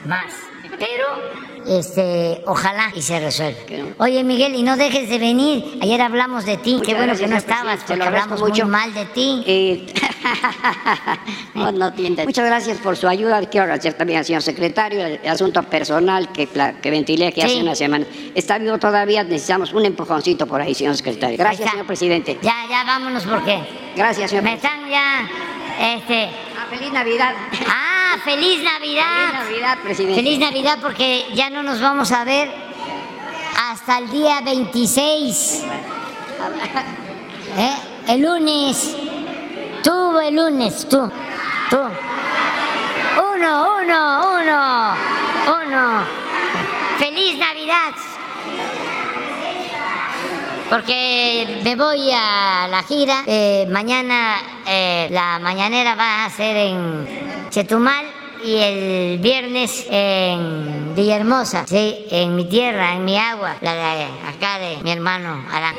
más. 0.06 0.32
Pero 0.78 1.51
este, 1.66 2.42
ojalá 2.46 2.92
y 2.94 3.02
se 3.02 3.20
resuelva. 3.20 3.58
Oye, 3.98 4.24
Miguel, 4.24 4.54
y 4.54 4.62
no 4.62 4.76
dejes 4.76 5.08
de 5.08 5.18
venir. 5.18 5.78
Ayer 5.80 6.00
hablamos 6.00 6.44
de 6.44 6.56
ti. 6.56 6.80
Qué 6.84 6.94
bueno 6.94 7.14
que 7.16 7.26
no 7.26 7.36
estabas, 7.36 7.80
porque 7.86 8.02
hablamos 8.02 8.40
mucho 8.40 8.66
mal 8.66 8.92
de 8.94 9.04
ti. 9.06 9.86
no, 11.54 11.72
no 11.72 11.92
Muchas 12.24 12.46
gracias 12.46 12.78
por 12.78 12.96
su 12.96 13.08
ayuda. 13.08 13.40
Quiero 13.46 13.64
agradecer 13.64 13.94
también 13.94 14.18
al 14.20 14.24
señor 14.24 14.42
secretario 14.42 15.04
el 15.04 15.20
asunto 15.28 15.62
personal 15.62 16.32
que, 16.32 16.48
que 16.80 16.90
ventilé 16.90 17.32
que 17.32 17.42
hace 17.42 17.60
una 17.60 17.74
semana. 17.74 18.06
Está 18.34 18.58
vivo 18.58 18.78
todavía, 18.78 19.24
necesitamos 19.24 19.72
un 19.72 19.84
empujoncito 19.84 20.46
por 20.46 20.60
ahí, 20.60 20.74
señor 20.74 20.96
secretario. 20.96 21.36
Gracias, 21.38 21.70
señor 21.70 21.86
presidente. 21.86 22.38
Ya, 22.42 22.54
ya, 22.68 22.84
vámonos 22.84 23.24
porque. 23.24 23.60
Gracias, 23.96 24.30
señor 24.30 24.44
Me 24.44 24.54
están 24.54 24.88
ya. 24.88 25.28
Este. 25.96 26.51
Feliz 26.72 26.90
Navidad. 26.90 27.34
Ah, 27.68 28.16
feliz 28.24 28.62
Navidad. 28.62 29.30
Feliz 29.30 29.44
Navidad, 29.44 29.78
presidente. 29.82 30.22
Feliz 30.22 30.38
Navidad 30.38 30.78
porque 30.80 31.26
ya 31.34 31.50
no 31.50 31.62
nos 31.62 31.82
vamos 31.82 32.10
a 32.12 32.24
ver 32.24 32.50
hasta 33.58 33.98
el 33.98 34.10
día 34.10 34.40
26. 34.40 35.64
¿Eh? 37.58 37.76
El 38.08 38.22
lunes. 38.22 38.96
Tú 39.82 40.18
el 40.18 40.34
lunes, 40.34 40.88
tú. 40.88 41.12
Tú. 41.68 41.76
Uno, 41.76 41.90
uno, 43.82 44.38
uno. 44.40 44.94
Uno. 45.66 46.04
Feliz 46.98 47.36
Navidad 47.36 47.92
porque 50.72 51.60
me 51.64 51.76
voy 51.76 52.10
a 52.14 52.66
la 52.70 52.82
gira. 52.84 53.24
Eh, 53.26 53.66
mañana 53.68 54.36
eh, 54.66 55.06
la 55.10 55.38
mañanera 55.38 55.94
va 55.94 56.24
a 56.24 56.30
ser 56.30 56.56
en 56.56 57.06
Chetumal 57.50 58.06
y 58.42 58.56
el 58.56 59.18
viernes 59.18 59.86
en 59.90 60.94
Villahermosa, 60.94 61.66
sí, 61.66 62.06
en 62.10 62.34
mi 62.34 62.46
tierra, 62.46 62.94
en 62.94 63.04
mi 63.04 63.18
agua, 63.18 63.56
la 63.60 63.74
de 63.74 64.04
acá 64.26 64.58
de 64.60 64.78
mi 64.82 64.92
hermano 64.92 65.44
Adán. 65.52 65.74